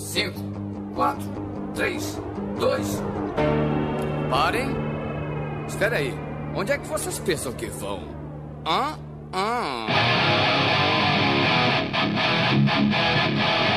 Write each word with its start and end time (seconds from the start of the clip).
5, 0.00 0.40
4, 0.94 1.22
3, 1.74 2.18
2. 2.58 3.02
Parem. 4.30 4.70
Espera 5.68 5.98
aí. 5.98 6.14
Onde 6.54 6.72
é 6.72 6.78
que 6.78 6.86
vocês 6.88 7.18
pensam 7.18 7.52
que 7.52 7.66
vão? 7.66 8.08
Hã? 8.66 8.98
Hã? 9.32 9.86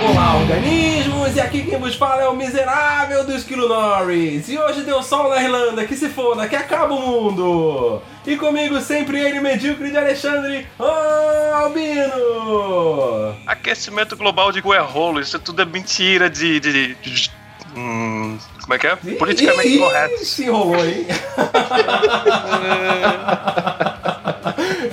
Olá, 0.10 0.36
organismos! 0.38 1.36
E 1.36 1.42
aqui 1.42 1.64
quem 1.64 1.78
vos 1.80 1.96
fala 1.96 2.24
é 2.24 2.28
o 2.28 2.36
miserável 2.36 3.24
do 3.26 3.34
Esquilo 3.36 3.68
Norris. 3.68 4.48
E 4.50 4.58
hoje 4.58 4.82
deu 4.82 5.02
sol 5.02 5.30
na 5.30 5.42
Irlanda, 5.42 5.86
que 5.86 5.96
se 5.96 6.10
foda, 6.10 6.48
que 6.48 6.56
acaba 6.56 6.94
o 6.94 7.00
mundo! 7.02 8.02
E 8.26 8.36
comigo 8.38 8.80
sempre 8.82 9.20
ele, 9.20 9.40
medíocre 9.40 9.90
de 9.92 9.98
Alexandre 9.98 10.68
Albino! 11.56 13.36
Aquecimento 13.48 14.16
global 14.18 14.52
de 14.52 14.62
Guerrolo, 14.62 15.20
isso 15.20 15.40
tudo 15.40 15.62
é 15.62 15.66
mentira 15.66 16.30
de. 16.30 16.60
de, 16.60 16.96
de- 16.96 17.32
hum, 17.76 18.38
como 18.62 18.74
é 18.74 18.78
que 18.80 18.88
é? 18.88 18.96
Politicamente 18.96 19.68
Ih, 19.70 19.80
correto. 19.80 20.26
Se 20.26 20.44
enrolou, 20.46 20.86
hein? 20.86 21.08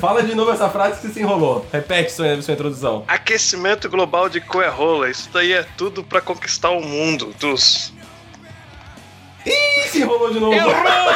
Fala 0.01 0.23
de 0.23 0.35
novo 0.35 0.51
essa 0.51 0.71
frase 0.71 1.01
que 1.01 1.13
se 1.13 1.21
enrolou. 1.21 1.67
Repete 1.71 2.11
sua, 2.11 2.41
sua 2.41 2.55
introdução. 2.55 3.05
Aquecimento 3.07 3.89
global 3.91 4.31
de 4.31 4.41
Coerrola, 4.41 5.11
isso 5.11 5.29
daí 5.31 5.53
é 5.53 5.63
tudo 5.77 6.03
pra 6.03 6.23
conquistar 6.23 6.71
o 6.71 6.81
mundo 6.81 7.35
dos. 7.39 7.93
Ih, 9.45 9.89
se 9.89 10.01
enrolou 10.01 10.33
de 10.33 10.41
novo. 10.41 10.55
Eu 10.55 10.71
falei! 10.71 11.11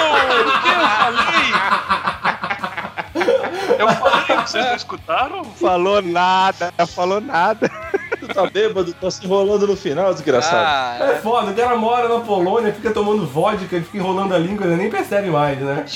Eu 3.78 3.88
falei, 3.88 4.36
vocês 4.46 4.64
não 4.64 4.76
escutaram? 4.76 5.44
Falou 5.44 6.02
nada, 6.02 6.72
falou 6.86 7.20
nada. 7.20 7.70
Tu 8.26 8.34
tá 8.34 8.46
bêbado, 8.48 8.92
tá 8.94 9.10
se 9.10 9.24
enrolando 9.24 9.66
no 9.66 9.76
final, 9.76 10.12
desgraçado. 10.14 10.64
Ah, 10.66 10.96
É 11.12 11.16
foda, 11.16 11.50
o 11.50 11.54
cara 11.54 11.76
mora 11.76 12.08
na 12.08 12.20
Polônia, 12.20 12.72
fica 12.72 12.90
tomando 12.90 13.26
vodka, 13.26 13.66
fica 13.80 13.98
enrolando 13.98 14.34
a 14.34 14.38
língua, 14.38 14.66
ele 14.66 14.76
nem 14.76 14.88
percebe 14.90 15.28
mais, 15.28 15.58
né? 15.58 15.84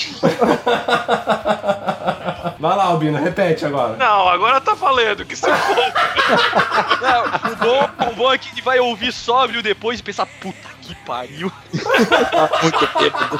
Vai 2.58 2.76
lá, 2.76 2.84
Albino, 2.84 3.18
repete 3.18 3.64
agora. 3.64 3.96
Não, 3.96 4.28
agora 4.28 4.60
tá 4.60 4.74
valendo, 4.74 5.24
que 5.24 5.36
se 5.36 5.42
for. 5.46 5.52
não, 7.00 7.52
o, 7.52 7.56
bom, 7.56 7.88
o 8.10 8.14
bom 8.16 8.32
é 8.32 8.38
que 8.38 8.48
ele 8.52 8.62
vai 8.62 8.78
ouvir 8.80 9.12
sóbrio 9.12 9.62
depois 9.62 10.00
e 10.00 10.02
pensar, 10.02 10.26
puta 10.40 10.58
que 10.82 10.92
pariu. 11.06 11.52
Muito 11.72 12.88
bêbado. 12.98 13.38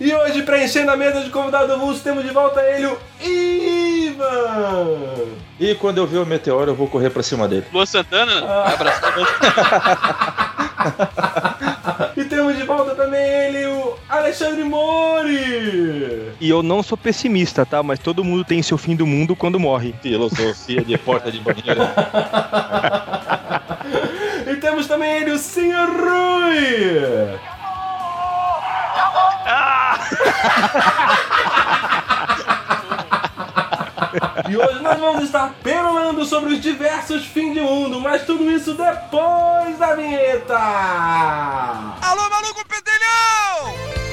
E 0.00 0.14
hoje, 0.14 0.42
preenchendo 0.42 0.90
a 0.92 0.96
mesa 0.96 1.20
de 1.22 1.30
convidado 1.30 1.72
avulso, 1.72 2.00
temos 2.02 2.22
de 2.24 2.30
volta 2.30 2.60
ele, 2.62 2.86
o 2.86 2.98
Ivan! 4.14 5.26
E 5.58 5.74
quando 5.74 5.98
eu 5.98 6.06
ver 6.06 6.18
o 6.18 6.26
meteoro, 6.26 6.70
eu 6.70 6.74
vou 6.74 6.86
correr 6.88 7.10
pra 7.10 7.22
cima 7.22 7.46
dele. 7.48 7.66
Luan 7.72 7.86
Santana, 7.86 8.40
vai 8.40 8.74
abraçar 8.74 9.14
E 12.16 12.24
temos 12.24 12.56
de 12.56 12.62
volta 12.62 12.94
também 12.94 13.22
ele, 13.24 13.66
o 13.66 13.94
Alexandre 14.08 14.64
Mori! 14.64 16.32
E 16.40 16.48
eu 16.48 16.62
não 16.62 16.82
sou 16.82 16.96
pessimista, 16.96 17.66
tá? 17.66 17.82
Mas 17.82 17.98
todo 17.98 18.24
mundo 18.24 18.44
tem 18.44 18.62
seu 18.62 18.78
fim 18.78 18.96
do 18.96 19.06
mundo 19.06 19.36
quando 19.36 19.60
morre. 19.60 19.94
Filosofia 20.02 20.82
de 20.82 20.96
porta 20.98 21.30
de 21.30 21.40
banheiro. 21.40 21.80
E 24.46 24.56
temos 24.56 24.86
também 24.86 25.22
ele, 25.22 25.30
o 25.30 25.38
Sr. 25.38 25.88
Rui! 25.88 27.38
E 34.48 34.56
hoje 34.56 34.80
nós 34.80 34.98
vamos 34.98 35.24
estar 35.24 35.52
perolando 35.62 36.24
sobre 36.24 36.54
os 36.54 36.60
diversos 36.60 37.26
fins 37.26 37.54
de 37.54 37.60
mundo, 37.60 38.00
mas 38.00 38.24
tudo 38.24 38.50
isso 38.50 38.74
depois 38.74 39.78
da 39.78 39.94
vinheta! 39.94 40.56
Alô, 40.56 42.30
maluco 42.30 42.64
pedelhão! 42.66 44.03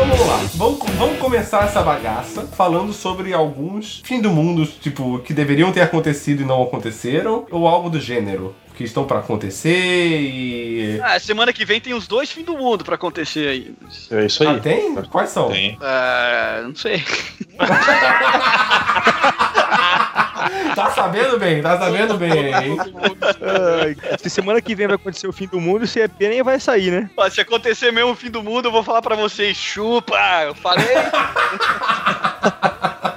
Vamos 0.00 0.26
lá, 0.26 0.36
vamos, 0.54 0.78
vamos 0.96 1.18
começar 1.18 1.64
essa 1.64 1.82
bagaça 1.82 2.46
falando 2.46 2.90
sobre 2.90 3.34
alguns 3.34 4.00
fim 4.02 4.18
do 4.18 4.30
mundo, 4.30 4.64
tipo, 4.64 5.18
que 5.18 5.34
deveriam 5.34 5.70
ter 5.70 5.82
acontecido 5.82 6.40
e 6.40 6.44
não 6.46 6.62
aconteceram, 6.62 7.44
ou 7.50 7.68
algo 7.68 7.90
do 7.90 8.00
gênero, 8.00 8.56
que 8.74 8.82
estão 8.82 9.04
pra 9.04 9.18
acontecer 9.18 10.18
e. 10.18 10.98
Ah, 11.02 11.20
semana 11.20 11.52
que 11.52 11.66
vem 11.66 11.82
tem 11.82 11.92
os 11.92 12.08
dois 12.08 12.30
fins 12.30 12.46
do 12.46 12.56
mundo 12.56 12.82
pra 12.82 12.94
acontecer 12.94 13.46
aí. 13.46 13.74
É 14.10 14.24
isso 14.24 14.42
aí. 14.42 14.56
Ah, 14.56 14.58
tem? 14.58 14.94
Quais 14.94 15.28
são? 15.28 15.50
Tem. 15.50 15.76
É, 15.82 16.62
não 16.62 16.74
sei. 16.74 17.04
Tá 20.74 20.90
sabendo 20.90 21.38
bem, 21.38 21.62
tá 21.62 21.78
sabendo 21.78 22.16
bem, 22.16 22.54
hein? 22.54 22.76
Ai, 23.82 23.96
se 24.18 24.30
semana 24.30 24.60
que 24.60 24.74
vem 24.74 24.86
vai 24.86 24.96
acontecer 24.96 25.26
o 25.26 25.32
fim 25.32 25.46
do 25.46 25.60
mundo, 25.60 25.86
se 25.86 26.00
é 26.00 26.08
pena 26.08 26.30
nem 26.30 26.42
vai 26.42 26.60
sair, 26.60 26.90
né? 26.90 27.10
Se 27.30 27.40
acontecer 27.40 27.90
mesmo 27.90 28.12
o 28.12 28.16
fim 28.16 28.30
do 28.30 28.42
mundo, 28.42 28.68
eu 28.68 28.72
vou 28.72 28.82
falar 28.82 29.02
pra 29.02 29.16
vocês, 29.16 29.56
chupa! 29.56 30.16
Eu 30.44 30.54
falei. 30.54 30.86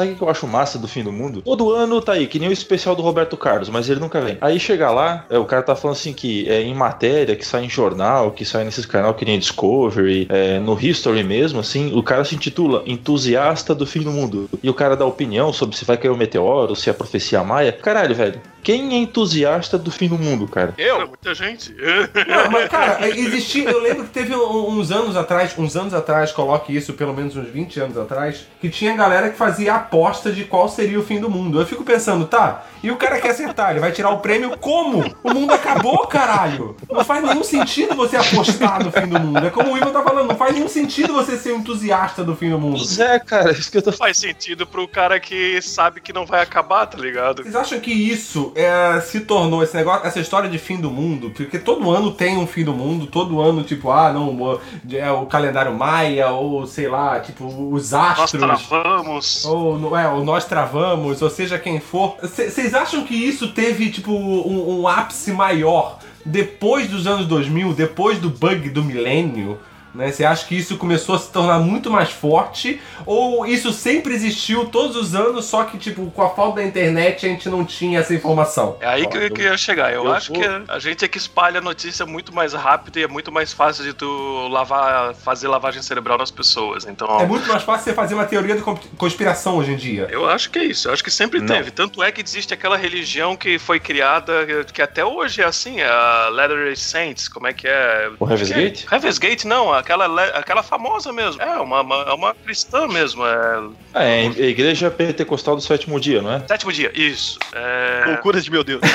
Sabe 0.00 0.12
o 0.12 0.16
que 0.16 0.22
eu 0.22 0.30
acho 0.30 0.46
massa 0.46 0.78
do 0.78 0.88
fim 0.88 1.02
do 1.02 1.12
mundo? 1.12 1.42
Todo 1.42 1.72
ano 1.72 2.00
tá 2.00 2.12
aí, 2.12 2.26
que 2.26 2.38
nem 2.38 2.48
o 2.48 2.52
especial 2.52 2.96
do 2.96 3.02
Roberto 3.02 3.36
Carlos, 3.36 3.68
mas 3.68 3.88
ele 3.90 4.00
nunca 4.00 4.20
vem. 4.20 4.38
Aí 4.40 4.58
chega 4.58 4.90
lá, 4.90 5.26
é, 5.28 5.38
o 5.38 5.44
cara 5.44 5.62
tá 5.62 5.76
falando 5.76 5.96
assim 5.96 6.12
que 6.12 6.48
é 6.48 6.62
em 6.62 6.74
matéria, 6.74 7.36
que 7.36 7.44
sai 7.46 7.64
em 7.64 7.68
jornal, 7.68 8.30
que 8.30 8.44
sai 8.44 8.64
nesses 8.64 8.86
canal 8.86 9.12
que 9.14 9.24
nem 9.24 9.38
Discovery, 9.38 10.26
é, 10.30 10.58
no 10.58 10.78
History 10.80 11.22
mesmo, 11.22 11.60
assim, 11.60 11.92
o 11.94 12.02
cara 12.02 12.24
se 12.24 12.34
intitula 12.34 12.82
Entusiasta 12.86 13.74
do 13.74 13.86
Fim 13.86 14.00
do 14.00 14.10
Mundo. 14.10 14.48
E 14.62 14.70
o 14.70 14.74
cara 14.74 14.96
dá 14.96 15.04
opinião 15.04 15.52
sobre 15.52 15.76
se 15.76 15.84
vai 15.84 15.96
cair 15.96 16.10
o 16.10 16.16
meteoro, 16.16 16.74
se 16.74 16.88
é 16.88 16.92
profecia 16.92 17.42
maia. 17.44 17.72
Caralho, 17.72 18.14
velho. 18.14 18.40
Quem 18.62 18.94
é 18.94 18.98
entusiasta 18.98 19.78
do 19.78 19.90
fim 19.90 20.06
do 20.06 20.18
mundo, 20.18 20.46
cara? 20.46 20.74
Eu? 20.76 21.08
Muita 21.08 21.34
gente. 21.34 21.74
Não, 21.74 22.50
mas, 22.50 22.68
cara, 22.68 23.08
existia. 23.08 23.70
Eu 23.70 23.80
lembro 23.80 24.04
que 24.04 24.10
teve 24.10 24.36
um- 24.36 24.68
uns 24.78 24.90
anos 24.92 25.16
atrás, 25.16 25.54
uns 25.56 25.74
anos 25.76 25.94
atrás, 25.94 26.30
coloque 26.30 26.76
isso, 26.76 26.92
pelo 26.92 27.14
menos 27.14 27.34
uns 27.34 27.48
20 27.48 27.80
anos 27.80 27.96
atrás, 27.96 28.46
que 28.60 28.68
tinha 28.68 28.94
galera 28.94 29.30
que 29.30 29.38
fazia 29.38 29.74
aposta 29.90 30.30
de 30.30 30.44
qual 30.44 30.68
seria 30.68 30.98
o 30.98 31.02
fim 31.02 31.18
do 31.20 31.28
mundo. 31.28 31.60
Eu 31.60 31.66
fico 31.66 31.82
pensando, 31.82 32.24
tá, 32.26 32.64
e 32.82 32.90
o 32.92 32.96
cara 32.96 33.20
quer 33.20 33.30
acertar, 33.30 33.72
ele 33.72 33.80
vai 33.80 33.90
tirar 33.90 34.10
o 34.10 34.18
prêmio 34.18 34.56
como? 34.58 35.04
O 35.22 35.34
mundo 35.34 35.52
acabou, 35.52 36.06
caralho! 36.06 36.76
Não 36.88 37.04
faz 37.04 37.24
nenhum 37.24 37.42
sentido 37.42 37.94
você 37.96 38.16
apostar 38.16 38.84
no 38.84 38.92
fim 38.92 39.06
do 39.08 39.18
mundo. 39.18 39.44
É 39.44 39.50
como 39.50 39.72
o 39.72 39.76
Ivan 39.76 39.90
tá 39.90 40.02
falando, 40.02 40.28
não 40.28 40.36
faz 40.36 40.54
nenhum 40.54 40.68
sentido 40.68 41.12
você 41.12 41.36
ser 41.36 41.52
um 41.52 41.58
entusiasta 41.58 42.22
do 42.22 42.36
fim 42.36 42.50
do 42.50 42.58
mundo. 42.58 42.76
Pois 42.78 42.98
é, 43.00 43.18
cara, 43.18 43.50
isso 43.50 43.70
que 43.70 43.78
eu 43.78 43.82
tô 43.82 43.90
Faz 43.92 44.16
sentido 44.18 44.66
pro 44.66 44.86
cara 44.88 45.18
que 45.20 45.60
sabe 45.60 46.00
que 46.00 46.12
não 46.12 46.24
vai 46.24 46.40
acabar, 46.42 46.86
tá 46.86 46.96
ligado? 46.96 47.42
Vocês 47.42 47.56
acham 47.56 47.80
que 47.80 47.90
isso 47.92 48.52
é, 48.54 49.00
se 49.00 49.20
tornou 49.20 49.62
esse 49.62 49.74
negócio, 49.76 50.06
essa 50.06 50.20
história 50.20 50.48
de 50.48 50.58
fim 50.58 50.76
do 50.76 50.90
mundo? 50.90 51.30
Porque 51.36 51.58
todo 51.58 51.90
ano 51.90 52.12
tem 52.12 52.38
um 52.38 52.46
fim 52.46 52.64
do 52.64 52.72
mundo, 52.72 53.06
todo 53.06 53.40
ano, 53.40 53.62
tipo, 53.64 53.90
ah, 53.90 54.12
não, 54.12 54.28
o- 54.30 54.60
é 54.92 55.10
o 55.10 55.26
calendário 55.26 55.74
maia, 55.74 56.28
ou 56.30 56.66
sei 56.66 56.88
lá, 56.88 57.18
tipo, 57.20 57.44
os 57.72 57.90
Nós 57.90 58.20
astros. 58.20 58.40
travamos. 58.40 59.44
Ou, 59.44 59.78
é, 59.96 60.08
ou 60.08 60.24
nós 60.24 60.44
travamos, 60.44 61.22
ou 61.22 61.30
seja 61.30 61.58
quem 61.58 61.80
for. 61.80 62.16
Vocês 62.20 62.74
acham 62.74 63.04
que 63.04 63.14
isso 63.14 63.52
teve, 63.52 63.90
tipo, 63.90 64.12
um, 64.12 64.80
um 64.80 64.88
ápice 64.88 65.32
maior 65.32 65.98
depois 66.24 66.88
dos 66.88 67.06
anos 67.06 67.26
2000, 67.26 67.74
depois 67.74 68.18
do 68.18 68.30
bug 68.30 68.68
do 68.70 68.84
milênio? 68.84 69.58
Né? 69.94 70.10
Você 70.12 70.24
acha 70.24 70.46
que 70.46 70.56
isso 70.56 70.76
começou 70.76 71.14
a 71.14 71.18
se 71.18 71.30
tornar 71.32 71.58
muito 71.58 71.90
mais 71.90 72.10
forte? 72.10 72.80
Ou 73.04 73.46
isso 73.46 73.72
sempre 73.72 74.14
existiu 74.14 74.66
todos 74.66 74.96
os 74.96 75.14
anos, 75.14 75.46
só 75.46 75.64
que, 75.64 75.78
tipo, 75.78 76.10
com 76.10 76.22
a 76.22 76.30
falta 76.30 76.56
da 76.60 76.64
internet 76.64 77.26
a 77.26 77.28
gente 77.28 77.48
não 77.48 77.64
tinha 77.64 77.98
essa 78.00 78.14
informação? 78.14 78.76
É 78.80 78.86
aí 78.86 79.06
que 79.06 79.16
eu 79.16 79.30
queria 79.30 79.56
chegar. 79.56 79.92
Eu, 79.92 80.04
eu 80.04 80.12
acho 80.12 80.32
vou- 80.32 80.40
que 80.40 80.48
a 80.68 80.78
gente 80.78 81.04
é 81.04 81.08
que 81.08 81.18
espalha 81.18 81.58
a 81.58 81.60
notícia 81.62 82.06
muito 82.06 82.32
mais 82.34 82.52
rápido 82.52 82.98
e 82.98 83.02
é 83.02 83.08
muito 83.08 83.32
mais 83.32 83.52
fácil 83.52 83.82
de 83.84 83.92
tu 83.92 84.48
lavar, 84.48 85.14
fazer 85.14 85.48
lavagem 85.48 85.82
cerebral 85.82 86.18
nas 86.18 86.30
pessoas. 86.30 86.84
Então, 86.86 87.18
É 87.20 87.26
muito 87.26 87.48
mais 87.48 87.62
fácil 87.62 87.84
você 87.84 87.92
fazer 87.94 88.14
uma 88.14 88.24
teoria 88.24 88.54
de 88.56 88.62
conspiração 88.96 89.56
hoje 89.56 89.72
em 89.72 89.76
dia. 89.76 90.08
eu 90.10 90.28
acho 90.28 90.50
que 90.50 90.58
é 90.58 90.64
isso. 90.64 90.88
Eu 90.88 90.92
acho 90.92 91.02
que 91.02 91.10
sempre 91.10 91.40
Não. 91.40 91.46
teve. 91.46 91.70
Tanto 91.70 92.02
é 92.02 92.12
que 92.12 92.20
existe 92.22 92.54
aquela 92.54 92.76
religião 92.76 93.36
que 93.36 93.58
foi 93.58 93.80
criada, 93.80 94.32
que 94.72 94.82
até 94.82 95.04
hoje 95.04 95.42
é 95.42 95.44
assim, 95.44 95.80
é 95.80 95.88
a 95.88 96.28
Latter-day 96.30 96.76
Saints. 96.76 97.28
Como 97.28 97.46
é 97.46 97.52
que 97.52 97.66
é? 97.66 98.10
O 98.18 98.28
Heaven's 98.30 98.50
é- 98.50 98.54
Gate? 98.54 98.84
Heaven's 98.92 99.18
Gate, 99.18 99.44
não. 99.44 99.72
Aquela, 99.80 100.24
aquela 100.28 100.62
famosa 100.62 101.12
mesmo. 101.12 101.42
É, 101.42 101.58
uma, 101.58 101.80
uma, 101.80 101.96
é 102.02 102.12
uma 102.12 102.34
cristã 102.34 102.86
mesmo. 102.86 103.26
É... 103.26 103.68
Ah, 103.94 104.04
é 104.04 104.20
a 104.26 104.46
igreja 104.46 104.90
pentecostal 104.90 105.56
do 105.56 105.62
sétimo 105.62 105.98
dia, 105.98 106.22
não 106.22 106.32
é? 106.32 106.46
Sétimo 106.46 106.72
dia, 106.72 106.92
isso. 106.94 107.38
É... 107.52 108.04
Loucuras 108.06 108.44
de 108.44 108.50
meu 108.50 108.62
Deus. 108.64 108.80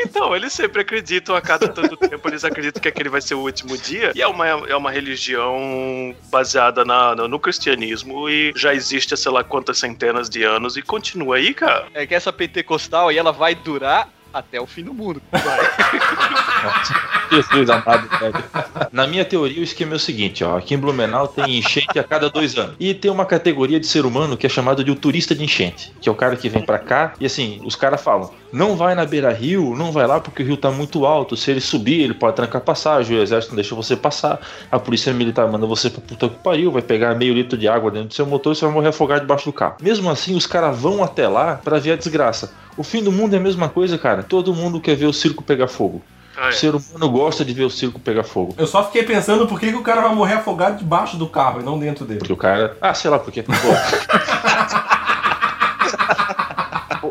Então, 0.00 0.34
eles 0.34 0.52
sempre 0.52 0.82
acreditam, 0.82 1.34
a 1.34 1.40
cada 1.40 1.68
tanto 1.68 1.96
tempo 1.96 2.28
eles 2.28 2.44
acreditam 2.44 2.80
que 2.80 2.88
aquele 2.88 3.08
vai 3.08 3.20
ser 3.20 3.34
o 3.34 3.40
último 3.40 3.76
dia. 3.76 4.12
E 4.14 4.22
é 4.22 4.26
uma, 4.26 4.46
é 4.46 4.76
uma 4.76 4.90
religião 4.90 6.14
baseada 6.30 6.84
na, 6.84 7.14
no, 7.14 7.28
no 7.28 7.38
cristianismo 7.38 8.28
e 8.28 8.52
já 8.56 8.74
existe 8.74 9.14
há 9.14 9.16
sei 9.16 9.30
lá 9.30 9.44
quantas 9.44 9.78
centenas 9.78 10.28
de 10.28 10.42
anos 10.42 10.76
e 10.76 10.82
continua 10.82 11.36
aí, 11.36 11.54
cara. 11.54 11.86
É 11.94 12.06
que 12.06 12.14
essa 12.14 12.32
pentecostal 12.32 13.08
aí, 13.08 13.18
ela 13.18 13.32
vai 13.32 13.54
durar 13.54 14.08
até 14.32 14.60
o 14.60 14.66
fim 14.66 14.82
do 14.82 14.94
mundo. 14.94 15.20
Jesus 17.30 17.70
amado, 17.70 18.08
velho. 18.18 18.44
Na 18.92 19.06
minha 19.06 19.24
teoria, 19.24 19.60
o 19.60 19.64
esquema 19.64 19.92
é 19.92 19.96
o 19.96 19.98
seguinte, 19.98 20.42
ó. 20.42 20.56
Aqui 20.56 20.74
em 20.74 20.78
Blumenau 20.78 21.28
tem 21.28 21.58
enchente 21.58 21.98
a 21.98 22.04
cada 22.04 22.30
dois 22.30 22.56
anos. 22.56 22.76
E 22.80 22.94
tem 22.94 23.10
uma 23.10 23.26
categoria 23.26 23.78
de 23.78 23.86
ser 23.86 24.06
humano 24.06 24.36
que 24.36 24.46
é 24.46 24.48
chamado 24.48 24.82
de 24.82 24.90
o 24.90 24.96
turista 24.96 25.34
de 25.34 25.44
enchente, 25.44 25.92
que 26.00 26.08
é 26.08 26.12
o 26.12 26.14
cara 26.14 26.36
que 26.36 26.48
vem 26.48 26.62
pra 26.64 26.78
cá 26.78 27.12
e 27.20 27.26
assim, 27.26 27.60
os 27.64 27.76
caras 27.76 28.00
falam: 28.00 28.30
não 28.52 28.76
vai 28.76 28.94
na 28.94 29.04
beira 29.04 29.32
rio, 29.32 29.74
não 29.76 29.92
vai 29.92 30.06
lá 30.06 30.20
porque 30.20 30.42
o 30.42 30.46
rio 30.46 30.56
tá 30.56 30.70
muito 30.70 31.04
alto. 31.04 31.36
Se 31.36 31.50
ele 31.50 31.60
subir, 31.60 32.00
ele 32.00 32.14
pode 32.14 32.36
trancar 32.36 32.60
passagem, 32.60 33.18
o 33.18 33.22
exército 33.22 33.52
não 33.52 33.56
deixa 33.56 33.74
você 33.74 33.96
passar, 33.96 34.40
a 34.70 34.78
polícia 34.78 35.12
militar 35.12 35.46
manda 35.50 35.66
você 35.66 35.90
pra 35.90 36.00
puta 36.00 36.28
que 36.28 36.36
pariu, 36.36 36.72
vai 36.72 36.82
pegar 36.82 37.14
meio 37.14 37.34
litro 37.34 37.58
de 37.58 37.68
água 37.68 37.90
dentro 37.90 38.08
do 38.08 38.14
seu 38.14 38.26
motor 38.26 38.52
e 38.52 38.56
você 38.56 38.64
vai 38.64 38.74
morrer 38.74 38.88
afogado 38.88 39.20
debaixo 39.20 39.44
do 39.44 39.52
carro. 39.52 39.76
Mesmo 39.82 40.10
assim, 40.10 40.34
os 40.34 40.46
caras 40.46 40.78
vão 40.78 41.02
até 41.02 41.28
lá 41.28 41.56
pra 41.56 41.78
ver 41.78 41.92
a 41.92 41.96
desgraça. 41.96 42.52
O 42.78 42.84
fim 42.84 43.02
do 43.02 43.10
mundo 43.10 43.34
é 43.34 43.38
a 43.38 43.40
mesma 43.40 43.68
coisa, 43.68 43.98
cara. 43.98 44.22
Todo 44.22 44.54
mundo 44.54 44.80
quer 44.80 44.94
ver 44.96 45.06
o 45.06 45.12
circo 45.12 45.42
pegar 45.42 45.66
fogo. 45.66 46.00
Ah, 46.36 46.50
O 46.50 46.52
ser 46.52 46.72
humano 46.72 47.10
gosta 47.10 47.44
de 47.44 47.52
ver 47.52 47.64
o 47.64 47.70
circo 47.70 47.98
pegar 47.98 48.22
fogo. 48.22 48.54
Eu 48.56 48.68
só 48.68 48.84
fiquei 48.84 49.02
pensando 49.02 49.48
por 49.48 49.58
que, 49.58 49.72
que 49.72 49.76
o 49.76 49.82
cara 49.82 50.00
vai 50.02 50.14
morrer 50.14 50.34
afogado 50.34 50.78
debaixo 50.78 51.16
do 51.16 51.26
carro 51.28 51.60
e 51.60 51.64
não 51.64 51.76
dentro 51.76 52.04
dele. 52.04 52.20
Porque 52.20 52.32
o 52.32 52.36
cara. 52.36 52.76
Ah, 52.80 52.94
sei 52.94 53.10
lá 53.10 53.18
por 53.18 53.32
quê. 53.32 53.44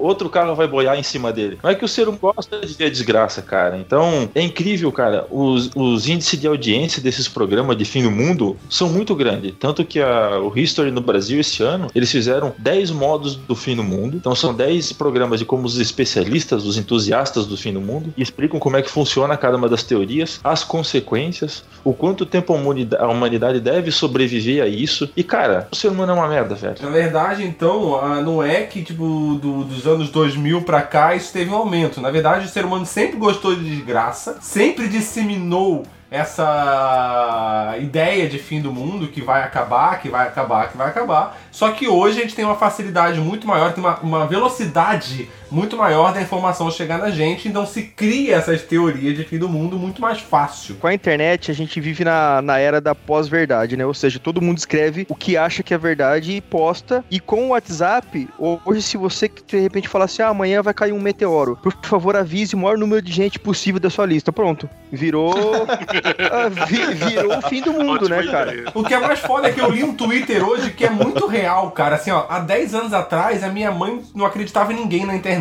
Outro 0.01 0.29
carro 0.29 0.55
vai 0.55 0.67
boiar 0.67 0.97
em 0.97 1.03
cima 1.03 1.31
dele. 1.31 1.57
Não 1.63 1.69
é 1.69 1.75
que 1.75 1.85
o 1.85 1.87
ser 1.87 2.03
humano 2.03 2.17
gosta 2.21 2.59
de 2.59 2.73
ver 2.73 2.85
a 2.85 2.89
desgraça, 2.89 3.41
cara. 3.41 3.77
Então, 3.77 4.29
é 4.33 4.41
incrível, 4.41 4.91
cara. 4.91 5.25
Os, 5.29 5.69
os 5.75 6.07
índices 6.07 6.39
de 6.39 6.47
audiência 6.47 7.01
desses 7.01 7.27
programas 7.27 7.77
de 7.77 7.85
fim 7.85 8.03
do 8.03 8.11
mundo 8.11 8.57
são 8.69 8.89
muito 8.89 9.13
grandes. 9.15 9.53
Tanto 9.59 9.83
que 9.85 9.99
a, 9.99 10.39
o 10.39 10.57
History 10.57 10.91
no 10.91 11.01
Brasil, 11.01 11.39
esse 11.39 11.61
ano, 11.63 11.87
eles 11.93 12.11
fizeram 12.11 12.53
10 12.57 12.91
modos 12.91 13.35
do 13.35 13.55
fim 13.55 13.75
do 13.75 13.83
mundo. 13.83 14.17
Então, 14.17 14.33
são 14.35 14.53
10 14.53 14.93
programas 14.93 15.39
de 15.39 15.45
como 15.45 15.65
os 15.65 15.77
especialistas, 15.77 16.65
os 16.65 16.77
entusiastas 16.77 17.45
do 17.45 17.57
fim 17.57 17.73
do 17.73 17.81
mundo, 17.81 18.13
explicam 18.17 18.59
como 18.59 18.77
é 18.77 18.81
que 18.81 18.89
funciona 18.89 19.35
cada 19.37 19.57
uma 19.57 19.69
das 19.69 19.83
teorias, 19.83 20.39
as 20.43 20.63
consequências, 20.63 21.63
o 21.83 21.93
quanto 21.93 22.25
tempo 22.25 22.53
a 22.53 22.55
humanidade, 22.55 23.03
a 23.03 23.07
humanidade 23.07 23.59
deve 23.59 23.91
sobreviver 23.91 24.63
a 24.63 24.67
isso. 24.67 25.09
E, 25.15 25.23
cara, 25.23 25.67
o 25.71 25.75
ser 25.75 25.89
humano 25.89 26.11
é 26.11 26.15
uma 26.15 26.27
merda, 26.27 26.55
velho. 26.55 26.75
Na 26.81 26.89
verdade, 26.89 27.43
então, 27.43 27.99
ah, 28.01 28.21
não 28.21 28.41
é 28.43 28.61
que, 28.63 28.81
tipo, 28.83 29.37
do- 29.41 29.63
dos 29.63 29.86
anos 29.87 30.09
2000 30.09 30.61
pra 30.61 30.81
cá 30.81 31.15
isso 31.15 31.33
teve 31.33 31.49
um 31.49 31.55
aumento. 31.55 32.01
Na 32.01 32.11
verdade, 32.11 32.45
o 32.45 32.49
ser 32.49 32.65
humano 32.65 32.85
sempre 32.85 33.17
gostou 33.17 33.55
de 33.55 33.63
desgraça, 33.63 34.37
sempre 34.41 34.87
disseminou 34.87 35.85
essa 36.09 37.75
ideia 37.79 38.29
de 38.29 38.39
fim 38.39 38.61
do 38.61 38.71
mundo 38.71 39.07
que 39.07 39.21
vai 39.21 39.43
acabar, 39.43 39.99
que 39.99 40.09
vai 40.09 40.27
acabar, 40.27 40.69
que 40.69 40.77
vai 40.77 40.87
acabar. 40.87 41.37
Só 41.51 41.71
que 41.71 41.87
hoje 41.87 42.19
a 42.19 42.21
gente 42.21 42.35
tem 42.35 42.45
uma 42.45 42.55
facilidade 42.55 43.19
muito 43.19 43.45
maior, 43.45 43.73
tem 43.73 43.83
uma, 43.83 43.97
uma 43.99 44.25
velocidade 44.25 45.29
muito 45.49 45.77
maior 45.77 46.13
da 46.13 46.21
informação 46.21 46.69
chegar 46.71 46.97
na 46.97 47.09
gente, 47.09 47.47
então 47.47 47.65
se 47.65 47.83
cria 47.83 48.35
essas 48.35 48.61
teorias 48.61 49.15
de 49.15 49.23
fim 49.23 49.37
do 49.37 49.47
mundo 49.49 49.77
muito 49.77 50.01
mais 50.01 50.19
fácil. 50.19 50.75
Com 50.75 50.87
a 50.87 50.93
internet, 50.93 51.49
a 51.51 51.53
gente 51.53 51.79
vive 51.79 52.03
na, 52.03 52.41
na 52.41 52.57
era 52.57 52.79
da 52.81 52.93
pós-verdade, 52.93 53.77
né? 53.77 53.85
Ou 53.85 53.93
seja, 53.93 54.19
todo 54.19 54.41
mundo 54.41 54.57
escreve 54.57 55.05
o 55.09 55.15
que 55.15 55.37
acha 55.37 55.63
que 55.63 55.73
é 55.73 55.77
verdade 55.77 56.33
e 56.33 56.41
posta. 56.41 57.03
E 57.09 57.19
com 57.19 57.45
o 57.45 57.49
WhatsApp, 57.49 58.27
hoje, 58.65 58.81
se 58.81 58.97
você 58.97 59.29
de 59.47 59.59
repente 59.59 59.87
falar 59.87 60.05
assim, 60.05 60.21
ah, 60.21 60.29
amanhã 60.29 60.61
vai 60.61 60.73
cair 60.73 60.91
um 60.93 60.99
meteoro, 61.01 61.57
por 61.61 61.73
favor, 61.83 62.15
avise 62.15 62.55
o 62.55 62.57
maior 62.57 62.77
número 62.77 63.01
de 63.01 63.11
gente 63.11 63.39
possível 63.39 63.79
da 63.79 63.89
sua 63.89 64.05
lista. 64.05 64.31
Pronto. 64.31 64.69
Virou. 64.91 65.33
vi- 66.67 66.93
virou 66.93 67.37
o 67.37 67.41
fim 67.43 67.61
do 67.61 67.73
mundo, 67.73 68.05
Ótima 68.05 68.17
né, 68.17 68.31
cara? 68.31 68.51
ideia. 68.53 68.71
O 68.73 68.83
que 68.83 68.93
é 68.93 68.99
mais 68.99 69.19
foda 69.19 69.47
é 69.47 69.51
que 69.51 69.59
eu 69.61 69.69
li 69.71 69.83
um 69.83 69.93
Twitter 69.93 70.43
hoje 70.47 70.71
que 70.71 70.85
é 70.85 70.89
muito 70.89 71.27
real, 71.27 71.71
cara. 71.71 71.95
Assim, 71.95 72.11
ó, 72.11 72.25
há 72.29 72.39
10 72.39 72.73
anos 72.73 72.93
atrás 72.93 73.43
a 73.43 73.49
minha 73.49 73.71
mãe 73.71 74.01
não 74.15 74.25
acreditava 74.25 74.73
em 74.73 74.75
ninguém 74.75 75.05
na 75.05 75.15
internet. 75.15 75.36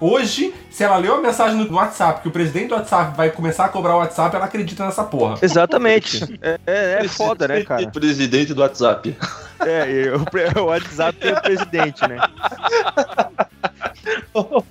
Hoje, 0.00 0.54
se 0.70 0.82
ela 0.84 0.96
leu 0.96 1.14
a 1.14 1.20
mensagem 1.20 1.56
no 1.56 1.74
WhatsApp 1.74 2.20
que 2.22 2.28
o 2.28 2.30
presidente 2.30 2.68
do 2.68 2.74
WhatsApp 2.74 3.16
vai 3.16 3.30
começar 3.30 3.64
a 3.64 3.68
cobrar 3.68 3.94
o 3.96 3.98
WhatsApp, 3.98 4.34
ela 4.36 4.44
acredita 4.46 4.84
nessa 4.84 5.04
porra. 5.04 5.36
Exatamente. 5.42 6.38
É, 6.42 6.58
é, 6.66 6.98
é 7.04 7.08
foda, 7.08 7.48
né, 7.48 7.62
cara? 7.64 7.88
Presidente 7.90 8.52
do 8.54 8.60
WhatsApp. 8.62 9.16
É, 9.60 10.10
o, 10.14 10.60
o 10.60 10.64
WhatsApp 10.66 11.18
tem 11.18 11.32
o 11.32 11.40
presidente, 11.40 12.06
né? 12.08 12.18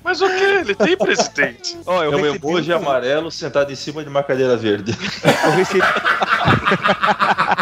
Mas 0.03 0.21
o 0.21 0.27
que? 0.27 0.44
Ele 0.44 0.75
tem 0.75 0.95
presidente. 0.97 1.77
Ó, 1.85 2.03
É 2.03 2.06
eu 2.07 2.12
um 2.12 2.25
emoji 2.25 2.71
um- 2.71 2.77
amarelo 2.77 3.31
sentado 3.31 3.71
em 3.71 3.75
cima 3.75 4.03
de 4.03 4.09
uma 4.09 4.23
cadeira 4.23 4.56
verde. 4.56 4.95
eu 5.45 5.51
recebi- 5.51 5.81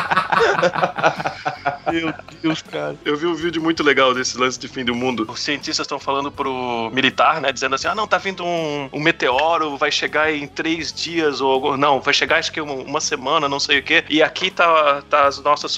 Meu 2.02 2.14
Deus, 2.42 2.62
cara. 2.62 2.96
Eu 3.06 3.16
vi 3.16 3.26
um 3.26 3.36
vídeo 3.36 3.62
muito 3.62 3.84
legal 3.84 4.14
desse 4.14 4.38
lance 4.38 4.60
de 4.60 4.68
fim 4.68 4.84
do 4.84 4.96
mundo. 4.96 5.26
Os 5.30 5.40
cientistas 5.40 5.86
estão 5.86 6.00
falando 6.00 6.32
pro 6.32 6.90
militar, 6.94 7.40
né? 7.42 7.52
Dizendo 7.52 7.76
assim: 7.76 7.88
ah, 7.88 7.96
não, 7.96 8.08
tá 8.08 8.18
vindo 8.18 8.44
um, 8.44 8.90
um 8.92 9.00
meteoro, 9.00 9.78
vai 9.78 9.92
chegar 9.92 10.34
em 10.34 10.48
três 10.48 10.92
dias, 10.92 11.42
ou 11.42 11.78
não, 11.78 12.00
vai 12.00 12.14
chegar 12.14 12.38
acho 12.38 12.52
que 12.52 12.62
uma, 12.62 12.74
uma 12.74 13.02
semana, 13.02 13.48
não 13.48 13.60
sei 13.60 13.80
o 13.80 13.84
quê. 13.84 14.04
E 14.10 14.22
aqui 14.22 14.50
tá, 14.50 15.02
tá 15.10 15.28
as 15.28 15.40
nossas, 15.40 15.76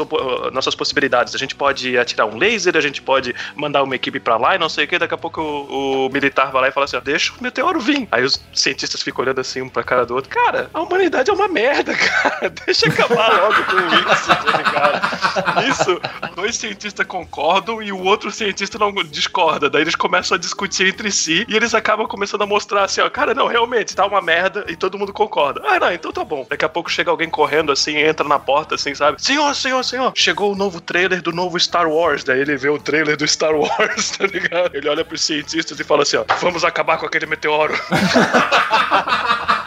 nossas 0.52 0.76
possibilidades. 0.76 1.36
A 1.36 1.38
gente 1.38 1.56
pode 1.56 1.98
atirar 1.98 2.28
um 2.28 2.38
laser, 2.38 2.76
a 2.76 2.82
gente 2.82 3.02
pode 3.02 3.34
mandar 3.56 3.84
uma 3.84 3.96
equipe 3.96 4.20
pra 4.20 4.38
lá 4.38 4.56
e 4.56 4.60
não 4.60 4.70
sei 4.70 4.86
o 4.86 4.88
quê. 4.88 4.98
Daqui 4.98 5.14
a 5.14 5.18
pouco 5.18 5.42
o, 5.42 6.08
o 6.08 6.10
militar 6.10 6.52
vai 6.52 6.64
lá 6.64 6.68
e 6.70 6.72
fala 6.72 6.86
assim: 6.86 6.98
ó, 6.98 7.00
deixa 7.00 7.34
o 7.34 7.44
meteoro 7.44 7.80
vir. 7.80 8.08
Aí 8.12 8.24
os 8.24 8.42
cientistas 8.54 9.02
ficam 9.02 9.24
olhando 9.24 9.42
assim 9.42 9.62
um 9.62 9.70
pra 9.70 9.84
cara 9.84 10.06
do 10.06 10.16
outro. 10.16 10.30
Cara, 10.30 10.70
a 10.74 10.82
humanidade 10.82 11.30
é 11.30 11.34
uma 11.34 11.48
merda, 11.48 11.94
cara. 11.96 12.50
Deixa 12.66 12.88
acabar 12.88 13.32
logo 13.34 13.64
com 13.66 14.12
isso, 14.12 14.28
tá 14.28 14.58
ligado? 14.58 15.70
Isso, 15.70 16.02
dois 16.36 16.56
cientistas 16.56 17.06
concordam 17.06 17.82
e 17.82 17.92
o 17.92 18.04
outro 18.04 18.32
cientista 18.32 18.78
não 18.78 18.94
discorda. 18.94 19.70
Daí 19.70 19.82
eles 19.82 19.96
começam 19.96 20.36
a 20.36 20.40
discutir 20.40 20.88
entre 20.88 21.12
si 21.12 21.46
e 21.48 21.56
eles 21.56 21.74
acabam 21.74 22.08
começando 22.08 22.44
a 22.44 22.46
mostrar 22.46 22.84
assim, 22.84 23.02
ó, 23.02 23.10
cara, 23.10 23.34
não, 23.34 23.48
realmente, 23.48 23.96
tá 23.96 24.06
uma 24.06 24.22
merda 24.22 24.66
e 24.68 24.76
todo 24.76 24.98
mundo 24.98 25.14
concorda. 25.14 25.62
Ah, 25.66 25.80
não, 25.80 25.92
então 25.92 26.12
tá 26.12 26.24
bom. 26.24 26.46
Daqui 26.50 26.66
a 26.66 26.70
pouco 26.70 26.92
chega 26.92 27.12
alguém 27.12 27.30
correndo 27.30 27.72
assim, 27.72 27.98
entra 27.98 28.28
na 28.28 28.40
porta 28.40 28.76
assim, 28.76 28.94
sabe? 28.94 29.22
Senhor, 29.22 29.54
senhor, 29.56 29.84
senhor, 29.84 30.12
chegou 30.16 30.52
o 30.52 30.56
novo 30.56 30.80
trailer 30.82 31.22
do 31.22 31.32
novo 31.32 31.60
Star 31.60 31.88
Wars. 31.88 32.24
Daí 32.24 32.40
ele 32.40 32.58
vê 32.58 32.70
o 32.70 32.80
trailer 32.80 33.18
do 33.18 33.28
Star 33.28 33.56
Wars, 33.56 34.12
tá 34.18 34.26
ligado? 34.26 34.76
Ele 34.76 34.90
olha 34.90 35.04
pros 35.04 35.22
cientistas 35.22 35.80
e 35.80 35.84
fala 35.84 36.04
assim, 36.04 36.18
ó, 36.18 36.26
vamos 36.40 36.64
acabar 36.64 36.98
com 36.98 37.06
aquele 37.06 37.26
meteoro. 37.26 37.74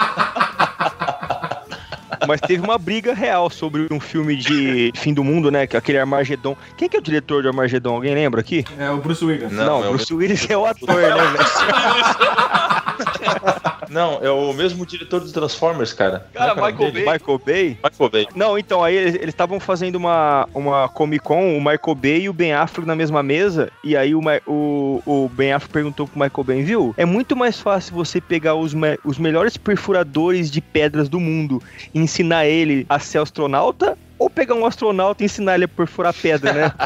Mas 2.29 2.41
teve 2.43 2.63
uma 2.63 2.77
briga 2.77 3.15
real 3.15 3.49
sobre 3.49 3.87
um 3.91 3.99
filme 3.99 4.37
de 4.37 4.93
fim 4.95 5.15
do 5.15 5.25
mundo, 5.25 5.51
né? 5.51 5.67
Que 5.67 5.77
é 5.77 5.79
aquele 5.79 5.99
Armagedon. 5.99 6.55
Quem 6.77 6.87
que 6.89 6.97
é 6.97 7.01
o 7.01 7.03
diretor 7.03 7.41
de 7.43 7.49
Armagedon? 7.49 7.95
Alguém 7.95 8.15
lembra 8.15 8.41
aqui? 8.43 8.65
É 8.79 8.91
o 8.91 8.99
Bruce 8.99 9.25
Willis. 9.25 9.51
Não, 9.51 9.83
é 9.83 9.89
o 9.89 9.93
Bruce 9.95 10.13
Willis 10.15 10.49
é 10.51 10.57
o 10.57 10.67
ator, 10.67 10.95
né, 10.95 11.09
velho? 11.09 11.39
Não, 13.91 14.19
é 14.23 14.31
o 14.31 14.53
mesmo 14.53 14.85
diretor 14.85 15.21
do 15.21 15.33
Transformers, 15.33 15.95
cara. 15.95 16.27
Cara, 16.35 16.51
é 16.51 16.53
é 16.53 16.57
nome 16.57 16.73
Michael 16.73 16.93
dele? 16.93 17.05
Bay. 17.07 17.15
Michael 17.19 17.39
Bay? 17.45 17.79
Michael 17.91 18.11
Bay. 18.11 18.27
Não, 18.35 18.59
então, 18.59 18.85
aí 18.85 18.95
eles 18.95 19.29
estavam 19.29 19.59
fazendo 19.59 19.97
uma, 19.97 20.47
uma 20.53 20.89
Comic 20.91 21.25
Con, 21.25 21.57
o 21.57 21.59
Michael 21.59 21.95
Bay 21.97 22.21
e 22.25 22.29
o 22.29 22.33
Ben 22.35 22.53
Affleck 22.53 22.87
na 22.87 22.95
mesma 22.95 23.23
mesa, 23.23 23.71
e 23.83 23.97
aí 23.97 24.15
o, 24.15 24.21
o, 24.47 25.03
o 25.07 25.31
Ben 25.33 25.53
Affleck 25.53 25.73
perguntou 25.73 26.07
pro 26.07 26.21
Michael 26.21 26.45
Bay, 26.45 26.63
viu? 26.63 26.93
É 26.99 27.07
muito 27.07 27.35
mais 27.35 27.59
fácil 27.59 27.95
você 27.95 28.21
pegar 28.21 28.55
os, 28.57 28.75
me- 28.75 28.99
os 29.05 29.17
melhores 29.19 29.57
perfuradores 29.57 30.51
de 30.51 30.61
pedras 30.61 31.09
do 31.09 31.19
mundo 31.19 31.63
e 31.95 31.99
ensinar 31.99 32.18
ele 32.47 32.87
a 32.89 32.99
ser 32.99 33.19
astronauta, 33.19 33.97
ou 34.19 34.29
pegar 34.29 34.55
um 34.55 34.67
astronauta 34.67 35.23
e 35.23 35.27
ensinar 35.27 35.55
ele 35.55 35.65
a 35.65 35.69
perfurar 35.69 36.13
pedra, 36.13 36.53
né? 36.53 36.73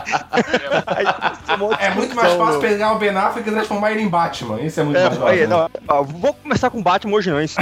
É 1.80 1.90
muito 1.90 2.14
mais 2.14 2.32
fácil 2.32 2.60
pegar 2.60 2.92
o 2.92 2.98
Ben 2.98 3.10
Affleck 3.16 3.48
e 3.48 3.52
transformar 3.52 3.92
ele 3.92 4.02
em 4.02 4.08
Batman. 4.08 4.60
Isso 4.60 4.80
é 4.80 4.84
muito 4.84 4.96
É, 4.98 5.02
mais 5.04 5.14
fácil. 5.18 5.26
aí, 5.32 5.40
né? 5.40 5.46
não, 5.46 5.70
ó, 5.88 6.02
vou 6.02 6.32
começar 6.34 6.70
com 6.70 6.82
Batman 6.82 7.14
hoje 7.16 7.30
não, 7.30 7.40
hein? 7.40 7.46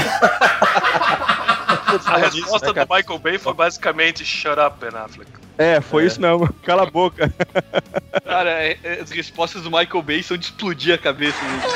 A 2.07 2.19
resposta 2.19 2.73
do 2.73 2.81
Michael 2.81 3.19
Bay 3.19 3.37
foi 3.39 3.53
basicamente 3.53 4.25
shut 4.25 4.57
up, 4.61 4.77
Ben 4.81 4.91
Affleck. 5.01 5.29
É, 5.59 5.81
foi 5.81 6.07
isso 6.07 6.21
mesmo. 6.21 6.49
Cala 6.63 6.85
a 6.85 6.87
boca. 6.87 7.33
Cara, 8.25 8.51
é- 8.51 8.79
é- 8.85 9.01
as 9.03 9.11
respostas 9.11 9.63
do 9.63 9.71
Michael 9.71 10.03
Bay 10.03 10.23
são 10.23 10.37
de 10.37 10.45
explodir 10.47 10.95
a 10.95 10.99
cabeça. 10.99 11.37
gente. 11.41 11.67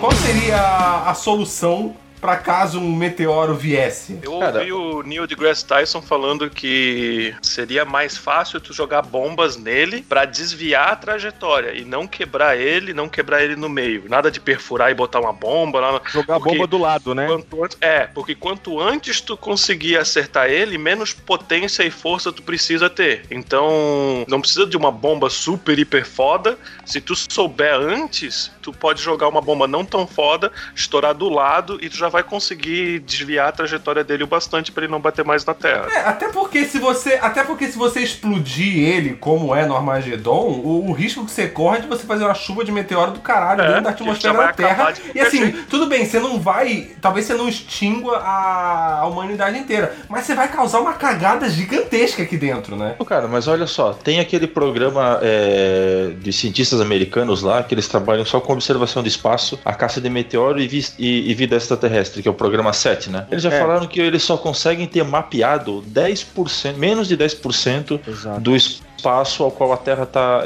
Qual 0.00 0.12
seria 0.12 1.02
a 1.06 1.12
solução 1.12 1.92
pra 2.18 2.36
caso 2.36 2.78
um 2.80 2.94
meteoro 2.94 3.54
viesse? 3.54 4.18
Eu 4.22 4.38
Cara, 4.38 4.58
ouvi 4.60 4.72
o 4.72 5.02
Neil 5.02 5.26
deGrasse 5.26 5.64
Tyson 5.64 6.02
falando 6.02 6.50
que 6.50 7.34
seria 7.42 7.84
mais 7.84 8.16
fácil 8.16 8.60
tu 8.60 8.72
jogar 8.72 9.02
bombas 9.02 9.56
nele 9.56 10.02
pra 10.02 10.24
desviar 10.24 10.92
a 10.92 10.96
trajetória 10.96 11.72
e 11.78 11.84
não 11.84 12.06
quebrar 12.06 12.56
ele, 12.56 12.92
não 12.92 13.08
quebrar 13.08 13.42
ele 13.42 13.56
no 13.56 13.68
meio. 13.68 14.04
Nada 14.08 14.30
de 14.30 14.40
perfurar 14.40 14.90
e 14.90 14.94
botar 14.94 15.20
uma 15.20 15.32
bomba 15.32 15.80
lá. 15.80 15.92
no- 15.92 16.00
Jogar 16.10 16.36
a 16.36 16.38
bomba 16.38 16.66
do 16.66 16.78
lado, 16.78 17.14
né? 17.14 17.26
Antes, 17.62 17.78
é, 17.80 18.06
porque 18.06 18.34
quanto 18.34 18.80
antes 18.80 19.20
tu 19.20 19.36
conseguir 19.36 19.96
acertar 19.96 20.48
ele, 20.50 20.76
menos 20.78 21.12
potência 21.12 21.82
e 21.82 21.90
força 21.90 22.32
tu 22.32 22.42
precisa 22.42 22.88
ter. 22.90 23.22
Então, 23.30 24.24
não 24.28 24.40
precisa 24.40 24.66
de 24.66 24.76
uma 24.76 24.90
bomba 24.90 25.30
super 25.30 25.78
hiper 25.78 26.06
foda. 26.06 26.58
Se 26.84 27.00
tu 27.00 27.14
souber 27.14 27.74
antes, 27.74 28.50
tu 28.62 28.72
pode 28.72 29.00
jogar 29.02 29.28
uma 29.28 29.40
bomba 29.40 29.66
não 29.66 29.84
tão 29.84 30.06
foda, 30.06 30.50
estourar 30.74 31.14
do 31.14 31.28
lado 31.28 31.78
e 31.82 31.88
tu 31.88 31.96
já 31.96 32.07
vai 32.10 32.22
conseguir 32.22 33.00
desviar 33.00 33.48
a 33.48 33.52
trajetória 33.52 34.02
dele 34.04 34.24
o 34.24 34.26
bastante 34.26 34.72
pra 34.72 34.84
ele 34.84 34.92
não 34.92 35.00
bater 35.00 35.24
mais 35.24 35.44
na 35.44 35.54
terra. 35.54 35.86
É, 35.92 36.00
até 36.00 36.28
porque 36.28 36.64
se 36.64 36.78
você. 36.78 37.18
Até 37.20 37.42
porque 37.44 37.66
se 37.68 37.76
você 37.78 38.00
explodir 38.00 38.78
ele, 38.78 39.14
como 39.14 39.54
é 39.54 39.66
no 39.66 39.76
Armagedon, 39.76 40.48
o, 40.64 40.88
o 40.88 40.92
risco 40.92 41.24
que 41.24 41.30
você 41.30 41.48
corre 41.48 41.78
é 41.78 41.80
de 41.82 41.86
você 41.88 42.04
fazer 42.06 42.24
uma 42.24 42.34
chuva 42.34 42.64
de 42.64 42.72
meteoro 42.72 43.12
do 43.12 43.20
caralho 43.20 43.62
É, 43.62 43.66
dentro 43.68 43.82
da 43.84 43.90
atmosfera 43.90 44.34
da 44.38 44.52
Terra. 44.52 44.92
E 45.14 45.20
assim, 45.20 45.38
jeito. 45.38 45.66
tudo 45.68 45.86
bem, 45.86 46.04
você 46.04 46.18
não 46.18 46.38
vai. 46.40 46.88
Talvez 47.00 47.26
você 47.26 47.34
não 47.34 47.48
extingua 47.48 48.18
a, 48.18 49.00
a 49.00 49.06
humanidade 49.06 49.58
inteira. 49.58 49.94
Mas 50.08 50.24
você 50.24 50.34
vai 50.34 50.48
causar 50.48 50.80
uma 50.80 50.92
cagada 50.94 51.48
gigantesca 51.48 52.22
aqui 52.22 52.36
dentro, 52.36 52.76
né? 52.76 52.94
Cara, 53.06 53.26
mas 53.26 53.48
olha 53.48 53.66
só, 53.66 53.92
tem 53.94 54.20
aquele 54.20 54.46
programa 54.46 55.18
é, 55.22 56.10
de 56.20 56.32
cientistas 56.32 56.80
americanos 56.80 57.42
lá 57.42 57.62
que 57.62 57.74
eles 57.74 57.88
trabalham 57.88 58.24
só 58.24 58.38
com 58.40 58.52
observação 58.52 59.02
de 59.02 59.08
espaço, 59.08 59.58
a 59.64 59.72
caça 59.72 59.98
de 60.00 60.10
meteoro 60.10 60.60
e, 60.60 60.68
vis- 60.68 60.94
e- 60.98 61.30
e 61.30 61.34
vida 61.34 61.56
extraterrestre, 61.56 61.97
que 62.22 62.28
é 62.28 62.30
o 62.30 62.34
programa 62.34 62.72
7, 62.72 63.10
né? 63.10 63.26
Eles 63.30 63.42
já 63.42 63.50
É. 63.52 63.58
falaram 63.60 63.86
que 63.86 64.00
eles 64.00 64.22
só 64.22 64.36
conseguem 64.36 64.86
ter 64.86 65.04
mapeado 65.04 65.82
10%, 65.86 66.76
menos 66.76 67.08
de 67.08 67.16
10% 67.16 68.00
Exato. 68.06 68.40
do 68.40 68.56
espaço 68.56 68.87
ao 69.04 69.50
qual 69.50 69.72
a 69.72 69.76
Terra 69.76 70.02
está 70.04 70.42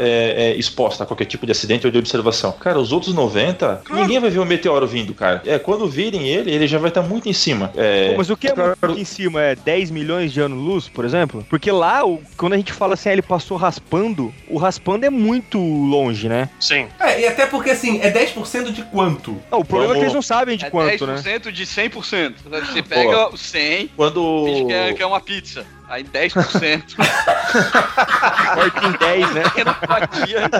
exposta 0.57 1.05
a 1.05 1.07
qualquer 1.07 1.25
tipo 1.25 1.47
de 1.47 1.53
acidente 1.53 1.87
ou 1.87 1.93
de 1.93 1.99
observação. 1.99 2.53
Cara, 2.53 2.79
os 2.79 2.93
outros 2.93 3.15
90, 3.15 3.83
ninguém 3.91 4.19
vai 4.21 4.31
ver 4.31 4.39
o 4.39 4.45
meteoro 4.45 4.87
vindo, 4.87 5.15
cara. 5.15 5.43
É, 5.47 5.59
quando 5.59 5.89
virem 5.89 6.29
ele, 6.29 6.51
ele 6.51 6.67
já 6.67 6.79
vai 6.79 6.89
estar 6.89 7.03
muito 7.03 7.29
em 7.29 7.33
cima. 7.33 7.73
É, 7.77 8.11
Pô, 8.11 8.19
mas 8.19 8.31
o 8.31 8.37
que 8.37 8.49
é 8.49 8.53
claro- 8.53 8.77
muito 8.83 9.01
em 9.01 9.05
cima? 9.05 9.41
É 9.43 9.55
10 9.55 9.91
milhões 9.91 10.33
de 10.33 10.41
anos-luz, 10.41 10.89
por 10.89 11.05
exemplo? 11.05 11.45
Porque 11.49 11.71
lá, 11.71 12.05
o- 12.05 12.21
quando 12.37 12.53
a 12.53 12.57
gente 12.57 12.73
fala 12.73 12.95
assim, 12.95 13.09
ah, 13.09 13.13
ele 13.13 13.23
passou 13.23 13.57
raspando, 13.57 14.33
o 14.49 14.59
raspando 14.59 15.05
é 15.07 15.11
muito 15.11 15.59
longe, 15.59 16.29
né? 16.29 16.49
Sim. 16.61 16.87
É, 17.01 17.21
e 17.21 17.27
até 17.27 17.47
porque 17.47 17.71
assim, 17.71 18.01
é 18.01 18.11
10% 18.11 18.73
de 18.73 18.83
quanto? 18.83 19.37
Não, 19.51 19.61
o 19.61 19.65
problema 19.65 19.93
é 19.95 19.97
que 19.97 20.01
Vamos- 20.01 20.03
eles 20.03 20.15
não 20.15 20.23
sabem 20.23 20.57
de 20.57 20.65
É 20.67 20.71
quanto, 20.71 21.07
né? 21.07 21.15
10% 21.15 21.51
de 21.53 21.67
100%. 21.67 22.35
Você 22.73 22.83
pega 22.83 23.29
o 23.33 23.37
100, 23.37 23.89
Quando. 23.97 24.45
finge 24.47 24.65
que 24.67 24.73
é, 24.73 24.93
que 24.95 25.03
é 25.03 25.07
uma 25.07 25.21
pizza. 25.21 25.65
Aí 25.89 26.05
10%, 26.05 26.95
Corta 28.55 28.87
em 28.87 28.93
10, 28.93 29.35
né? 29.35 29.43
pequena 29.43 29.75
fatia, 29.75 30.51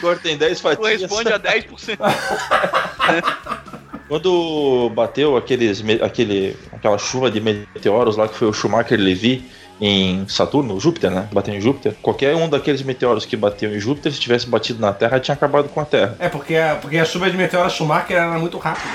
Corta 0.00 0.28
em 0.28 0.36
10 0.36 0.60
fatias. 0.60 0.78
corresponde 0.80 1.32
a 1.32 1.38
10%. 1.38 1.98
Quando 4.08 4.90
bateu 4.94 5.36
aqueles, 5.36 5.82
aquele, 6.02 6.56
aquela 6.72 6.98
chuva 6.98 7.30
de 7.30 7.40
meteoros 7.40 8.16
lá 8.16 8.28
que 8.28 8.34
foi 8.34 8.48
o 8.48 8.52
Schumacher 8.52 8.98
Levy 8.98 9.50
em 9.80 10.26
Saturno, 10.28 10.78
Júpiter, 10.78 11.10
né? 11.10 11.28
Bateu 11.32 11.54
em 11.54 11.60
Júpiter. 11.60 11.94
Qualquer 12.02 12.36
um 12.36 12.48
daqueles 12.48 12.82
meteoros 12.82 13.24
que 13.24 13.36
bateu 13.36 13.74
em 13.74 13.80
Júpiter, 13.80 14.12
se 14.12 14.20
tivesse 14.20 14.46
batido 14.46 14.80
na 14.80 14.92
Terra, 14.92 15.18
tinha 15.18 15.34
acabado 15.34 15.68
com 15.68 15.80
a 15.80 15.84
Terra. 15.84 16.16
É, 16.18 16.28
porque 16.28 16.56
a, 16.56 16.76
porque 16.76 16.98
a 16.98 17.04
chuva 17.04 17.30
de 17.30 17.36
meteoro 17.36 17.70
Schumacher 17.70 18.16
era 18.16 18.38
muito 18.38 18.58
rápida. 18.58 18.86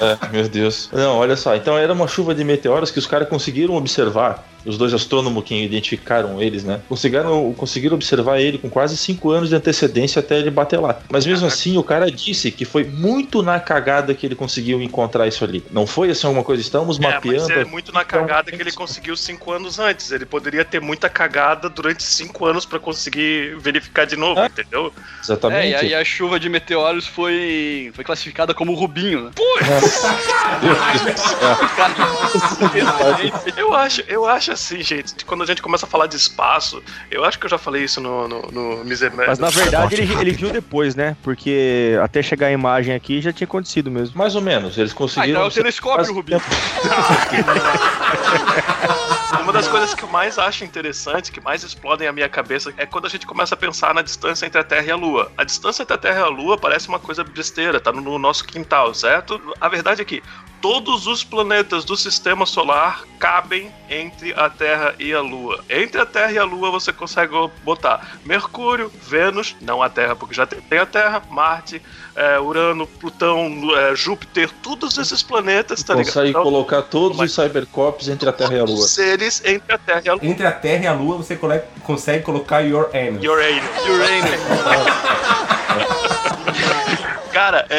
É, 0.00 0.28
meu 0.30 0.48
Deus. 0.48 0.90
Não, 0.92 1.16
olha 1.16 1.36
só. 1.36 1.54
Então 1.54 1.76
era 1.76 1.92
uma 1.92 2.06
chuva 2.06 2.34
de 2.34 2.44
meteoros 2.44 2.90
que 2.90 2.98
os 2.98 3.06
caras 3.06 3.28
conseguiram 3.28 3.74
observar. 3.74 4.44
Os 4.66 4.76
dois 4.76 4.92
astrônomos 4.92 5.44
que 5.44 5.54
identificaram 5.54 6.42
eles, 6.42 6.64
né? 6.64 6.80
Conseguiram, 6.88 7.54
conseguiram 7.56 7.94
observar 7.94 8.40
ele 8.40 8.58
com 8.58 8.68
quase 8.68 8.96
5 8.96 9.30
anos 9.30 9.48
de 9.48 9.54
antecedência 9.54 10.20
até 10.20 10.38
ele 10.38 10.50
bater 10.50 10.78
lá. 10.80 10.98
Mas 11.08 11.24
mesmo 11.24 11.46
assim, 11.46 11.76
o 11.78 11.82
cara 11.82 12.10
disse 12.10 12.50
que 12.50 12.64
foi 12.64 12.84
muito 12.84 13.42
na 13.42 13.60
cagada 13.60 14.12
que 14.14 14.26
ele 14.26 14.34
conseguiu 14.34 14.82
encontrar 14.82 15.26
isso 15.26 15.44
ali. 15.44 15.62
Não 15.70 15.86
foi 15.86 16.10
assim 16.10 16.26
alguma 16.26 16.44
coisa, 16.44 16.60
estamos 16.60 16.98
É, 16.98 17.02
mas 17.02 17.14
mapeando. 17.14 17.52
é 17.52 17.64
muito 17.64 17.92
na 17.92 18.04
cagada 18.04 18.50
que 18.50 18.60
ele 18.60 18.72
conseguiu 18.72 19.16
cinco 19.16 19.52
anos 19.52 19.78
antes. 19.78 20.10
Ele 20.10 20.26
poderia 20.26 20.64
ter 20.64 20.80
muita 20.80 21.08
cagada 21.08 21.68
durante 21.68 22.02
cinco 22.02 22.44
anos 22.46 22.64
pra 22.66 22.78
conseguir 22.78 23.56
verificar 23.58 24.04
de 24.04 24.16
novo, 24.16 24.40
Ah. 24.40 24.46
entendeu? 24.46 24.92
Exatamente. 25.22 25.66
É, 25.66 25.70
e 25.70 25.74
aí 25.74 25.94
a 25.94 26.04
chuva 26.04 26.38
de 26.40 26.48
meteoros 26.48 27.06
foi, 27.06 27.90
foi 27.94 28.04
classificada 28.04 28.52
como 28.52 28.74
Rubinho, 28.74 29.24
né? 29.24 29.30
Eu 33.56 33.74
acho, 33.74 34.02
eu 34.08 34.26
acho 34.26 34.52
assim, 34.56 34.82
gente, 34.82 35.24
quando 35.24 35.42
a 35.42 35.46
gente 35.46 35.62
começa 35.62 35.86
a 35.86 35.88
falar 35.88 36.06
de 36.06 36.16
espaço, 36.16 36.82
eu 37.10 37.24
acho 37.24 37.38
que 37.38 37.46
eu 37.46 37.50
já 37.50 37.58
falei 37.58 37.84
isso 37.84 38.00
no, 38.00 38.26
no, 38.26 38.42
no 38.50 38.84
Miserman. 38.84 39.26
Mas 39.26 39.38
na 39.38 39.48
verdade 39.50 39.94
ele, 39.94 40.12
ele 40.20 40.32
viu 40.32 40.50
depois, 40.50 40.94
né? 40.94 41.16
Porque 41.22 41.96
até 42.02 42.22
chegar 42.22 42.48
a 42.48 42.52
imagem 42.52 42.94
aqui 42.94 43.20
já 43.20 43.32
tinha 43.32 43.46
acontecido 43.46 43.90
mesmo. 43.90 44.16
Mais 44.18 44.34
ou 44.34 44.42
menos, 44.42 44.76
eles 44.76 44.92
Ah, 44.92 44.94
conseguiram. 44.96 45.30
então 45.30 45.42
é 45.44 45.48
o 45.48 45.50
telescópio, 45.50 46.12
Rubinho. 46.14 46.40
Uma 49.42 49.52
das 49.52 49.68
coisas 49.68 49.94
que 49.94 50.02
eu 50.02 50.08
mais 50.08 50.38
acho 50.38 50.64
interessante, 50.64 51.30
que 51.30 51.40
mais 51.40 51.62
explodem 51.62 52.08
a 52.08 52.12
minha 52.12 52.28
cabeça, 52.28 52.72
é 52.76 52.86
quando 52.86 53.06
a 53.06 53.08
gente 53.08 53.26
começa 53.26 53.54
a 53.54 53.58
pensar 53.58 53.94
na 53.94 54.02
distância 54.02 54.46
entre 54.46 54.60
a 54.60 54.64
Terra 54.64 54.86
e 54.86 54.90
a 54.90 54.96
Lua. 54.96 55.30
A 55.36 55.44
distância 55.44 55.82
entre 55.82 55.94
a 55.94 55.98
Terra 55.98 56.20
e 56.20 56.22
a 56.22 56.28
Lua 56.28 56.58
parece 56.58 56.88
uma 56.88 56.98
coisa 56.98 57.22
besteira, 57.22 57.80
tá 57.80 57.92
no, 57.92 58.00
no 58.00 58.18
nosso 58.18 58.44
quintal, 58.44 58.92
certo? 58.94 59.40
A 59.60 59.68
verdade 59.68 60.02
é 60.02 60.04
que 60.04 60.22
todos 60.60 61.06
os 61.06 61.22
planetas 61.22 61.84
do 61.84 61.96
sistema 61.96 62.46
solar 62.46 63.04
cabem 63.18 63.70
entre 63.88 64.34
a 64.34 64.50
Terra 64.50 64.94
e 64.98 65.12
a 65.12 65.20
Lua. 65.20 65.64
Entre 65.70 66.00
a 66.00 66.06
Terra 66.06 66.32
e 66.32 66.38
a 66.38 66.44
Lua 66.44 66.70
você 66.70 66.92
consegue 66.92 67.32
botar 67.62 68.18
Mercúrio, 68.24 68.90
Vênus, 69.02 69.54
não 69.60 69.82
a 69.82 69.88
Terra, 69.88 70.16
porque 70.16 70.34
já 70.34 70.46
tem 70.46 70.78
a 70.78 70.86
Terra, 70.86 71.22
Marte, 71.30 71.80
é, 72.14 72.40
Urano, 72.40 72.86
Plutão, 72.86 73.48
é, 73.76 73.94
Júpiter, 73.94 74.50
todos 74.62 74.96
esses 74.98 75.22
planetas, 75.22 75.82
tá 75.82 75.94
ligado? 75.94 76.06
Consegue 76.06 76.30
Então, 76.30 76.42
colocar 76.42 76.82
todos 76.82 77.18
os 77.20 77.32
cybercops 77.32 78.08
entre 78.16 78.28
a 78.28 78.32
Terra 78.32 78.54
e 78.54 78.58
a 78.58 78.64
Lua. 78.64 78.86
seres 78.88 79.42
entre 79.44 79.74
a 79.74 79.78
Terra 79.78 80.02
e 80.04 80.08
a 80.08 80.14
Lua. 80.14 80.26
Entre 80.26 80.46
a 80.46 80.52
Terra 80.52 80.84
e 80.84 80.86
a 80.86 80.92
Lua, 80.92 81.16
você 81.18 81.38
consegue 81.82 82.24
colocar 82.24 82.60
your 82.60 82.88
anus. 82.94 83.22
Uranus. 83.22 83.62
Uranus. 83.86 84.40
Cara, 84.64 85.52
é, 85.52 85.55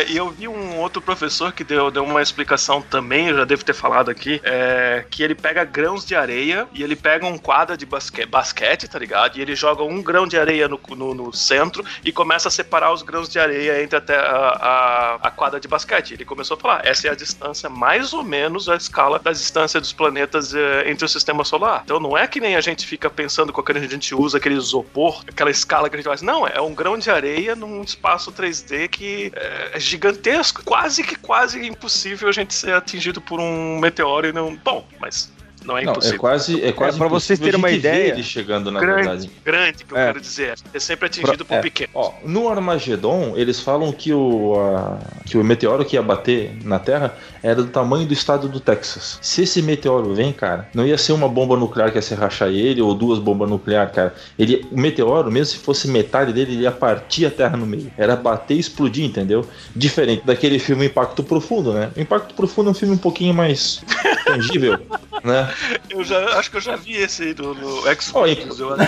e 0.08 0.18
eu 0.18 0.30
vi 0.30 0.48
um 0.48 0.78
outro 0.78 1.02
professor 1.02 1.52
que 1.52 1.64
deu, 1.64 1.90
deu 1.90 2.04
uma 2.04 2.22
explicação 2.22 2.80
também, 2.80 3.30
eu 3.30 3.38
já 3.38 3.44
devo 3.44 3.66
ter 3.66 3.74
falado 3.74 4.12
aqui, 4.12 4.40
é, 4.44 5.04
que 5.10 5.24
ele 5.24 5.34
pega 5.34 5.64
grãos 5.64 6.06
de 6.06 6.16
areia 6.16 6.68
e 6.76 6.84
ele 6.84 6.96
pega 6.96 7.26
um 7.26 7.40
quadro 7.40 7.76
de 7.76 7.84
basque, 7.84 8.24
basquete, 8.28 8.88
tá 8.88 9.00
ligado? 9.00 9.36
E 9.36 9.42
ele 9.42 9.56
joga 9.56 9.82
um 9.82 10.00
grão 10.04 10.28
de 10.28 10.38
areia 10.38 10.68
no, 10.68 10.80
no, 10.90 11.16
no 11.16 11.34
centro 11.34 11.84
e 12.06 12.12
começa 12.12 12.50
a 12.50 12.52
separar 12.52 12.94
os 12.94 13.02
grãos 13.02 13.28
de 13.28 13.40
areia 13.40 13.82
entre 13.82 13.98
até 13.98 14.16
a, 14.16 14.22
a, 14.22 15.16
a 15.24 15.32
quadra 15.32 15.60
de 15.60 15.68
basquete. 15.68 16.12
Ele 16.12 16.24
começou 16.24 16.56
a 16.56 16.60
falar, 16.60 16.86
essa 16.86 17.08
é 17.08 17.10
a 17.10 17.16
distância, 17.16 17.68
mais 17.68 18.14
ou 18.14 18.24
menos 18.24 18.70
a 18.70 18.76
escala 18.76 19.18
da 19.18 19.32
distância 19.32 19.82
dos 19.82 19.92
planetas 19.92 20.54
é, 20.54 20.88
entre 20.88 21.04
o 21.04 21.10
sistema 21.10 21.44
solar. 21.44 21.82
Então 21.84 22.00
não 22.00 22.16
é 22.16 22.28
que 22.28 22.40
nem 22.40 22.56
a 22.56 22.62
gente 22.62 22.86
fica 22.86 23.10
pensando 23.10 23.52
quando 23.52 23.78
a 23.78 23.88
gente 23.88 24.14
usa 24.14 24.38
aquele 24.38 24.56
isopor, 24.56 25.24
aquela 25.28 25.50
escala 25.50 25.90
que 25.90 25.96
a 25.96 25.98
gente 25.98 26.08
faz. 26.08 26.22
Não, 26.22 26.48
é 26.48 26.62
um 26.62 26.76
grão 26.76 26.96
de 26.96 27.10
areia 27.10 27.56
num 27.56 27.82
espaço 27.82 28.32
3D 28.32 28.88
que 28.88 29.32
é 29.36 29.47
é 29.74 29.80
gigantesco. 29.80 30.63
Quase 30.63 31.04
que 31.04 31.16
quase 31.16 31.66
impossível 31.66 32.30
a 32.30 32.32
gente 32.32 32.54
ser 32.54 32.74
atingido 32.74 33.22
por 33.22 33.39
um 33.39 33.80
meteoro 33.80 34.27
e 34.27 34.34
não. 34.34 34.56
Bom, 34.56 34.88
mas 35.00 35.32
não 35.66 35.78
é 35.78 35.84
Não, 35.84 35.92
impossível. 35.92 36.16
é 36.16 36.20
quase, 36.20 36.64
é 36.64 36.72
quase 36.72 36.96
É, 36.96 37.00
pra 37.00 37.08
vocês 37.08 37.38
terem 37.40 37.56
uma 37.58 37.70
ideia, 37.72 38.14
ele 38.14 38.24
chegando 38.24 38.72
na 38.72 38.80
grande, 38.80 39.02
verdade. 39.08 39.32
grande, 39.44 39.84
que 39.86 39.94
eu 39.94 39.98
É. 39.98 40.06
quero 40.08 40.22
dizer. 40.22 40.56
É 40.74 40.80
sempre 40.80 41.08
atingido 41.08 41.44
por 41.46 41.56
É, 41.56 41.62
pequeno. 41.62 41.90
Ó, 41.94 42.14
no 42.24 42.50
Armagedon, 42.50 43.34
eles 43.36 43.60
falam 43.60 43.92
que 43.92 44.14
o, 44.14 44.56
a- 44.60 44.98
que 45.26 45.38
o 45.38 45.44
meteoro 45.44 45.84
que 45.84 45.96
ia 45.96 46.02
bater 46.02 46.52
na 46.64 46.80
Terra 46.80 47.16
era 47.44 47.56
do 47.56 47.68
tamanho 47.68 48.06
do 48.08 48.14
estado 48.14 48.48
do 48.48 48.60
Texas. 48.60 49.20
Se 49.22 49.44
esse 49.44 49.62
meteoro 49.62 50.14
vem, 50.14 50.32
cara, 50.32 50.70
não 50.74 50.86
ia 50.86 50.98
ser 50.98 51.12
uma 51.14 51.28
bomba 51.28 51.56
nuclear 51.58 51.92
que 51.92 51.98
ia 51.98 52.02
se 52.02 52.14
rachar 52.16 52.50
ele 52.50 52.82
ou 52.82 52.94
duas 52.94 53.20
bombas 53.20 53.50
nucleares, 53.50 53.94
cara. 53.94 54.14
Ele, 54.38 54.66
o 54.72 54.80
meteoro, 54.80 55.32
mesmo 55.32 55.46
se 55.54 55.58
fosse 55.58 55.88
metade 55.88 56.32
dele, 56.34 56.54
ele 56.54 56.62
ia 56.64 56.72
partir 56.72 57.26
a 57.26 57.32
Terra 57.32 57.58
no 57.58 57.66
meio. 57.66 57.92
Era 57.98 58.16
bater 58.16 58.56
e 58.56 58.60
explodir, 58.60 59.06
entendeu? 59.06 59.46
Diferente 59.76 60.26
daquele 60.26 60.60
filme 60.60 60.86
Impacto 60.86 61.24
Profundo, 61.24 61.74
né? 61.74 61.90
O 61.96 62.00
Impacto 62.00 62.34
Profundo 62.34 62.68
é 62.70 62.72
um 62.72 62.76
filme 62.76 62.94
um 62.94 62.98
pouquinho 62.98 63.34
mais 63.34 63.82
tangível. 64.26 64.80
né? 65.24 65.47
Eu 65.89 66.04
já, 66.04 66.38
acho 66.38 66.51
que 66.51 66.58
eu 66.58 66.62
já 66.62 66.75
vi 66.75 66.96
esse 66.98 67.24
aí 67.24 67.36
no, 67.38 67.54
no 67.54 67.82
Xbox. 67.82 68.12
Ó, 68.13 68.27
e- 68.27 68.48
eu 68.60 68.74
acho. 68.74 68.88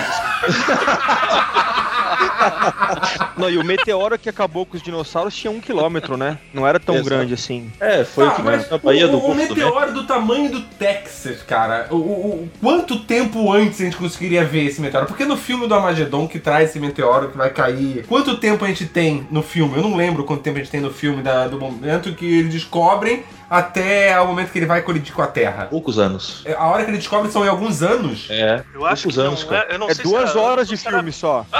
Não, 3.36 3.48
e 3.48 3.56
o 3.56 3.64
meteoro 3.64 4.18
que 4.18 4.28
acabou 4.28 4.66
com 4.66 4.76
os 4.76 4.82
dinossauros 4.82 5.34
tinha 5.34 5.50
um 5.50 5.60
quilômetro, 5.60 6.16
né? 6.16 6.38
Não 6.52 6.66
era 6.66 6.78
tão 6.80 6.96
Exato. 6.96 7.08
grande 7.08 7.34
assim. 7.34 7.70
É, 7.80 8.04
foi 8.04 8.26
o 8.26 8.28
Ah, 8.30 8.34
que 8.34 8.42
mas 8.42 8.68
na 8.70 8.78
Bahia 8.78 9.06
o, 9.06 9.10
do 9.10 9.18
o 9.18 9.20
do 9.28 9.34
México. 9.34 9.54
meteoro 9.54 9.92
do 9.92 10.04
tamanho 10.06 10.50
do 10.50 10.60
Texas, 10.62 11.42
cara. 11.42 11.86
O, 11.90 11.96
o- 11.96 11.98
o- 12.44 12.50
quanto 12.60 12.98
tempo 13.00 13.52
antes 13.52 13.80
a 13.80 13.84
gente 13.84 13.96
conseguiria 13.96 14.44
ver 14.44 14.64
esse 14.66 14.80
meteoro? 14.80 15.06
Porque 15.06 15.24
no 15.24 15.36
filme 15.36 15.66
do 15.66 15.74
Armagedon 15.74 16.26
que 16.28 16.38
traz 16.38 16.70
esse 16.70 16.80
meteoro 16.80 17.30
que 17.30 17.36
vai 17.38 17.50
cair. 17.50 18.04
Quanto 18.06 18.36
tempo 18.36 18.64
a 18.64 18.68
gente 18.68 18.86
tem 18.86 19.26
no 19.30 19.42
filme? 19.42 19.76
Eu 19.76 19.82
não 19.82 19.96
lembro 19.96 20.24
quanto 20.24 20.42
tempo 20.42 20.56
a 20.58 20.60
gente 20.60 20.70
tem 20.70 20.80
no 20.80 20.90
filme 20.92 21.22
da- 21.22 21.46
do 21.48 21.58
momento 21.58 22.12
que 22.14 22.26
eles 22.40 22.52
descobrem 22.52 23.24
até 23.50 24.18
o 24.20 24.28
momento 24.28 24.52
que 24.52 24.58
ele 24.60 24.66
vai 24.66 24.80
colidir 24.80 25.12
com 25.12 25.22
a 25.22 25.26
Terra. 25.26 25.66
Poucos 25.68 25.98
anos. 25.98 26.44
A 26.56 26.68
hora 26.68 26.84
que 26.84 26.90
ele 26.90 26.98
descobre 26.98 27.32
são 27.32 27.44
em 27.44 27.48
alguns 27.48 27.82
anos. 27.82 28.28
É, 28.30 28.62
Eu 28.72 28.86
acho 28.86 29.02
poucos 29.02 29.18
que 29.20 29.26
anos, 29.26 29.40
não 29.42 29.48
cara. 29.48 29.66
é, 29.68 29.74
eu 29.74 29.78
não 29.80 29.90
É 29.90 29.94
sei 29.94 30.04
duas 30.04 30.30
se 30.30 30.38
era- 30.38 30.46
horas 30.46 30.68
de 30.68 30.76
se 30.76 30.86
era- 30.86 30.98
filme 30.98 31.10
só. 31.12 31.44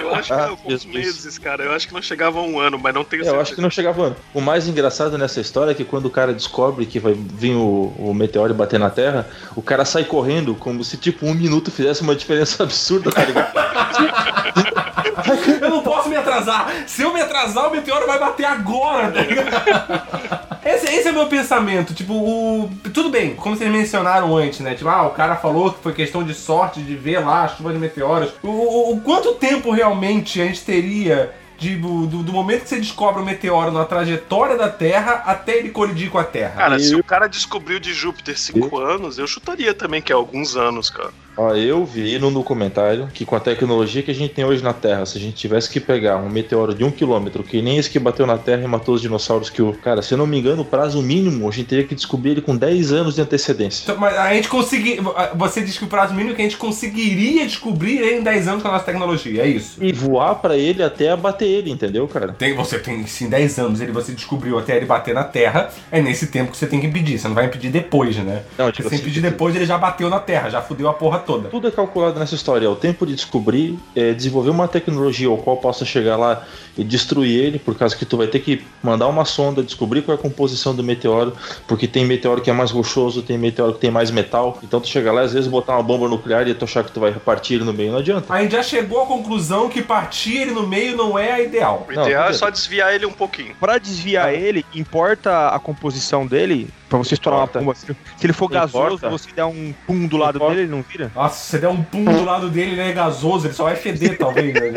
Eu 0.00 0.14
acho 0.16 0.28
que 0.28 0.34
Ah, 0.34 0.56
meses, 0.92 1.38
cara. 1.38 1.62
Eu 1.64 1.72
acho 1.72 1.86
que 1.88 1.94
não 1.94 2.02
chegava 2.02 2.38
a 2.38 2.42
um 2.42 2.58
ano, 2.58 2.78
mas 2.78 2.92
não 2.92 3.04
tenho 3.04 3.22
É, 3.22 3.24
certeza. 3.24 3.36
eu 3.36 3.40
acho 3.42 3.54
que 3.54 3.60
não 3.60 3.70
chegava 3.70 4.02
ano. 4.02 4.16
O 4.34 4.40
mais 4.40 4.66
engraçado 4.66 5.16
nessa 5.16 5.40
história 5.40 5.70
é 5.70 5.74
que 5.74 5.84
quando 5.84 6.06
o 6.06 6.10
cara 6.10 6.34
descobre 6.34 6.84
que 6.84 6.98
vai 6.98 7.14
vir 7.14 7.54
o, 7.54 7.94
o 7.96 8.12
meteoro 8.12 8.52
e 8.52 8.56
bater 8.56 8.78
na 8.78 8.90
Terra, 8.90 9.26
o 9.54 9.62
cara 9.62 9.84
sai 9.84 10.04
correndo 10.04 10.54
como 10.54 10.82
se, 10.84 10.96
tipo, 10.96 11.24
um 11.26 11.34
minuto 11.34 11.70
fizesse 11.70 12.02
uma 12.02 12.14
diferença 12.16 12.62
absurda, 12.64 13.10
tá 13.12 13.24
ligado? 13.24 13.52
Eu 15.62 15.70
não 15.70 15.82
posso 15.82 16.08
me 16.08 16.16
atrasar. 16.40 16.84
Se 16.86 17.02
eu 17.02 17.12
me 17.12 17.20
atrasar, 17.20 17.68
o 17.68 17.70
meteoro 17.70 18.06
vai 18.06 18.18
bater 18.18 18.44
agora, 18.46 19.10
tá 19.10 19.20
ligado? 19.22 20.60
Esse, 20.64 20.86
esse 20.94 21.08
é 21.08 21.10
o 21.10 21.14
meu 21.14 21.26
pensamento. 21.26 21.94
Tipo, 21.94 22.12
o. 22.14 22.70
Tudo 22.92 23.08
bem, 23.10 23.34
como 23.34 23.56
vocês 23.56 23.70
mencionaram 23.70 24.36
antes, 24.36 24.60
né? 24.60 24.74
Tipo, 24.74 24.88
ah, 24.90 25.06
o 25.06 25.10
cara 25.10 25.36
falou 25.36 25.72
que 25.72 25.82
foi 25.82 25.92
questão 25.92 26.22
de 26.22 26.34
sorte 26.34 26.80
de 26.82 26.94
ver 26.96 27.18
lá 27.20 27.44
a 27.44 27.48
chuva 27.48 27.72
de 27.72 27.78
meteoros. 27.78 28.30
O, 28.42 28.48
o- 28.48 28.92
o 28.94 29.00
quanto 29.00 29.34
tempo 29.34 29.70
realmente 29.70 30.40
a 30.40 30.44
gente 30.46 30.62
teria 30.62 31.32
de, 31.58 31.76
do, 31.76 32.06
do 32.06 32.32
momento 32.32 32.62
que 32.62 32.68
você 32.70 32.78
descobre 32.80 33.20
o 33.20 33.24
meteoro 33.24 33.70
na 33.70 33.84
trajetória 33.84 34.56
da 34.56 34.68
Terra 34.68 35.22
até 35.26 35.58
ele 35.58 35.68
colidir 35.70 36.10
com 36.10 36.18
a 36.18 36.24
Terra? 36.24 36.54
Cara, 36.56 36.78
se 36.78 36.92
Eu- 36.92 36.98
o 37.00 37.04
cara 37.04 37.26
descobriu 37.26 37.78
de 37.78 37.92
Júpiter 37.92 38.38
5 38.38 38.78
anos, 38.78 39.18
eu 39.18 39.26
chutaria 39.26 39.74
também 39.74 40.00
que 40.00 40.10
é 40.12 40.14
alguns 40.14 40.56
anos, 40.56 40.88
cara. 40.90 41.10
Ó, 41.40 41.54
eu 41.54 41.86
vi 41.86 42.18
no 42.18 42.30
documentário 42.30 43.08
que 43.14 43.24
com 43.24 43.34
a 43.34 43.40
tecnologia 43.40 44.02
que 44.02 44.10
a 44.10 44.14
gente 44.14 44.34
tem 44.34 44.44
hoje 44.44 44.62
na 44.62 44.74
Terra, 44.74 45.06
se 45.06 45.16
a 45.16 45.20
gente 45.20 45.36
tivesse 45.36 45.70
que 45.70 45.80
pegar 45.80 46.18
um 46.18 46.28
meteoro 46.28 46.74
de 46.74 46.84
um 46.84 46.90
quilômetro, 46.90 47.42
que 47.42 47.62
nem 47.62 47.78
esse 47.78 47.88
que 47.88 47.98
bateu 47.98 48.26
na 48.26 48.36
Terra 48.36 48.62
e 48.62 48.66
matou 48.66 48.94
os 48.94 49.00
dinossauros, 49.00 49.48
que 49.48 49.62
o. 49.62 49.72
Cara, 49.72 50.02
se 50.02 50.12
eu 50.12 50.18
não 50.18 50.26
me 50.26 50.38
engano, 50.38 50.60
o 50.60 50.64
prazo 50.66 51.00
mínimo, 51.00 51.48
a 51.48 51.50
gente 51.50 51.68
teria 51.68 51.84
que 51.84 51.94
descobrir 51.94 52.32
ele 52.32 52.42
com 52.42 52.54
10 52.54 52.92
anos 52.92 53.14
de 53.14 53.22
antecedência. 53.22 53.84
Então, 53.84 53.96
Mas 53.98 54.18
a 54.18 54.34
gente 54.34 54.50
conseguir. 54.50 55.00
Você 55.34 55.62
diz 55.62 55.78
que 55.78 55.84
o 55.84 55.86
prazo 55.86 56.12
mínimo 56.12 56.34
é 56.34 56.36
que 56.36 56.42
a 56.42 56.44
gente 56.44 56.58
conseguiria 56.58 57.46
descobrir 57.46 57.96
ele 58.00 58.18
em 58.18 58.22
10 58.22 58.48
anos 58.48 58.62
com 58.62 58.68
a 58.68 58.72
nossa 58.72 58.84
tecnologia, 58.84 59.42
é 59.42 59.48
isso? 59.48 59.82
E 59.82 59.94
voar 59.94 60.34
pra 60.34 60.58
ele 60.58 60.82
até 60.82 61.10
abater 61.10 61.48
ele, 61.48 61.70
entendeu, 61.70 62.06
cara? 62.06 62.34
Tem, 62.34 62.54
você 62.54 62.78
tem 62.78 63.06
sim 63.06 63.30
10 63.30 63.58
anos, 63.58 63.80
ele 63.80 63.92
você 63.92 64.12
descobriu 64.12 64.58
até 64.58 64.76
ele 64.76 64.84
bater 64.84 65.14
na 65.14 65.24
Terra, 65.24 65.70
é 65.90 66.02
nesse 66.02 66.26
tempo 66.26 66.50
que 66.50 66.58
você 66.58 66.66
tem 66.66 66.82
que 66.82 66.86
impedir. 66.86 67.18
Você 67.18 67.28
não 67.28 67.34
vai 67.34 67.46
impedir 67.46 67.70
depois, 67.70 68.14
né? 68.18 68.42
Não, 68.58 68.70
tipo 68.70 68.90
se 68.90 68.94
assim, 68.94 69.02
impedir 69.02 69.22
depois, 69.22 69.56
ele 69.56 69.64
já 69.64 69.78
bateu 69.78 70.10
na 70.10 70.20
Terra, 70.20 70.50
já 70.50 70.60
fudeu 70.60 70.86
a 70.86 70.92
porra 70.92 71.18
toda. 71.18 71.29
Tudo 71.50 71.68
é 71.68 71.70
calculado 71.70 72.18
nessa 72.18 72.34
história. 72.34 72.66
É 72.66 72.68
o 72.68 72.76
tempo 72.76 73.06
de 73.06 73.14
descobrir, 73.14 73.78
é, 73.94 74.12
desenvolver 74.12 74.50
uma 74.50 74.66
tecnologia 74.68 75.28
ao 75.28 75.36
qual 75.38 75.56
possa 75.56 75.84
chegar 75.84 76.16
lá 76.16 76.44
e 76.76 76.84
destruir 76.84 77.44
ele, 77.44 77.58
por 77.58 77.74
causa 77.74 77.96
que 77.96 78.04
tu 78.04 78.16
vai 78.16 78.26
ter 78.26 78.40
que 78.40 78.62
mandar 78.82 79.06
uma 79.08 79.24
sonda, 79.24 79.62
descobrir 79.62 80.02
qual 80.02 80.16
é 80.16 80.18
a 80.18 80.22
composição 80.22 80.74
do 80.74 80.82
meteoro, 80.82 81.34
porque 81.66 81.86
tem 81.86 82.04
meteoro 82.04 82.40
que 82.40 82.50
é 82.50 82.52
mais 82.52 82.70
rochoso, 82.70 83.22
tem 83.22 83.36
meteoro 83.36 83.74
que 83.74 83.80
tem 83.80 83.90
mais 83.90 84.10
metal. 84.10 84.58
Então 84.62 84.80
tu 84.80 84.88
chega 84.88 85.12
lá, 85.12 85.22
às 85.22 85.32
vezes 85.32 85.48
botar 85.48 85.74
uma 85.74 85.82
bomba 85.82 86.08
nuclear 86.08 86.46
e 86.48 86.54
tu 86.54 86.64
achar 86.64 86.84
que 86.84 86.92
tu 86.92 87.00
vai 87.00 87.10
repartir 87.10 87.56
ele 87.56 87.64
no 87.64 87.72
meio, 87.72 87.92
não 87.92 87.98
adianta. 87.98 88.32
A 88.32 88.42
gente 88.42 88.52
já 88.52 88.62
chegou 88.62 89.02
à 89.02 89.06
conclusão 89.06 89.68
que 89.68 89.82
partir 89.82 90.38
ele 90.38 90.52
no 90.52 90.66
meio 90.66 90.96
não 90.96 91.18
é 91.18 91.32
a 91.32 91.40
ideal. 91.40 91.86
O 91.88 91.92
Não, 91.92 92.04
ideal 92.04 92.28
é 92.28 92.32
só 92.32 92.50
desviar 92.50 92.94
ele 92.94 93.06
um 93.06 93.12
pouquinho. 93.12 93.54
Pra 93.58 93.78
desviar 93.78 94.34
ele, 94.34 94.64
importa 94.74 95.48
a 95.48 95.58
composição 95.58 96.26
dele? 96.26 96.68
Pra 96.90 96.98
você 96.98 97.14
estourar 97.14 97.38
uma 97.40 97.44
Importa. 97.44 97.60
bomba. 97.60 97.74
Se 97.74 97.86
se 97.86 98.26
ele 98.26 98.32
for 98.32 98.48
gasoso, 98.48 98.96
Importa. 98.96 99.08
você 99.10 99.30
der 99.32 99.44
um 99.44 99.72
pum 99.86 100.06
do 100.06 100.16
lado 100.18 100.36
Importa. 100.36 100.54
dele, 100.54 100.66
ele 100.66 100.76
não 100.76 100.82
vira? 100.82 101.10
Nossa, 101.14 101.36
se 101.36 101.50
você 101.52 101.58
der 101.58 101.68
um 101.68 101.82
pum 101.82 102.04
do 102.04 102.24
lado 102.24 102.50
dele, 102.50 102.72
ele 102.72 102.80
é 102.82 102.92
gasoso, 102.92 103.46
ele 103.46 103.54
só 103.54 103.64
vai 103.64 103.76
feder, 103.76 104.18
talvez. 104.18 104.52
Né? 104.52 104.70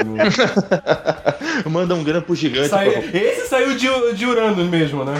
Manda 1.70 1.96
um 1.96 2.04
grampo 2.04 2.36
gigante. 2.36 2.70
Sai- 2.70 2.88
Esse 3.14 3.48
saiu 3.50 3.76
de, 3.76 4.14
de 4.14 4.26
Uranus 4.26 4.68
mesmo, 4.70 5.04
né? 5.04 5.14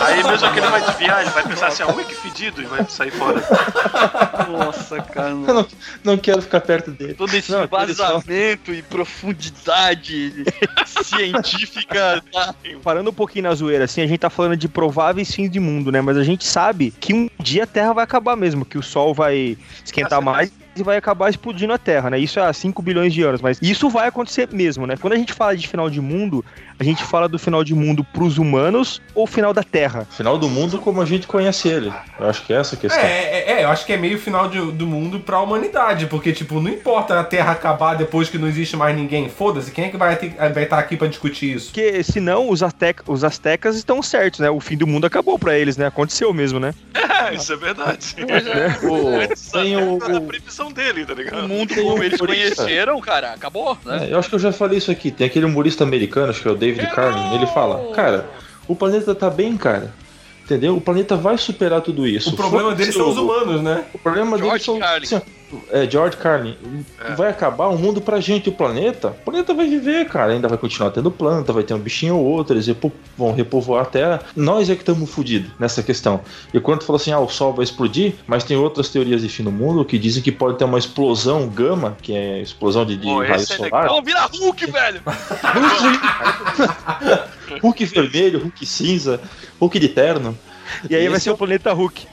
Aí 0.00 0.22
mesmo 0.22 0.52
que 0.52 0.58
ele 0.58 0.66
vai 0.68 0.80
desviar, 0.84 1.20
ele 1.22 1.30
vai 1.30 1.42
pensar 1.42 1.66
assim, 1.66 1.82
ah, 1.82 1.92
ui, 1.94 2.04
que 2.04 2.14
fedido, 2.14 2.62
e 2.62 2.66
vai 2.66 2.84
sair 2.88 3.10
fora. 3.10 3.42
Nossa, 4.48 5.00
cara. 5.02 5.30
Eu 5.30 5.54
não, 5.54 5.66
não 6.04 6.16
quero 6.16 6.40
ficar 6.40 6.60
perto 6.60 6.90
dele. 6.92 7.14
Todo 7.14 7.34
esse 7.34 7.50
Não, 7.50 7.66
vazamento 7.66 8.72
e 8.72 8.80
profundidade 8.82 10.44
científica. 11.02 12.22
Parando 12.82 13.10
um 13.10 13.12
pouquinho 13.12 13.44
na 13.44 13.54
zoeira, 13.54 13.84
assim, 13.84 14.02
a 14.02 14.06
gente 14.06 14.20
tá 14.20 14.30
falando 14.30 14.56
de 14.56 14.68
prováveis 14.68 15.34
fins 15.34 15.50
de 15.50 15.58
mundo, 15.60 15.90
né? 15.90 16.00
Mas 16.00 16.16
a 16.16 16.22
gente 16.30 16.44
sabe 16.44 16.90
que 16.90 17.14
um 17.14 17.28
dia 17.38 17.64
a 17.64 17.66
Terra 17.66 17.92
vai 17.92 18.04
acabar 18.04 18.36
mesmo, 18.36 18.64
que 18.64 18.78
o 18.78 18.82
Sol 18.82 19.14
vai 19.14 19.56
esquentar 19.84 20.22
mais 20.22 20.52
e 20.80 20.82
vai 20.82 20.96
acabar 20.96 21.28
explodindo 21.30 21.72
a 21.72 21.78
Terra, 21.78 22.10
né? 22.10 22.18
Isso 22.18 22.38
é 22.38 22.42
há 22.46 22.52
5 22.52 22.80
bilhões 22.82 23.12
de 23.12 23.22
anos, 23.22 23.40
mas 23.40 23.58
isso 23.62 23.88
vai 23.88 24.08
acontecer 24.08 24.48
mesmo, 24.52 24.86
né? 24.86 24.96
Quando 25.00 25.12
a 25.12 25.16
gente 25.16 25.32
fala 25.32 25.56
de 25.56 25.66
final 25.66 25.88
de 25.90 26.00
mundo, 26.00 26.44
a 26.78 26.84
gente 26.84 27.02
fala 27.04 27.28
do 27.28 27.38
final 27.38 27.62
de 27.64 27.74
mundo 27.74 28.04
pros 28.12 28.38
humanos 28.38 29.00
ou 29.14 29.26
final 29.26 29.52
da 29.52 29.62
Terra? 29.62 30.06
Final 30.10 30.38
do 30.38 30.48
mundo 30.48 30.78
como 30.78 31.00
a 31.00 31.04
gente 31.04 31.26
conhece 31.26 31.68
ele. 31.68 31.92
Eu 32.18 32.28
acho 32.28 32.44
que 32.44 32.52
é 32.52 32.56
essa 32.56 32.74
a 32.76 32.78
questão. 32.78 33.02
É, 33.02 33.22
é, 33.22 33.52
é, 33.60 33.64
eu 33.64 33.68
acho 33.68 33.84
que 33.86 33.92
é 33.92 33.96
meio 33.96 34.18
final 34.18 34.48
de- 34.48 34.72
do 34.72 34.86
mundo 34.86 35.20
pra 35.20 35.40
humanidade, 35.40 36.06
porque, 36.06 36.32
tipo, 36.32 36.60
não 36.60 36.70
importa 36.70 37.18
a 37.18 37.24
Terra 37.24 37.52
acabar 37.52 37.94
depois 37.94 38.28
que 38.28 38.38
não 38.38 38.46
existe 38.48 38.76
mais 38.76 38.96
ninguém, 38.96 39.28
foda-se, 39.28 39.70
quem 39.70 39.86
é 39.86 39.88
que 39.88 39.96
vai 39.96 40.14
estar 40.14 40.48
vai 40.52 40.66
tá 40.66 40.78
aqui 40.78 40.96
pra 40.96 41.08
discutir 41.08 41.54
isso? 41.56 41.66
Porque 41.66 42.02
senão 42.02 42.48
os, 42.50 42.62
aztec, 42.62 43.02
os 43.06 43.24
aztecas 43.24 43.76
estão 43.76 44.02
certos, 44.02 44.40
né? 44.40 44.50
O 44.50 44.60
fim 44.60 44.76
do 44.76 44.86
mundo 44.86 45.06
acabou 45.06 45.38
pra 45.38 45.56
eles, 45.58 45.76
né? 45.76 45.86
Aconteceu 45.86 46.32
mesmo, 46.32 46.58
né? 46.60 46.74
É, 46.94 47.34
isso 47.34 47.52
é 47.52 47.56
verdade. 47.56 48.14
O- 48.88 49.08
Antes 49.20 49.50
tem 49.50 49.76
da- 49.76 49.82
o- 49.82 49.98
da 49.98 50.20
previsão 50.68 50.72
dele, 50.72 51.06
tá 51.06 51.12
O 51.12 51.16
ligado? 51.16 51.48
mundo 51.48 51.68
Tem 51.74 51.82
como 51.84 51.96
um 51.96 52.02
eles 52.02 52.18
conheceram, 52.20 53.00
cara, 53.00 53.32
acabou, 53.32 53.76
né? 53.84 54.06
É, 54.08 54.12
eu 54.12 54.18
acho 54.18 54.28
que 54.28 54.34
eu 54.34 54.38
já 54.38 54.52
falei 54.52 54.78
isso 54.78 54.90
aqui. 54.90 55.10
Tem 55.10 55.26
aquele 55.26 55.46
humorista 55.46 55.84
americano, 55.84 56.30
acho 56.30 56.42
que 56.42 56.48
é 56.48 56.50
o 56.50 56.56
David 56.56 56.86
Carlin. 56.94 57.34
Ele 57.34 57.46
fala: 57.46 57.92
Cara, 57.94 58.28
o 58.66 58.74
planeta 58.76 59.14
tá 59.14 59.28
bem, 59.30 59.56
cara. 59.56 59.92
Entendeu? 60.44 60.76
O 60.76 60.80
planeta 60.80 61.14
vai 61.14 61.36
superar 61.36 61.82
tudo 61.82 62.06
isso. 62.06 62.30
O 62.30 62.36
problema 62.36 62.74
deles 62.74 62.94
são 62.94 63.10
os 63.10 63.18
o- 63.18 63.22
humanos, 63.24 63.60
né? 63.62 63.84
O 63.92 63.98
problema 63.98 64.38
George 64.38 64.50
deles 64.52 64.64
são. 64.64 64.78
Carlin. 64.78 65.04
assim, 65.04 65.20
é, 65.70 65.88
George 65.88 66.16
Carlin. 66.16 66.56
É. 67.04 67.14
Vai 67.14 67.30
acabar 67.30 67.68
o 67.68 67.78
mundo 67.78 68.00
pra 68.00 68.20
gente, 68.20 68.48
o 68.48 68.52
planeta. 68.52 69.08
O 69.08 69.24
planeta 69.24 69.54
vai 69.54 69.66
viver, 69.68 70.06
cara. 70.08 70.32
Ainda 70.32 70.48
vai 70.48 70.58
continuar 70.58 70.90
tendo 70.90 71.10
planta, 71.10 71.52
vai 71.52 71.62
ter 71.62 71.74
um 71.74 71.78
bichinho 71.78 72.16
ou 72.16 72.24
outro, 72.24 72.54
eles 72.54 72.68
vão 73.16 73.32
repovoar 73.32 73.82
a 73.82 73.86
Terra. 73.86 74.20
Nós 74.36 74.68
é 74.68 74.74
que 74.74 74.82
estamos 74.82 75.08
fodidos 75.10 75.50
nessa 75.58 75.82
questão. 75.82 76.20
E 76.52 76.60
quando 76.60 76.84
fala 76.84 76.96
assim, 76.96 77.12
ah, 77.12 77.20
o 77.20 77.28
Sol 77.28 77.52
vai 77.52 77.64
explodir, 77.64 78.14
mas 78.26 78.44
tem 78.44 78.56
outras 78.56 78.88
teorias 78.88 79.22
de 79.22 79.28
fim 79.28 79.44
do 79.44 79.52
mundo 79.52 79.84
que 79.84 79.98
dizem 79.98 80.22
que 80.22 80.32
pode 80.32 80.58
ter 80.58 80.64
uma 80.64 80.78
explosão 80.78 81.48
gama, 81.48 81.96
que 82.00 82.14
é 82.14 82.40
explosão 82.40 82.84
de, 82.84 82.96
de 82.96 83.06
Pô, 83.06 83.18
raio 83.18 83.34
é 83.34 83.38
solar. 83.38 83.88
Vamos 83.88 84.04
virar 84.04 84.28
Hulk, 84.32 84.70
velho! 84.70 85.02
Hulk 87.62 87.84
vermelho, 87.86 88.40
Hulk 88.40 88.66
cinza, 88.66 89.20
Hulk 89.60 89.78
de 89.78 89.88
terno. 89.88 90.36
E 90.88 90.94
aí 90.94 91.08
vai 91.08 91.20
ser 91.20 91.30
é 91.30 91.32
o 91.32 91.36
planeta 91.36 91.72
Hulk. 91.72 92.06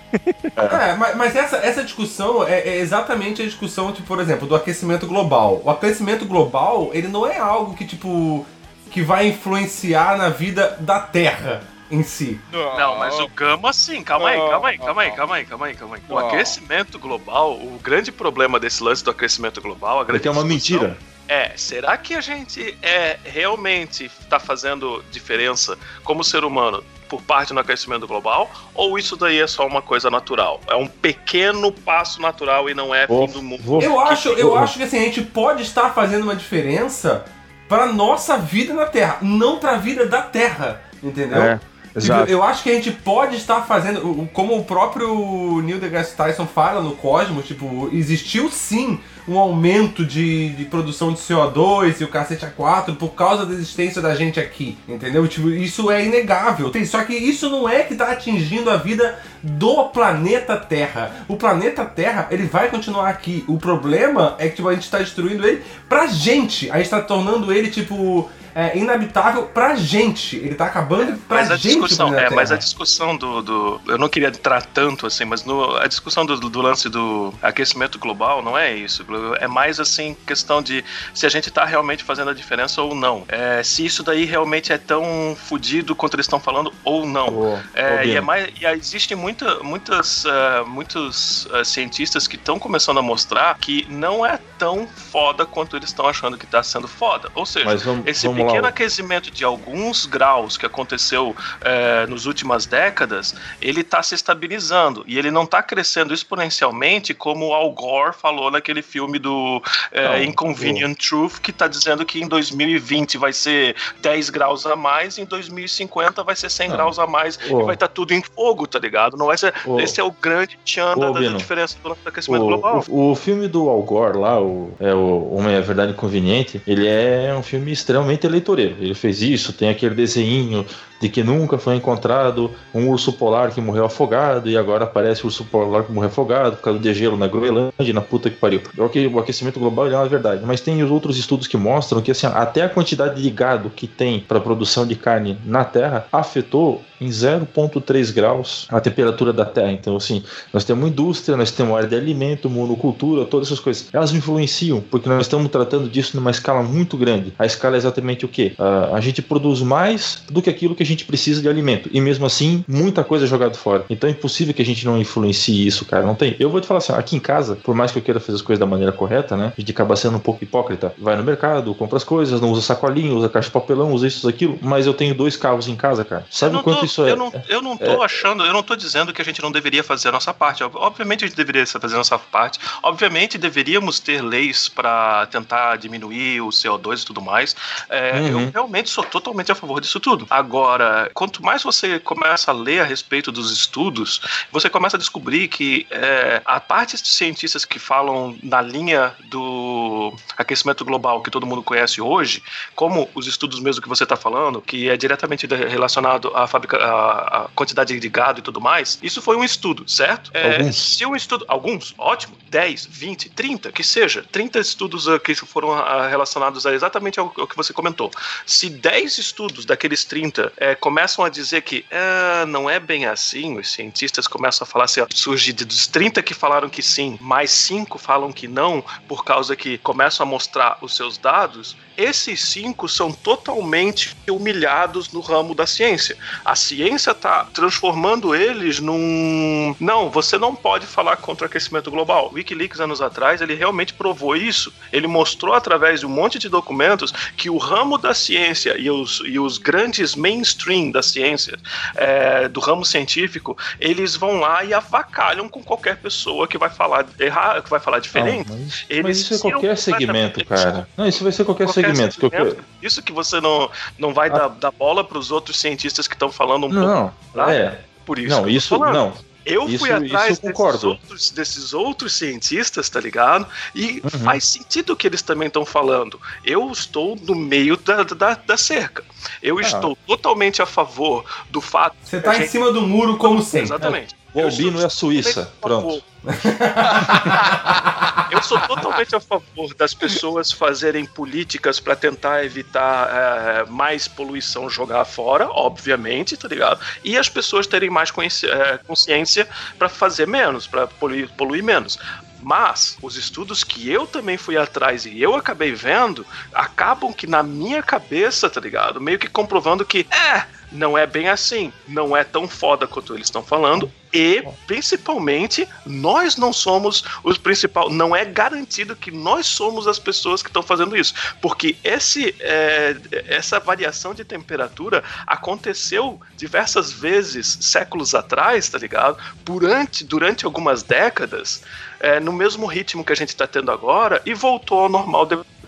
É, 0.55 0.95
mas, 0.95 1.15
mas 1.15 1.35
essa, 1.35 1.57
essa 1.57 1.83
discussão 1.83 2.47
é, 2.47 2.59
é 2.59 2.77
exatamente 2.77 3.41
a 3.41 3.45
discussão, 3.45 3.91
tipo, 3.91 4.07
por 4.07 4.19
exemplo, 4.19 4.47
do 4.47 4.55
aquecimento 4.55 5.05
global. 5.07 5.61
O 5.63 5.69
aquecimento 5.69 6.25
global, 6.25 6.89
ele 6.93 7.07
não 7.07 7.27
é 7.27 7.37
algo 7.37 7.75
que, 7.75 7.85
tipo, 7.85 8.45
que 8.91 9.01
vai 9.01 9.27
influenciar 9.27 10.17
na 10.17 10.29
vida 10.29 10.77
da 10.79 10.99
Terra 10.99 11.63
em 11.89 12.03
si. 12.03 12.39
Não, 12.51 12.97
mas 12.97 13.19
o 13.19 13.27
gama 13.27 13.71
sim, 13.73 14.03
calma 14.03 14.29
aí, 14.29 14.37
calma 14.37 14.69
aí, 14.69 14.77
calma 14.77 15.01
aí, 15.01 15.11
calma 15.11 15.35
aí, 15.35 15.45
calma 15.45 15.65
aí, 15.67 15.75
calma 15.75 15.95
aí. 15.97 16.01
O 16.09 16.17
aquecimento 16.17 16.97
global, 16.97 17.53
o 17.53 17.79
grande 17.81 18.11
problema 18.11 18.59
desse 18.59 18.83
lance 18.83 19.03
do 19.03 19.11
aquecimento 19.11 19.61
global, 19.61 19.99
a 19.99 20.03
grande 20.03 20.21
Que 20.21 20.27
é 20.27 20.31
uma 20.31 20.43
mentira. 20.43 20.97
É, 21.27 21.51
será 21.55 21.97
que 21.97 22.13
a 22.13 22.21
gente 22.21 22.77
é 22.81 23.17
realmente 23.23 24.05
está 24.05 24.39
fazendo 24.39 25.03
diferença 25.11 25.77
como 26.03 26.23
ser 26.23 26.43
humano 26.43 26.83
por 27.09 27.21
parte 27.21 27.53
do 27.53 27.59
aquecimento 27.59 28.07
global? 28.07 28.49
Ou 28.73 28.97
isso 28.97 29.15
daí 29.15 29.39
é 29.39 29.47
só 29.47 29.65
uma 29.65 29.81
coisa 29.81 30.09
natural? 30.09 30.59
É 30.67 30.75
um 30.75 30.87
pequeno 30.87 31.71
passo 31.71 32.21
natural 32.21 32.69
e 32.69 32.73
não 32.73 32.93
é 32.93 33.07
Vou- 33.07 33.27
fim 33.27 33.33
do 33.33 33.41
mundo. 33.41 33.61
vou- 33.63 33.81
Eu 33.81 33.99
acho, 33.99 34.29
eu 34.29 34.57
acho 34.57 34.77
que 34.77 34.83
assim, 34.83 34.97
a 34.97 35.03
gente 35.03 35.21
pode 35.21 35.61
estar 35.63 35.91
fazendo 35.93 36.23
uma 36.23 36.35
diferença 36.35 37.25
pra 37.69 37.87
nossa 37.87 38.37
vida 38.37 38.73
na 38.73 38.85
Terra, 38.85 39.17
não 39.21 39.57
pra 39.57 39.75
vida 39.77 40.05
da 40.05 40.21
Terra, 40.21 40.81
entendeu? 41.01 41.41
É. 41.41 41.59
Exato. 41.95 42.29
Eu 42.31 42.43
acho 42.43 42.61
que 42.63 42.69
a 42.69 42.73
gente 42.73 42.91
pode 42.91 43.35
estar 43.37 43.61
fazendo, 43.61 44.27
como 44.33 44.57
o 44.57 44.63
próprio 44.65 45.61
Neil 45.61 45.79
deGrasse 45.79 46.15
Tyson 46.15 46.45
fala 46.45 46.81
no 46.81 46.91
Cosmos, 46.91 47.45
tipo, 47.45 47.89
existiu 47.93 48.49
sim 48.49 48.99
um 49.27 49.39
aumento 49.39 50.05
de, 50.05 50.49
de 50.49 50.65
produção 50.65 51.11
de 51.11 51.17
CO2 51.19 51.99
e 51.99 52.03
o 52.03 52.07
cacete 52.07 52.45
A4 52.45 52.95
por 52.95 53.09
causa 53.15 53.43
da 53.45 53.53
existência 53.53 53.99
da 54.01 54.13
gente 54.13 54.39
aqui, 54.39 54.77
entendeu? 54.87 55.27
Tipo, 55.27 55.49
isso 55.49 55.89
é 55.89 56.05
inegável. 56.05 56.69
Tem- 56.69 56.85
Só 56.85 57.03
que 57.03 57.13
isso 57.13 57.49
não 57.49 57.67
é 57.67 57.81
que 57.83 57.95
tá 57.95 58.11
atingindo 58.11 58.69
a 58.69 58.77
vida 58.77 59.17
do 59.41 59.85
planeta 59.85 60.55
Terra. 60.57 61.25
O 61.27 61.37
planeta 61.37 61.83
Terra, 61.85 62.27
ele 62.29 62.43
vai 62.45 62.69
continuar 62.69 63.09
aqui. 63.09 63.43
O 63.47 63.57
problema 63.57 64.35
é 64.37 64.47
que 64.49 64.57
tipo, 64.57 64.67
a 64.67 64.73
gente 64.75 64.91
tá 64.91 64.99
destruindo 64.99 65.47
ele 65.47 65.63
pra 65.89 66.05
gente. 66.07 66.69
A 66.69 66.77
gente 66.77 66.89
tá 66.89 67.01
tornando 67.01 67.51
ele, 67.51 67.69
tipo, 67.69 68.29
é, 68.55 68.77
inabitável 68.77 69.43
pra 69.43 69.75
gente. 69.75 70.37
Ele 70.37 70.55
tá 70.55 70.65
acabando 70.67 71.17
pra 71.27 71.39
Mas 71.39 71.51
a 71.51 71.55
gente. 71.57 71.67
discussão, 71.73 72.17
é, 72.17 72.29
mas 72.29 72.53
a 72.53 72.55
discussão 72.55 73.15
do, 73.17 73.41
do- 73.41 73.81
Eu 73.85 73.97
não 73.97 74.07
queria 74.07 74.29
entrar 74.29 74.61
tanto 74.63 75.05
assim, 75.05 75.25
mas 75.25 75.43
no, 75.43 75.75
a 75.75 75.87
discussão 75.87 76.25
do, 76.25 76.37
do 76.39 76.61
lance 76.61 76.87
do 76.87 77.33
aquecimento 77.41 77.99
global 77.99 78.41
não 78.41 78.57
é 78.57 78.73
isso. 78.73 79.05
É 79.41 79.47
mais 79.47 79.77
assim, 79.79 80.15
questão 80.25 80.61
de 80.61 80.83
se 81.13 81.25
a 81.25 81.29
gente 81.29 81.51
tá 81.51 81.65
realmente 81.65 82.01
fazendo 82.03 82.29
a 82.29 82.33
diferença 82.33 82.81
ou 82.81 82.95
não. 82.95 83.25
É, 83.27 83.61
se 83.61 83.85
isso 83.85 84.01
daí 84.03 84.23
realmente 84.23 84.71
é 84.71 84.77
tão 84.77 85.35
fodido 85.37 85.93
quanto 85.93 86.15
eles 86.15 86.25
estão 86.25 86.39
falando 86.39 86.73
ou 86.83 87.05
não. 87.05 87.61
É, 87.73 87.99
ô, 87.99 88.03
e, 88.03 88.15
é 88.15 88.21
mais, 88.21 88.47
e 88.61 88.65
existem 88.67 89.17
muita, 89.17 89.61
muitas, 89.63 90.23
eh, 90.25 90.63
muitos 90.65 91.45
eh, 91.51 91.63
cientistas 91.65 92.25
que 92.27 92.37
estão 92.37 92.57
começando 92.57 92.99
a 92.99 93.01
mostrar 93.01 93.57
que 93.59 93.85
não 93.89 94.25
é 94.25 94.39
tão 94.57 94.87
foda 94.87 95.45
quanto 95.45 95.75
eles 95.75 95.89
estão 95.89 96.07
achando 96.07 96.37
que 96.37 96.45
está 96.45 96.63
sendo 96.63 96.87
foda. 96.87 97.29
Ou 97.35 97.45
seja, 97.45 97.65
Mas 97.65 97.83
vamos, 97.83 98.07
esse 98.07 98.27
vamos 98.27 98.44
pequeno 98.47 98.67
aquecimento 98.67 99.31
de 99.31 99.43
alguns 99.43 100.05
graus 100.05 100.57
que 100.57 100.65
aconteceu 100.65 101.35
eh, 101.61 102.05
nos 102.07 102.25
últimas 102.25 102.65
décadas, 102.65 103.35
ele 103.61 103.81
está 103.81 104.01
se 104.03 104.15
estabilizando 104.15 105.03
e 105.07 105.17
ele 105.17 105.31
não 105.31 105.43
está 105.43 105.61
crescendo 105.63 106.13
exponencialmente 106.13 107.13
como 107.13 107.47
o 107.49 107.53
Al 107.53 107.71
Gore 107.71 108.13
falou 108.13 108.51
naquele 108.51 108.81
filme 108.81 109.19
do 109.19 109.61
Não, 109.93 110.23
Inconvenient 110.23 110.95
Truth, 110.97 111.39
que 111.39 111.51
está 111.51 111.67
dizendo 111.67 112.05
que 112.05 112.21
em 112.21 112.27
2020 112.27 113.17
vai 113.17 113.33
ser 113.33 113.75
10 114.01 114.29
graus 114.29 114.65
a 114.65 114.75
mais, 114.75 115.17
em 115.17 115.25
2050 115.25 116.23
vai 116.23 116.35
ser 116.35 116.49
100 116.49 116.69
Não. 116.69 116.75
graus 116.75 116.99
a 116.99 117.07
mais 117.07 117.37
Ô. 117.49 117.61
e 117.61 117.63
vai 117.63 117.73
estar 117.75 117.87
tudo 117.87 118.13
em 118.13 118.21
fogo, 118.21 118.67
tá 118.67 118.79
ligado? 118.79 119.17
Não 119.17 119.27
vai 119.27 119.37
ser, 119.37 119.53
Ô. 119.65 119.79
esse 119.79 119.99
é 119.99 120.03
o 120.03 120.11
grande 120.11 120.57
tchan 120.65 120.97
da, 120.97 121.09
Ô, 121.09 121.13
da 121.13 121.19
Bino. 121.19 121.37
diferença 121.37 121.77
do 121.83 121.95
aquecimento 122.05 122.43
O, 122.43 122.47
global. 122.47 122.83
o, 122.87 123.11
o 123.11 123.15
filme 123.15 123.47
do 123.47 123.69
Al 123.69 123.81
Gore 123.83 124.17
lá, 124.17 124.39
o, 124.41 124.71
é, 124.79 124.93
o 124.93 125.33
Homem 125.35 125.55
é 125.55 125.61
Verdade 125.61 125.91
Inconveniente, 125.91 126.61
ele 126.67 126.87
é 126.87 127.33
um 127.37 127.43
filme 127.43 127.71
extremamente 127.71 128.27
eleitoreiro. 128.35 128.75
Ele 128.79 128.93
fez 128.93 129.21
isso, 129.21 129.53
tem 129.53 129.69
aquele 129.69 129.95
desenho 129.95 130.65
de 131.01 131.09
que 131.09 131.23
nunca 131.23 131.57
foi 131.57 131.75
encontrado 131.75 132.51
um 132.73 132.89
urso 132.89 133.13
polar 133.13 133.51
que 133.51 133.61
morreu 133.61 133.85
afogado 133.85 134.49
e 134.49 134.57
agora 134.57 134.85
aparece 134.85 135.23
o 135.23 135.27
urso 135.27 135.43
polar 135.45 135.83
que 135.83 135.91
morreu 135.91 136.09
afogado 136.09 136.55
por 136.55 136.63
causa 136.63 136.79
do 136.79 136.83
degelo 136.83 137.17
na 137.17 137.27
Groenlândia, 137.27 137.93
na 137.93 138.01
puta 138.01 138.29
que 138.29 138.37
pariu. 138.37 138.61
É 138.77 138.81
o 138.81 138.89
que 138.89 139.05
o 139.07 139.19
aquecimento 139.19 139.59
global 139.59 139.87
é 139.87 139.95
uma 139.95 140.07
verdade, 140.07 140.43
mas 140.45 140.61
tem 140.61 140.81
os 140.83 140.91
outros 140.91 141.17
estudos 141.17 141.47
que 141.47 141.57
mostram 141.57 142.01
que 142.01 142.11
assim, 142.11 142.27
até 142.27 142.63
a 142.63 142.69
quantidade 142.69 143.21
de 143.21 143.29
gado 143.29 143.69
que 143.69 143.87
tem 143.87 144.19
para 144.19 144.39
produção 144.39 144.85
de 144.85 144.95
carne 144.95 145.37
na 145.45 145.63
Terra 145.63 146.07
afetou 146.11 146.81
em 146.99 147.09
0,3 147.09 148.13
graus 148.13 148.67
a 148.69 148.79
temperatura 148.79 149.33
da 149.33 149.45
Terra. 149.45 149.71
Então, 149.71 149.95
assim, 149.95 150.23
nós 150.53 150.63
temos 150.63 150.87
indústria, 150.87 151.35
nós 151.35 151.51
temos 151.51 151.75
área 151.75 151.87
de 151.87 151.95
alimento, 151.95 152.49
monocultura, 152.49 153.25
todas 153.25 153.47
essas 153.47 153.59
coisas. 153.59 153.89
Elas 153.91 154.13
influenciam, 154.13 154.81
porque 154.89 155.09
nós 155.09 155.21
estamos 155.21 155.49
tratando 155.49 155.89
disso 155.89 156.15
numa 156.15 156.31
escala 156.31 156.63
muito 156.63 156.97
grande. 156.97 157.33
A 157.37 157.45
escala 157.45 157.75
é 157.75 157.77
exatamente 157.77 158.25
o 158.25 158.27
quê? 158.27 158.53
Ah, 158.57 158.91
a 158.93 159.01
gente 159.01 159.21
produz 159.21 159.61
mais 159.61 160.23
do 160.29 160.41
que 160.41 160.49
aquilo 160.49 160.75
que 160.75 160.83
a 160.83 160.85
gente 160.95 161.05
precisa 161.05 161.41
de 161.41 161.49
alimento. 161.49 161.89
E 161.91 161.99
mesmo 162.01 162.25
assim, 162.25 162.63
muita 162.67 163.03
coisa 163.03 163.25
é 163.25 163.27
jogada 163.27 163.53
fora. 163.53 163.85
Então 163.89 164.09
é 164.09 164.11
impossível 164.11 164.53
que 164.53 164.61
a 164.61 164.65
gente 164.65 164.85
não 164.85 164.97
influencie 164.97 165.65
isso, 165.67 165.85
cara. 165.85 166.05
Não 166.05 166.15
tem. 166.15 166.35
Eu 166.39 166.49
vou 166.49 166.59
te 166.61 166.67
falar 166.67 166.79
assim, 166.79 166.93
aqui 166.93 167.15
em 167.15 167.19
casa, 167.19 167.55
por 167.55 167.75
mais 167.75 167.91
que 167.91 167.99
eu 167.99 168.03
queira 168.03 168.19
fazer 168.19 168.35
as 168.35 168.41
coisas 168.41 168.59
da 168.59 168.65
maneira 168.65 168.91
correta, 168.91 169.35
né? 169.37 169.53
A 169.57 169.59
gente 169.61 169.71
acaba 169.71 169.95
sendo 169.95 170.17
um 170.17 170.19
pouco 170.19 170.43
hipócrita. 170.43 170.93
Vai 170.97 171.15
no 171.15 171.23
mercado, 171.23 171.73
compra 171.75 171.97
as 171.97 172.03
coisas, 172.03 172.39
não 172.41 172.51
usa 172.51 172.61
sacolinho, 172.61 173.15
usa 173.17 173.29
caixa 173.29 173.47
de 173.47 173.53
papelão, 173.53 173.91
usa 173.91 174.07
isso, 174.07 174.27
aquilo. 174.27 174.57
Mas 174.61 174.85
eu 174.85 174.93
tenho 174.93 175.13
dois 175.15 175.35
carros 175.37 175.67
em 175.67 175.75
casa, 175.75 176.03
cara. 176.05 176.25
Sabe 176.29 176.55
o 176.55 176.63
quanto 176.63 176.79
tô, 176.79 176.85
isso 176.85 177.05
é? 177.05 177.11
eu 177.11 177.15
não, 177.15 177.33
eu 177.49 177.61
não 177.61 177.77
tô 177.77 178.01
achando, 178.01 178.43
eu 178.45 178.53
não 178.53 178.63
tô 178.63 178.75
dizendo 178.75 179.13
que 179.13 179.21
a 179.21 179.25
gente 179.25 179.41
não 179.41 179.51
deveria 179.51 179.83
fazer 179.83 180.09
a 180.09 180.11
nossa 180.11 180.33
parte. 180.33 180.63
Ob- 180.63 180.75
Obviamente 180.77 181.23
a 181.23 181.27
gente 181.27 181.37
deveria 181.37 181.65
fazer 181.65 181.95
a 181.95 181.97
nossa 181.97 182.17
parte. 182.17 182.59
Obviamente 182.83 183.37
deveríamos 183.37 183.99
ter 183.99 184.21
leis 184.21 184.69
para 184.69 185.25
tentar 185.27 185.75
diminuir 185.77 186.41
o 186.41 186.49
CO2 186.49 187.01
e 187.01 187.05
tudo 187.05 187.21
mais. 187.21 187.55
É, 187.89 188.15
Uhum. 188.15 188.41
Eu 188.45 188.51
realmente 188.53 188.89
sou 188.89 189.03
totalmente 189.03 189.51
a 189.51 189.55
favor 189.55 189.79
disso 189.81 189.99
tudo. 189.99 190.25
Agora, 190.29 190.74
quanto 191.13 191.43
mais 191.43 191.63
você 191.63 191.99
começa 191.99 192.51
a 192.51 192.53
ler 192.53 192.81
a 192.81 192.83
respeito 192.83 193.31
dos 193.31 193.51
estudos, 193.51 194.21
você 194.51 194.69
começa 194.69 194.97
a 194.97 194.99
descobrir 194.99 195.47
que 195.47 195.85
é, 195.89 196.41
a 196.45 196.59
parte 196.59 197.01
de 197.01 197.07
cientistas 197.07 197.65
que 197.65 197.79
falam 197.79 198.37
na 198.41 198.61
linha 198.61 199.13
do 199.25 200.13
aquecimento 200.37 200.83
global 200.83 201.21
que 201.21 201.31
todo 201.31 201.45
mundo 201.45 201.63
conhece 201.63 202.01
hoje, 202.01 202.43
como 202.75 203.09
os 203.13 203.27
estudos 203.27 203.59
mesmo 203.59 203.81
que 203.81 203.89
você 203.89 204.03
está 204.03 204.15
falando, 204.15 204.61
que 204.61 204.89
é 204.89 204.97
diretamente 204.97 205.47
relacionado 205.47 206.31
à, 206.35 206.47
fabrica, 206.47 206.77
à, 206.77 207.45
à 207.45 207.47
quantidade 207.55 207.99
de 207.99 208.09
gado 208.09 208.39
e 208.39 208.43
tudo 208.43 208.61
mais, 208.61 208.99
isso 209.01 209.21
foi 209.21 209.35
um 209.35 209.43
estudo, 209.43 209.87
certo? 209.87 210.31
É, 210.33 210.57
Alguns. 210.57 210.95
Se 210.95 211.05
um 211.05 211.15
estudo, 211.15 211.45
alguns, 211.47 211.93
ótimo, 211.97 212.37
10, 212.49 212.85
20, 212.85 213.29
30, 213.29 213.71
que 213.71 213.83
seja, 213.83 214.25
30 214.31 214.59
estudos 214.59 215.07
ah, 215.07 215.19
que 215.19 215.35
foram 215.35 215.71
ah, 215.73 216.07
relacionados 216.07 216.65
a 216.65 216.73
exatamente 216.73 217.19
ao, 217.19 217.33
ao 217.37 217.47
que 217.47 217.55
você 217.55 217.73
comentou. 217.73 218.11
Se 218.45 218.69
10 218.69 219.17
estudos 219.17 219.65
daqueles 219.65 220.03
30 220.05 220.53
eh, 220.65 220.75
começam 220.75 221.23
a 221.23 221.29
dizer 221.29 221.61
que 221.61 221.85
"Ah, 221.91 222.45
não 222.47 222.69
é 222.69 222.79
bem 222.79 223.05
assim, 223.05 223.57
os 223.57 223.71
cientistas 223.71 224.27
começam 224.27 224.65
a 224.65 224.67
falar 224.67 224.85
assim, 224.85 225.01
ó, 225.01 225.07
surge 225.13 225.53
dos 225.53 225.87
30 225.87 226.23
que 226.23 226.33
falaram 226.33 226.69
que 226.69 226.81
sim, 226.81 227.17
mais 227.21 227.51
5 227.51 227.99
falam 227.99 228.31
que 228.31 228.47
não, 228.47 228.83
por 229.07 229.23
causa 229.23 229.55
que 229.55 229.77
começam 229.77 230.25
a 230.25 230.29
mostrar 230.29 230.77
os 230.81 230.95
seus 230.95 231.17
dados, 231.17 231.75
esses 231.97 232.41
cinco 232.43 232.89
são 232.89 233.11
totalmente 233.11 234.15
humilhados 234.29 235.11
no 235.11 235.21
ramo 235.21 235.55
da 235.55 235.65
ciência. 235.65 236.17
A 236.43 236.55
ciência 236.55 237.11
está 237.11 237.45
transformando 237.45 238.35
eles 238.35 238.79
num. 238.79 239.75
Não, 239.79 240.09
você 240.09 240.37
não 240.37 240.53
pode 240.55 240.85
falar 240.85 241.17
contra 241.17 241.45
o 241.45 241.47
aquecimento 241.47 241.89
global. 241.89 242.31
Wikileaks, 242.33 242.79
anos 242.79 243.01
atrás, 243.01 243.41
ele 243.41 243.55
realmente 243.55 243.93
provou 243.93 244.35
isso. 244.35 244.73
Ele 244.91 245.07
mostrou 245.07 245.53
através 245.53 246.01
de 246.01 246.05
um 246.05 246.09
monte 246.09 246.37
de 246.37 246.49
documentos 246.49 247.13
que 247.37 247.49
o 247.49 247.57
ramo 247.57 247.97
da 247.97 248.13
ciência 248.13 248.75
e 248.77 248.89
os, 248.89 249.21
e 249.25 249.39
os 249.39 249.57
grandes 249.57 250.15
mainstream 250.15 250.54
da 250.91 251.03
ciência, 251.03 251.57
é, 251.95 252.47
do 252.47 252.59
ramo 252.59 252.85
científico, 252.85 253.57
eles 253.79 254.15
vão 254.15 254.39
lá 254.39 254.63
e 254.63 254.73
avacalham 254.73 255.47
com 255.49 255.61
qualquer 255.63 255.97
pessoa 255.97 256.47
que 256.47 256.57
vai 256.57 256.69
falar 256.69 257.05
errado, 257.19 257.63
que 257.63 257.69
vai 257.69 257.79
falar 257.79 257.99
diferente. 257.99 258.49
Não, 258.49 258.57
mas, 258.57 258.85
Eles 258.89 259.03
mas 259.03 259.17
isso 259.19 259.33
é 259.47 259.51
qualquer 259.51 259.77
segmento, 259.77 260.45
cara. 260.45 260.87
Não, 260.97 261.07
isso 261.07 261.23
vai 261.23 261.31
ser 261.31 261.43
qualquer, 261.45 261.65
Qualquer 261.65 261.87
segmento. 261.93 262.15
que 262.15 262.21
segmento. 262.29 262.55
quero- 262.55 262.65
Isso 262.81 263.01
que 263.03 263.11
você 263.11 263.39
não, 263.41 263.69
não 263.99 264.13
vai 264.13 264.29
dar, 264.29 264.47
dar 264.49 264.71
bola 264.71 265.03
para 265.03 265.17
os 265.17 265.31
outros 265.31 265.59
cientistas 265.59 266.07
que 266.07 266.15
estão 266.15 266.31
falando 266.31 266.65
um 266.67 266.69
pouco 266.69 266.85
Não, 266.85 267.13
lá. 267.33 267.53
é. 267.53 267.79
por 268.05 268.19
isso. 268.19 268.29
Não, 268.35 268.43
que 268.45 268.51
isso 268.51 268.77
não. 268.77 269.13
Eu 269.45 269.65
fui 269.65 269.73
isso- 269.75 269.85
atrás 269.93 270.33
isso 270.39 270.41
eu 270.47 270.53
desses 270.53 270.83
outros, 270.83 271.31
desses 271.31 271.73
outros 271.73 272.13
cientistas, 272.13 272.89
tá 272.89 272.99
ligado? 272.99 273.47
E 273.75 274.01
Uhum. 274.03 274.09
faz 274.23 274.43
sentido 274.45 274.93
o 274.93 274.95
que 274.95 275.05
eles 275.05 275.21
também 275.21 275.47
estão 275.47 275.65
falando. 275.65 276.19
Eu 276.43 276.71
estou 276.71 277.15
no 277.15 277.35
meio 277.35 277.77
da, 277.77 278.03
da, 278.03 278.33
da 278.33 278.57
cerca. 278.57 279.03
Eu 279.41 279.57
Ah. 279.59 279.61
estou 279.61 279.95
totalmente 280.07 280.61
a 280.61 280.65
favor 280.65 281.23
do 281.51 281.61
fato. 281.61 281.95
Você 282.03 282.19
que 282.19 282.27
a 282.27 282.31
tá 282.31 282.37
em 282.37 282.41
gente- 282.41 282.51
cima 282.51 282.71
do 282.71 282.81
muro 282.81 283.17
como 283.17 283.41
sempre. 283.41 283.67
Exatamente. 283.67 284.15
O 284.35 284.41
Eu 284.41 284.47
albino 284.47 284.81
é 284.81 284.85
a 284.85 284.89
Suíça. 284.89 285.49
Pronto. 285.61 286.03
Eu 288.29 288.43
sou 288.43 288.59
totalmente 288.59 289.15
a 289.15 289.19
favor 289.21 289.73
das 289.75 289.93
pessoas 289.93 290.51
fazerem 290.51 291.05
políticas 291.05 291.79
para 291.79 291.95
tentar 291.95 292.43
evitar 292.43 293.07
eh, 293.09 293.65
mais 293.69 294.09
poluição 294.09 294.69
jogar 294.69 295.05
fora, 295.05 295.47
obviamente, 295.49 296.35
tá 296.35 296.49
ligado? 296.49 296.81
E 297.01 297.17
as 297.17 297.29
pessoas 297.29 297.65
terem 297.65 297.89
mais 297.89 298.11
eh, 298.43 298.79
consciência 298.85 299.47
para 299.79 299.87
fazer 299.87 300.27
menos, 300.27 300.67
para 300.67 300.85
poluir, 300.85 301.29
poluir 301.37 301.63
menos. 301.63 301.97
Mas 302.41 302.97
os 303.01 303.15
estudos 303.15 303.63
que 303.63 303.89
eu 303.89 304.05
também 304.05 304.35
fui 304.37 304.57
atrás 304.57 305.05
e 305.05 305.21
eu 305.21 305.33
acabei 305.33 305.73
vendo 305.73 306.25
acabam 306.53 307.13
que 307.13 307.25
na 307.25 307.41
minha 307.41 307.81
cabeça, 307.81 308.49
tá 308.49 308.59
ligado? 308.59 308.99
Meio 308.99 309.17
que 309.17 309.29
comprovando 309.29 309.85
que 309.85 310.05
é, 310.11 310.43
não 310.75 310.97
é 310.97 311.07
bem 311.07 311.29
assim, 311.29 311.71
não 311.87 312.15
é 312.15 312.23
tão 312.23 312.47
foda 312.47 312.85
quanto 312.85 313.13
eles 313.13 313.27
estão 313.27 313.43
falando. 313.43 313.91
E 314.13 314.43
principalmente 314.65 315.67
nós 315.85 316.37
não 316.37 316.53
somos 316.53 317.03
os 317.21 317.37
principais, 317.37 317.91
não 317.91 318.15
é 318.15 318.23
garantido 318.23 318.95
que 318.95 319.11
nós 319.11 319.45
somos 319.45 319.87
as 319.87 319.99
pessoas 319.99 320.41
que 320.41 320.47
estão 320.47 320.63
fazendo 320.63 320.95
isso, 320.95 321.13
porque 321.41 321.75
esse 321.83 322.33
é, 322.39 322.95
essa 323.27 323.59
variação 323.59 324.13
de 324.13 324.23
temperatura 324.23 325.03
aconteceu 325.27 326.21
diversas 326.37 326.93
vezes 326.93 327.57
séculos 327.59 328.15
atrás, 328.15 328.69
tá 328.69 328.77
ligado? 328.77 329.17
Durante 329.43 330.05
durante 330.05 330.45
algumas 330.45 330.81
décadas, 330.81 331.61
é, 331.99 332.19
no 332.19 332.31
mesmo 332.31 332.65
ritmo 332.67 333.03
que 333.03 333.11
a 333.11 333.17
gente 333.17 333.29
está 333.29 333.45
tendo 333.45 333.69
agora 333.69 334.21
e 334.25 334.33
voltou 334.33 334.79
ao 334.79 334.89
normal 334.89 335.25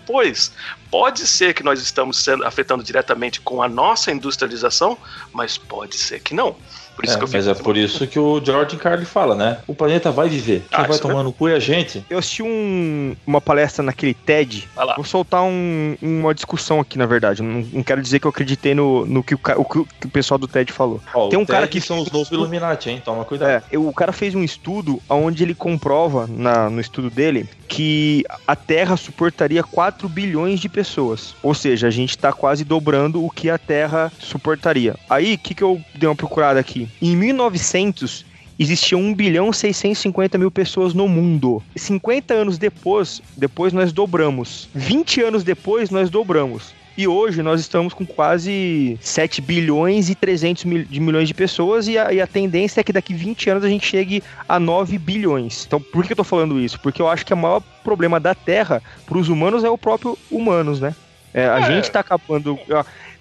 depois. 0.08 0.50
Pode 0.90 1.26
ser 1.26 1.52
que 1.52 1.62
nós 1.62 1.82
estamos 1.82 2.24
sendo 2.24 2.44
afetando 2.44 2.82
diretamente 2.82 3.42
com 3.42 3.62
a 3.62 3.68
nossa 3.68 4.10
industrialização, 4.10 4.96
mas 5.34 5.58
pode 5.58 5.98
ser 5.98 6.20
que 6.20 6.32
não. 6.32 6.56
Por 6.98 7.04
isso 7.04 7.14
É, 7.14 7.18
que 7.18 7.24
eu 7.24 7.28
mas 7.32 7.46
é 7.46 7.54
por 7.54 7.76
isso 7.76 8.06
que 8.08 8.18
o 8.18 8.44
George 8.44 8.76
Carlin 8.76 9.04
fala, 9.04 9.36
né? 9.36 9.58
O 9.68 9.74
planeta 9.74 10.10
vai 10.10 10.28
viver. 10.28 10.66
Quem 10.68 10.84
Ah, 10.84 10.88
vai 10.88 10.98
tomar 10.98 11.22
no 11.22 11.32
cu 11.32 11.46
é 11.46 11.54
a 11.54 11.60
gente. 11.60 12.04
Eu 12.10 12.18
assisti 12.18 12.42
um- 12.42 13.14
uma 13.24 13.40
palestra 13.40 13.84
naquele 13.84 14.14
TED. 14.14 14.68
Vou 14.96 15.04
soltar 15.04 15.44
um- 15.44 15.96
uma 16.02 16.34
discussão 16.34 16.80
aqui, 16.80 16.98
na 16.98 17.06
verdade. 17.06 17.40
Não, 17.40 17.60
não 17.72 17.82
quero 17.84 18.02
dizer 18.02 18.18
que 18.18 18.26
eu 18.26 18.30
acreditei 18.30 18.74
no, 18.74 19.06
no 19.06 19.22
que, 19.22 19.36
o, 19.36 19.38
o 19.58 19.64
que 19.64 19.78
o- 19.78 19.86
pessoal 20.12 20.38
do 20.38 20.48
TED 20.48 20.72
falou. 20.72 21.00
Ó, 21.14 21.28
Tem 21.28 21.38
o 21.38 21.42
um 21.42 21.46
cara 21.46 21.68
TED 21.68 21.80
que 21.80 21.86
são 21.86 21.98
os 21.98 22.08
fez 22.08 22.12
novos 22.14 22.32
Illuminati, 22.32 22.90
hein? 22.90 23.00
Toma 23.04 23.24
cuidado. 23.24 23.48
É, 23.48 23.62
eu- 23.70 23.86
o 23.86 23.92
cara 23.92 24.12
fez 24.12 24.34
um 24.34 24.42
estudo 24.42 25.00
onde 25.08 25.44
ele 25.44 25.54
comprova, 25.54 26.26
na- 26.28 26.68
no 26.68 26.80
estudo 26.80 27.10
dele, 27.10 27.48
que 27.68 28.24
a 28.44 28.56
Terra 28.56 28.96
suportaria 28.96 29.62
4 29.62 30.08
bilhões 30.08 30.58
de 30.58 30.68
pessoas. 30.68 31.36
Ou 31.44 31.54
seja, 31.54 31.86
a 31.86 31.90
gente 31.90 32.18
tá 32.18 32.32
quase 32.32 32.64
dobrando 32.64 33.24
o 33.24 33.30
que 33.30 33.48
a 33.48 33.56
Terra 33.58 34.10
suportaria. 34.18 34.96
Aí, 35.08 35.34
o 35.34 35.38
que, 35.38 35.54
que 35.54 35.62
eu 35.62 35.80
dei 35.94 36.08
uma 36.08 36.16
procurada 36.16 36.58
aqui? 36.58 36.87
Em 37.00 37.16
1900, 37.16 38.24
existiam 38.58 39.00
1 39.00 39.14
bilhão 39.14 39.52
650 39.52 40.36
mil 40.36 40.50
pessoas 40.50 40.94
no 40.94 41.08
mundo. 41.08 41.62
50 41.76 42.34
anos 42.34 42.58
depois, 42.58 43.22
depois 43.36 43.72
nós 43.72 43.92
dobramos. 43.92 44.68
20 44.74 45.22
anos 45.22 45.44
depois, 45.44 45.90
nós 45.90 46.10
dobramos. 46.10 46.74
E 46.98 47.06
hoje 47.06 47.44
nós 47.44 47.60
estamos 47.60 47.94
com 47.94 48.04
quase 48.04 48.98
7 49.00 49.40
bilhões 49.40 50.10
e 50.10 50.16
300 50.16 50.64
mil, 50.64 50.84
de 50.84 50.98
milhões 50.98 51.28
de 51.28 51.34
pessoas 51.34 51.86
e 51.86 51.96
a, 51.96 52.12
e 52.12 52.20
a 52.20 52.26
tendência 52.26 52.80
é 52.80 52.82
que 52.82 52.92
daqui 52.92 53.14
20 53.14 53.50
anos 53.50 53.64
a 53.64 53.68
gente 53.68 53.86
chegue 53.86 54.20
a 54.48 54.58
9 54.58 54.98
bilhões. 54.98 55.64
Então, 55.64 55.80
por 55.80 56.04
que 56.04 56.12
eu 56.12 56.16
tô 56.16 56.24
falando 56.24 56.58
isso? 56.58 56.80
Porque 56.80 57.00
eu 57.00 57.06
acho 57.06 57.24
que 57.24 57.32
o 57.32 57.36
maior 57.36 57.62
problema 57.84 58.18
da 58.18 58.34
Terra 58.34 58.82
para 59.06 59.16
os 59.16 59.28
humanos 59.28 59.62
é 59.62 59.70
o 59.70 59.78
próprio 59.78 60.18
humanos, 60.28 60.80
né? 60.80 60.92
É, 61.34 61.46
a 61.48 61.58
É. 61.60 61.62
gente 61.62 61.90
tá 61.90 62.00
acabando. 62.00 62.58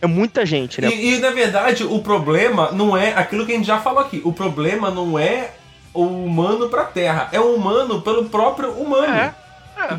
É 0.02 0.08
muita 0.08 0.46
gente, 0.46 0.80
né? 0.80 0.90
E, 0.90 1.16
e, 1.16 1.20
na 1.20 1.32
verdade, 1.32 1.84
o 1.84 2.00
problema 2.00 2.72
não 2.72 2.96
é 2.96 3.14
aquilo 3.16 3.46
que 3.46 3.52
a 3.52 3.56
gente 3.56 3.66
já 3.68 3.80
falou 3.80 4.00
aqui. 4.00 4.22
O 4.24 4.32
problema 4.32 4.90
não 4.92 5.18
é 5.18 5.52
o 5.94 6.04
humano 6.04 6.70
pra 6.70 6.84
Terra, 6.86 7.30
é 7.32 7.40
o 7.40 7.56
humano 7.56 8.02
pelo 8.02 8.26
próprio 8.26 8.72
humano. 8.72 9.14
É, 9.14 9.34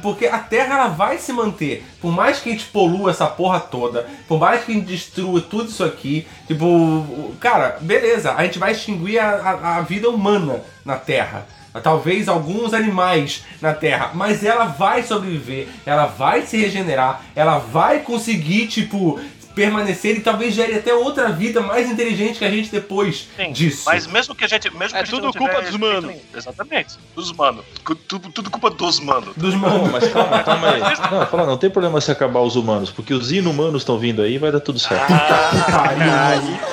Porque 0.03 0.27
a 0.27 0.39
Terra 0.39 0.75
ela 0.75 0.89
vai 0.89 1.19
se 1.19 1.33
manter. 1.33 1.85
Por 2.01 2.11
mais 2.13 2.41
que 2.41 2.49
a 2.49 2.53
gente 2.53 2.65
polua 2.67 3.11
essa 3.11 3.27
porra 3.27 3.61
toda, 3.61 4.07
por 4.27 4.39
mais 4.39 4.65
que 4.65 4.73
a 4.73 4.75
gente 4.75 4.87
destrua 4.87 5.41
tudo 5.41 5.69
isso 5.69 5.85
aqui, 5.85 6.27
tipo, 6.49 7.35
cara, 7.41 7.79
beleza, 7.81 8.33
a 8.35 8.43
gente 8.45 8.59
vai 8.59 8.73
extinguir 8.73 9.19
a, 9.21 9.29
a- 9.31 9.77
a 9.77 9.81
vida 9.83 10.09
humana 10.11 10.63
na 10.85 10.97
Terra. 10.97 11.47
Talvez 11.83 12.29
alguns 12.29 12.75
animais 12.75 13.45
na 13.61 13.73
Terra, 13.73 14.11
mas 14.15 14.43
ela 14.43 14.65
vai 14.65 15.03
sobreviver, 15.03 15.69
ela 15.87 16.07
vai 16.07 16.43
se 16.43 16.57
regenerar, 16.57 17.23
ela 17.37 17.59
vai 17.59 18.01
conseguir, 18.01 18.67
tipo, 18.67 19.21
permanecer 19.59 20.17
e 20.17 20.21
talvez 20.21 20.55
gere 20.55 20.75
até 20.77 20.95
outra 20.95 21.31
vida 21.31 21.61
mais 21.61 21.91
inteligente 21.91 22.39
que 22.39 22.45
a 22.45 22.51
gente 22.51 22.71
depois 22.71 23.27
Sim, 23.37 23.53
disso. 23.53 23.83
Mas 23.87 24.07
mesmo 24.07 24.35
que 24.35 24.45
a 24.45 24.49
gente. 24.49 24.71
Mesmo 24.71 24.97
É 24.97 25.03
que 25.03 25.11
a 25.11 25.11
gente 25.11 25.21
tudo 25.21 25.33
culpa 25.37 25.61
dos 25.63 25.75
ainda. 25.75 26.15
Exatamente. 26.37 26.95
Dos 27.17 27.33
mano. 27.33 27.65
Cu- 27.85 27.95
Tudo, 27.97 28.31
tudo 28.31 28.51
culpa 28.51 28.71
dos 28.71 29.01
mano. 29.01 29.33
Dos 29.37 29.53
Não, 29.55 29.61
manos. 29.61 29.91
mas 29.91 30.09
calma, 30.13 30.43
calma 30.45 30.71
aí. 30.71 30.81
Não, 31.11 31.27
fala, 31.27 31.47
não 31.47 31.57
tem 31.59 31.69
problema 31.71 32.01
se 32.01 32.11
acabar 32.13 32.41
os 32.41 32.55
humanos, 32.55 32.91
porque 32.91 33.13
os 33.13 33.33
inumanos 33.33 33.83
estão 33.83 33.99
vindo 33.99 34.23
aí 34.23 34.35
e 34.35 34.39
vai 34.39 34.53
dar 34.53 34.61
tudo 34.61 34.79
certo. 34.79 35.07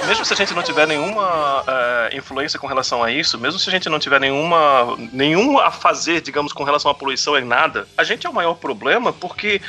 Mesmo 0.08 0.24
se 0.26 0.34
a 0.34 0.36
gente 0.36 0.54
não 0.54 0.62
tiver 0.64 0.88
nenhuma 0.88 1.64
eh, 1.68 2.18
influência 2.18 2.60
com 2.60 2.68
relação 2.68 3.04
a 3.04 3.12
isso, 3.12 3.38
mesmo 3.40 3.60
se 3.60 3.68
a 3.70 3.72
gente 3.72 3.90
não 3.90 3.98
tiver 4.00 4.20
nenhuma, 4.20 4.96
nenhum 5.12 5.58
a 5.60 5.72
fazer, 5.72 6.22
digamos, 6.22 6.54
com 6.54 6.64
relação 6.64 6.92
à 6.92 6.94
poluição 6.94 7.38
em 7.38 7.44
nada, 7.46 7.88
a 7.98 8.04
gente 8.04 8.28
é 8.28 8.30
o 8.30 8.34
maior 8.34 8.56
problema 8.56 9.12
porque 9.14 9.62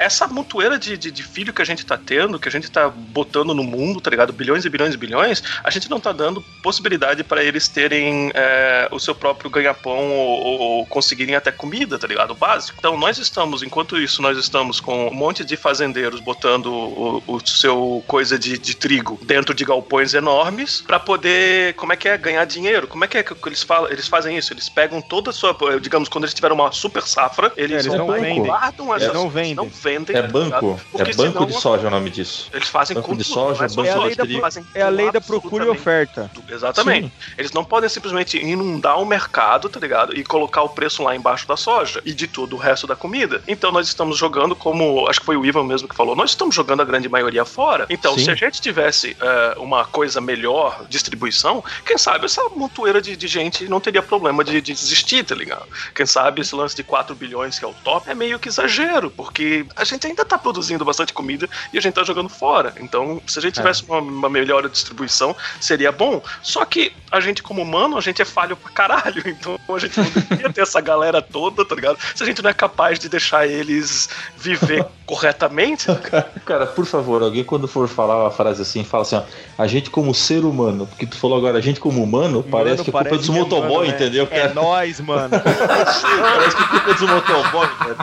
essa 0.00 0.26
montoeira 0.26 0.78
de, 0.78 0.96
de, 0.96 1.10
de 1.10 1.22
filho 1.22 1.52
que 1.52 1.62
a 1.62 1.64
gente 1.64 1.84
tá 1.84 1.96
tendo, 1.96 2.38
que 2.38 2.48
a 2.48 2.50
gente 2.50 2.70
tá 2.70 2.88
botando 2.88 3.54
no 3.54 3.62
mundo, 3.62 4.00
tá 4.00 4.10
ligado? 4.10 4.32
Bilhões 4.32 4.64
e 4.64 4.68
bilhões 4.70 4.94
e 4.94 4.96
bilhões, 4.96 5.42
a 5.62 5.70
gente 5.70 5.88
não 5.90 6.00
tá 6.00 6.10
dando 6.12 6.40
possibilidade 6.62 7.22
para 7.22 7.44
eles 7.44 7.68
terem 7.68 8.30
eh, 8.34 8.88
o 8.90 8.98
seu 8.98 9.14
próprio 9.14 9.50
ganha-pão 9.50 10.10
ou, 10.10 10.40
ou- 10.40 10.60
ou 10.60 10.86
conseguirem 10.86 11.34
até 11.34 11.52
comida, 11.52 11.98
tá 11.98 12.06
ligado? 12.06 12.30
O 12.30 12.34
básico. 12.34 12.76
Então 12.78 12.96
nós 12.96 13.18
estamos, 13.18 13.62
enquanto 13.62 13.98
isso, 13.98 14.22
nós 14.22 14.38
estamos 14.38 14.80
com 14.80 15.08
um 15.08 15.14
monte 15.14 15.44
de 15.44 15.56
fazendeiros 15.56 16.20
botando 16.20 16.66
o, 16.66 17.22
o 17.26 17.46
seu 17.46 18.02
coisa 18.06 18.38
de, 18.38 18.56
de 18.58 18.74
trigo 18.74 19.18
dentro 19.22 19.54
de 19.54 19.64
galpões 19.64 20.14
enormes 20.14 20.80
para 20.80 20.98
poder, 20.98 21.74
como 21.74 21.92
é 21.92 21.96
que 21.96 22.08
é, 22.08 22.16
ganhar 22.16 22.44
dinheiro. 22.46 22.86
Como 22.88 23.04
é 23.04 23.08
que 23.08 23.18
é 23.18 23.22
que 23.22 23.34
eles 23.46 23.62
falam? 23.62 23.90
Eles 23.90 24.08
fazem 24.08 24.36
isso? 24.38 24.52
Eles 24.52 24.68
pegam 24.68 25.00
toda 25.02 25.30
a 25.30 25.32
sua, 25.32 25.54
digamos, 25.80 26.08
quando 26.08 26.24
eles 26.24 26.34
tiveram 26.34 26.54
uma 26.54 26.72
super 26.72 27.02
safra, 27.02 27.52
eles, 27.56 27.84
É, 27.84 27.88
eles 27.88 27.98
não 27.98 28.06
vendem. 28.10 28.42
guardam 28.44 28.90
Eles 28.90 29.02
essas 29.02 29.14
não 29.14 29.28
vendem. 29.28 29.54
não 29.54 29.68
vendem. 29.68 29.89
É 29.94 30.22
tá 30.22 30.28
banco. 30.28 30.80
É 30.94 31.04
banco 31.14 31.14
senão 31.14 31.46
de 31.46 31.52
soja 31.54 31.88
o 31.88 31.90
nome 31.90 32.10
disso. 32.10 32.48
Eles 32.52 32.68
fazem 32.68 32.94
Banco 32.94 33.16
de 33.16 33.24
tudo, 33.24 33.34
soja, 33.34 33.68
só 33.68 33.82
banco 33.82 33.88
É 33.88 33.92
a 33.92 33.98
de 33.98 34.04
lei 34.04 34.34
da, 34.36 34.40
fazem 34.40 34.66
é 34.74 34.82
a 34.82 34.88
lei 34.88 35.10
da 35.10 35.20
procura 35.20 35.64
e 35.64 35.68
oferta. 35.68 36.30
tudo. 36.32 36.52
Exatamente. 36.52 37.06
Sim. 37.06 37.32
Eles 37.38 37.52
não 37.52 37.64
podem 37.64 37.88
simplesmente 37.88 38.38
inundar 38.38 39.00
o 39.00 39.06
mercado, 39.06 39.68
tá 39.68 39.80
ligado? 39.80 40.16
E 40.16 40.24
colocar 40.24 40.62
o 40.62 40.68
preço 40.68 41.02
lá 41.02 41.14
embaixo 41.14 41.46
da 41.46 41.56
soja 41.56 42.00
e 42.04 42.12
de 42.12 42.26
todo 42.26 42.54
o 42.54 42.58
resto 42.58 42.86
da 42.86 42.96
comida. 42.96 43.42
Então 43.46 43.72
nós 43.72 43.86
estamos 43.86 44.16
jogando 44.18 44.54
como. 44.54 45.08
Acho 45.08 45.20
que 45.20 45.26
foi 45.26 45.36
o 45.36 45.44
Ivan 45.44 45.64
mesmo 45.64 45.88
que 45.88 45.94
falou. 45.94 46.14
Nós 46.14 46.30
estamos 46.30 46.54
jogando 46.54 46.80
a 46.82 46.84
grande 46.84 47.08
maioria 47.08 47.44
fora. 47.44 47.86
Então, 47.88 48.14
Sim. 48.14 48.24
se 48.24 48.30
a 48.30 48.34
gente 48.34 48.60
tivesse 48.60 49.16
é, 49.20 49.58
uma 49.58 49.84
coisa 49.84 50.20
melhor, 50.20 50.84
distribuição, 50.88 51.62
quem 51.84 51.98
sabe 51.98 52.26
essa 52.26 52.42
montoeira 52.50 53.00
de, 53.00 53.16
de 53.16 53.28
gente 53.28 53.68
não 53.68 53.80
teria 53.80 54.02
problema 54.02 54.44
de, 54.44 54.60
de 54.60 54.72
desistir, 54.72 55.24
tá 55.24 55.34
ligado? 55.34 55.66
Quem 55.94 56.06
sabe 56.06 56.40
esse 56.40 56.54
lance 56.54 56.74
de 56.74 56.82
4 56.82 57.14
bilhões, 57.14 57.58
que 57.58 57.64
é 57.64 57.68
o 57.68 57.74
top, 57.84 58.08
é 58.08 58.14
meio 58.14 58.38
que 58.38 58.48
exagero, 58.48 59.10
porque 59.10 59.66
a 59.80 59.84
gente 59.84 60.06
ainda 60.06 60.24
tá 60.24 60.36
produzindo 60.38 60.84
bastante 60.84 61.12
comida 61.12 61.48
e 61.72 61.78
a 61.78 61.80
gente 61.80 61.94
tá 61.94 62.04
jogando 62.04 62.28
fora. 62.28 62.74
Então, 62.80 63.20
se 63.26 63.38
a 63.38 63.42
gente 63.42 63.58
É. 63.58 63.62
tivesse 63.62 63.82
uma, 63.88 63.98
uma 63.98 64.28
melhor 64.28 64.68
distribuição, 64.68 65.34
seria 65.60 65.90
bom. 65.90 66.22
Só 66.42 66.64
que 66.64 66.92
a 67.10 67.18
gente, 67.20 67.42
como 67.42 67.62
humano, 67.62 67.96
a 67.96 68.00
gente 68.00 68.20
é 68.22 68.24
falho 68.24 68.56
pra 68.56 68.70
caralho. 68.70 69.22
Então 69.40 69.58
a 69.74 69.78
gente 69.78 69.98
não 69.98 70.10
deveria 70.10 70.52
ter 70.52 70.60
essa 70.62 70.80
galera 70.80 71.22
toda, 71.22 71.64
tá 71.64 71.74
ligado? 71.74 71.98
Se 72.14 72.22
a 72.22 72.26
gente 72.26 72.42
não 72.42 72.50
é 72.50 72.52
capaz 72.54 72.98
de 72.98 73.08
deixar 73.08 73.46
eles 73.46 74.08
viver 74.36 74.84
corretamente. 75.06 75.86
Cara, 75.86 76.32
cara, 76.44 76.66
por 76.66 76.84
favor, 76.84 77.22
alguém 77.22 77.42
quando 77.44 77.66
for 77.66 77.88
falar 77.88 78.20
uma 78.22 78.30
frase 78.30 78.60
assim, 78.62 78.84
fala 78.84 79.02
assim, 79.02 79.16
ó, 79.16 79.22
a 79.56 79.66
gente 79.66 79.88
como 79.90 80.14
ser 80.14 80.44
humano, 80.44 80.86
porque 80.86 81.06
tu 81.06 81.16
falou 81.16 81.38
agora, 81.38 81.58
a 81.58 81.60
gente 81.60 81.80
como 81.80 82.02
humano, 82.02 82.42
parece 82.42 82.78
Mano, 82.78 82.84
que 82.84 82.90
a 82.90 82.92
culpa 82.92 83.08
é 83.14 83.18
dos 83.18 83.28
é 83.28 83.32
motoboy, 83.32 83.70
mano, 83.70 83.82
né? 83.82 83.88
entendeu, 83.94 84.28
É 84.30 84.40
cara? 84.40 84.54
nóis, 84.54 85.00
mano. 85.00 85.30
Parece 85.30 86.56
que 86.56 86.62
a 86.62 86.66
culpa 86.68 86.90
é 86.90 86.94
dos 86.94 87.02
motoboy, 87.08 87.68
cara. 87.78 87.96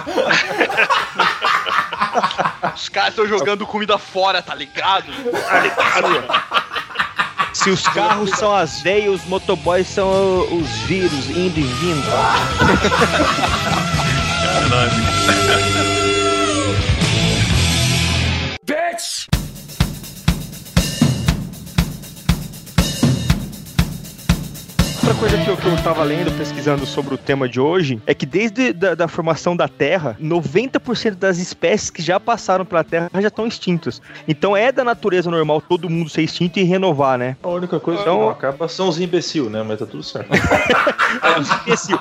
Os 2.75 2.89
caras 2.89 3.09
estão 3.09 3.27
jogando 3.27 3.65
comida 3.65 3.97
fora, 3.97 4.41
tá 4.41 4.53
ligado? 4.55 5.05
Se 7.53 7.69
os 7.69 7.81
carros 7.83 8.29
são 8.31 8.55
as 8.55 8.81
veias, 8.81 9.21
os 9.21 9.25
motoboys 9.25 9.87
são 9.87 10.41
os 10.55 10.69
vírus 10.81 11.29
indo 11.29 11.59
e 11.59 11.63
vindo. 11.63 12.07
Bitch! 14.69 15.76
Outra 25.07 25.21
coisa 25.21 25.37
que 25.41 25.49
eu, 25.49 25.55
que 25.55 25.65
eu 25.65 25.83
tava 25.83 26.03
lendo, 26.03 26.29
pesquisando 26.37 26.85
sobre 26.85 27.13
o 27.13 27.17
tema 27.17 27.47
de 27.47 27.61
hoje, 27.61 28.01
é 28.05 28.13
que 28.13 28.25
desde 28.25 28.73
da, 28.73 28.93
da 28.93 29.07
formação 29.07 29.55
da 29.55 29.65
Terra, 29.65 30.17
90% 30.21 31.15
das 31.15 31.37
espécies 31.37 31.89
que 31.89 32.01
já 32.01 32.19
passaram 32.19 32.65
pela 32.65 32.83
Terra 32.83 33.09
já 33.13 33.29
estão 33.29 33.47
extintas. 33.47 34.01
Então 34.27 34.55
é 34.55 34.69
da 34.69 34.83
natureza 34.83 35.31
normal 35.31 35.61
todo 35.61 35.89
mundo 35.89 36.09
ser 36.09 36.23
extinto 36.23 36.59
e 36.59 36.63
renovar, 36.63 37.17
né? 37.17 37.37
A 37.41 37.47
única 37.47 37.79
coisa 37.79 38.01
Então- 38.01 38.15
que 38.17 38.21
não 38.23 38.29
acaba 38.29 38.67
são 38.67 38.89
os 38.89 38.99
imbecil, 38.99 39.49
né? 39.49 39.63
Mas 39.63 39.79
tá 39.79 39.85
tudo 39.85 40.03
certo. 40.03 40.27
Os 41.39 41.49
imbecil, 41.61 41.99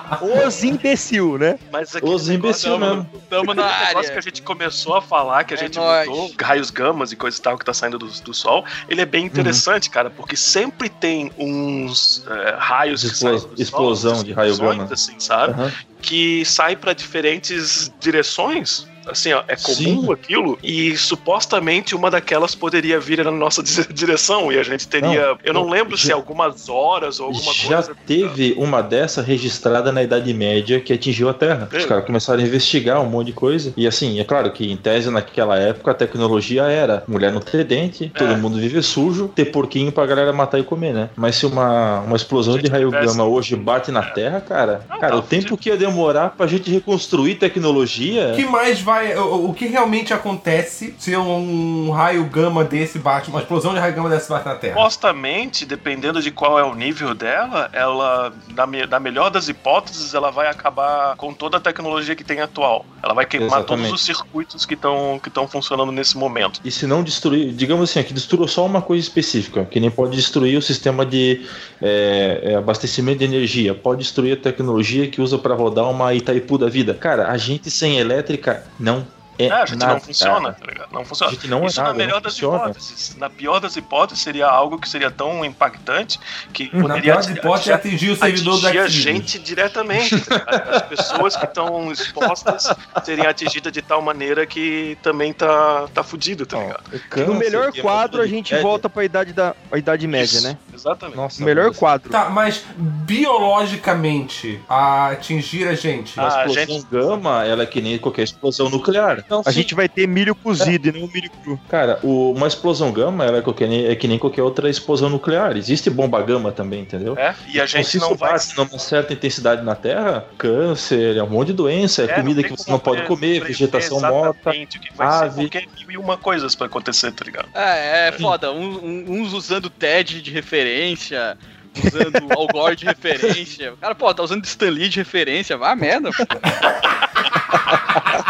os 0.48 0.64
imbecil, 0.64 1.38
né? 1.38 1.58
Mas 1.70 1.94
Os 2.02 2.28
imbecil 2.28 2.76
mesmo. 2.78 3.06
Tamo 3.30 3.54
na 3.54 3.64
Aquele 3.66 3.78
negócio 3.88 3.98
área. 3.98 4.10
que 4.12 4.18
a 4.18 4.22
gente 4.22 4.42
começou 4.42 4.96
a 4.96 5.02
falar, 5.02 5.44
que 5.44 5.54
a 5.54 5.56
É 5.56 5.60
gente 5.60 5.78
nóis. 5.78 6.08
botou 6.08 6.32
raios 6.42 6.70
gamas 6.70 7.12
e 7.12 7.16
coisa 7.16 7.38
e 7.38 7.40
tal 7.40 7.56
que 7.56 7.64
tá 7.64 7.72
saindo 7.72 7.98
do, 7.98 8.06
do 8.06 8.34
sol, 8.34 8.64
ele 8.88 9.00
é 9.00 9.06
bem 9.06 9.22
Uhum. 9.22 9.26
interessante, 9.28 9.88
cara, 9.90 10.10
porque 10.10 10.36
sempre 10.36 10.88
tem 10.88 11.30
uns 11.38 12.24
é, 12.28 12.56
raios 12.58 12.95
que 13.00 13.06
Explo- 13.06 13.38
saem 13.38 13.54
do 13.54 13.62
explosão 13.62 14.22
de 14.24 14.32
raio 14.32 14.56
gama. 14.56 14.88
assim, 14.90 15.18
sabe? 15.18 15.52
Aham. 15.54 15.72
Que 16.02 16.44
sai 16.44 16.76
pra 16.76 16.92
diferentes 16.92 17.92
direções. 18.00 18.86
Assim, 19.06 19.32
ó, 19.32 19.42
é 19.48 19.56
comum 19.56 20.02
Sim. 20.06 20.12
aquilo 20.12 20.58
e 20.62 20.96
supostamente 20.96 21.94
uma 21.94 22.10
daquelas 22.10 22.54
poderia 22.54 22.98
vir 22.98 23.24
na 23.24 23.30
nossa 23.30 23.62
di- 23.62 23.86
direção 23.92 24.50
e 24.52 24.58
a 24.58 24.62
gente 24.62 24.86
teria, 24.88 25.28
Não, 25.28 25.38
eu 25.44 25.54
não 25.54 25.68
lembro 25.68 25.96
se 25.96 26.08
já- 26.08 26.14
algumas 26.14 26.68
horas 26.68 27.20
ou 27.20 27.26
alguma 27.26 27.52
Já 27.52 27.82
coisa. 27.82 27.96
teve 28.06 28.54
uma 28.56 28.82
dessa 28.82 29.22
registrada 29.22 29.92
na 29.92 30.02
Idade 30.02 30.32
Média 30.34 30.80
que 30.80 30.92
atingiu 30.92 31.28
a 31.28 31.34
Terra. 31.34 31.68
Os 31.72 31.84
É. 31.84 31.86
caras 31.86 32.04
começaram 32.04 32.40
a 32.42 32.46
investigar 32.46 33.00
um 33.00 33.06
monte 33.08 33.26
de 33.28 33.32
coisa. 33.32 33.72
E 33.76 33.86
assim, 33.86 34.18
é 34.18 34.24
claro 34.24 34.50
que 34.50 34.70
em 34.70 34.76
tese 34.76 35.10
naquela 35.10 35.56
época 35.58 35.90
a 35.90 35.94
tecnologia 35.94 36.62
era 36.64 37.04
mulher 37.06 37.32
não 37.32 37.40
ter 37.40 37.64
dente, 37.64 38.10
É. 38.14 38.18
todo 38.18 38.36
mundo 38.38 38.58
viver 38.58 38.82
sujo, 38.82 39.28
ter 39.28 39.46
porquinho 39.46 39.92
pra 39.92 40.06
galera 40.06 40.32
matar 40.32 40.58
e 40.58 40.62
comer, 40.64 40.92
né? 40.92 41.10
Mas 41.16 41.36
se 41.36 41.46
uma, 41.46 42.00
uma 42.00 42.16
explosão 42.16 42.54
Se 42.54 42.62
de 42.62 42.68
raio 42.68 42.90
gama 42.90 43.24
hoje 43.24 43.54
bate 43.54 43.90
na 43.92 44.02
Terra, 44.02 44.40
cara, 44.40 44.80
cara, 45.00 45.12
não, 45.14 45.18
o 45.18 45.22
tempo 45.22 45.56
que 45.56 45.68
ia 45.68 45.76
demorar 45.76 46.30
pra 46.30 46.46
gente 46.46 46.70
reconstruir 46.70 47.34
tecnologia. 47.36 48.32
O 48.32 48.36
que 48.36 48.46
mais 48.46 48.80
vale 48.80 48.95
vai. 48.96 49.16
O, 49.16 49.50
o 49.50 49.54
que 49.54 49.66
realmente 49.66 50.12
acontece 50.12 50.94
se 50.98 51.16
um 51.16 51.90
raio 51.90 52.24
gama 52.24 52.64
desse 52.64 52.98
bate, 52.98 53.30
uma 53.30 53.40
explosão 53.40 53.72
de 53.74 53.80
raio 53.80 53.94
gama 53.94 54.08
desse 54.08 54.28
bate 54.28 54.46
na 54.46 54.54
Terra? 54.54 54.74
Supostamente, 54.74 55.64
dependendo 55.64 56.20
de 56.20 56.30
qual 56.30 56.58
é 56.58 56.64
o 56.64 56.74
nível 56.74 57.14
dela, 57.14 57.68
ela, 57.72 58.32
na, 58.54 58.66
me- 58.66 58.86
na 58.86 58.98
melhor 58.98 59.30
das 59.30 59.48
hipóteses, 59.48 60.14
ela 60.14 60.30
vai 60.30 60.48
acabar 60.48 61.16
com 61.16 61.32
toda 61.32 61.58
a 61.58 61.60
tecnologia 61.60 62.14
que 62.16 62.24
tem 62.24 62.40
atual. 62.40 62.84
Ela 63.02 63.14
vai 63.14 63.26
queimar 63.26 63.58
Exatamente. 63.58 63.88
todos 63.88 64.00
os 64.00 64.04
circuitos 64.06 64.66
que 64.66 64.74
estão 64.74 65.20
que 65.22 65.28
estão 65.28 65.46
funcionando 65.46 65.92
nesse 65.92 66.16
momento. 66.16 66.60
E 66.64 66.70
se 66.70 66.86
não 66.86 67.02
destruir, 67.02 67.52
digamos 67.52 67.90
assim, 67.90 68.02
que 68.02 68.12
destrua 68.12 68.48
só 68.48 68.64
uma 68.64 68.82
coisa 68.82 69.02
específica, 69.02 69.64
que 69.64 69.78
nem 69.80 69.90
pode 69.90 70.16
destruir 70.16 70.56
o 70.56 70.62
sistema 70.62 71.04
de 71.04 71.46
é, 71.80 72.40
é, 72.42 72.54
abastecimento 72.56 73.18
de 73.18 73.24
energia, 73.24 73.74
pode 73.74 74.00
destruir 74.02 74.32
a 74.34 74.36
tecnologia 74.36 75.06
que 75.08 75.20
usa 75.20 75.38
para 75.38 75.54
rodar 75.54 75.88
uma 75.90 76.12
Itaipu 76.14 76.58
da 76.58 76.68
vida. 76.68 76.94
Cara, 76.94 77.30
a 77.30 77.36
gente 77.36 77.70
sem 77.70 77.98
elétrica 77.98 78.64
não 78.86 79.15
é 79.38 79.46
É, 79.46 79.52
a 79.52 79.66
gente 79.66 79.78
nada, 79.78 79.92
não 79.94 80.00
funciona, 80.00 80.40
cara. 80.40 80.54
tá 80.54 80.66
ligado? 80.66 80.88
Não 80.92 81.00
A 81.02 81.04
funciona. 81.04 81.32
gente 81.32 81.48
não 81.48 81.66
Isso 81.66 81.80
é 81.80 81.82
nada, 81.82 81.92
na 81.94 81.98
melhor 82.04 82.20
das 82.20 82.32
funciona. 82.34 82.56
hipóteses. 82.64 83.16
Na 83.16 83.30
pior 83.30 83.60
das 83.60 83.76
hipóteses, 83.76 84.22
seria 84.22 84.46
algo 84.46 84.78
que 84.78 84.88
seria 84.88 85.10
tão 85.10 85.44
impactante 85.44 86.18
que 86.52 86.70
Na 86.74 86.82
poderia 86.82 87.02
pior 87.02 87.16
das 87.16 87.26
ati- 87.28 87.38
hipóteses, 87.38 87.72
ati- 87.72 87.88
atingir 87.88 88.10
o 88.10 88.16
servidor 88.16 88.60
do 88.60 88.66
atingir 88.66 88.78
a 88.80 88.88
Xvideos. 88.88 88.94
gente 89.16 89.38
diretamente. 89.38 90.20
tá? 90.20 90.36
As 90.76 90.82
pessoas 90.82 91.36
que 91.36 91.44
estão 91.44 91.90
expostas 91.92 92.74
seriam 93.04 93.28
atingidas 93.28 93.72
de 93.72 93.82
tal 93.82 94.00
maneira 94.02 94.46
que 94.46 94.96
também 95.02 95.32
tá, 95.32 95.86
tá 95.92 96.02
fudido, 96.02 96.46
tá 96.46 96.58
ligado? 96.58 97.00
Câncer, 97.10 97.28
No 97.28 97.34
melhor 97.34 97.72
é 97.74 97.80
quadro, 97.80 98.22
a 98.22 98.26
gente 98.26 98.54
volta 98.60 98.88
pra 98.88 99.04
idade, 99.04 99.32
da, 99.32 99.54
a 99.70 99.78
idade 99.78 100.06
média, 100.06 100.24
Isso, 100.38 100.42
né? 100.46 100.56
Exatamente. 100.74 101.16
Nossa, 101.16 101.42
O 101.42 101.44
melhor 101.44 101.64
Deus. 101.66 101.76
quadro. 101.78 102.10
Tá, 102.10 102.28
mas 102.30 102.64
biologicamente, 102.76 104.60
a 104.68 105.08
atingir 105.10 105.68
a 105.68 105.74
gente. 105.74 106.18
Ah, 106.18 106.24
a 106.24 106.46
explosão 106.46 106.66
gente- 106.74 106.86
gama, 106.90 107.44
ela 107.44 107.62
é 107.62 107.66
que 107.66 107.80
nem 107.80 107.98
qualquer 107.98 108.22
explosão 108.22 108.68
nuclear. 108.70 109.24
Não, 109.28 109.40
A 109.40 109.44
sim. 109.44 109.52
gente 109.52 109.74
vai 109.74 109.88
ter 109.88 110.06
milho 110.06 110.34
cozido 110.34 110.88
e 110.88 110.92
não 110.92 111.08
milho 111.08 111.30
cru. 111.42 111.60
Cara, 111.68 111.98
o- 112.02 112.32
uma 112.32 112.46
explosão 112.46 112.92
gama 112.92 113.24
ela 113.24 113.38
é, 113.38 113.42
qualquer, 113.42 113.70
é 113.72 113.94
que 113.96 114.06
nem 114.06 114.18
qualquer 114.18 114.42
outra 114.42 114.70
explosão 114.70 115.08
nuclear. 115.10 115.56
Existe 115.56 115.90
bomba 115.90 116.22
gama 116.22 116.52
também, 116.52 116.82
entendeu? 116.82 117.14
É, 117.18 117.34
e 117.48 117.60
a 117.60 117.64
Então, 117.64 117.66
gente 117.66 117.88
se 117.88 117.98
não 117.98 118.08
isso 118.10 118.16
vai. 118.16 118.32
bate 118.32 118.56
numa 118.56 118.78
certa 118.78 119.12
intensidade 119.12 119.62
na 119.62 119.74
Terra, 119.74 120.24
câncer, 120.38 121.16
é 121.16 121.22
um 121.22 121.28
monte 121.30 121.48
de 121.48 121.52
doença, 121.54 122.02
é, 122.02 122.04
É, 122.04 122.08
comida 122.08 122.42
que 122.42 122.50
você 122.50 122.70
não 122.70 122.78
pode 122.78 123.02
comer, 123.02 123.42
vegetação 123.44 124.00
morta. 124.00 124.36
exatamente 124.38 124.76
o 124.76 124.80
que 124.80 124.94
vai 124.94 125.06
ave. 125.06 125.42
ser 125.42 125.50
qualquer 125.50 125.66
mil 125.86 125.90
e 125.90 125.96
uma 125.96 126.16
coisas 126.16 126.54
pra 126.54 126.66
acontecer, 126.66 127.10
tá 127.12 127.24
ligado? 127.24 127.48
É, 127.54 128.08
é 128.08 128.12
foda. 128.12 128.52
Um- 128.52 128.84
um- 128.84 129.04
uns 129.22 129.32
usando 129.32 129.68
TED 129.68 130.22
de 130.22 130.30
referência, 130.30 131.36
usando 131.76 131.76
Algor 132.38 132.76
de 132.76 132.84
referência. 132.86 133.72
O 133.72 133.76
cara, 133.76 133.94
pô, 133.94 134.12
tá 134.14 134.22
usando 134.22 134.44
Stan 134.44 134.70
Lee 134.70 134.88
de 134.88 134.98
referência. 135.00 135.56
Vá 135.56 135.74
merda. 135.74 136.10
pô. 136.12 136.24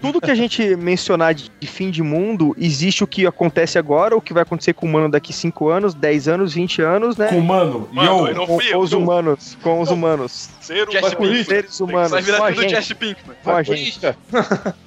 Tudo 0.00 0.20
que 0.20 0.30
a 0.30 0.34
gente 0.34 0.76
mencionar 0.76 1.34
de, 1.34 1.50
de 1.60 1.66
fim 1.66 1.90
de 1.90 2.02
mundo, 2.02 2.54
existe 2.58 3.04
o 3.04 3.06
que 3.06 3.26
acontece 3.26 3.78
agora, 3.78 4.16
o 4.16 4.20
que 4.20 4.32
vai 4.32 4.42
acontecer 4.42 4.72
com 4.72 4.86
o 4.86 4.88
humano 4.88 5.10
daqui 5.10 5.32
5 5.32 5.68
anos, 5.68 5.92
10 5.94 6.28
anos, 6.28 6.54
20 6.54 6.80
anos, 6.82 7.16
né? 7.16 7.28
Com 7.28 7.38
o 7.38 7.42
mano, 7.44 7.88
Mano, 7.92 8.08
eu 8.08 8.26
yo, 8.28 8.34
não 8.34 8.46
Com, 8.46 8.56
fui 8.58 8.66
com 8.66 8.72
eu, 8.72 8.80
os 8.80 8.92
humanos, 8.92 9.58
com 9.62 9.80
os 9.80 9.90
humanos. 9.90 10.48
Ser 10.60 10.88
um 10.88 10.92
Jesse 10.92 11.16
Com 11.16 11.22
os 11.24 11.28
Pinkman. 11.28 11.44
seres 11.44 11.80
humanos, 11.80 12.10
Vai 12.10 12.20
com 12.20 12.26
virar 12.26 12.48
a 12.48 12.52
tudo. 12.52 12.68
Jesse 12.68 12.94
Pinkman. 12.94 13.36
Com 13.44 13.50
a 13.50 13.62
gente. 13.62 14.00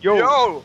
Yo, 0.04 0.17
Yo! 0.17 0.63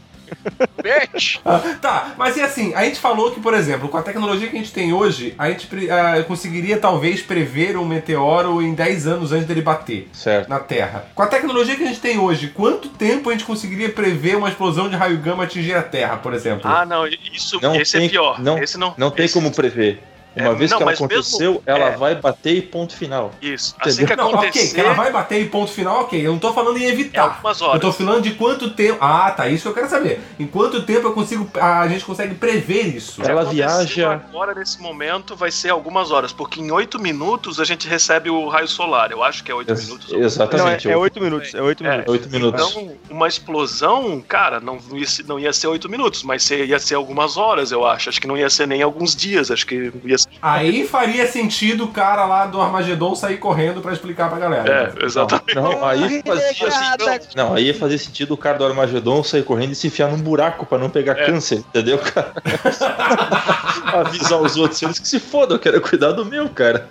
Bitch! 0.82 1.38
Tá, 1.80 2.14
mas 2.16 2.36
e 2.36 2.40
assim, 2.42 2.74
a 2.74 2.84
gente 2.84 2.98
falou 3.00 3.30
que, 3.32 3.40
por 3.40 3.54
exemplo, 3.54 3.88
com 3.88 3.96
a 3.96 4.02
tecnologia 4.02 4.48
que 4.48 4.56
a 4.56 4.58
gente 4.58 4.72
tem 4.72 4.92
hoje, 4.92 5.34
a 5.38 5.48
gente 5.50 5.68
ah, 5.90 6.22
conseguiria 6.24 6.78
talvez 6.78 7.20
prever 7.20 7.76
um 7.76 7.84
meteoro 7.84 8.62
em 8.62 8.74
10 8.74 9.06
anos 9.06 9.32
antes 9.32 9.46
dele 9.46 9.62
bater 9.62 10.08
Certo. 10.12 10.48
na 10.48 10.58
Terra. 10.60 11.06
Com 11.14 11.22
a 11.22 11.26
tecnologia 11.26 11.76
que 11.76 11.82
a 11.82 11.86
gente 11.86 12.00
tem 12.00 12.18
hoje, 12.18 12.48
quanto 12.48 12.88
tempo 12.88 13.28
a 13.28 13.32
gente 13.32 13.44
conseguiria 13.44 13.88
prever 13.90 14.36
uma 14.36 14.48
explosão 14.48 14.88
de 14.88 14.96
raio 14.96 15.18
gama 15.18 15.44
atingir 15.44 15.74
a 15.74 15.82
Terra, 15.82 16.16
por 16.16 16.32
exemplo? 16.34 16.62
Ah, 16.64 16.84
não, 16.86 17.06
isso, 17.06 17.58
Não 17.60 17.74
esse 17.74 17.96
tem- 17.98 18.06
é 18.06 18.10
pior. 18.10 18.40
não- 18.40 18.58
esse 18.58 18.78
não, 18.78 18.94
Não 18.96 19.10
tem 19.10 19.24
esse- 19.26 19.34
como 19.34 19.50
prever. 19.54 20.02
Uma 20.38 20.50
É, 20.50 20.54
vez 20.54 20.70
não, 20.70 20.78
que 20.78 20.82
ela 20.82 20.90
mas 20.92 21.00
mesmo- 21.00 21.06
aconteceu, 21.14 21.62
ela 21.66 21.84
é. 21.86 21.96
vai 21.96 22.14
bater 22.14 22.54
e 22.56 22.62
ponto 22.62 22.94
final. 22.96 23.32
Isso. 23.42 23.74
Assim 23.80 24.06
que 24.06 24.14
não, 24.16 24.26
ok, 24.28 24.38
acontecer, 24.48 24.74
que 24.74 24.80
ela 24.80 24.94
vai 24.94 25.10
bater 25.12 25.42
em 25.42 25.48
ponto 25.48 25.70
final, 25.70 26.02
ok. 26.02 26.26
Eu 26.26 26.32
não 26.32 26.38
tô 26.38 26.52
falando 26.52 26.78
em 26.78 26.84
é 26.84 26.88
evitar. 26.88 27.22
algumas 27.22 27.60
horas. 27.62 27.74
Eu 27.74 27.80
tô 27.80 27.92
falando 27.92 28.22
de 28.22 28.32
quanto 28.32 28.70
tempo. 28.70 28.98
Ah, 29.00 29.30
tá. 29.30 29.48
Isso 29.48 29.62
que 29.64 29.68
eu 29.68 29.74
quero 29.74 29.88
saber. 29.88 30.20
Em 30.38 30.46
quanto 30.46 30.82
tempo 30.82 31.06
eu 31.08 31.12
consigo. 31.12 31.48
A 31.60 31.86
gente 31.88 32.04
consegue 32.04 32.34
prever 32.34 32.96
isso? 32.96 33.22
Ela 33.22 33.44
viaja- 33.44 34.12
Agora, 34.28 34.54
nesse 34.54 34.80
momento, 34.80 35.34
vai 35.36 35.50
ser 35.50 35.70
algumas 35.70 36.10
horas, 36.10 36.32
porque 36.32 36.60
em 36.60 36.70
8 36.70 36.98
minutos 37.00 37.58
a 37.60 37.64
gente 37.64 37.88
recebe 37.88 38.30
o 38.30 38.48
raio 38.48 38.68
solar. 38.68 39.10
Eu 39.10 39.22
acho 39.22 39.42
que 39.44 39.50
é 39.50 39.54
8 39.54 39.70
Ex- 39.70 39.84
minutos. 39.86 40.12
não, 40.12 40.20
é, 40.20 40.24
Exatamente. 40.24 40.88
é 40.90 40.96
8 40.96 41.20
minutos, 41.20 41.54
é 41.54 41.60
8 41.62 41.84
É. 41.84 41.90
minutos. 41.90 42.12
Oito 42.12 42.30
minutos. 42.30 42.70
Então, 42.70 42.92
uma 43.10 43.26
explosão, 43.28 44.22
cara, 44.26 44.60
não 44.60 44.78
ia, 44.92 45.06
ser- 45.06 45.24
não 45.26 45.38
ia 45.38 45.52
ser 45.52 45.66
8 45.66 45.88
minutos, 45.88 46.22
mas 46.22 46.48
ia 46.50 46.78
ser 46.78 46.94
algumas 46.94 47.36
horas, 47.36 47.72
eu 47.72 47.84
acho. 47.86 48.08
Acho 48.08 48.20
que 48.20 48.26
não 48.26 48.36
ia 48.36 48.48
ser 48.48 48.66
nem 48.66 48.82
alguns 48.82 49.14
dias, 49.16 49.50
acho 49.50 49.66
que 49.66 49.92
ia 50.04 50.18
ser. 50.18 50.27
Aí 50.40 50.86
faria 50.86 51.26
sentido 51.26 51.84
o 51.84 51.88
cara 51.88 52.24
lá 52.24 52.46
do 52.46 52.60
Armagedon 52.60 53.14
sair 53.14 53.38
correndo 53.38 53.80
pra 53.80 53.92
explicar 53.92 54.28
pra 54.28 54.38
galera. 54.38 54.94
É, 55.00 55.04
exatamente. 55.04 55.54
Não, 55.54 55.84
aí 55.84 56.22
fazia 56.24 56.52
sentido. 56.52 57.36
Não, 57.36 57.54
aí 57.54 57.64
ia 57.66 57.74
fazer 57.74 57.98
sentido 57.98 58.34
o 58.34 58.36
cara 58.36 58.58
do 58.58 58.64
Armagedon 58.64 59.22
sair 59.24 59.42
correndo 59.42 59.72
e 59.72 59.74
se 59.74 59.88
enfiar 59.88 60.08
num 60.10 60.18
buraco 60.18 60.64
pra 60.64 60.78
não 60.78 60.88
pegar 60.90 61.18
É. 61.18 61.26
câncer, 61.26 61.58
entendeu, 61.58 61.98
cara? 61.98 62.32
Avisar 63.92 64.40
os 64.40 64.56
outros, 64.56 64.80
eles 64.82 64.98
que 64.98 65.08
se 65.08 65.18
fodam, 65.18 65.56
eu 65.56 65.60
quero 65.60 65.80
cuidar 65.80 66.12
do 66.12 66.24
meu, 66.24 66.48
cara. 66.50 66.86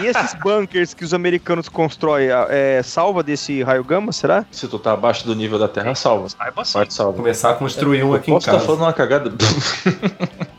E 0.00 0.06
esses 0.06 0.34
bunkers 0.34 0.94
que 0.94 1.04
os 1.04 1.14
americanos 1.14 1.68
constroem, 1.68 2.28
é, 2.48 2.82
salva 2.82 3.22
desse 3.22 3.62
raio 3.62 3.82
gama, 3.82 4.12
será? 4.12 4.44
Se 4.50 4.68
tu 4.68 4.78
tá 4.78 4.92
abaixo 4.92 5.26
do 5.26 5.34
nível 5.34 5.58
da 5.58 5.68
Terra, 5.68 5.94
salva. 5.94 6.28
Saiba 6.28 6.64
sim. 6.64 6.72
Parte 6.74 6.94
salva. 6.94 7.16
Começar 7.16 7.50
a 7.50 7.54
construir 7.54 8.02
um 8.04 8.14
aqui 8.14 8.30
em 8.30 8.34
Posso 8.34 8.44
estar 8.46 8.52
casa. 8.52 8.66
falando 8.66 8.82
uma 8.82 8.92
cagada. 8.92 9.32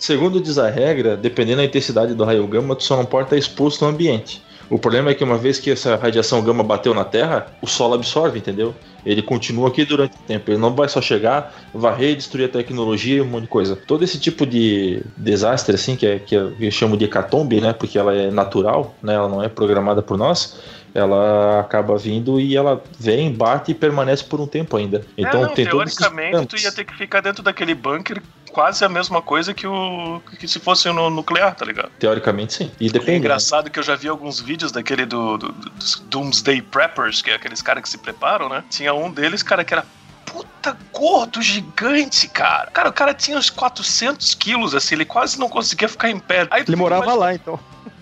Segundo 0.00 0.40
diz 0.40 0.56
a 0.56 0.70
regra, 0.70 1.14
dependendo 1.14 1.58
da 1.58 1.64
intensidade 1.66 2.14
do 2.14 2.24
raio 2.24 2.46
gama, 2.46 2.74
tu 2.74 2.82
só 2.82 2.96
não 2.96 3.04
pode 3.04 3.26
estar 3.26 3.36
exposto 3.36 3.84
no 3.84 3.90
ambiente. 3.90 4.42
O 4.70 4.78
problema 4.78 5.10
é 5.10 5.14
que 5.14 5.22
uma 5.22 5.36
vez 5.36 5.58
que 5.58 5.70
essa 5.70 5.94
radiação 5.96 6.42
gama 6.42 6.64
bateu 6.64 6.94
na 6.94 7.04
Terra, 7.04 7.48
o 7.60 7.66
solo 7.66 7.94
absorve, 7.94 8.38
entendeu? 8.38 8.74
Ele 9.04 9.20
continua 9.20 9.68
aqui 9.68 9.84
durante 9.84 10.16
o 10.16 10.20
tempo. 10.26 10.50
Ele 10.50 10.58
não 10.58 10.74
vai 10.74 10.88
só 10.88 11.02
chegar, 11.02 11.54
varrer, 11.74 12.16
destruir 12.16 12.46
a 12.46 12.48
tecnologia 12.48 13.16
e 13.16 13.20
um 13.20 13.26
monte 13.26 13.42
de 13.42 13.48
coisa. 13.48 13.76
Todo 13.76 14.02
esse 14.02 14.18
tipo 14.18 14.46
de 14.46 15.02
desastre, 15.18 15.74
assim, 15.74 15.96
que, 15.96 16.06
é, 16.06 16.18
que 16.18 16.34
eu 16.34 16.70
chamo 16.70 16.96
de 16.96 17.04
hecatombe, 17.04 17.60
né? 17.60 17.74
Porque 17.74 17.98
ela 17.98 18.14
é 18.14 18.30
natural, 18.30 18.94
né? 19.02 19.14
Ela 19.14 19.28
não 19.28 19.42
é 19.42 19.48
programada 19.48 20.00
por 20.00 20.16
nós. 20.16 20.56
Ela 20.94 21.60
acaba 21.60 21.96
vindo 21.96 22.40
e 22.40 22.56
ela 22.56 22.82
vem, 22.98 23.32
bate 23.32 23.70
e 23.72 23.74
permanece 23.74 24.24
por 24.24 24.40
um 24.40 24.46
tempo 24.46 24.76
ainda. 24.76 25.04
Então 25.16 25.40
é, 25.40 25.46
não, 25.46 25.54
tem 25.54 25.64
esses 25.64 25.70
teoricamente, 25.96 26.46
tu 26.46 26.56
ia 26.56 26.72
ter 26.72 26.84
que 26.84 26.94
ficar 26.96 27.20
dentro 27.20 27.42
daquele 27.42 27.74
bunker 27.74 28.20
quase 28.50 28.84
a 28.84 28.88
mesma 28.88 29.22
coisa 29.22 29.54
que 29.54 29.64
o 29.66 30.20
que 30.38 30.48
se 30.48 30.58
fosse 30.58 30.88
no 30.90 31.08
nuclear, 31.08 31.54
tá 31.54 31.64
ligado? 31.64 31.90
Teoricamente, 32.00 32.52
sim. 32.54 32.72
E 32.80 32.86
É 32.86 32.90
depende. 32.90 33.10
né? 33.12 33.16
engraçado 33.18 33.70
que 33.70 33.78
eu 33.78 33.82
já 33.84 33.94
vi 33.94 34.08
alguns 34.08 34.40
vídeos 34.40 34.72
daquele 34.72 35.06
do, 35.06 35.38
do- 35.38 35.52
dos 35.52 36.00
Doomsday 36.08 36.60
Preppers, 36.60 37.22
que 37.22 37.30
é 37.30 37.34
aqueles 37.34 37.62
caras 37.62 37.82
que 37.84 37.88
se 37.88 37.98
preparam, 37.98 38.48
né? 38.48 38.64
Tinha 38.68 38.92
um 38.92 39.10
deles, 39.12 39.42
cara, 39.44 39.62
que 39.64 39.72
era 39.72 39.84
puta 40.26 40.76
gordo, 40.92 41.40
gigante, 41.40 42.26
cara. 42.28 42.70
Cara, 42.72 42.88
o 42.88 42.92
cara 42.92 43.14
tinha 43.14 43.38
uns 43.38 43.50
400 43.50 44.34
quilos, 44.34 44.74
assim, 44.74 44.94
ele 44.96 45.04
quase 45.04 45.38
não 45.38 45.48
conseguia 45.48 45.88
ficar 45.88 46.10
em 46.10 46.18
pé. 46.18 46.46
Aí, 46.50 46.64
Ele 46.66 46.76
morava 46.76 47.14
lá, 47.14 47.32
então. 47.34 47.58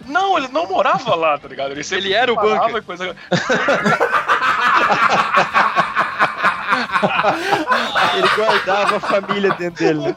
Não, 0.09 0.39
ele 0.39 0.49
não 0.49 0.67
morava 0.67 1.15
lá, 1.15 1.39
tá 1.39 1.49
ligado? 1.49 1.73
Ele, 1.73 1.83
Ele 1.93 2.13
era 2.13 2.33
o 2.33 2.37
bunker. 2.37 2.77
e 2.77 2.83
Coisa... 2.83 3.15
Ele 8.17 8.29
guardava 8.37 8.97
a 8.97 9.01
família 9.01 9.55
dentro 9.55 9.85
dele, 9.85 10.01
né? 10.01 10.17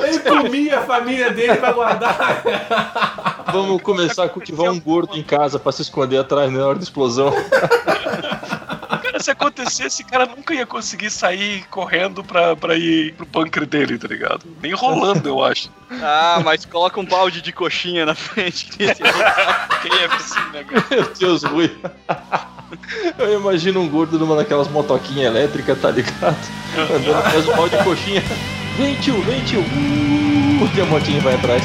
Ele 0.00 0.18
comia 0.20 0.78
a 0.78 0.82
família 0.82 1.30
dele 1.30 1.56
pra 1.56 1.72
guardar. 1.72 2.42
Vamos 3.52 3.82
começar 3.82 4.24
a 4.24 4.28
cultivar 4.28 4.70
um 4.70 4.80
gordo 4.80 5.16
em 5.16 5.22
casa 5.22 5.58
pra 5.58 5.72
se 5.72 5.82
esconder 5.82 6.18
atrás 6.18 6.50
na 6.52 6.66
hora 6.66 6.78
da 6.78 6.84
explosão. 6.84 7.32
Se 9.20 9.30
acontecesse, 9.30 9.82
esse 9.86 10.04
cara 10.04 10.24
nunca 10.24 10.54
ia 10.54 10.64
conseguir 10.64 11.10
sair 11.10 11.64
correndo 11.70 12.24
pra, 12.24 12.56
pra 12.56 12.74
ir 12.74 13.12
pro 13.14 13.26
bunker 13.26 13.66
dele, 13.66 13.98
tá 13.98 14.08
ligado? 14.08 14.44
Nem 14.62 14.72
rolando, 14.72 15.28
eu 15.28 15.44
acho. 15.44 15.70
Ah, 16.02 16.40
mas 16.42 16.64
coloca 16.64 16.98
um 16.98 17.04
balde 17.04 17.42
de 17.42 17.52
coxinha 17.52 18.06
na 18.06 18.14
frente. 18.14 18.70
Quem 18.76 18.88
é 18.88 18.94
assim, 20.10 20.40
né, 20.52 20.64
cara? 20.64 20.86
Meu 20.90 21.14
Deus, 21.14 21.42
Rui. 21.44 21.70
Eu 23.18 23.40
imagino 23.40 23.80
um 23.80 23.88
gordo 23.88 24.18
numa 24.18 24.36
daquelas 24.36 24.68
motoquinhas 24.68 25.26
elétricas, 25.26 25.78
tá 25.80 25.90
ligado? 25.90 26.38
Andando 26.76 27.14
atrás 27.14 27.44
do 27.44 27.52
pau 27.52 27.68
de 27.68 27.76
coxinha. 27.84 28.22
Vem, 28.76 28.94
tio, 28.96 29.20
vem, 29.22 29.44
tio. 29.44 29.60
Uh, 29.60 30.70
e 30.74 30.80
a 30.80 30.84
motinha 30.86 31.20
vai 31.20 31.34
atrás. 31.34 31.62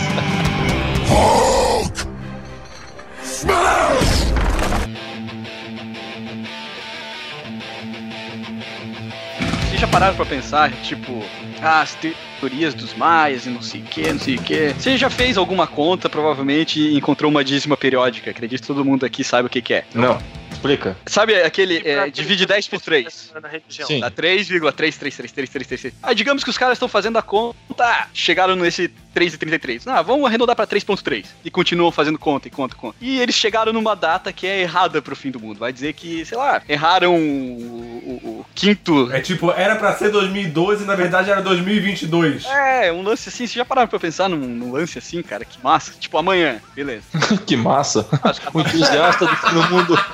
Vocês 9.75 9.81
já 9.81 9.87
pararam 9.89 10.15
pra 10.15 10.25
pensar, 10.25 10.71
tipo, 10.83 11.21
ah, 11.61 11.81
as 11.81 11.97
teorias 12.39 12.73
dos 12.73 12.93
maias 12.93 13.45
e 13.45 13.49
não 13.49 13.61
sei 13.61 13.81
o 13.81 13.83
que, 13.83 14.13
não 14.13 14.19
sei 14.19 14.35
o 14.37 14.41
que. 14.41 14.69
Você 14.69 14.97
já 14.97 15.09
fez 15.09 15.37
alguma 15.37 15.67
conta, 15.67 16.09
provavelmente, 16.09 16.79
e 16.79 16.95
encontrou 16.95 17.29
uma 17.29 17.43
dízima 17.43 17.75
periódica. 17.75 18.31
Acredito 18.31 18.61
que 18.61 18.67
todo 18.67 18.85
mundo 18.85 19.05
aqui 19.05 19.21
sabe 19.21 19.47
o 19.47 19.49
que, 19.49 19.61
que 19.61 19.73
é. 19.73 19.83
Não. 19.93 20.17
Explica. 20.55 20.97
Sabe 21.05 21.35
aquele. 21.41 21.81
é, 21.87 22.09
divide 22.09 22.45
10 22.45 22.67
por 22.67 22.81
3. 22.81 23.33
Na 23.41 23.47
religião. 23.47 23.87
Sim. 23.87 23.99
Dá 23.99 24.09
3,3333333. 24.11 25.93
Ah, 26.01 26.13
digamos 26.13 26.43
que 26.43 26.49
os 26.49 26.57
caras 26.57 26.75
estão 26.75 26.87
fazendo 26.87 27.17
a 27.17 27.21
conta, 27.21 27.55
ah, 27.79 28.07
chegaram 28.13 28.55
nesse 28.55 28.87
3,33. 29.15 29.83
Ah, 29.87 30.01
vamos 30.01 30.25
arredondar 30.25 30.55
pra 30.55 30.65
3,3. 30.67 31.25
E 31.43 31.51
continuam 31.51 31.91
fazendo 31.91 32.17
conta 32.17 32.47
e 32.47 32.51
conta 32.51 32.75
e 32.75 32.77
conta. 32.77 32.95
E 33.01 33.19
eles 33.19 33.35
chegaram 33.35 33.71
numa 33.73 33.95
data 33.95 34.31
que 34.33 34.47
é 34.47 34.61
errada 34.61 35.01
pro 35.01 35.15
fim 35.15 35.31
do 35.31 35.39
mundo. 35.39 35.59
Vai 35.59 35.71
dizer 35.73 35.93
que, 35.93 36.25
sei 36.25 36.37
lá, 36.37 36.61
erraram 36.67 37.15
o, 37.15 37.19
o- 37.19 38.39
o 38.41 38.45
quinto. 38.55 39.09
É 39.13 39.19
tipo, 39.21 39.51
era 39.51 39.75
pra 39.75 39.95
ser 39.95 40.09
2012 40.09 40.83
e 40.83 40.87
na 40.87 40.95
verdade 40.95 41.29
era 41.29 41.41
2022. 41.41 42.45
É, 42.45 42.91
um 42.91 43.01
lance 43.01 43.29
assim. 43.29 43.45
Você 43.47 43.55
já 43.55 43.65
pararam 43.65 43.87
pra 43.87 43.99
pensar 43.99 44.29
num, 44.29 44.37
num 44.37 44.71
lance 44.71 44.97
assim, 44.97 45.21
cara? 45.21 45.43
Que 45.45 45.61
massa. 45.63 45.93
Tipo, 45.99 46.17
amanhã. 46.17 46.59
Beleza. 46.75 47.03
que 47.45 47.55
massa. 47.55 48.07
O 48.53 48.61
entusiasta 48.61 49.25
do 49.25 49.35
fim 49.35 49.53
do 49.53 49.63
mundo. 49.69 49.95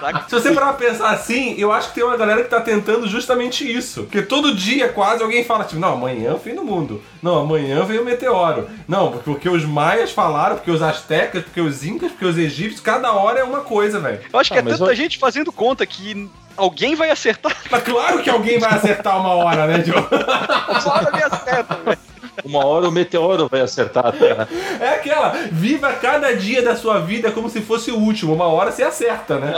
Saca? 0.00 0.24
Se 0.28 0.34
você 0.34 0.52
parar 0.52 0.72
pra 0.74 0.86
pensar 0.88 1.10
assim, 1.10 1.54
eu 1.58 1.72
acho 1.72 1.88
que 1.88 1.94
tem 1.96 2.04
uma 2.04 2.16
galera 2.16 2.42
que 2.42 2.48
tá 2.50 2.60
tentando 2.60 3.06
justamente 3.08 3.70
isso. 3.70 4.02
Porque 4.04 4.22
todo 4.22 4.54
dia 4.54 4.88
quase 4.88 5.22
alguém 5.22 5.44
fala, 5.44 5.64
tipo, 5.64 5.80
não, 5.80 5.94
amanhã 5.94 6.30
é 6.30 6.34
o 6.34 6.38
fim 6.38 6.54
do 6.54 6.64
mundo. 6.64 7.02
Não, 7.22 7.38
amanhã 7.40 7.82
veio 7.84 8.02
o 8.02 8.04
meteoro. 8.04 8.68
Não, 8.86 9.10
porque, 9.12 9.24
porque 9.30 9.48
os 9.48 9.64
maias 9.64 10.10
falaram, 10.12 10.56
porque 10.56 10.70
os 10.70 10.82
astecas, 10.82 11.42
porque 11.44 11.60
os 11.60 11.84
incas, 11.84 12.10
porque 12.12 12.24
os 12.26 12.36
egípcios, 12.38 12.80
cada 12.80 13.12
hora 13.12 13.40
é 13.40 13.44
uma 13.44 13.60
coisa, 13.60 13.98
velho. 14.00 14.20
Eu 14.32 14.38
acho 14.38 14.50
que 14.52 14.58
Ah, 14.58 14.60
é 14.60 14.62
tanta 14.62 14.84
eu- 14.84 14.94
gente 14.94 15.18
fazendo 15.18 15.50
conta 15.52 15.84
que 15.86 16.28
alguém 16.56 16.94
vai 16.94 17.10
acertar. 17.10 17.56
Mas 17.70 17.82
claro 17.82 18.22
que 18.22 18.30
alguém 18.30 18.58
vai 18.58 18.70
acertar 18.74 19.18
uma 19.18 19.30
hora, 19.34 19.66
né, 19.66 19.78
Diogo? 19.78 20.08
Uma 20.10 20.94
hora 20.94 21.10
me 21.12 21.22
acerta, 21.22 21.74
velho. 21.84 21.98
Uma 22.44 22.64
hora 22.64 22.88
o 22.88 22.92
meteoro 22.92 23.48
vai 23.48 23.60
acertar 23.60 24.06
a 24.06 24.12
Terra. 24.12 24.48
É 24.80 24.88
aquela, 24.90 25.30
viva 25.52 25.92
cada 25.92 26.34
dia 26.34 26.62
da 26.62 26.74
sua 26.74 26.98
vida 27.00 27.30
como 27.30 27.48
se 27.48 27.60
fosse 27.60 27.90
o 27.90 27.98
último. 27.98 28.34
Uma 28.34 28.46
hora 28.46 28.72
você 28.72 28.82
acerta, 28.82 29.38
né? 29.38 29.52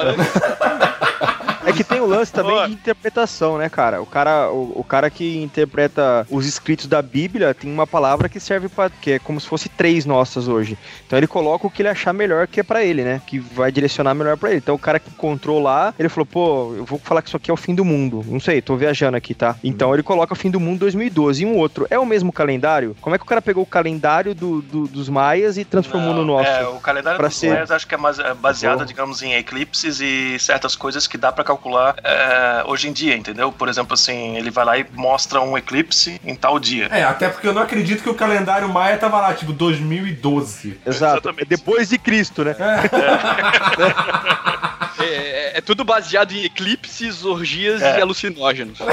É 1.67 1.73
que 1.73 1.85
tem 1.85 2.01
o 2.01 2.07
lance 2.07 2.33
também 2.33 2.67
de 2.69 2.73
interpretação, 2.75 3.59
né, 3.59 3.69
cara? 3.69 4.01
O 4.01 4.07
cara, 4.07 4.51
o, 4.51 4.73
o 4.81 4.85
cara 4.85 5.11
que 5.11 5.43
interpreta 5.43 6.27
os 6.31 6.47
escritos 6.47 6.87
da 6.87 7.03
Bíblia 7.03 7.53
tem 7.53 7.71
uma 7.73 7.87
palavra 7.87 8.29
que 8.29 8.39
serve 8.41 8.69
para 8.69 8.89
que 8.89 9.13
é 9.13 9.19
como 9.19 9.41
se 9.41 9.47
fosse 9.47 9.69
três 9.69 10.07
nossas 10.07 10.49
hoje. 10.49 10.79
Então 11.07 11.19
ele 11.19 11.27
coloca 11.27 11.67
o 11.67 11.71
que 11.71 11.83
ele 11.83 11.89
achar 11.89 12.13
melhor 12.13 12.47
que 12.47 12.61
é 12.61 12.63
pra 12.63 12.85
ele, 12.85 13.03
né? 13.03 13.21
Que 13.27 13.39
vai 13.39 13.73
direcionar 13.73 14.15
melhor 14.15 14.37
pra 14.37 14.51
ele. 14.51 14.59
Então 14.59 14.75
o 14.75 14.79
cara 14.79 14.99
que 15.01 15.11
encontrou 15.11 15.61
lá, 15.61 15.93
ele 15.99 16.09
falou, 16.09 16.27
pô, 16.27 16.75
eu 16.77 16.85
vou 16.85 16.99
falar 16.99 17.21
que 17.23 17.29
isso 17.29 17.37
aqui 17.37 17.51
é 17.51 17.55
o 17.55 17.57
fim 17.57 17.75
do 17.75 17.85
mundo. 17.85 18.25
Não 18.29 18.39
sei, 18.41 18.63
tô 18.63 18.77
viajando 18.77 19.17
aqui, 19.17 19.35
tá? 19.35 19.57
Então 19.65 19.93
ele 19.93 20.03
coloca 20.03 20.33
o 20.33 20.37
fim 20.37 20.51
do 20.51 20.61
mundo 20.61 20.79
2012 20.81 21.43
e 21.43 21.47
um 21.47 21.57
outro. 21.57 21.87
É 21.91 21.99
o 21.99 22.07
mesmo 22.07 22.33
calendário? 22.33 22.97
Como 23.01 23.15
é 23.15 23.19
que 23.19 23.25
o 23.25 23.27
cara 23.29 23.43
pegou 23.43 23.65
o 23.65 23.67
calendário 23.67 24.35
do- 24.35 24.63
do- 24.63 24.87
dos 24.87 25.09
maias 25.09 25.59
e 25.59 25.65
transformou 25.65 26.13
no 26.15 26.25
Não, 26.25 26.37
nosso? 26.37 26.49
É, 26.49 26.67
o 26.69 26.79
calendário 26.79 27.21
dos 27.21 27.35
ser- 27.37 27.51
maias 27.51 27.71
acho 27.71 27.87
que 27.87 27.95
é 27.95 27.99
mais- 27.99 28.19
baseado, 28.41 28.79
Bom. 28.81 28.85
digamos, 28.85 29.21
em 29.23 29.35
eclipses 29.35 30.01
e 30.01 30.39
certas 30.39 30.77
coisas 30.77 31.07
que 31.07 31.17
dá 31.19 31.33
pra 31.33 31.43
calcular 31.43 31.56
é, 32.03 32.63
hoje 32.67 32.89
em 32.89 32.93
dia, 32.93 33.17
entendeu? 33.17 33.53
Por 33.53 33.69
exemplo, 33.69 33.95
assim, 33.95 34.37
ele 34.37 34.51
vai 34.51 34.65
lá 34.65 34.79
e 34.79 34.87
mostra 34.95 35.41
um 35.41 35.57
eclipse 35.57 36.21
em 36.25 36.35
tal 36.35 36.59
dia. 36.59 36.89
É, 36.91 37.05
até 37.05 37.29
porque 37.29 37.47
eu 37.49 37.53
não 37.55 37.63
acredito 37.63 38.03
que 38.03 38.09
o 38.11 38.15
calendário 38.15 38.69
maia 38.69 38.97
tava 38.97 39.21
lá, 39.21 39.35
tipo, 39.35 39.53
2012. 39.53 40.79
Exato. 40.87 41.17
exatamente. 41.17 41.43
É 41.43 41.47
depois 41.47 41.89
de 41.89 41.99
Cristo, 41.99 42.45
né? 42.45 42.55
É, 44.99 45.05
é- 45.05 45.59
é 45.59 45.61
tudo 45.61 45.85
baseado 45.85 46.33
em 46.33 46.45
eclipses, 46.45 47.23
orgias 47.23 47.83
É. 47.83 47.99
e 47.99 48.03
alucinógenos. 48.03 48.79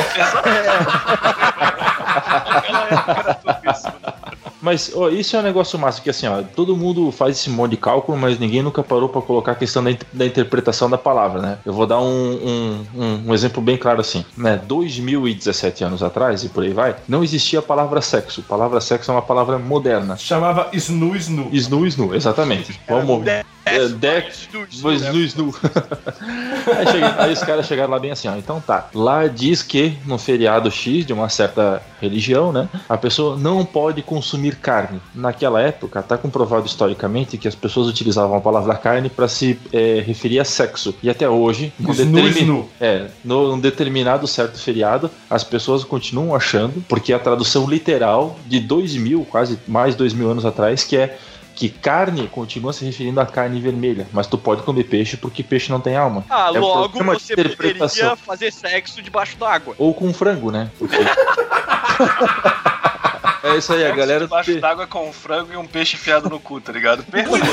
Mas 4.64 4.92
ó, 4.96 5.10
isso 5.10 5.36
é 5.36 5.40
um 5.40 5.44
negócio 5.44 5.78
massa, 5.78 6.02
que 6.02 6.10
assim, 6.10 6.26
ó, 6.26 6.42
todo 6.42 6.76
mundo 6.78 7.12
faz 7.12 7.38
esse 7.38 7.50
monte 7.50 7.72
de 7.72 7.78
cálculo, 7.78 8.18
mas 8.18 8.40
ninguém 8.40 8.62
nunca 8.64 8.82
parou 8.82 9.10
pra 9.10 9.22
colocar 9.22 9.52
a 9.52 9.56
questão 9.56 9.84
da, 9.84 9.92
in- 9.92 9.98
da 10.14 10.26
interpretação 10.26 10.90
da 10.90 10.98
palavra, 10.98 11.42
né? 11.42 11.58
Eu 11.66 11.74
vou 11.74 11.86
dar 11.86 12.00
um, 12.00 12.06
um, 12.06 12.86
um- 12.96 13.24
um 13.28 13.34
exemplo 13.34 13.62
bem 13.62 13.76
claro 13.76 14.00
assim, 14.00 14.24
né? 14.38 14.62
2017 14.66 15.84
anos 15.84 16.02
atrás, 16.02 16.46
e 16.46 16.50
por 16.50 16.64
aí 16.64 16.72
vai, 16.72 16.96
não 17.10 17.24
existia 17.24 17.60
a 17.60 17.62
palavra 17.62 18.00
sexo. 18.02 18.40
A 18.40 18.50
palavra 18.50 18.80
sexo 18.80 19.12
é 19.12 19.14
uma 19.14 19.22
palavra 19.22 19.60
moderna. 19.60 20.16
Chamava 20.16 20.70
Snu 20.72 21.14
Snu. 21.18 21.50
Snu, 21.52 21.86
snu, 21.86 22.16
exatamente. 22.16 22.80
Vamos. 22.88 23.28
É, 23.66 23.88
Dex, 23.88 24.50
Snu, 24.70 24.94
snu. 25.22 25.56
aí, 26.78 26.88
chega- 26.88 27.16
aí 27.24 27.34
os 27.34 27.40
caras 27.44 27.66
chegaram 27.66 27.92
lá 27.92 28.00
bem 28.00 28.12
assim, 28.12 28.28
ó. 28.28 28.36
Então 28.36 28.60
tá. 28.62 28.90
Lá 28.94 29.28
diz 29.28 29.62
que 29.64 29.98
no 30.06 30.18
feriado 30.18 30.70
X 30.70 31.06
de 31.06 31.14
uma 31.14 31.30
certa 31.30 31.82
religião, 32.02 32.52
né? 32.52 32.68
A 32.90 32.98
pessoa 32.98 33.38
não 33.38 33.64
pode 33.66 34.02
consumir 34.02 34.53
carne. 34.56 35.00
Naquela 35.14 35.62
época, 35.62 36.02
tá 36.02 36.18
comprovado 36.18 36.66
historicamente 36.66 37.38
que 37.38 37.48
as 37.48 37.56
pessoas 37.56 37.88
utilizavam 37.88 38.36
a 38.38 38.42
palavra 38.42 38.76
carne 38.76 39.10
para 39.10 39.28
se 39.28 39.60
é, 39.72 40.04
referir 40.06 40.40
a 40.40 40.46
sexo. 40.46 40.96
E 41.04 41.10
até 41.10 41.28
hoje, 41.30 41.72
no 41.80 41.92
Snu 41.92 42.22
determin- 42.22 42.70
é, 42.80 43.08
num 43.24 43.60
determinado 43.60 44.28
certo 44.28 44.58
feriado, 44.60 45.10
as 45.30 45.44
pessoas 45.44 45.84
continuam 45.84 46.36
achando, 46.36 46.84
porque 46.88 47.14
a 47.14 47.20
tradução 47.20 47.68
literal 47.70 48.38
de 48.46 48.60
dois 48.60 48.96
mil, 48.96 49.26
quase 49.30 49.60
mais 49.68 49.96
dois 49.96 50.14
mil 50.14 50.30
anos 50.30 50.46
atrás, 50.46 50.84
que 50.84 50.98
é 50.98 51.18
que 51.56 51.70
carne 51.70 52.28
continua 52.28 52.74
se 52.74 52.84
referindo 52.84 53.20
à 53.22 53.28
carne 53.28 53.62
vermelha, 53.62 54.08
mas 54.12 54.26
tu 54.26 54.40
pode 54.40 54.64
comer 54.64 54.86
peixe 54.86 55.16
porque 55.16 55.44
peixe 55.44 55.72
não 55.72 55.80
tem 55.80 55.96
alma. 55.96 56.26
Ah, 56.28 56.50
É 56.52 56.58
logo 56.60 56.98
você 57.04 57.36
poderia 57.36 57.54
interpretação. 57.54 58.16
fazer 58.18 58.52
sexo 58.52 59.04
debaixo 59.04 59.38
d'água. 59.38 59.76
Ou 59.78 59.94
com 59.94 60.12
frango, 60.12 60.50
né? 60.50 60.72
Porque- 60.80 60.98
é 63.44 63.58
isso 63.58 63.74
aí, 63.74 63.86
a 63.86 63.94
galera. 63.96 64.22
Debaixo 64.26 64.60
d'água 64.60 64.88
com 64.88 65.10
um 65.10 65.14
frango 65.14 65.54
e 65.54 65.58
um 65.58 65.66
peixe 65.68 65.96
enfiado 65.96 66.30
no 66.30 66.40
cu, 66.40 66.60
tá 66.62 66.72
ligado? 66.72 67.04
Perfeito. 67.04 67.46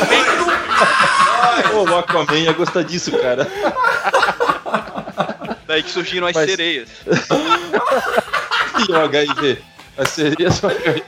Ô, 1.74 1.82
o 1.90 1.98
Aquaman 1.98 2.38
ia 2.38 2.52
gostar 2.52 2.82
disso, 2.82 3.10
cara. 3.18 3.46
Daí 5.66 5.82
que 5.82 5.90
surgiram 5.90 6.26
as 6.26 6.34
Mas- 6.34 6.50
sereias. 6.50 6.88
E 8.88 8.92
o 8.92 8.96
HIV. 8.96 9.58
A 9.98 10.06
seria 10.06 10.50
só 10.50 10.68
HIV. 10.68 11.02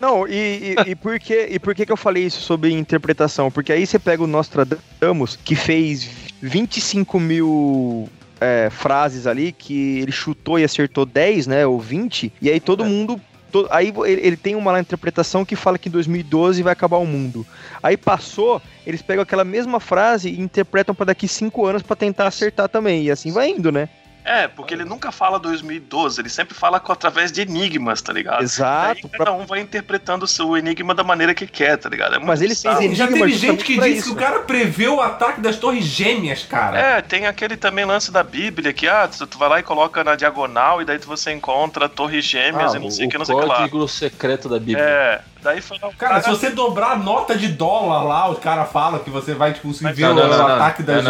Não, 0.00 0.26
e, 0.26 0.74
e, 0.86 0.90
e 0.90 0.94
por 0.94 1.18
que, 1.20 1.48
e 1.50 1.58
por 1.58 1.74
que 1.74 1.84
que 1.84 1.92
eu 1.92 1.96
falei 1.96 2.24
isso 2.24 2.40
sobre 2.40 2.72
interpretação? 2.72 3.50
Porque 3.50 3.72
aí 3.72 3.86
você 3.86 3.98
pega 3.98 4.22
o 4.22 4.26
Nostradamus, 4.26 5.38
que 5.44 5.54
fez 5.54 6.08
25 6.40 7.20
mil 7.20 8.08
é, 8.40 8.68
frases 8.70 9.26
ali, 9.26 9.52
que 9.52 10.00
ele 10.00 10.12
chutou 10.12 10.58
e 10.58 10.64
acertou 10.64 11.06
10, 11.06 11.46
né, 11.46 11.66
ou 11.66 11.78
20, 11.80 12.32
e 12.40 12.50
aí 12.50 12.60
todo 12.60 12.84
mundo... 12.84 13.20
to- 13.52 13.66
Aí 13.70 13.92
ele, 14.06 14.36
tem 14.36 14.54
uma 14.54 14.78
interpretação 14.78 15.44
que 15.44 15.56
fala 15.56 15.78
que 15.78 15.88
em 15.88 15.92
2012 15.92 16.62
vai 16.62 16.72
acabar 16.72 16.98
o 16.98 17.06
mundo. 17.06 17.46
Aí 17.82 17.96
passou, 17.96 18.60
eles 18.86 19.00
pegam 19.02 19.22
aquela 19.22 19.44
mesma 19.44 19.80
frase 19.80 20.28
e 20.28 20.40
interpretam 20.40 20.94
para 20.94 21.06
daqui 21.06 21.26
5 21.28 21.64
anos 21.64 21.82
para 21.82 21.96
tentar 21.96 22.26
acertar 22.26 22.68
também. 22.68 23.04
E 23.04 23.10
assim 23.10 23.30
vai 23.32 23.48
indo, 23.50 23.70
né? 23.72 23.88
É, 24.28 24.48
porque 24.48 24.74
ele 24.74 24.84
nunca 24.84 25.12
fala 25.12 25.38
2012, 25.38 26.20
ele 26.20 26.28
sempre 26.28 26.52
fala 26.54 26.80
com- 26.80 26.90
através 26.92 27.30
de 27.30 27.42
enigmas, 27.42 28.02
tá 28.02 28.12
ligado? 28.12 28.42
Exato. 28.42 29.00
Daí 29.02 29.10
cada 29.18 29.32
um 29.32 29.46
vai 29.46 29.60
interpretando 29.60 30.24
o 30.24 30.26
seu 30.26 30.56
enigma 30.56 30.94
da 30.94 31.04
maneira 31.04 31.32
que 31.32 31.46
quer, 31.46 31.76
tá 31.76 31.88
ligado? 31.88 32.16
É 32.16 32.18
Mas 32.18 32.40
ele 32.42 32.54
fez 32.54 32.62
Já 32.96 33.04
Enigma 33.06 33.06
teve 33.26 33.32
gente 33.34 33.64
que 33.64 33.74
disse 33.78 33.88
isso. 33.98 34.04
que 34.08 34.12
o 34.12 34.16
cara 34.16 34.40
preveu 34.40 34.96
o 34.96 35.00
ataque 35.00 35.40
das 35.40 35.56
torres 35.56 35.84
gêmeas, 35.84 36.42
cara. 36.42 36.76
É, 36.78 37.00
tem 37.02 37.26
aquele 37.26 37.56
também 37.56 37.84
lance 37.84 38.10
da 38.10 38.22
Bíblia 38.24 38.72
que, 38.72 38.88
ah, 38.88 39.06
tu, 39.08 39.26
tu 39.28 39.38
vai 39.38 39.48
lá 39.48 39.60
e 39.60 39.62
coloca 39.62 40.02
na 40.02 40.16
diagonal 40.16 40.82
e 40.82 40.84
daí 40.84 40.98
tu- 40.98 41.06
você 41.06 41.30
encontra 41.32 41.88
torres 41.88 42.24
gêmeas 42.24 42.74
Ah, 42.74 42.78
e 42.78 42.80
não 42.80 42.88
o, 42.88 42.90
sei 42.90 43.06
o 43.06 43.08
que, 43.10 43.16
o 43.16 43.18
não 43.20 43.24
sei 43.26 43.34
o 43.34 43.38
que 43.40 43.46
lá. 43.46 43.56
código 43.58 43.86
secreto 43.88 44.48
da 44.48 44.58
Bíblia. 44.58 44.78
É, 44.82 45.20
daí 45.46 45.60
foi 45.60 45.78
lá 45.80 45.88
o 45.88 45.94
Cara, 45.94 46.20
se 46.20 46.28
você 46.28 46.50
dobrar 46.50 46.92
a 46.92 46.96
nota 46.96 47.36
de 47.36 47.48
dólar 47.48 48.02
lá, 48.02 48.28
os 48.28 48.38
caras 48.38 48.70
falam 48.70 48.98
que 48.98 49.08
você 49.08 49.32
vai 49.34 49.54
conseguir 49.54 49.84
Mas 49.84 49.96
ver 49.96 50.02
não, 50.02 50.12
o, 50.12 50.14
não, 50.16 50.28
não, 50.28 50.34
o 50.34 50.48
não. 50.48 50.54
ataque 50.56 50.82
das 50.82 51.04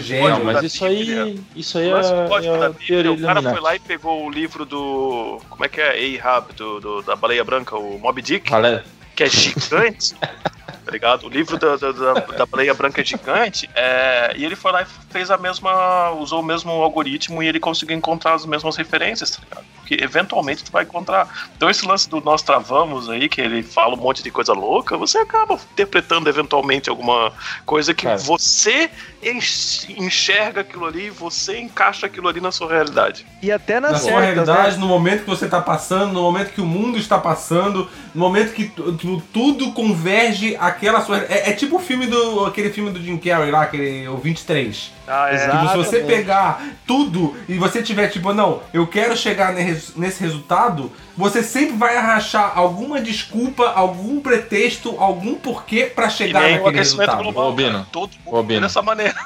gêmeas. 0.00 0.38
Não, 0.38 0.44
mas 0.44 0.62
isso 0.62 0.84
aí, 0.84 1.40
isso 1.54 1.78
aí 1.78 1.90
é, 1.90 1.94
O 1.94 1.98
é 1.98 3.10
o 3.10 3.20
cara 3.20 3.42
foi 3.42 3.60
lá 3.60 3.76
e 3.76 3.78
pegou 3.78 4.24
o 4.24 4.30
livro 4.30 4.64
do. 4.64 5.40
Como 5.48 5.64
é 5.64 5.68
que 5.68 5.80
é? 5.80 6.20
Ahab, 6.20 6.52
do, 6.54 6.80
do- 6.80 7.02
da 7.02 7.14
baleia 7.14 7.44
branca, 7.44 7.76
o 7.76 7.98
Moby 7.98 8.22
Dick, 8.22 8.50
Galera, 8.50 8.84
que 9.14 9.24
é 9.24 9.28
gigante. 9.28 10.14
tá 10.66 10.90
ligado? 10.90 11.26
O 11.26 11.28
livro 11.28 11.58
da, 11.58 11.76
da, 11.76 11.92
da- 11.92 12.12
da 12.14 12.46
baleia 12.46 12.74
branca 12.74 13.00
é 13.00 13.04
gigante. 13.04 13.68
é, 13.74 14.32
e 14.36 14.44
ele 14.44 14.56
foi 14.56 14.72
lá 14.72 14.82
e 14.82 14.86
fez 15.10 15.30
a 15.30 15.36
mesma. 15.38 16.10
usou 16.12 16.40
o 16.40 16.42
mesmo 16.44 16.70
algoritmo 16.72 17.42
e 17.42 17.48
ele 17.48 17.60
conseguiu 17.60 17.96
encontrar 17.96 18.34
as 18.34 18.44
mesmas 18.46 18.76
referências, 18.76 19.30
tá 19.30 19.40
ligado? 19.42 19.64
Porque 19.84 20.02
eventualmente 20.02 20.64
tu 20.64 20.72
vai 20.72 20.84
encontrar. 20.84 21.28
Então 21.56 21.68
esse 21.68 21.86
lance 21.86 22.08
do 22.08 22.20
nós 22.20 22.42
travamos 22.42 23.08
aí, 23.10 23.28
que 23.28 23.40
ele 23.40 23.62
fala 23.62 23.94
um 23.94 23.98
monte 23.98 24.22
de 24.22 24.30
coisa 24.30 24.52
louca, 24.54 24.96
você 24.96 25.18
acaba 25.18 25.54
interpretando 25.72 26.28
eventualmente 26.28 26.88
alguma 26.88 27.32
coisa 27.66 27.92
que 27.92 28.04
Cara. 28.04 28.16
você 28.16 28.90
enx- 29.22 29.86
enxerga 29.90 30.62
aquilo 30.62 30.86
ali, 30.86 31.10
você 31.10 31.58
encaixa 31.58 32.06
aquilo 32.06 32.28
ali 32.28 32.40
na 32.40 32.50
sua 32.50 32.68
realidade. 32.72 33.26
E 33.42 33.52
até 33.52 33.78
nas 33.78 33.92
Na 33.92 33.98
sua 33.98 34.20
né? 34.20 34.32
realidade, 34.32 34.78
no 34.78 34.86
momento 34.86 35.24
que 35.24 35.30
você 35.30 35.46
tá 35.48 35.60
passando, 35.60 36.12
no 36.12 36.22
momento 36.22 36.52
que 36.52 36.60
o 36.60 36.66
mundo 36.66 36.96
está 36.98 37.18
passando, 37.18 37.88
no 38.14 38.20
momento 38.20 38.54
que 38.54 38.64
tu- 38.68 38.92
tu- 38.94 39.22
tudo 39.32 39.72
converge 39.72 40.53
aquela 40.60 41.00
sua. 41.02 41.18
É, 41.28 41.50
é 41.50 41.52
tipo 41.52 41.76
o 41.76 41.80
filme 41.80 42.06
do. 42.06 42.44
aquele 42.46 42.70
filme 42.70 42.90
do 42.90 43.00
Jim 43.02 43.16
Carrey 43.18 43.50
lá, 43.50 43.62
aquele. 43.62 44.06
O 44.08 44.16
23. 44.16 44.92
Ah, 45.06 45.28
é. 45.30 45.36
Tipo, 45.50 45.68
se 45.68 45.76
você 45.76 46.00
pegar 46.00 46.64
tudo 46.86 47.36
e 47.46 47.58
você 47.58 47.82
tiver 47.82 48.08
tipo, 48.08 48.32
não, 48.32 48.62
eu 48.72 48.86
quero 48.86 49.14
chegar 49.14 49.52
ne- 49.52 49.78
nesse 49.96 50.20
resultado, 50.22 50.90
você 51.14 51.42
sempre 51.42 51.76
vai 51.76 51.94
arrachar 51.96 52.52
alguma 52.56 52.98
desculpa, 53.02 53.70
algum 53.74 54.18
pretexto, 54.20 54.96
algum 54.98 55.34
porquê 55.34 55.92
pra 55.94 56.06
E 56.06 56.10
chegar 56.10 56.40
naquele 56.40 56.56
aquecimento 56.68 57.10
resultado. 57.10 57.22
global. 57.22 57.50
Ô, 57.50 57.52
Bino. 57.52 57.72
cara. 57.72 57.86
Todo 57.92 58.12
mundo 58.24 58.36
Ô, 58.38 58.42
Bino. 58.42 58.60
dessa 58.62 58.80
maneira. 58.80 59.14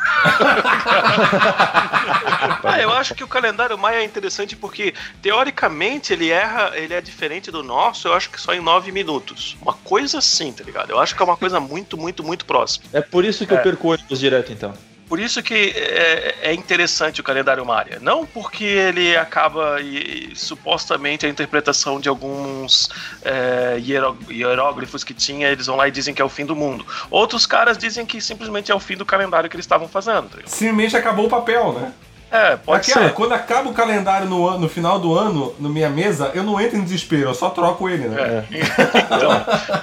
ah, 2.65 2.79
eu 2.81 2.93
acho 2.93 3.15
que 3.15 3.23
o 3.25 3.29
calendário 3.29 3.77
Maia 3.79 3.99
é 4.01 4.05
interessante 4.05 4.57
porque, 4.57 4.95
teoricamente, 5.23 6.13
ele 6.13 6.31
erra, 6.31 6.73
ele 6.75 6.95
é 6.95 7.01
diferente 7.01 7.51
do 7.51 7.63
nosso, 7.63 8.09
eu 8.09 8.15
acho 8.15 8.31
que 8.31 8.41
só 8.41 8.53
em 8.53 8.61
nove 8.61 8.91
minutos. 8.93 9.57
Uma 9.63 9.75
coisa 9.75 10.19
assim, 10.19 10.53
tá 10.53 10.65
ligado? 10.65 10.91
Eu 10.91 10.99
acho 10.99 11.15
que 11.19 11.23
é 11.23 11.27
uma 11.27 11.37
coisa 11.37 11.61
muito, 11.61 11.99
muito, 11.99 12.23
muito 12.25 12.47
próxima. 12.47 12.87
É 12.93 13.01
por 13.01 13.25
isso 13.25 13.47
que 13.47 13.53
eu 13.53 13.59
perco 13.59 13.89
ônibus 13.93 14.21
direto, 14.21 14.53
então. 14.53 14.73
Por 15.09 15.19
isso 15.19 15.43
que 15.43 15.73
é, 15.75 16.35
é 16.43 16.55
interessante 16.55 17.19
o 17.23 17.25
calendário 17.25 17.65
Maia. 17.65 17.99
Não 18.01 18.27
porque 18.27 18.65
ele 18.65 19.17
acaba 19.17 19.81
e, 19.81 20.33
e, 20.33 20.37
supostamente 20.37 21.25
a 21.25 21.29
interpretação 21.31 21.99
de 21.99 22.11
alguns 22.11 22.91
é, 23.25 23.81
hieró- 23.81 24.15
hieróglifos 24.31 25.03
que 25.03 25.15
tinha, 25.15 25.49
eles 25.49 25.67
vão 25.67 25.77
lá 25.77 25.89
e 25.89 25.91
dizem 25.91 26.15
que 26.15 26.21
é 26.21 26.25
o 26.25 26.29
fim 26.29 26.45
do 26.45 26.55
mundo. 26.55 26.87
Outros 27.11 27.47
caras 27.47 27.79
dizem 27.79 28.05
que 28.05 28.21
simplesmente 28.21 28.71
é 28.71 28.75
o 28.75 28.79
fim 28.79 28.97
do 28.99 29.07
calendário 29.07 29.49
que 29.49 29.57
eles 29.57 29.65
estavam 29.65 29.89
fazendo. 29.89 30.29
Simplesmente 30.45 30.95
acabou 30.95 31.25
o 31.25 31.31
papel, 31.31 31.73
né? 31.73 31.93
É, 32.31 32.57
pode 32.57 32.91
Aquela, 32.91 33.09
ser. 33.09 33.15
quando 33.15 33.33
acaba 33.33 33.71
o 33.71 33.73
calendário 33.73 34.29
no, 34.29 34.47
ano- 34.47 34.59
no 34.59 34.69
final 34.69 34.99
do 34.99 35.17
ano, 35.17 35.55
na 35.59 35.69
minha 35.69 35.89
mesa, 35.89 36.31
eu 36.35 36.43
não 36.43 36.61
entro 36.61 36.77
em 36.77 36.83
desespero, 36.83 37.31
eu 37.31 37.35
só 37.35 37.49
troco 37.51 37.89
ele, 37.89 38.07
né? 38.09 38.45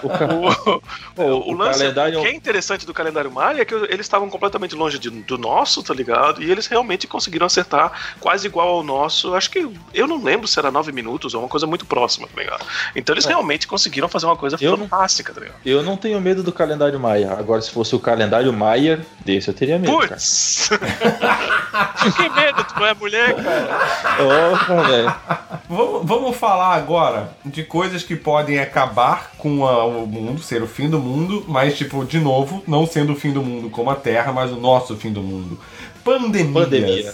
O, 0.03 0.09
ca- 0.09 0.25
O, 0.35 0.81
Pô, 1.15 1.23
o 1.23 1.51
o 1.51 1.53
lance 1.53 1.79
calendário- 1.79 2.21
que 2.21 2.27
é 2.27 2.33
interessante 2.35 2.85
do 2.85 2.93
calendário 2.93 3.31
Maia 3.31 3.61
é 3.61 3.65
que 3.65 3.73
eles 3.73 4.01
estavam 4.01 4.29
completamente 4.29 4.75
longe 4.75 4.99
de- 4.99 5.09
do 5.09 5.37
nosso, 5.37 5.81
tá 5.81 5.93
ligado? 5.93 6.41
E 6.43 6.51
eles 6.51 6.67
realmente 6.67 7.07
conseguiram 7.07 7.45
acertar 7.47 7.91
quase 8.19 8.45
igual 8.47 8.67
ao 8.69 8.83
nosso. 8.83 9.33
Acho 9.33 9.49
que 9.49 9.67
eu 9.93 10.07
não 10.07 10.21
lembro 10.23 10.47
se 10.47 10.59
era 10.59 10.69
nove 10.69 10.91
minutos 10.91 11.33
ou 11.33 11.41
uma 11.41 11.49
coisa 11.49 11.65
muito 11.65 11.85
próxima, 11.85 12.27
tá 12.27 12.41
ligado? 12.41 12.65
Então 12.95 13.13
eles 13.13 13.25
realmente 13.25 13.67
conseguiram 13.67 14.07
fazer 14.07 14.25
uma 14.27 14.35
coisa 14.37 14.55
É. 14.59 14.65
Eu 14.65 14.77
não- 14.77 14.87
fantástica, 14.87 15.33
tá 15.33 15.39
ligado? 15.41 15.55
Eu 15.65 15.81
não 15.83 15.97
tenho 15.97 16.19
medo 16.21 16.43
do 16.43 16.51
calendário 16.51 16.99
Maia. 16.99 17.31
Agora, 17.33 17.61
se 17.61 17.71
fosse 17.71 17.95
o 17.95 17.99
calendário 17.99 18.51
Maier, 18.53 19.01
desse 19.23 19.47
eu 19.47 19.53
teria 19.53 19.79
medo. 19.79 19.91
Putz! 19.97 20.69
medo, 22.35 22.63
tu 22.63 22.79
não 22.79 22.85
é 22.85 22.93
mulher, 22.93 23.35
cara. 23.35 23.77
Ô, 24.23 24.83
velho. 24.87 25.15
Vamos, 25.69 26.01
vamos 26.05 26.35
falar 26.37 26.75
agora 26.75 27.29
de 27.43 27.63
coisas 27.63 28.03
que 28.03 28.15
podem 28.15 28.59
acabar 28.59 29.31
com 29.37 29.65
a- 29.65 29.85
o 29.85 30.05
mundo, 30.05 30.41
ser 30.41 30.61
o 30.61 30.67
fim 30.67 30.89
do 30.89 30.99
mundo, 30.99 31.43
mas, 31.47 31.77
tipo, 31.77 32.03
de 32.05 32.19
novo, 32.19 32.63
não 32.67 32.85
sendo 32.85 33.13
o 33.13 33.15
fim 33.15 33.31
do 33.31 33.41
mundo 33.41 33.69
como 33.69 33.89
a 33.89 33.95
Terra, 33.95 34.31
mas 34.31 34.51
o 34.51 34.57
nosso 34.57 34.95
fim 34.95 35.11
do 35.11 35.21
mundo. 35.21 35.59
Pandemias. 36.03 36.53
Pandemia. 36.53 37.13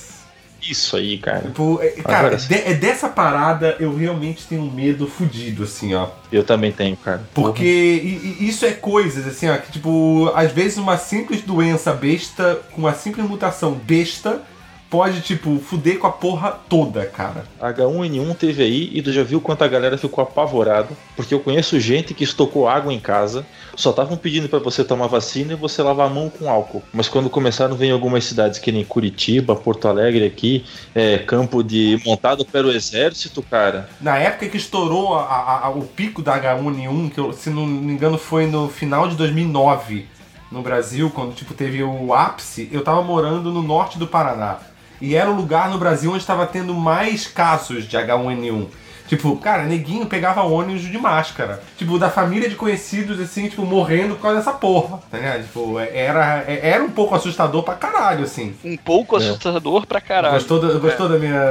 Isso 0.61 0.95
aí, 0.95 1.17
cara. 1.17 1.41
Tipo, 1.41 1.79
é- 1.81 1.89
cara, 2.03 2.33
é, 2.33 2.35
de- 2.35 2.53
é 2.53 2.73
dessa 2.75 3.09
parada 3.09 3.75
eu 3.79 3.95
realmente 3.95 4.45
tenho 4.45 4.61
um 4.61 4.69
medo 4.69 5.07
fudido, 5.07 5.63
assim, 5.63 5.95
ó. 5.95 6.07
Eu 6.31 6.43
também 6.43 6.71
tenho, 6.71 6.95
cara. 6.97 7.23
Porque 7.33 7.63
i- 7.65 8.37
i- 8.43 8.47
isso 8.47 8.63
é 8.63 8.71
coisas, 8.71 9.25
assim, 9.25 9.49
ó, 9.49 9.57
que, 9.57 9.71
tipo, 9.71 10.31
às 10.35 10.51
vezes 10.51 10.77
uma 10.77 10.97
simples 10.97 11.41
doença 11.41 11.91
besta, 11.93 12.61
com 12.73 12.81
uma 12.81 12.93
simples 12.93 13.27
mutação 13.27 13.71
besta, 13.71 14.43
pode, 14.91 15.21
tipo, 15.21 15.57
fuder 15.59 15.97
com 15.97 16.05
a 16.05 16.11
porra 16.11 16.51
toda, 16.67 17.05
cara. 17.05 17.45
H1N1 17.61 18.35
teve 18.35 18.61
aí 18.61 18.91
e 18.93 19.01
tu 19.01 19.13
já 19.13 19.23
viu 19.23 19.39
quanta 19.39 19.65
galera 19.65 19.97
ficou 19.97 20.21
apavorada, 20.21 20.89
porque 21.15 21.33
eu 21.33 21.39
conheço 21.39 21.79
gente 21.79 22.13
que 22.13 22.25
estocou 22.25 22.67
água 22.67 22.93
em 22.93 22.99
casa, 22.99 23.45
só 23.73 23.91
estavam 23.91 24.17
pedindo 24.17 24.49
pra 24.49 24.59
você 24.59 24.83
tomar 24.83 25.07
vacina 25.07 25.53
e 25.53 25.55
você 25.55 25.81
lavar 25.81 26.07
a 26.07 26.09
mão 26.09 26.29
com 26.29 26.49
álcool. 26.51 26.83
Mas 26.93 27.07
quando 27.07 27.29
começaram 27.29 27.73
a 27.73 27.77
vir 27.77 27.85
em 27.87 27.91
algumas 27.91 28.25
cidades 28.25 28.59
que 28.59 28.69
nem 28.69 28.83
Curitiba, 28.83 29.55
Porto 29.55 29.87
Alegre 29.87 30.25
aqui, 30.25 30.65
é, 30.93 31.17
campo 31.19 31.63
de 31.63 31.97
montado 32.05 32.43
pelo 32.43 32.69
exército, 32.69 33.41
cara. 33.41 33.89
Na 34.01 34.17
época 34.17 34.49
que 34.49 34.57
estourou 34.57 35.15
a- 35.15 35.23
a- 35.23 35.65
a- 35.67 35.69
o 35.69 35.83
pico 35.83 36.21
da 36.21 36.33
H1N1, 36.35 37.09
que 37.09 37.17
eu, 37.17 37.31
se 37.31 37.49
não 37.49 37.65
me 37.65 37.93
engano 37.93 38.17
foi 38.17 38.45
no 38.45 38.67
final 38.67 39.07
de 39.07 39.15
2009, 39.15 40.05
no 40.51 40.61
Brasil, 40.61 41.09
quando 41.09 41.33
tipo 41.33 41.53
teve 41.53 41.81
o 41.81 42.13
ápice, 42.13 42.67
eu 42.73 42.83
tava 42.83 43.01
morando 43.01 43.51
no 43.53 43.63
norte 43.63 43.97
do 43.97 44.05
Paraná. 44.05 44.57
E 45.01 45.15
era 45.15 45.29
o 45.29 45.35
lugar 45.35 45.69
no 45.69 45.77
Brasil 45.77 46.11
onde 46.11 46.19
estava 46.21 46.45
tendo 46.45 46.73
mais 46.73 47.25
casos 47.27 47.87
de 47.87 47.97
H1N1. 47.97 48.67
Tipo, 49.07 49.35
cara, 49.35 49.63
neguinho 49.63 50.05
pegava 50.05 50.41
ônibus 50.43 50.83
de 50.83 50.97
máscara. 50.97 51.61
Tipo, 51.77 51.99
da 51.99 52.09
família 52.09 52.47
de 52.47 52.55
conhecidos, 52.55 53.19
assim, 53.19 53.49
tipo, 53.49 53.65
morrendo 53.65 54.15
por 54.15 54.21
causa 54.21 54.37
dessa 54.37 54.53
porra. 54.53 54.99
Tá 55.11 55.17
ligado? 55.17 55.41
Tipo, 55.43 55.77
era, 55.79 56.45
era 56.47 56.81
um 56.81 56.89
pouco 56.89 57.13
assustador 57.13 57.61
pra 57.63 57.73
caralho, 57.73 58.23
assim. 58.23 58.55
Um 58.63 58.77
pouco 58.77 59.17
assustador 59.17 59.85
pra 59.85 59.99
caralho. 59.99 60.35
Gostou, 60.35 60.61
da, 60.61 60.79
gostou 60.79 61.09
da, 61.09 61.19
minha, 61.19 61.41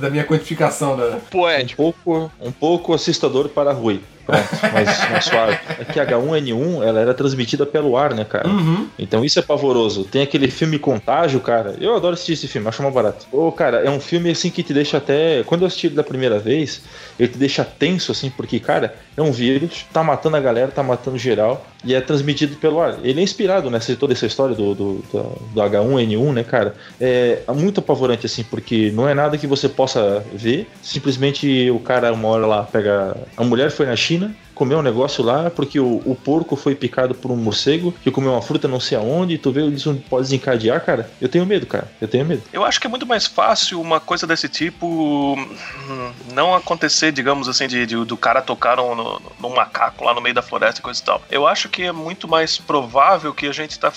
da 0.00 0.10
minha 0.10 0.24
quantificação 0.24 0.96
da, 0.96 1.04
Um 1.10 1.20
Poético. 1.20 1.76
pouco, 1.80 2.32
um 2.40 2.50
pouco 2.50 2.92
assustador 2.92 3.48
para 3.50 3.70
Rui. 3.72 4.00
Pronto, 4.30 4.72
mas 4.72 5.10
mais 5.10 5.24
suave. 5.24 5.58
É 5.78 5.84
que 5.84 6.00
a 6.00 6.06
H1N1 6.06 6.82
ela 6.82 7.00
era 7.00 7.14
transmitida 7.14 7.66
pelo 7.66 7.96
ar, 7.96 8.14
né, 8.14 8.24
cara? 8.24 8.48
Uhum. 8.48 8.88
Então 8.98 9.24
isso 9.24 9.38
é 9.38 9.42
pavoroso. 9.42 10.04
Tem 10.04 10.22
aquele 10.22 10.50
filme 10.50 10.78
Contágio, 10.78 11.40
cara. 11.40 11.74
Eu 11.80 11.96
adoro 11.96 12.14
assistir 12.14 12.32
esse 12.32 12.48
filme, 12.48 12.68
acho 12.68 12.82
mais 12.82 12.94
barato. 12.94 13.26
Ô, 13.32 13.50
cara, 13.52 13.78
é 13.78 13.90
um 13.90 14.00
filme 14.00 14.30
assim 14.30 14.50
que 14.50 14.62
te 14.62 14.72
deixa 14.72 14.98
até. 14.98 15.42
Quando 15.44 15.62
eu 15.62 15.66
assisti 15.66 15.88
ele 15.88 15.96
da 15.96 16.02
primeira 16.02 16.38
vez, 16.38 16.82
ele 17.18 17.28
te 17.28 17.38
deixa 17.38 17.64
tenso, 17.64 18.12
assim, 18.12 18.30
porque, 18.30 18.58
cara, 18.58 18.94
é 19.16 19.22
um 19.22 19.32
vírus, 19.32 19.86
tá 19.92 20.02
matando 20.02 20.36
a 20.36 20.40
galera, 20.40 20.70
tá 20.70 20.82
matando 20.82 21.18
geral, 21.18 21.66
e 21.84 21.94
é 21.94 22.00
transmitido 22.00 22.56
pelo 22.56 22.80
ar. 22.80 22.98
Ele 23.02 23.20
é 23.20 23.22
inspirado 23.22 23.70
nessa 23.70 23.94
toda 23.96 24.12
essa 24.12 24.26
história 24.26 24.54
do, 24.54 24.74
do, 24.74 24.94
do- 25.12 25.38
do 25.54 25.60
H1N1, 25.62 26.32
né, 26.32 26.44
cara? 26.44 26.74
É 27.00 27.42
muito 27.54 27.80
apavorante, 27.80 28.26
assim, 28.26 28.42
porque 28.44 28.90
não 28.92 29.08
é 29.08 29.14
nada 29.14 29.38
que 29.38 29.46
você 29.46 29.68
possa 29.68 30.24
ver. 30.32 30.68
Simplesmente 30.82 31.70
o 31.70 31.78
cara, 31.80 32.12
uma 32.12 32.28
hora 32.28 32.46
lá, 32.46 32.62
pega. 32.64 33.16
A 33.36 33.44
mulher 33.44 33.70
foi 33.70 33.86
na 33.86 33.96
China. 33.96 34.34
Comeu 34.60 34.78
um 34.78 34.82
negócio 34.82 35.24
lá 35.24 35.48
porque 35.48 35.80
o, 35.80 36.02
o 36.04 36.14
porco 36.14 36.54
foi 36.54 36.74
picado 36.74 37.14
por 37.14 37.30
um 37.30 37.36
morcego 37.36 37.92
que 38.02 38.10
comeu 38.10 38.32
uma 38.32 38.42
fruta 38.42 38.68
não 38.68 38.78
sei 38.78 38.98
aonde 38.98 39.32
e 39.36 39.38
tu 39.38 39.50
vê 39.50 39.64
isso 39.68 39.94
pode 40.10 40.24
desencadear, 40.24 40.84
cara. 40.84 41.10
Eu 41.18 41.30
tenho 41.30 41.46
medo, 41.46 41.64
cara. 41.64 41.90
Eu 41.98 42.06
tenho 42.06 42.26
medo. 42.26 42.42
Eu 42.52 42.62
acho 42.62 42.78
que 42.78 42.86
é 42.86 42.90
muito 42.90 43.06
mais 43.06 43.24
fácil 43.26 43.80
uma 43.80 43.98
coisa 44.00 44.26
desse 44.26 44.50
tipo 44.50 45.34
hum, 45.34 46.12
não 46.34 46.54
acontecer, 46.54 47.10
digamos 47.10 47.48
assim, 47.48 47.66
de, 47.66 47.86
de- 47.86 48.04
do 48.04 48.16
cara 48.18 48.42
tocar 48.42 48.76
num- 48.76 49.18
num 49.40 49.54
macaco 49.54 50.04
lá 50.04 50.12
no 50.12 50.20
meio 50.20 50.34
da 50.34 50.42
floresta 50.42 50.80
e 50.80 50.82
coisa 50.82 51.00
e 51.00 51.04
tal. 51.04 51.22
Eu 51.30 51.46
acho 51.46 51.70
que 51.70 51.84
é 51.84 51.92
muito 51.92 52.28
mais 52.28 52.58
provável 52.58 53.32
que 53.32 53.46
a 53.46 53.52
gente 53.52 53.78
tá 53.78 53.90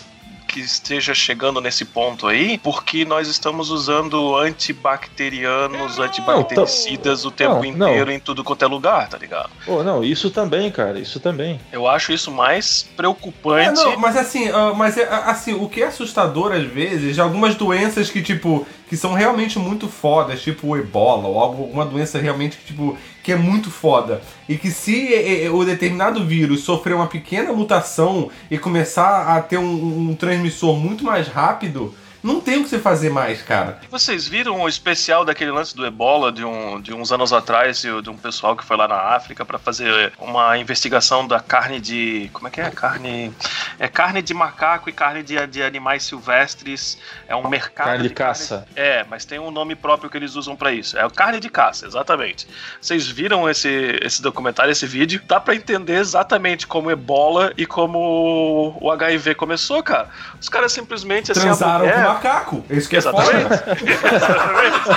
que 0.53 0.59
esteja 0.59 1.15
chegando 1.15 1.59
nesse 1.59 1.83
ponto 1.83 2.27
aí, 2.27 2.59
porque 2.59 3.03
nós 3.03 3.27
estamos 3.27 3.71
usando 3.71 4.37
antibacterianos, 4.37 5.97
antibactericidas 5.97 7.25
o 7.25 7.31
tempo 7.31 7.55
não, 7.55 7.71
não. 7.71 7.89
inteiro 7.89 8.11
em 8.11 8.19
tudo 8.19 8.43
quanto 8.43 8.63
é 8.63 8.67
lugar, 8.67 9.09
tá 9.09 9.17
ligado? 9.17 9.49
Pô, 9.65 9.83
não, 9.83 10.03
isso 10.03 10.29
também, 10.29 10.69
cara. 10.69 10.99
Isso 10.99 11.19
também. 11.19 11.59
Eu 11.71 11.87
acho 11.87 12.13
isso 12.13 12.29
mais 12.31 12.85
É, 12.91 12.95
preocupante. 12.95 13.81
não, 13.83 13.97
mas 13.97 14.15
assim, 14.15 14.47
ah, 14.49 14.73
mas 14.75 14.95
é, 14.95 15.07
assim, 15.25 15.53
o 15.53 15.67
que 15.67 15.81
é 15.81 15.87
assustador 15.87 16.51
às 16.51 16.63
vezes, 16.65 17.15
de 17.15 17.21
algumas 17.21 17.55
doenças 17.55 18.11
que, 18.11 18.21
tipo, 18.21 18.67
que 18.93 18.97
são 18.97 19.15
realmente 19.15 19.57
muito 19.57 19.87
fodas, 19.87 20.43
tipo 20.43 20.67
o 20.67 20.77
ebola, 20.77 21.27
ou 21.27 21.39
alguma 21.39 21.83
doença 21.83 22.19
realmente 22.19 22.57
que, 22.57 22.65
tipo, 22.65 22.95
que 23.23 23.31
é 23.31 23.35
muito 23.35 23.71
foda. 23.71 24.21
E 24.47 24.55
que 24.55 24.69
se 24.69 25.11
eh, 25.11 25.45
eh, 25.45 25.49
o 25.49 25.65
determinado 25.65 26.23
vírus 26.23 26.59
sofrer 26.59 26.93
uma 26.93 27.07
pequena 27.07 27.51
mutação 27.51 28.29
e 28.51 28.57
começar 28.59 29.35
a 29.35 29.41
ter 29.41 29.57
um, 29.57 30.11
um 30.11 30.15
transmissor 30.15 30.77
muito 30.77 31.03
mais 31.03 31.27
rápido, 31.27 31.91
não 32.23 32.39
tem 32.39 32.59
o 32.59 32.63
que 32.63 32.69
você 32.69 32.79
fazer 32.79 33.09
mais, 33.09 33.41
cara. 33.41 33.79
Vocês 33.91 34.27
viram 34.27 34.61
o 34.61 34.69
especial 34.69 35.25
daquele 35.25 35.51
lance 35.51 35.75
do 35.75 35.85
ebola 35.85 36.31
de, 36.31 36.43
um, 36.45 36.79
de 36.81 36.93
uns 36.93 37.11
anos 37.11 37.33
atrás, 37.33 37.81
de, 37.81 38.01
de 38.01 38.09
um 38.09 38.17
pessoal 38.17 38.55
que 38.55 38.63
foi 38.63 38.77
lá 38.77 38.87
na 38.87 38.95
África 38.95 39.43
para 39.45 39.59
fazer 39.59 40.13
uma 40.19 40.57
investigação 40.57 41.27
da 41.27 41.39
carne 41.39 41.79
de. 41.79 42.29
Como 42.33 42.47
é 42.47 42.51
que 42.51 42.61
é? 42.61 42.69
Carne. 42.71 43.33
É 43.77 43.87
carne 43.87 44.21
de 44.21 44.33
macaco 44.33 44.89
e 44.89 44.93
carne 44.93 45.21
de, 45.23 45.45
de 45.47 45.61
animais 45.61 46.03
silvestres. 46.03 46.97
É 47.27 47.35
um 47.35 47.47
mercado. 47.49 47.87
Carne 47.87 48.07
de 48.07 48.13
caça. 48.13 48.65
É, 48.75 49.03
mas 49.09 49.25
tem 49.25 49.39
um 49.39 49.51
nome 49.51 49.75
próprio 49.75 50.09
que 50.09 50.17
eles 50.17 50.35
usam 50.35 50.55
para 50.55 50.71
isso. 50.71 50.97
É 50.97 51.05
o 51.05 51.09
carne 51.11 51.39
de 51.39 51.49
caça, 51.49 51.85
exatamente. 51.85 52.47
Vocês 52.79 53.07
viram 53.07 53.49
esse, 53.49 53.99
esse 54.01 54.21
documentário, 54.21 54.71
esse 54.71 54.85
vídeo? 54.85 55.21
Dá 55.27 55.39
para 55.39 55.55
entender 55.55 55.97
exatamente 55.97 56.65
como 56.67 56.87
o 56.87 56.91
ebola 56.91 57.51
e 57.57 57.65
como 57.65 58.77
o 58.79 58.91
HIV 58.91 59.35
começou, 59.35 59.83
cara. 59.83 60.09
Os 60.39 60.49
caras 60.49 60.71
simplesmente 60.71 61.31
assim. 61.31 61.41
a 61.41 61.43
Transaram 61.43 61.79
mulher- 61.85 62.05
com 62.05 62.12
macaco. 62.13 62.65
Isso 62.69 62.89
que 62.89 62.95
é 62.95 62.99
Exatamente. 62.99 63.53
Exatamente. 64.13 64.89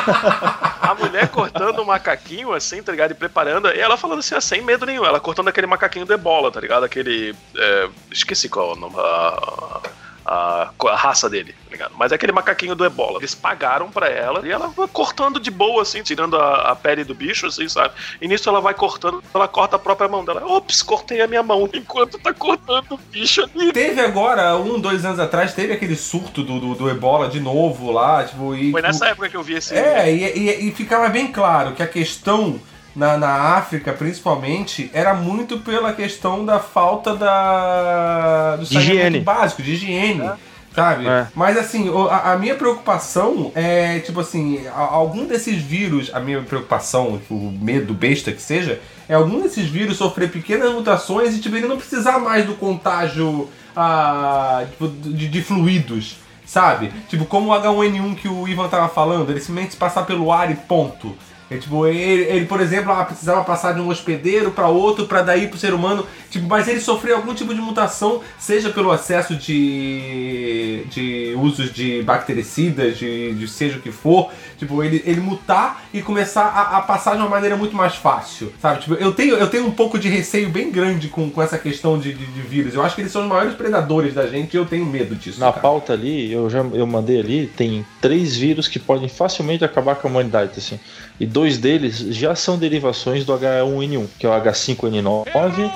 A 0.81 0.95
mulher 0.95 1.29
cortando 1.29 1.81
o 1.81 1.87
macaquinho, 1.87 2.53
assim, 2.53 2.83
tá 2.83 2.93
ligado? 2.93 3.11
E 3.11 3.14
preparando. 3.14 3.69
E 3.69 3.79
ela 3.79 3.97
falando 3.97 4.21
assim, 4.21 4.35
ah, 4.35 4.41
sem 4.41 4.62
medo 4.62 4.87
nenhum. 4.87 5.05
Ela 5.05 5.21
cortando 5.21 5.49
aquele 5.49 5.67
macaquinho 5.67 6.07
do 6.07 6.12
ebola, 6.12 6.51
tá 6.51 6.61
ligado? 6.61 6.85
Aquele. 6.85 7.35
é, 7.57 7.89
esqueci 8.11 8.49
qual 8.49 8.71
é 8.71 8.73
o 8.75 8.77
nome. 8.77 8.95
ah, 8.99 9.81
a, 10.27 10.70
a 10.89 10.97
raça 10.97 11.31
dele, 11.31 11.53
tá 11.53 11.70
ligado? 11.70 11.93
Mas 11.97 12.11
é 12.11 12.16
aquele 12.16 12.33
macaquinho 12.33 12.74
do 12.74 12.85
ebola. 12.85 13.18
Eles 13.20 13.35
pagaram 13.35 13.91
pra 13.91 14.09
ela 14.09 14.47
e 14.47 14.51
ela 14.51 14.66
vai 14.68 14.89
cortando 14.89 15.39
de 15.39 15.51
boa, 15.51 15.83
assim, 15.83 16.03
tirando 16.03 16.37
a, 16.37 16.72
a 16.72 16.77
pele 16.77 17.05
do 17.05 17.14
bicho, 17.14 17.47
assim, 17.47 17.68
sabe? 17.68 17.95
E 18.20 18.27
nisso 18.27 18.49
ela 18.49 18.61
vai 18.61 18.74
cortando, 18.74 19.22
ela 19.33 19.47
corta 19.47 19.77
a 19.77 19.79
própria 19.79 20.09
mão 20.09 20.24
dela. 20.24 20.45
Ops, 20.45 20.83
cortei 20.83 21.20
a 21.20 21.29
minha 21.29 21.43
mão 21.43 21.68
enquanto 21.72 22.18
tá 22.18 22.35
cortando 22.35 22.93
o 22.93 22.97
bicho 22.99 23.43
ali. 23.43 23.72
Teve 23.72 24.01
agora, 24.01 24.57
um, 24.57 24.81
dois 24.81 25.05
anos 25.05 25.20
atrás, 25.20 25.55
teve 25.55 25.72
aquele 25.72 25.95
surto 25.97 26.43
do, 26.43 26.59
do, 26.59 26.74
do 26.74 26.91
ebola 26.91 27.29
de 27.29 27.39
novo 27.41 27.93
lá, 27.93 28.24
tipo. 28.24 28.55
E, 28.55 28.72
Foi 28.72 28.81
tipo, 28.81 28.81
nessa 28.83 29.07
época 29.07 29.29
que 29.29 29.37
eu 29.37 29.43
vi 29.43 29.55
esse. 29.55 29.74
É, 29.74 30.12
e, 30.12 30.24
e- 30.24 30.68
e 30.68 30.72
ficava 30.72 31.09
bem 31.09 31.29
claro 31.31 31.72
que 31.72 31.83
a 31.83 31.87
questão 31.87 32.61
na, 32.97 33.16
na 33.18 33.28
África, 33.57 33.92
principalmente, 33.92 34.90
era 34.92 35.14
muito 35.14 35.59
pela 35.59 35.92
questão 35.92 36.44
da 36.44 36.59
falta 36.59 37.14
da, 37.14 38.57
do 38.57 38.64
De 38.64 38.76
higiene. 38.78 38.97
saneamento 38.97 39.24
básico, 39.24 39.62
de 39.62 39.72
higiene. 39.72 40.30
Sabe? 40.74 41.07
É. 41.09 41.26
Mas 41.34 41.57
assim, 41.57 41.90
a, 42.11 42.32
a 42.32 42.36
minha 42.38 42.55
preocupação 42.55 43.51
é, 43.55 43.99
tipo 44.01 44.20
assim, 44.20 44.66
a- 44.68 44.78
algum 44.78 45.24
desses 45.26 45.57
vírus, 45.62 46.11
a 46.12 46.20
minha 46.20 46.42
preocupação, 46.42 47.16
tipo, 47.16 47.34
o 47.34 47.51
medo 47.51 47.94
besta 47.94 48.30
que 48.30 48.42
seja, 48.42 48.78
é 49.09 49.14
algum 49.14 49.40
desses 49.40 49.66
vírus 49.66 49.97
sofrer 49.97 50.30
pequenas 50.30 50.70
mutações 50.74 51.34
e 51.34 51.40
tipo, 51.40 51.57
ele 51.57 51.66
não 51.66 51.78
precisar 51.78 52.18
mais 52.18 52.44
do 52.44 52.55
contágio 52.57 53.49
ah, 53.74 54.64
tipo, 54.70 54.88
de, 54.88 55.28
de 55.28 55.42
fluidos 55.42 56.16
sabe? 56.44 56.92
Tipo, 57.09 57.24
como 57.24 57.51
o 57.51 57.55
H1N1 57.61 58.14
que 58.14 58.28
o 58.28 58.47
Ivan 58.47 58.68
tava 58.68 58.88
falando, 58.88 59.30
ele 59.30 59.40
simplesmente 59.40 59.72
se 59.72 59.76
passar 59.78 60.05
pelo 60.07 60.30
ar 60.30 60.49
e 60.51 60.55
ponto. 60.55 61.16
É, 61.49 61.57
tipo, 61.59 61.86
ele, 61.86 62.24
ele, 62.24 62.47
por 62.47 62.61
exemplo, 62.61 62.90
ah, 62.90 63.05
precisava 63.05 63.44
passar 63.44 63.72
de 63.72 63.80
um 63.80 63.88
hospedeiro 63.88 64.51
para 64.51 64.66
outro, 64.66 65.07
para 65.07 65.22
daí 65.22 65.47
pro 65.47 65.59
ser 65.59 65.72
humano. 65.72 66.05
Tipo, 66.28 66.47
mas 66.47 66.66
ele 66.66 66.80
sofreu 66.80 67.16
algum 67.16 67.34
tipo 67.34 67.55
de 67.55 67.61
mutação, 67.61 68.20
seja 68.38 68.70
pelo 68.70 68.92
excesso 68.92 69.36
de, 69.36 70.84
de 70.90 71.34
usos 71.36 71.72
de 71.72 72.03
bactericidas, 72.03 72.99
de, 72.99 73.32
de 73.34 73.47
seja 73.47 73.78
o 73.78 73.80
que 73.80 73.92
for. 73.92 74.30
Tipo, 74.57 74.83
ele, 74.83 75.03
ele 75.05 75.21
mutar 75.21 75.85
e 75.93 76.01
começar 76.01 76.45
a, 76.45 76.79
a 76.79 76.83
passar 76.83 77.15
de 77.15 77.21
uma 77.21 77.29
maneira 77.29 77.57
muito 77.57 77.77
mais 77.77 77.95
fácil, 77.95 78.53
sabe? 78.61 78.81
Tipo, 78.81 78.95
eu 78.95 79.13
tenho, 79.13 79.37
eu 79.37 79.49
tenho 79.49 79.67
um 79.67 79.71
pouco 79.71 79.99
de 79.99 80.09
receio 80.09 80.49
bem 80.49 80.71
grande 80.71 81.09
com, 81.09 81.31
com 81.31 81.43
essa 81.43 81.59
questão 81.59 81.99
de, 81.99 82.13
de, 82.13 82.27
de 82.27 82.41
vírus. 82.41 82.75
Eu 82.75 82.83
acho 82.83 82.95
que 82.95 83.03
eles 83.03 83.13
são 83.13 83.23
os 83.23 83.29
maiores 83.29 83.55
predadores 83.55 84.15
da 84.15 84.27
gente 84.27 84.55
e 84.55 84.57
eu 84.57 84.65
tenho 84.65 84.87
medo 84.87 85.15
disso. 85.15 85.41
Na 85.41 85.51
cara. 85.51 85.61
pauta 85.61 85.93
ali, 85.93 86.33
eu 86.33 86.49
já 86.49 86.61
eu 86.61 86.87
mandei 86.87 87.21
ali, 87.21 87.47
tem 87.47 87.85
três 88.01 88.37
vírus 88.37 88.69
que 88.69 88.79
podem 88.79 89.09
facilmente 89.09 89.65
acabar 89.65 89.97
com 89.97 90.09
a 90.09 90.11
humanidade, 90.11 90.53
assim. 90.57 90.79
E 91.19 91.27
dois 91.27 91.59
deles 91.59 91.99
já 91.99 92.35
são 92.35 92.59
derivações 92.59 93.25
do 93.25 93.33
H1N1, 93.33 94.07
que 94.19 94.27
é 94.27 94.29
o 94.29 94.33
H5N9, 94.33 95.27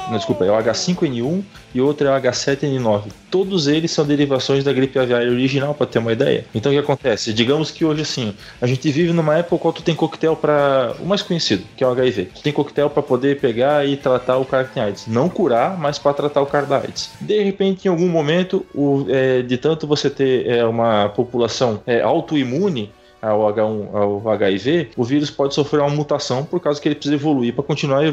não, 0.09 0.17
desculpa, 0.17 0.45
é 0.45 0.51
o 0.51 0.55
H5N1 0.55 1.43
e 1.75 1.81
outro 1.81 2.07
é 2.07 2.11
o 2.17 2.21
H7N9. 2.21 3.05
Todos 3.31 3.69
eles 3.69 3.91
são 3.91 4.05
derivações 4.05 4.65
da 4.65 4.73
gripe 4.73 4.99
aviária 4.99 5.31
original, 5.31 5.75
para 5.75 5.87
ter 5.87 5.99
uma 5.99 6.13
ideia. 6.13 6.45
Então 6.55 6.73
o 6.73 6.75
que 6.75 6.81
acontece? 6.81 7.33
Digamos 7.33 7.71
que 7.71 7.85
hoje 7.85 8.03
assim, 8.03 8.35
a 8.61 8.67
gente 8.67 8.91
vive 8.91 9.13
numa 9.13 9.37
época 9.37 9.59
qual 9.59 9.73
tu 9.73 9.83
tem 9.83 9.95
coquetel 9.95 10.37
para 10.37 10.95
o 10.99 11.07
mais 11.07 11.23
conhecido, 11.23 11.65
que 11.77 11.85
é 11.85 11.87
o 11.87 11.91
HIV. 11.91 12.27
Tu 12.35 12.43
tem 12.43 12.53
coquetel 12.53 12.91
para 12.91 13.03
poder 13.03 13.41
pegar 13.41 13.87
e 13.87 13.97
tratar 13.97 14.37
o 14.39 14.45
cara 14.45 14.65
que 14.65 14.75
tem 14.75 14.83
AIDS, 14.83 15.07
não 15.07 15.29
curar, 15.29 15.79
mas 15.79 15.99
para 15.99 16.13
tratar 16.15 16.43
o 16.43 16.47
cara 16.47 16.67
da 16.67 16.79
AIDS. 16.79 17.11
De 17.21 17.43
repente, 17.43 17.87
em 17.87 17.89
algum 17.89 18.09
momento, 18.09 18.67
o, 18.75 19.07
é, 19.09 19.43
de 19.43 19.57
tanto 19.57 19.87
você 19.87 20.11
ter 20.11 20.47
é, 20.47 20.65
uma 20.65 21.09
população 21.11 21.81
é, 21.87 22.01
autoimune 22.01 22.91
ao 23.21 23.41
H1, 23.53 23.95
ao 23.95 24.29
HIV, 24.31 24.91
o 24.97 25.05
vírus 25.05 25.31
pode 25.31 25.55
sofrer 25.55 25.81
uma 25.81 25.91
mutação 25.91 26.45
por 26.45 26.61
causa 26.61 26.81
que 26.81 26.89
ele 26.89 26.95
precisa 26.95 27.15
evoluir 27.15 27.55
para 27.55 27.65
continuar 27.65 28.05
é, 28.05 28.09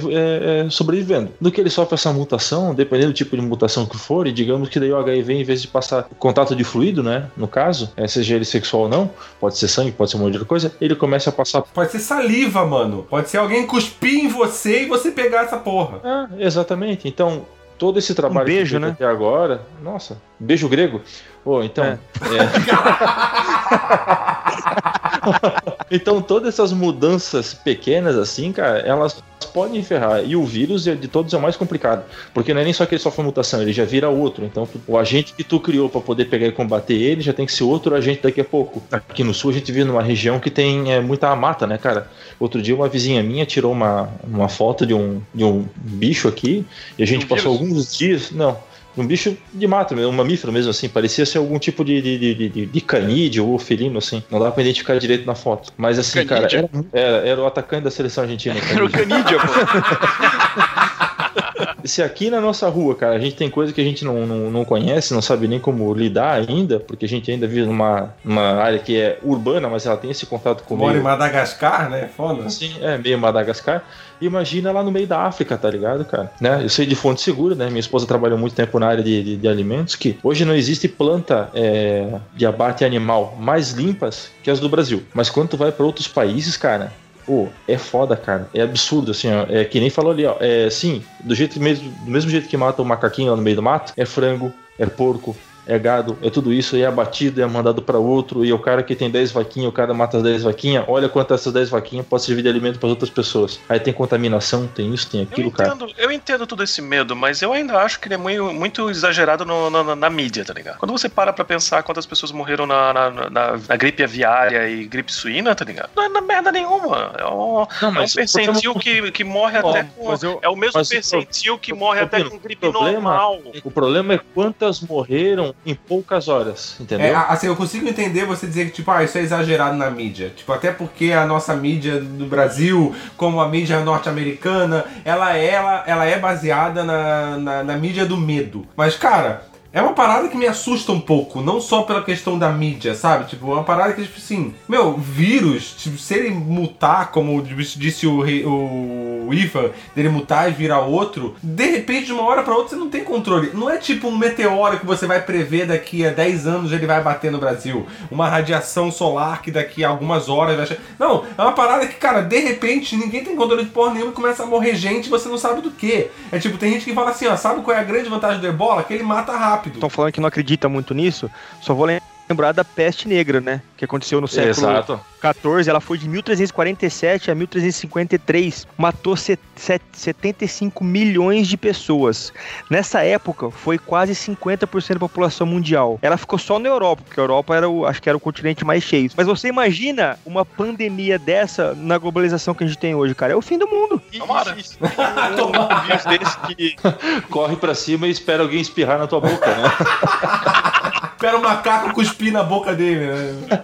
é, 0.65 0.69
sobrevivendo. 0.69 1.31
No 1.39 1.51
que 1.51 1.61
ele 1.61 1.69
sofre 1.69 1.95
essa 1.95 2.11
mutação, 2.11 2.73
dependendo 2.73 3.11
do 3.11 3.15
tipo 3.15 3.35
de 3.35 3.41
mutação 3.41 3.85
que 3.85 3.97
for, 3.97 4.27
e 4.27 4.31
digamos 4.31 4.69
que 4.69 4.79
daí 4.79 4.91
o 4.91 4.97
HIV, 4.97 5.33
em 5.33 5.43
vez 5.43 5.61
de 5.61 5.67
passar 5.67 6.07
contato 6.19 6.55
de 6.55 6.63
fluido, 6.63 7.01
né, 7.01 7.27
no 7.37 7.47
caso, 7.47 7.91
é, 7.95 8.07
seja 8.07 8.35
ele 8.35 8.45
sexual 8.45 8.83
ou 8.83 8.89
não, 8.89 9.09
pode 9.39 9.57
ser 9.57 9.67
sangue, 9.67 9.91
pode 9.91 10.11
ser 10.11 10.17
uma 10.17 10.25
outra 10.25 10.43
coisa, 10.45 10.73
ele 10.81 10.95
começa 10.95 11.29
a 11.29 11.33
passar 11.33 11.61
Pode 11.61 11.91
ser 11.91 11.99
saliva, 11.99 12.65
mano. 12.65 13.05
Pode 13.09 13.29
ser 13.29 13.37
alguém 13.37 13.65
cuspir 13.65 14.25
em 14.25 14.27
você 14.27 14.83
e 14.83 14.85
você 14.85 15.11
pegar 15.11 15.43
essa 15.43 15.57
porra. 15.57 15.99
Ah, 16.03 16.27
exatamente. 16.37 17.07
Então, 17.07 17.45
todo 17.77 17.97
esse 17.99 18.13
trabalho 18.13 18.49
Um 18.49 18.53
beijo, 18.53 18.75
que 18.75 18.79
né? 18.79 18.89
até 18.89 19.05
agora, 19.05 19.61
nossa, 19.81 20.17
beijo 20.39 20.67
grego. 20.67 21.01
Pô, 21.43 21.63
então, 21.63 21.83
É. 21.83 21.91
é. 21.91 21.97
então 25.89 26.21
todas 26.21 26.53
essas 26.53 26.71
mudanças 26.71 27.53
pequenas 27.53 28.15
assim, 28.17 28.51
cara, 28.51 28.79
elas 28.79 29.21
podem 29.53 29.81
ferrar. 29.83 30.23
E 30.25 30.35
o 30.35 30.43
vírus 30.43 30.87
é 30.87 30.95
de 30.95 31.07
todos 31.07 31.33
é 31.33 31.37
o 31.37 31.41
mais 31.41 31.55
complicado, 31.55 32.03
porque 32.33 32.53
não 32.53 32.61
é 32.61 32.63
nem 32.63 32.73
só 32.73 32.85
que 32.85 32.95
ele 32.95 33.01
sofre 33.01 33.23
mutação, 33.23 33.61
ele 33.61 33.73
já 33.73 33.85
vira 33.85 34.09
outro. 34.09 34.45
Então, 34.45 34.65
tu- 34.65 34.79
o 34.87 34.97
agente 34.97 35.33
que 35.33 35.43
tu 35.43 35.59
criou 35.59 35.89
para 35.89 36.01
poder 36.01 36.25
pegar 36.25 36.47
e 36.47 36.51
combater 36.51 36.93
ele 36.95 37.21
já 37.21 37.33
tem 37.33 37.45
que 37.45 37.51
ser 37.51 37.63
outro 37.63 37.95
agente 37.95 38.21
daqui 38.23 38.41
a 38.41 38.45
pouco. 38.45 38.81
Aqui 38.91 39.23
no 39.23 39.33
sul 39.33 39.51
a 39.51 39.53
gente 39.53 39.71
vive 39.71 39.85
numa 39.85 40.01
região 40.01 40.39
que 40.39 40.49
tem 40.49 40.91
é, 40.91 40.99
muita 40.99 41.35
mata, 41.35 41.65
né, 41.65 41.77
cara? 41.77 42.09
Outro 42.39 42.61
dia 42.61 42.75
uma 42.75 42.87
vizinha 42.87 43.23
minha 43.23 43.45
tirou 43.45 43.71
uma, 43.71 44.09
uma 44.23 44.49
foto 44.49 44.85
de 44.85 44.93
um, 44.93 45.21
de 45.33 45.43
um 45.43 45.65
bicho 45.75 46.27
aqui 46.27 46.65
e 46.97 47.03
a 47.03 47.07
gente 47.07 47.25
um 47.25 47.27
passou 47.27 47.53
vírus? 47.53 47.67
alguns 47.67 47.97
dias. 47.97 48.31
Não. 48.31 48.57
Um 48.97 49.05
bicho 49.05 49.37
de 49.53 49.67
mato, 49.67 49.95
mesmo, 49.95 50.11
um 50.11 50.15
mamífero 50.15 50.51
mesmo, 50.51 50.71
assim. 50.71 50.89
Parecia 50.89 51.25
ser 51.25 51.37
algum 51.37 51.59
tipo 51.59 51.83
de, 51.83 52.01
de, 52.01 52.17
de, 52.17 52.49
de, 52.49 52.65
de 52.65 52.81
canídeo 52.81 53.47
ou 53.47 53.59
felino, 53.59 53.97
assim. 53.97 54.23
Não 54.29 54.39
dava 54.39 54.51
pra 54.51 54.63
identificar 54.63 54.97
direito 54.97 55.25
na 55.25 55.35
foto. 55.35 55.71
Mas 55.77 55.99
assim, 55.99 56.25
cara, 56.25 56.47
Canídeo? 56.47 56.85
era, 56.91 57.07
era, 57.07 57.27
era 57.27 57.41
o 57.41 57.45
atacante 57.45 57.83
da 57.83 57.91
seleção 57.91 58.23
argentina. 58.23 58.55
Era 58.71 58.85
o 58.85 58.89
Canídea, 58.89 59.39
pô. 59.39 59.47
Se 61.83 62.01
aqui 62.01 62.29
na 62.29 62.41
nossa 62.41 62.67
rua, 62.69 62.95
cara, 62.95 63.15
a 63.15 63.19
gente 63.19 63.35
tem 63.35 63.49
coisa 63.49 63.73
que 63.73 63.81
a 63.81 63.83
gente 63.83 64.03
não, 64.03 64.25
não, 64.25 64.51
não 64.51 64.65
conhece, 64.65 65.13
não 65.13 65.21
sabe 65.21 65.47
nem 65.47 65.59
como 65.59 65.93
lidar 65.93 66.33
ainda, 66.33 66.79
porque 66.79 67.05
a 67.05 67.07
gente 67.07 67.31
ainda 67.31 67.47
vive 67.47 67.65
numa, 67.65 68.13
numa 68.23 68.55
área 68.61 68.79
que 68.79 68.99
é 68.99 69.19
urbana, 69.23 69.69
mas 69.69 69.85
ela 69.85 69.97
tem 69.97 70.11
esse 70.11 70.25
contato 70.25 70.63
com 70.63 70.75
o 70.75 70.77
Mora 70.77 70.91
em 70.91 70.93
meio 70.95 71.03
Madagascar, 71.03 71.89
né? 71.89 72.09
Foda. 72.15 72.45
Assim, 72.45 72.75
é, 72.81 72.97
meio 72.97 73.17
Madagascar. 73.17 73.83
Imagina 74.19 74.71
lá 74.71 74.83
no 74.83 74.91
meio 74.91 75.07
da 75.07 75.21
África, 75.21 75.57
tá 75.57 75.69
ligado, 75.69 76.05
cara? 76.05 76.31
Né? 76.39 76.63
Eu 76.63 76.69
sei 76.69 76.85
de 76.85 76.95
fonte 76.95 77.21
segura, 77.21 77.55
né? 77.55 77.67
Minha 77.67 77.79
esposa 77.79 78.05
trabalhou 78.05 78.37
muito 78.37 78.55
tempo 78.55 78.79
na 78.79 78.87
área 78.87 79.03
de, 79.03 79.23
de, 79.23 79.37
de 79.37 79.47
alimentos, 79.47 79.95
que 79.95 80.17
hoje 80.23 80.45
não 80.45 80.55
existe 80.55 80.87
planta 80.87 81.49
é, 81.53 82.19
de 82.35 82.45
abate 82.45 82.83
animal 82.83 83.35
mais 83.39 83.71
limpas 83.71 84.29
que 84.43 84.49
as 84.49 84.59
do 84.59 84.69
Brasil. 84.69 85.03
Mas 85.13 85.29
quando 85.29 85.49
tu 85.49 85.57
vai 85.57 85.71
para 85.71 85.85
outros 85.85 86.07
países, 86.07 86.57
cara, 86.57 86.91
Pô, 87.27 87.49
é 87.67 87.77
foda, 87.77 88.15
cara. 88.15 88.49
É 88.53 88.61
absurdo, 88.61 89.11
assim, 89.11 89.27
ó. 89.29 89.45
É 89.49 89.65
que 89.65 89.81
nem 89.81 89.89
falou 89.89 90.13
ali, 90.13 90.25
ó. 90.25 90.37
É, 90.39 90.69
sim, 90.69 91.03
do, 91.19 91.35
jeito 91.35 91.59
mesmo, 91.59 91.91
do 92.05 92.09
mesmo 92.09 92.31
jeito 92.31 92.47
que 92.47 92.55
mata 92.55 92.81
o 92.81 92.85
macaquinho 92.85 93.31
lá 93.31 93.35
no 93.35 93.43
meio 93.43 93.57
do 93.57 93.61
mato, 93.61 93.91
é 93.97 94.05
frango, 94.05 94.53
é 94.79 94.85
porco, 94.85 95.35
é 95.67 95.77
gado, 95.77 96.17
é 96.21 96.29
tudo 96.29 96.53
isso, 96.53 96.75
e 96.77 96.81
é 96.81 96.85
abatido, 96.87 97.41
é 97.41 97.45
mandado 97.45 97.81
para 97.81 97.97
outro, 97.97 98.45
e 98.45 98.53
o 98.53 98.59
cara 98.59 98.81
que 98.83 98.95
tem 98.95 99.09
10 99.09 99.31
vaquinhas, 99.31 99.69
o 99.69 99.71
cara 99.71 99.93
mata 99.93 100.17
as 100.17 100.23
10 100.23 100.43
vaquinhas, 100.43 100.85
olha 100.87 101.09
quantas 101.09 101.41
essas 101.41 101.53
10 101.53 101.69
vaquinhas 101.69 102.05
pode 102.05 102.23
servir 102.23 102.41
de 102.41 102.49
alimento 102.49 102.79
para 102.79 102.89
outras 102.89 103.09
pessoas. 103.09 103.59
Aí 103.67 103.79
tem 103.79 103.93
contaminação, 103.93 104.67
tem 104.67 104.93
isso, 104.93 105.09
tem 105.09 105.21
Eu 105.21 105.27
aquilo, 105.31 105.51
cara. 105.51 105.69
entendo, 105.73 105.91
eu 105.97 106.11
entendo 106.11 106.47
todo 106.47 106.63
esse 106.63 106.81
medo, 106.81 107.15
mas 107.15 107.41
eu 107.41 107.51
ainda 107.53 107.77
acho 107.81 107.99
que 107.99 108.07
ele 108.07 108.15
é 108.15 108.17
muito, 108.17 108.43
muito 108.53 108.89
exagerado 108.89 109.45
no- 109.45 109.69
na, 109.69 109.83
na- 109.83 109.95
na 109.95 110.09
mídia, 110.09 110.43
tá 110.45 110.53
ligado? 110.53 110.77
Quando 110.77 110.91
você 110.91 111.09
para 111.09 111.33
pra 111.33 111.43
pensar 111.45 111.83
quantas 111.83 112.05
pessoas 112.05 112.31
morreram 112.31 112.65
na, 112.65 112.93
na, 112.93 113.09
na- 113.29 113.57
na 113.67 113.75
gripe 113.75 114.03
aviária 114.03 114.69
e 114.69 114.85
gripe 114.85 115.11
suína, 115.13 115.53
tá 115.55 115.65
ligado? 115.65 115.89
Não 115.95 116.03
é 116.03 116.09
na 116.09 116.21
merda 116.21 116.51
nenhuma. 116.51 117.11
É 117.17 117.25
um, 117.25 117.65
Não, 117.81 117.87
é 117.87 117.89
um 117.89 117.93
percentil 118.07 118.73
problema- 118.73 118.79
que, 119.05 119.11
que 119.11 119.23
morre 119.23 119.57
até 119.57 119.83
com. 119.83 120.13
eu- 120.23 120.39
é 120.41 120.49
o 120.49 120.55
mesmo 120.55 120.73
percentil 120.85 121.57
que 121.57 121.73
morre 121.73 121.99
o- 122.01 122.03
até 122.03 122.19
o 122.19 122.29
com 122.31 122.37
gripe 122.37 122.61
problema- 122.71 122.91
normal. 122.93 123.39
O 123.63 123.71
problema 123.71 124.13
é 124.13 124.19
quantas 124.33 124.81
morreram 124.81 125.53
em 125.65 125.75
poucas 125.75 126.27
horas, 126.27 126.77
entendeu? 126.79 127.07
É, 127.07 127.13
assim, 127.15 127.47
eu 127.47 127.55
consigo 127.55 127.87
entender 127.87 128.25
você 128.25 128.47
dizer 128.47 128.65
que, 128.65 128.71
tipo, 128.71 128.89
ah, 128.89 129.03
isso 129.03 129.17
é 129.17 129.21
exagerado 129.21 129.75
na 129.75 129.89
mídia. 129.89 130.31
Tipo, 130.35 130.53
até 130.53 130.71
porque 130.71 131.11
a 131.11 131.25
nossa 131.25 131.55
mídia 131.55 131.99
do 131.99 132.25
Brasil, 132.25 132.95
como 133.17 133.41
a 133.41 133.49
mídia 133.49 133.79
norte-americana, 133.81 134.85
ela, 135.03 135.37
é- 135.37 135.45
ela, 135.53 135.83
ela 135.85 136.05
é 136.05 136.17
baseada 136.17 136.83
na, 136.83 137.37
na, 137.37 137.63
na 137.63 137.77
mídia 137.77 138.05
do 138.05 138.15
medo. 138.17 138.65
Mas, 138.77 138.95
cara, 138.95 139.43
é 139.77 139.81
uma 139.81 139.93
parada 139.93 140.27
que 140.27 140.37
me 140.37 140.47
assusta 140.47 140.91
um 140.91 140.99
pouco, 140.99 141.41
não 141.41 141.59
só 141.61 141.83
pela 141.83 142.03
questão 142.03 142.37
da 142.37 142.49
mídia, 142.49 142.95
sabe? 142.95 143.25
Tipo, 143.25 143.51
é 143.51 143.53
uma 143.55 143.63
parada 143.63 143.93
que, 143.93 144.03
tipo 144.03 144.17
assim, 144.17 144.53
meu, 144.67 144.97
vírus, 144.97 145.73
tipo, 145.77 145.97
se 145.97 146.13
ele 146.15 146.29
mutar, 146.31 147.11
como 147.11 147.41
disse 147.41 148.07
o, 148.07 148.21
rei- 148.21 148.43
o 148.45 149.29
Ivan, 149.33 149.69
dele 149.95 150.09
mutar 150.09 150.49
e 150.49 150.53
virar 150.53 150.79
outro, 150.81 151.35
de 151.43 151.65
repente, 151.69 152.05
de 152.07 152.13
uma 152.13 152.23
hora 152.23 152.43
pra 152.43 152.53
outra, 152.55 152.69
você 152.69 152.75
não 152.75 152.89
tem 152.89 153.03
controle. 153.03 153.51
Não 153.53 153.69
é 153.69 153.77
tipo 153.77 154.07
um 154.07 154.17
meteoro 154.17 154.79
que 154.79 154.85
você 154.85 155.05
vai 155.05 155.21
prever 155.21 155.65
daqui 155.67 156.05
a 156.05 156.11
10 156.11 156.47
anos 156.47 156.71
ele 156.71 156.85
vai 156.85 157.01
bater 157.01 157.31
no 157.31 157.37
Brasil. 157.37 157.85
Uma 158.09 158.27
radiação 158.29 158.91
solar 158.91 159.41
que 159.41 159.51
daqui 159.51 159.83
a 159.83 159.89
algumas 159.89 160.29
horas 160.29 160.55
vai. 160.57 160.65
che- 160.65 160.79
Não, 160.97 161.23
é 161.37 161.41
uma 161.41 161.51
parada 161.53 161.85
que, 161.87 161.95
cara, 161.95 162.21
de 162.21 162.39
repente 162.39 162.95
ninguém 162.95 163.23
tem 163.23 163.35
controle 163.35 163.63
de 163.63 163.69
porra 163.69 163.93
nenhuma 163.93 164.11
e 164.11 164.15
começa 164.15 164.43
a 164.43 164.45
morrer 164.45 164.75
gente 164.75 165.09
você 165.09 165.27
não 165.29 165.37
sabe 165.37 165.61
do 165.61 165.71
que. 165.71 166.07
É 166.31 166.39
tipo, 166.39 166.57
tem 166.57 166.71
gente 166.73 166.85
que 166.85 166.93
fala 166.93 167.11
assim, 167.11 167.27
ó, 167.27 167.35
sabe 167.35 167.61
qual 167.61 167.75
é 167.75 167.79
a 167.79 167.83
grande 167.83 168.09
vantagem 168.09 168.39
do 168.39 168.47
ebola? 168.47 168.83
Que 168.83 168.93
ele 168.93 169.03
mata 169.03 169.33
rápido. 169.35 169.66
Estão 169.73 169.89
falando 169.89 170.11
que 170.11 170.19
não 170.19 170.27
acredita 170.27 170.67
muito 170.69 170.93
nisso, 170.93 171.29
só 171.59 171.73
vou 171.73 171.85
lembrar 171.85 172.16
da 172.53 172.63
peste 172.63 173.07
negra, 173.07 173.39
né? 173.39 173.61
Que 173.77 173.85
aconteceu 173.85 174.19
no 174.19 174.27
século 174.27 174.49
Exato. 174.69 174.99
14, 175.21 175.69
ela 175.69 175.79
foi 175.79 175.97
de 175.97 176.07
1347 176.07 177.31
a 177.31 177.35
1353, 177.35 178.67
matou 178.77 179.15
set- 179.15 179.39
set- 179.55 179.81
75 179.93 180.83
milhões 180.83 181.47
de 181.47 181.57
pessoas. 181.57 182.31
Nessa 182.69 183.01
época, 183.03 183.49
foi 183.49 183.77
quase 183.77 184.13
50% 184.13 184.93
da 184.93 184.99
população 184.99 185.47
mundial. 185.47 185.97
Ela 186.01 186.17
ficou 186.17 186.37
só 186.37 186.59
na 186.59 186.67
Europa, 186.69 187.01
porque 187.05 187.19
a 187.19 187.23
Europa 187.23 187.55
era 187.55 187.67
o, 187.69 187.85
acho 187.85 188.01
que 188.01 188.09
era 188.09 188.17
o 188.17 188.21
continente 188.21 188.63
mais 188.65 188.83
cheio. 188.83 189.09
Mas 189.15 189.25
você 189.27 189.47
imagina 189.47 190.19
uma 190.25 190.43
pandemia 190.45 191.17
dessa 191.17 191.73
na 191.73 191.97
globalização 191.97 192.53
que 192.53 192.63
a 192.63 192.67
gente 192.67 192.77
tem 192.79 192.93
hoje, 192.93 193.15
cara? 193.15 193.33
É 193.33 193.35
o 193.35 193.41
fim 193.41 193.57
do 193.57 193.67
mundo. 193.67 194.01
Tomara. 194.17 194.53
vírus 194.53 196.05
desse 196.05 196.37
que 196.55 196.75
Corre 197.29 197.55
pra 197.55 197.73
cima 197.73 198.07
e 198.07 198.11
espera 198.11 198.43
alguém 198.43 198.61
espirrar 198.61 198.99
na 198.99 199.07
tua 199.07 199.19
boca, 199.21 199.47
né? 199.47 199.63
Espera 201.17 201.35
o 201.35 201.41
macaco 201.41 201.95
cuspir 201.95 202.31
na 202.31 202.43
boca 202.43 202.75
dele, 202.75 203.07
né? 203.07 203.63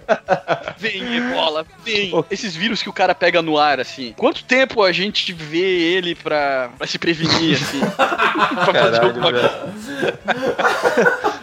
vem, 0.76 1.18
ebola, 1.18 1.64
vem. 1.86 2.12
Esses 2.32 2.56
vírus 2.56 2.82
que 2.82 2.90
o 2.90 2.94
cara 2.94 3.14
pega 3.14 3.44
no 3.44 3.60
ar, 3.60 3.80
assim. 3.80 4.12
Quanto 4.18 4.44
tempo 4.44 4.82
a 4.82 4.92
gente 4.92 5.32
vê 5.32 5.60
ele 5.60 6.16
pra, 6.16 6.72
pra 6.76 6.88
se 6.88 6.98
prevenir, 6.98 7.62
assim? 7.62 7.80
pra 7.94 8.74
fazer 8.74 8.74
Caralho, 8.74 9.06
alguma 9.06 9.32
coisa? 9.32 9.74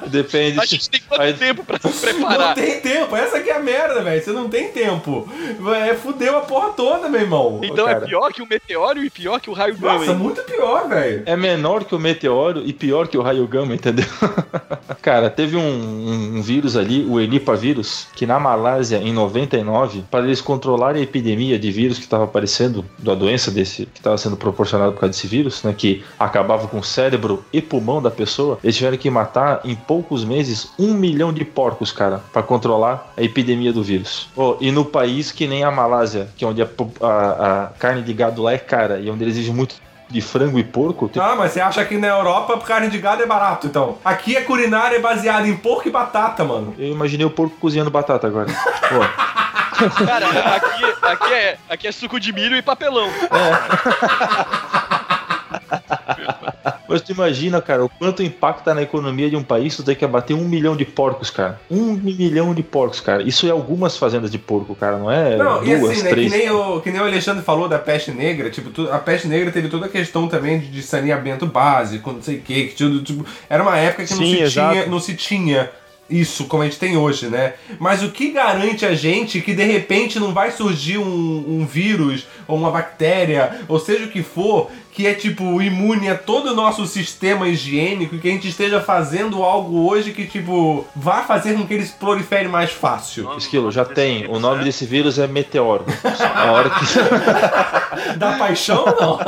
Depende. 0.06 0.60
A 0.60 0.64
gente 0.64 0.88
tem 0.90 1.00
quanto 1.08 1.20
Aí- 1.22 1.32
tempo 1.34 1.64
pra 1.64 1.78
se 1.78 1.86
Não 1.86 1.92
preparar? 1.94 2.54
tem 2.54 2.80
tempo, 2.80 3.14
essa 3.16 3.40
que 3.40 3.50
é 3.50 3.56
a 3.56 3.60
merda, 3.60 4.02
velho. 4.02 4.22
Você 4.22 4.32
não 4.32 4.48
tem 4.48 4.68
tempo. 4.68 5.28
É, 5.86 5.94
fudeu 5.94 6.38
a 6.38 6.40
porra 6.42 6.70
toda, 6.70 7.08
meu 7.08 7.20
irmão. 7.20 7.60
Então 7.62 7.86
Cara. 7.86 7.98
é 7.98 8.00
pior 8.06 8.32
que 8.32 8.42
o 8.42 8.46
meteoro 8.48 9.02
e 9.04 9.10
pior 9.10 9.40
que 9.40 9.50
o 9.50 9.52
raio 9.52 9.76
Nossa, 9.80 9.98
gama. 9.98 10.04
hein? 10.12 10.18
muito 10.18 10.42
pior, 10.42 10.88
velho. 10.88 11.22
É 11.26 11.36
menor 11.36 11.84
que 11.84 11.94
o 11.94 11.98
meteoro 11.98 12.62
e 12.64 12.72
pior 12.72 13.08
que 13.08 13.16
o 13.18 13.22
raio 13.22 13.46
gama, 13.46 13.74
entendeu? 13.74 14.04
Cara, 15.02 15.30
teve 15.30 15.56
um, 15.56 15.60
um- 15.60 16.36
um 16.38 16.42
vírus 16.42 16.76
ali, 16.76 17.04
o 17.08 17.20
Enipavírus, 17.20 18.06
que 18.14 18.26
na 18.26 18.38
Malásia, 18.38 18.98
em 18.98 19.12
99, 19.12 20.04
para 20.10 20.24
eles 20.24 20.40
controlarem 20.40 21.00
a 21.00 21.04
epidemia 21.04 21.58
de 21.58 21.70
vírus 21.70 21.98
que 21.98 22.04
estava 22.04 22.24
aparecendo, 22.24 22.84
da 22.98 23.14
doença 23.14 23.50
desse 23.50 23.86
que 23.86 23.98
estava 24.00 24.16
sendo 24.18 24.36
proporcionada 24.36 24.92
por 24.92 25.00
causa 25.00 25.12
desse 25.12 25.26
vírus, 25.26 25.62
né, 25.62 25.74
que 25.76 26.04
acabava 26.18 26.68
com 26.68 26.78
o 26.78 26.84
cérebro 26.84 27.44
e 27.52 27.60
pulmão 27.60 28.00
da 28.02 28.10
pessoa, 28.10 28.58
eles 28.62 28.76
tiveram 28.76 28.96
que 28.96 29.10
matar 29.10 29.60
em 29.64 29.74
poucos 29.90 30.22
meses 30.24 30.70
um 30.78 30.94
milhão 30.94 31.32
de 31.32 31.44
porcos, 31.44 31.90
cara, 31.90 32.20
para 32.32 32.44
controlar 32.44 33.12
a 33.16 33.22
epidemia 33.24 33.72
do 33.72 33.82
vírus. 33.82 34.28
Oh, 34.36 34.54
e 34.60 34.70
no 34.70 34.84
país 34.84 35.32
que 35.32 35.48
nem 35.48 35.64
a 35.64 35.70
Malásia, 35.72 36.28
que 36.36 36.44
é 36.44 36.46
onde 36.46 36.62
a, 36.62 36.68
a- 37.00 37.62
a 37.64 37.66
carne 37.76 38.00
de 38.00 38.12
gado 38.14 38.40
lá 38.40 38.52
é 38.52 38.58
cara 38.58 39.00
e 39.00 39.10
onde 39.10 39.24
eles 39.24 39.34
exigem 39.34 39.52
muito 39.52 39.74
de 40.08 40.20
frango 40.20 40.60
e 40.60 40.62
porco, 40.64 41.08
tem 41.08 41.20
Ah, 41.20 41.34
mas 41.36 41.50
você 41.50 41.60
acha 41.60 41.84
que 41.84 41.98
na 41.98 42.06
Europa 42.06 42.56
carne 42.58 42.88
de 42.88 42.98
gado 42.98 43.20
é 43.20 43.26
barato, 43.26 43.66
então? 43.66 43.98
Aqui 44.04 44.36
a 44.36 44.44
culinária 44.44 44.94
é 44.94 45.00
baseada 45.00 45.48
em 45.48 45.56
porco 45.56 45.88
e 45.88 45.90
batata, 45.90 46.44
mano. 46.44 46.72
Eu 46.78 46.86
imaginei 46.92 47.26
o 47.26 47.30
porco 47.30 47.56
cozinhando 47.60 47.90
batata 47.90 48.28
agora. 48.28 48.46
Pô, 48.88 49.00
Cara, 50.06 50.28
aqui, 50.54 50.84
aqui, 51.02 51.32
é, 51.34 51.58
aqui 51.68 51.88
é 51.88 51.92
suco 51.92 52.20
de 52.20 52.32
milho 52.32 52.56
e 52.56 52.62
papelão. 52.62 53.08
mas 56.90 57.00
tu 57.00 57.12
imagina, 57.12 57.62
cara, 57.62 57.84
o 57.84 57.88
quanto 57.88 58.22
impacta 58.22 58.74
na 58.74 58.82
economia 58.82 59.30
de 59.30 59.36
um 59.36 59.42
país 59.42 59.76
tu 59.76 59.82
ter 59.82 59.94
que 59.94 60.04
abater 60.04 60.36
um 60.36 60.46
milhão 60.46 60.76
de 60.76 60.84
porcos, 60.84 61.30
cara. 61.30 61.60
Um 61.70 61.92
milhão 61.94 62.52
de 62.52 62.62
porcos, 62.62 63.00
cara. 63.00 63.22
Isso 63.22 63.46
é 63.46 63.50
algumas 63.50 63.96
fazendas 63.96 64.30
de 64.30 64.38
porco, 64.38 64.74
cara, 64.74 64.98
não 64.98 65.10
é 65.10 65.36
Não, 65.36 65.62
e 65.64 65.76
duas, 65.76 65.92
assim, 65.92 66.02
né, 66.02 66.08
que 66.08 66.14
três. 66.16 66.30
nem, 66.32 66.50
o, 66.50 66.80
que 66.80 66.90
nem 66.90 67.00
o 67.00 67.04
Alexandre 67.04 67.42
falou 67.42 67.68
da 67.68 67.78
peste 67.78 68.10
negra, 68.10 68.50
tipo, 68.50 68.70
tu- 68.70 68.90
a 68.90 68.98
peste 68.98 69.28
negra 69.28 69.50
teve 69.50 69.68
toda 69.68 69.86
a 69.86 69.88
questão 69.88 70.26
também 70.28 70.58
de, 70.58 70.66
de 70.66 70.82
saneamento 70.82 71.46
básico, 71.46 72.12
não 72.12 72.20
sei 72.20 72.36
o 72.36 72.40
que, 72.42 72.66
que 72.68 72.74
tudo, 72.74 73.00
tipo, 73.02 73.24
era 73.48 73.62
uma 73.62 73.76
época 73.78 74.04
que 74.04 74.12
não, 74.14 74.18
Sim, 74.24 74.36
se 74.36 74.42
exato. 74.42 74.72
tinha, 74.74 74.86
não 74.86 75.00
se 75.00 75.14
tinha 75.14 75.70
isso 76.10 76.46
como 76.46 76.64
a 76.64 76.66
gente 76.66 76.76
tem 76.80 76.96
hoje, 76.96 77.26
né? 77.28 77.52
Mas 77.78 78.02
o 78.02 78.10
que 78.10 78.32
garante 78.32 78.84
a 78.84 78.94
gente 78.96 79.40
que 79.40 79.54
de 79.54 79.62
repente 79.62 80.18
não 80.18 80.32
vai 80.34 80.50
surgir 80.50 80.98
um, 80.98 81.04
um 81.60 81.64
vírus 81.64 82.26
ou 82.48 82.56
uma 82.58 82.68
bactéria, 82.72 83.60
ou 83.68 83.78
seja 83.78 84.06
o 84.06 84.08
que 84.08 84.20
for, 84.20 84.70
que 84.92 85.06
é 85.06 85.14
tipo 85.14 85.62
imune 85.62 86.08
a 86.10 86.16
todo 86.16 86.50
o 86.50 86.54
nosso 86.54 86.84
sistema 86.86 87.46
higiênico 87.48 88.14
e 88.14 88.18
que 88.18 88.28
a 88.28 88.32
gente 88.32 88.48
esteja 88.48 88.80
fazendo 88.80 89.42
algo 89.42 89.88
hoje 89.88 90.10
que 90.12 90.26
tipo 90.26 90.86
vá 90.96 91.22
fazer 91.22 91.54
com 91.54 91.66
que 91.66 91.72
eles 91.74 91.90
proliferem 91.90 92.48
mais 92.48 92.70
fácil. 92.72 93.32
Esquilo, 93.36 93.70
já 93.70 93.84
tem. 93.84 94.26
O 94.26 94.38
nome 94.40 94.64
desse 94.64 94.84
vírus 94.84 95.18
é 95.18 95.26
meteoro. 95.26 95.84
A 96.34 96.50
hora 96.52 96.70
que. 96.70 96.80
Da 98.16 98.32
paixão, 98.38 98.84
não. 98.84 99.18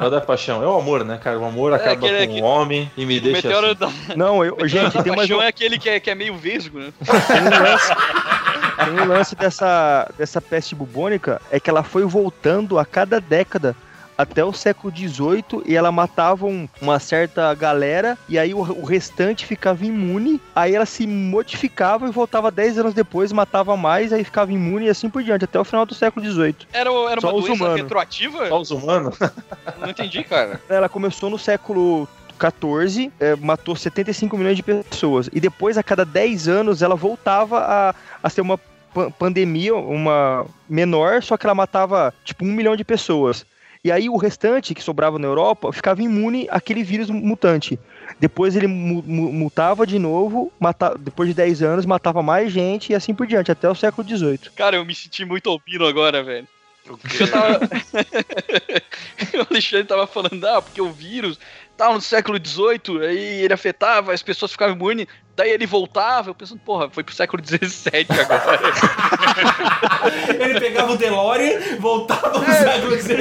não 0.00 0.06
é 0.06 0.10
da 0.10 0.20
paixão. 0.20 0.62
É 0.62 0.66
o 0.66 0.76
amor, 0.76 1.04
né, 1.04 1.18
cara? 1.22 1.38
O 1.38 1.44
amor 1.44 1.72
acaba 1.72 1.92
aquele- 1.92 2.16
com 2.18 2.22
aquele- 2.24 2.40
o 2.42 2.44
homem 2.44 2.90
e 2.96 3.06
me 3.06 3.18
O 3.18 3.20
deixa. 3.20 3.48
meteoro 3.48 3.66
assim. 3.68 4.08
da, 4.08 4.16
Não, 4.16 4.44
eu, 4.44 4.56
gente, 4.66 4.94
da 4.96 5.02
tem 5.02 5.14
mais 5.14 5.28
paixão 5.28 5.42
é 5.42 5.46
aquele 5.48 5.78
que 5.78 5.88
é, 5.88 6.00
que 6.00 6.10
é 6.10 6.14
meio 6.14 6.36
vesgo, 6.36 6.78
né? 6.78 6.92
tem 7.00 7.42
um 7.42 7.62
lance, 7.62 7.94
tem 8.84 9.00
um 9.00 9.08
lance 9.08 9.36
dessa, 9.36 10.10
dessa 10.18 10.40
peste 10.40 10.74
bubônica, 10.74 11.40
é 11.50 11.60
que 11.60 11.70
ela 11.70 11.82
foi 11.82 12.04
voltando 12.04 12.78
a 12.78 12.84
cada 12.84 13.20
década 13.20 13.76
até 14.22 14.44
o 14.44 14.52
século 14.52 14.92
XVIII 14.96 15.62
e 15.66 15.74
ela 15.76 15.90
matava 15.92 16.46
um- 16.46 16.68
uma 16.80 16.98
certa 16.98 17.52
galera 17.54 18.16
e 18.28 18.38
aí 18.38 18.54
o, 18.54 18.58
o 18.58 18.84
restante 18.84 19.44
ficava 19.44 19.84
imune, 19.84 20.40
aí 20.54 20.74
ela 20.74 20.86
se 20.86 21.06
modificava 21.06 22.06
e 22.06 22.10
voltava 22.10 22.50
10 22.50 22.78
anos 22.78 22.94
depois, 22.94 23.32
matava 23.32 23.76
mais, 23.76 24.12
aí 24.12 24.24
ficava 24.24 24.52
imune 24.52 24.86
e 24.86 24.88
assim 24.88 25.10
por 25.10 25.22
diante, 25.22 25.44
até 25.44 25.58
o 25.58 25.64
final 25.64 25.84
do 25.84 25.94
século 25.94 26.24
XVIII. 26.24 26.56
Era, 26.72 26.90
era 27.10 27.20
Só 27.20 27.28
uma 27.32 27.40
doença 27.40 27.52
humanos. 27.52 27.80
retroativa? 27.82 28.48
Só 28.48 28.60
os 28.60 28.70
humanos? 28.70 29.18
Não 29.80 29.90
entendi, 29.90 30.22
cara. 30.24 30.60
Ela 30.68 30.88
começou 30.88 31.28
no 31.28 31.38
século 31.38 32.08
14, 32.38 33.12
é, 33.20 33.36
matou 33.36 33.76
75 33.76 34.36
milhões 34.36 34.56
de 34.56 34.62
pessoas. 34.62 35.28
E 35.32 35.38
depois, 35.40 35.76
a 35.78 35.82
cada 35.82 36.04
10 36.04 36.48
anos, 36.48 36.82
ela 36.82 36.94
voltava 36.96 37.58
a, 37.60 37.94
a 38.22 38.28
ser 38.30 38.40
uma 38.40 38.58
pa- 38.58 39.10
pandemia, 39.18 39.74
uma 39.74 40.44
menor, 40.68 41.22
só 41.22 41.36
que 41.36 41.46
ela 41.46 41.54
matava 41.54 42.12
tipo 42.24 42.44
um 42.44 42.48
milhão 42.52 42.74
de 42.74 42.84
pessoas. 42.84 43.46
E 43.84 43.90
aí 43.90 44.08
o 44.08 44.16
restante 44.16 44.74
que 44.74 44.82
sobrava 44.82 45.18
na 45.18 45.26
Europa 45.26 45.72
ficava 45.72 46.00
imune 46.02 46.46
àquele 46.50 46.84
vírus 46.84 47.10
mutante. 47.10 47.78
Depois 48.20 48.54
ele 48.54 48.68
mu- 48.68 49.02
mu- 49.04 49.32
mutava 49.32 49.84
de 49.84 49.98
novo, 49.98 50.52
mata, 50.60 50.96
depois 50.96 51.28
de 51.28 51.34
10 51.34 51.62
anos 51.62 51.84
matava 51.84 52.22
mais 52.22 52.52
gente 52.52 52.92
e 52.92 52.94
assim 52.94 53.12
por 53.12 53.26
diante, 53.26 53.50
até 53.50 53.68
o 53.68 53.74
século 53.74 54.06
18. 54.06 54.52
Cara, 54.52 54.76
eu 54.76 54.84
me 54.84 54.94
senti 54.94 55.24
muito 55.24 55.50
albino 55.50 55.84
agora, 55.86 56.22
velho. 56.22 56.46
Eu 56.84 57.30
tava. 57.30 57.60
o 59.38 59.46
Alexandre 59.50 59.86
tava 59.86 60.06
falando, 60.06 60.44
ah, 60.46 60.60
porque 60.60 60.80
o 60.82 60.92
vírus 60.92 61.38
tava 61.76 61.94
no 61.94 62.00
século 62.00 62.38
XVIII, 62.38 63.04
aí 63.06 63.42
ele 63.42 63.52
afetava, 63.52 64.12
as 64.12 64.22
pessoas 64.22 64.52
ficavam 64.52 64.74
imunes, 64.74 65.06
daí 65.36 65.50
ele 65.50 65.66
voltava, 65.66 66.30
eu 66.30 66.34
pensando, 66.34 66.60
porra, 66.60 66.88
foi 66.90 67.02
pro 67.02 67.14
século 67.14 67.42
XVII 67.44 68.06
agora. 68.30 68.60
Ele 70.44 70.60
pegava 70.60 70.92
o 70.92 70.96
DeLorean, 70.96 71.58
voltava 71.78 72.40
pro 72.40 72.52
século 72.52 73.00
XVII. 73.00 73.16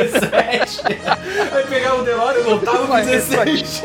Aí 1.52 1.64
pegava 1.68 2.02
o 2.02 2.04
DeLorean 2.04 2.40
e 2.40 2.44
voltava 2.44 2.86
pro 2.86 2.96
16. 2.96 3.84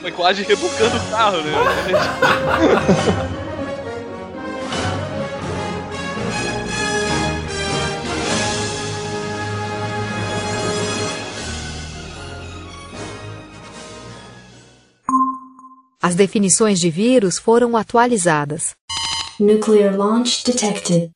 Foi 0.00 0.12
quase 0.12 0.42
rebocando 0.42 0.96
o 0.96 1.10
carro, 1.10 1.38
né? 1.42 1.52
As 16.00 16.14
definições 16.14 16.78
de 16.78 16.90
vírus 16.90 17.40
foram 17.40 17.76
atualizadas. 17.76 18.70
Nuclear 19.40 19.96
launch 19.96 20.44
detected. 20.44 21.10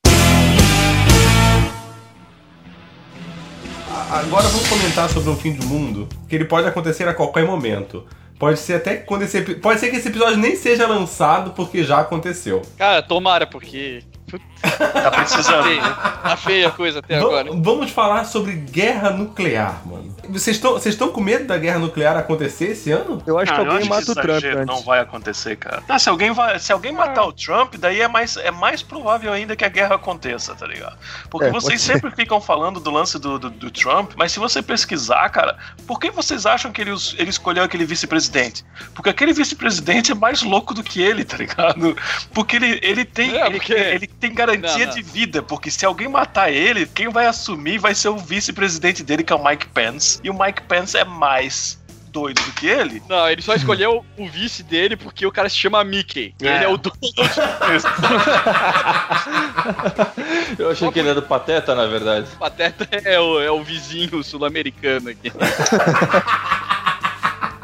Agora 4.10 4.48
vamos 4.48 4.68
comentar 4.68 5.08
sobre 5.08 5.30
um 5.30 5.36
fim 5.36 5.52
do 5.52 5.64
mundo, 5.66 6.08
que 6.28 6.34
ele 6.34 6.46
pode 6.46 6.66
acontecer 6.66 7.06
a 7.06 7.14
qualquer 7.14 7.46
momento. 7.46 8.04
Pode 8.40 8.58
ser 8.58 8.74
até 8.74 8.96
que 8.96 9.04
quando 9.04 9.22
esse 9.22 9.40
pode 9.54 9.78
ser 9.78 9.88
que 9.88 9.98
esse 9.98 10.08
episódio 10.08 10.36
nem 10.36 10.56
seja 10.56 10.88
lançado 10.88 11.52
porque 11.52 11.84
já 11.84 12.00
aconteceu. 12.00 12.60
Cara, 12.76 13.00
tomara, 13.02 13.46
porque. 13.46 14.02
Tá 14.62 15.10
precisando. 15.10 15.64
Feio. 15.64 15.82
Tá 15.82 16.36
feia 16.36 16.68
a 16.68 16.70
coisa 16.70 16.98
até 17.00 17.16
agora. 17.18 17.50
Vamos, 17.52 17.90
falar 17.90 18.24
sobre 18.24 18.52
guerra 18.52 19.10
nuclear, 19.10 19.80
mano. 19.86 20.14
Vocês 20.28 20.56
estão 20.56 20.72
vocês 20.72 20.94
estão 20.94 21.08
com 21.08 21.20
medo 21.20 21.44
da 21.46 21.58
guerra 21.58 21.78
nuclear 21.78 22.16
acontecer 22.16 22.66
esse 22.72 22.90
ano? 22.92 23.20
Eu 23.26 23.38
acho 23.38 23.52
que 23.52 23.58
alguém 23.60 23.88
mata 23.88 24.04
que 24.04 24.10
o 24.10 24.14
Trump 24.14 24.44
antes. 24.44 24.66
não 24.66 24.82
vai 24.82 25.00
acontecer, 25.00 25.56
cara. 25.56 25.82
Ah, 25.88 25.98
se 25.98 26.08
alguém, 26.08 26.30
vai, 26.32 26.58
se 26.58 26.72
alguém 26.72 26.92
matar 26.92 27.24
o 27.24 27.32
Trump, 27.32 27.74
daí 27.76 28.00
é 28.00 28.08
mais, 28.08 28.36
é 28.36 28.50
mais 28.50 28.82
provável 28.82 29.32
ainda 29.32 29.56
que 29.56 29.64
a 29.64 29.68
guerra 29.68 29.96
aconteça, 29.96 30.54
tá 30.54 30.66
ligado? 30.66 30.96
Porque 31.28 31.48
É, 31.48 31.50
vocês 31.50 31.80
ser. 31.82 31.94
sempre 31.94 32.10
ficam 32.12 32.40
falando 32.40 32.78
do 32.80 32.90
lance 32.90 33.18
do, 33.18 33.38
do, 33.38 33.50
do 33.50 33.70
Trump, 33.70 34.12
mas 34.16 34.32
se 34.32 34.38
você 34.38 34.62
pesquisar, 34.62 35.28
cara, 35.30 35.56
por 35.86 35.98
que 35.98 36.10
vocês 36.10 36.46
acham 36.46 36.70
que 36.72 36.80
ele, 36.80 36.92
ele 37.18 37.30
escolheu 37.30 37.64
aquele 37.64 37.84
vice-presidente? 37.84 38.64
Porque 38.94 39.10
aquele 39.10 39.32
vice-presidente 39.32 40.12
é 40.12 40.14
mais 40.14 40.42
louco 40.42 40.72
do 40.72 40.82
que 40.82 41.02
ele, 41.02 41.24
tá 41.24 41.36
ligado? 41.36 41.96
Porque 42.32 42.56
ele, 42.56 42.78
ele, 42.82 43.04
tem, 43.04 43.36
É, 43.36 43.46
ele, 43.46 43.56
porque- 43.58 43.72
ele 43.74 44.06
tem 44.06 44.32
garantia 44.32 44.51
Não, 44.58 44.78
não. 44.78 44.94
de 44.94 45.02
vida, 45.02 45.42
porque 45.42 45.70
se 45.70 45.84
alguém 45.84 46.08
matar 46.08 46.50
ele, 46.50 46.86
quem 46.86 47.08
vai 47.08 47.26
assumir 47.26 47.78
vai 47.78 47.94
ser 47.94 48.08
o 48.08 48.16
vice-presidente 48.16 49.02
dele, 49.02 49.22
que 49.22 49.32
é 49.32 49.36
o 49.36 49.44
Mike 49.44 49.68
Pence. 49.68 50.20
E 50.22 50.30
o 50.30 50.38
Mike 50.38 50.62
Pence 50.62 50.96
é 50.96 51.04
mais 51.04 51.82
doido 52.12 52.40
do 52.42 52.52
que 52.52 52.66
ele. 52.66 53.02
Não, 53.08 53.28
ele 53.28 53.40
só 53.40 53.54
escolheu 53.54 54.04
o 54.18 54.28
vice 54.28 54.62
dele 54.62 54.96
porque 54.96 55.24
o 55.26 55.32
cara 55.32 55.48
se 55.48 55.56
chama 55.56 55.82
Mickey. 55.82 56.34
Ele 56.38 56.64
é 56.64 56.68
o 56.68 56.76
dono 56.76 56.94
do 57.00 57.22
Eu 60.62 60.70
achei 60.70 60.92
que 60.92 60.98
ele 60.98 61.08
era 61.08 61.20
do 61.20 61.26
Pateta, 61.26 61.74
na 61.74 61.86
verdade. 61.86 62.28
Pateta 62.38 62.86
é 62.92 63.18
o, 63.18 63.40
é 63.40 63.50
o 63.50 63.64
vizinho 63.64 64.22
sul-americano 64.22 65.08
aqui. 65.08 65.32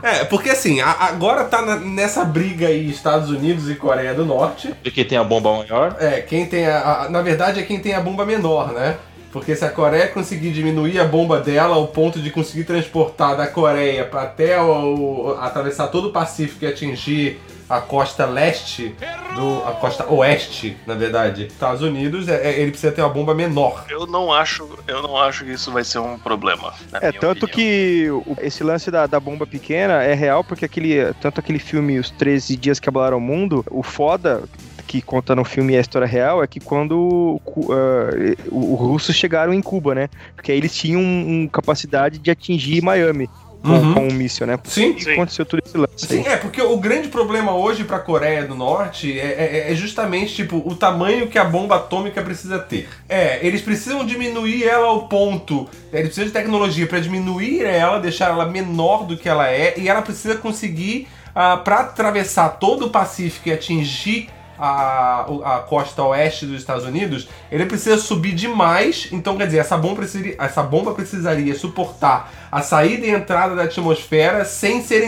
É, 0.03 0.24
porque 0.24 0.51
assim, 0.51 0.80
a- 0.80 0.90
agora 1.01 1.44
tá 1.44 1.61
na- 1.62 1.76
nessa 1.76 2.24
briga 2.24 2.68
aí 2.68 2.88
Estados 2.88 3.30
Unidos 3.30 3.68
e 3.70 3.74
Coreia 3.74 4.14
do 4.14 4.24
Norte. 4.24 4.74
Porque 4.82 5.05
tem 5.05 5.18
a 5.18 5.24
bomba 5.24 5.53
maior. 5.59 5.96
É, 5.99 6.20
quem 6.20 6.46
tem 6.46 6.66
a, 6.66 7.03
a- 7.05 7.09
Na 7.09 7.20
verdade 7.22 7.61
é 7.61 7.62
quem 7.62 7.78
tem 7.80 7.94
a 7.94 8.01
bomba 8.01 8.24
menor, 8.24 8.72
né? 8.72 8.96
Porque 9.32 9.55
se 9.55 9.64
a 9.64 9.68
Coreia 9.70 10.09
conseguir 10.09 10.51
diminuir 10.53 10.99
a 10.99 11.05
bomba 11.05 11.38
dela 11.38 11.74
ao 11.76 11.88
ponto 11.88 12.18
de 12.18 12.30
conseguir 12.30 12.64
transportar 12.64 13.36
da 13.36 13.46
Coreia 13.46 14.05
pra 14.05 14.22
até 14.22 14.61
o, 14.61 15.36
atravessar 15.40 15.88
todo 15.88 16.09
o 16.09 16.12
Pacífico 16.12 16.64
e 16.64 16.68
atingir 16.68 17.38
a 17.69 17.81
costa 17.81 18.25
leste 18.27 18.95
do. 19.35 19.62
a 19.66 19.73
costa 19.73 20.07
oeste, 20.11 20.77
na 20.87 20.95
verdade, 20.95 21.45
dos 21.45 21.53
Estados 21.53 21.83
Unidos, 21.83 22.27
é- 22.29 22.49
é- 22.51 22.61
ele 22.61 22.71
precisa 22.71 22.93
ter 22.93 23.03
uma 23.03 23.11
bomba 23.11 23.35
menor. 23.35 23.85
Eu 23.91 24.07
não 24.07 24.33
acho, 24.33 24.69
eu 24.87 25.03
não 25.03 25.16
acho 25.16 25.45
que 25.45 25.53
isso 25.53 25.71
vai 25.71 25.85
ser 25.85 25.99
um 25.99 26.19
problema. 26.19 26.73
na 26.91 26.99
É, 26.99 27.09
minha 27.11 27.21
tanto 27.21 27.45
opinião. 27.47 27.49
que 27.55 28.11
o- 28.11 28.37
esse 28.41 28.64
lance 28.64 28.91
da, 28.91 29.07
da 29.07 29.21
bomba 29.21 29.47
pequena 29.47 30.03
é 30.03 30.14
real, 30.14 30.43
porque 30.43 30.64
aquele, 30.64 31.12
tanto 31.21 31.41
aquele 31.41 31.59
filme 31.59 31.99
Os 31.99 32.11
13 32.11 32.57
Dias 32.57 32.79
que 32.81 32.89
Abalaram 32.89 33.19
o 33.19 33.21
Mundo, 33.21 33.64
o 33.71 33.83
foda 33.83 34.43
que 34.87 35.03
conta 35.03 35.37
no 35.37 35.45
filme 35.45 35.77
a 35.77 35.81
história 35.81 36.09
real 36.09 36.43
é 36.43 36.47
que 36.47 36.59
quando 36.61 37.39
cu- 37.45 37.69
ah, 37.73 38.09
o- 38.51 38.73
os 38.75 38.81
russos 38.81 39.14
chegaram 39.14 39.53
em 39.53 39.61
Cuba, 39.61 39.95
né? 39.95 40.09
Porque 40.35 40.51
aí 40.51 40.57
eles 40.59 40.75
tinham 40.75 41.01
um, 41.03 41.47
capacidade 41.47 42.19
de 42.19 42.31
atingir 42.31 42.81
Miami 42.83 43.29
com, 43.62 43.68
Uhum. 43.70 43.94
com 43.94 44.00
um 44.09 44.12
míssil, 44.12 44.46
né? 44.46 44.59
Sim, 44.64 44.94
E 44.96 45.02
Sim. 45.04 45.12
aconteceu 45.14 45.44
tudo 45.44 45.62
esse 45.66 45.76
lance 45.76 46.06
Sim, 46.06 46.20
aí. 46.26 46.32
é, 46.32 46.36
porque 46.36 46.61
o 46.62 46.76
grande 46.76 47.09
problema 47.09 47.52
hoje 47.54 47.84
pra 47.84 47.98
Coreia 47.98 48.44
do 48.44 48.54
Norte 48.54 49.18
é, 49.18 49.66
é- 49.68 49.72
é 49.72 49.74
justamente, 49.74 50.34
tipo, 50.34 50.62
o 50.64 50.74
tamanho 50.74 51.26
que 51.26 51.38
a 51.38 51.44
bomba 51.44 51.76
atômica 51.76 52.22
precisa 52.22 52.59
ter. 52.59 52.88
É, 53.09 53.44
eles 53.44 53.61
precisam 53.61 54.04
diminuir 54.06 54.64
ela 54.64 54.86
ao 54.86 55.09
ponto. 55.09 55.68
Eles 55.92 56.06
precisam 56.06 56.26
de 56.26 56.32
tecnologia 56.32 56.86
pra 56.86 57.00
diminuir 57.00 57.62
ela, 57.64 57.98
deixar 57.98 58.30
ela 58.30 58.46
menor 58.46 59.04
do 59.04 59.16
que 59.16 59.28
ela 59.28 59.50
é, 59.50 59.74
e 59.76 59.88
ela 59.88 60.02
precisa 60.02 60.36
conseguir, 60.36 61.09
ah, 61.34 61.56
pra 61.56 61.80
atravessar 61.80 62.48
todo 62.59 62.86
o 62.86 62.90
Pacífico 62.90 63.48
e 63.48 63.52
atingir 63.52 64.28
a, 64.59 65.20
a 65.44 65.59
costa 65.61 66.02
oeste 66.02 66.46
dos 66.46 66.59
Estados 66.59 66.84
Unidos, 66.84 67.28
ele 67.50 67.66
precisa 67.66 67.96
subir 67.96 68.34
demais. 68.34 69.09
Então, 69.12 69.36
quer 69.36 69.46
dizer, 69.46 69.59
essa 69.59 69.76
bomba, 69.76 69.96
precisaria, 69.96 70.36
essa 70.38 70.62
bomba 70.62 70.92
precisaria 70.92 71.54
suportar 71.54 72.32
a 72.50 72.62
saída 72.62 73.06
e 73.06 73.11
entrada 73.11 73.54
da 73.54 73.64
atmosfera 73.64 74.44
sem 74.44 74.82
ser, 74.82 75.04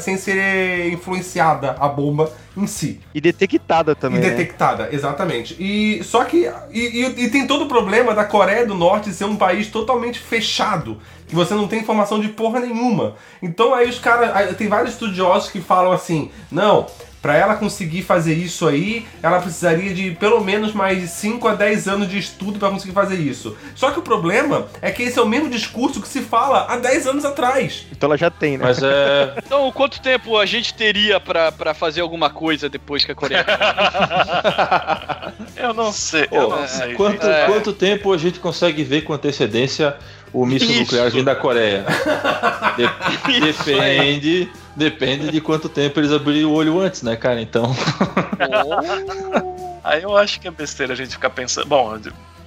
sem 0.00 0.16
ser 0.16 0.90
influenciada 0.92 1.76
a 1.78 1.88
bomba 1.88 2.32
em 2.56 2.66
si. 2.66 3.00
E 3.14 3.20
detectada 3.20 3.94
também. 3.94 4.18
E 4.20 4.22
né? 4.22 4.30
detectada, 4.30 4.88
exatamente. 4.90 5.54
E 5.62 6.02
só 6.02 6.24
que. 6.24 6.50
E, 6.72 6.80
e- 6.80 7.24
e 7.24 7.30
tem 7.30 7.46
todo 7.46 7.64
o 7.64 7.68
problema 7.68 8.14
da 8.14 8.24
Coreia 8.24 8.66
do 8.66 8.74
Norte 8.74 9.12
ser 9.12 9.24
um 9.26 9.36
país 9.36 9.68
totalmente 9.68 10.18
fechado. 10.18 10.98
Que 11.28 11.34
você 11.34 11.54
não 11.54 11.68
tem 11.68 11.80
informação 11.80 12.18
de 12.18 12.28
porra 12.28 12.58
nenhuma. 12.58 13.14
Então 13.42 13.74
aí 13.74 13.88
os 13.88 13.98
caras. 13.98 14.56
Tem 14.56 14.66
vários 14.66 14.94
estudiosos 14.94 15.50
que 15.50 15.60
falam 15.60 15.92
assim: 15.92 16.30
não. 16.50 16.86
Pra 17.20 17.36
ela 17.36 17.56
conseguir 17.56 18.02
fazer 18.02 18.34
isso 18.34 18.66
aí, 18.68 19.04
ela 19.22 19.40
precisaria 19.40 19.92
de 19.92 20.12
pelo 20.12 20.40
menos 20.40 20.72
mais 20.72 21.00
de 21.00 21.08
5 21.08 21.48
a 21.48 21.54
10 21.54 21.88
anos 21.88 22.08
de 22.08 22.16
estudo 22.16 22.58
pra 22.60 22.70
conseguir 22.70 22.92
fazer 22.92 23.16
isso. 23.16 23.56
Só 23.74 23.90
que 23.90 23.98
o 23.98 24.02
problema 24.02 24.68
é 24.80 24.90
que 24.92 25.02
esse 25.02 25.18
é 25.18 25.22
o 25.22 25.26
mesmo 25.26 25.50
discurso 25.50 26.00
que 26.00 26.06
se 26.06 26.20
fala 26.20 26.66
há 26.68 26.76
10 26.76 27.06
anos 27.08 27.24
atrás. 27.24 27.86
Então 27.90 28.08
ela 28.08 28.16
já 28.16 28.30
tem, 28.30 28.56
né? 28.56 28.64
Mas 28.64 28.80
é. 28.82 29.34
Então, 29.44 29.72
quanto 29.72 30.00
tempo 30.00 30.38
a 30.38 30.46
gente 30.46 30.72
teria 30.74 31.18
pra, 31.18 31.50
pra 31.50 31.74
fazer 31.74 32.02
alguma 32.02 32.30
coisa 32.30 32.68
depois 32.68 33.04
que 33.04 33.10
a 33.10 33.14
Coreia... 33.14 33.44
Eu 35.56 35.74
não 35.74 35.92
sei, 35.92 36.28
eu 36.30 36.48
não 36.48 36.66
sei. 36.68 36.94
quanto, 36.94 37.26
É. 37.26 37.46
quanto 37.46 37.72
tempo 37.72 38.12
a 38.12 38.16
gente 38.18 38.38
consegue 38.38 38.84
ver 38.84 39.02
com 39.02 39.12
antecedência 39.12 39.96
o 40.32 40.46
míssil 40.46 40.80
nuclear 40.80 41.10
vindo 41.10 41.24
da 41.24 41.34
Coreia? 41.34 41.84
De- 42.76 43.40
depende. 43.40 44.48
Depende 44.76 45.30
de 45.30 45.40
quanto 45.40 45.68
tempo 45.68 45.98
eles 45.98 46.12
abrirem 46.12 46.44
o 46.44 46.52
olho 46.52 46.78
antes, 46.80 47.02
né, 47.02 47.16
cara? 47.16 47.40
Então. 47.40 47.74
Aí 49.84 50.02
eu 50.02 50.16
acho 50.16 50.40
que 50.40 50.48
é 50.48 50.50
besteira 50.50 50.92
a 50.92 50.96
gente 50.96 51.10
ficar 51.12 51.30
pensando. 51.30 51.66
Bom, 51.66 51.98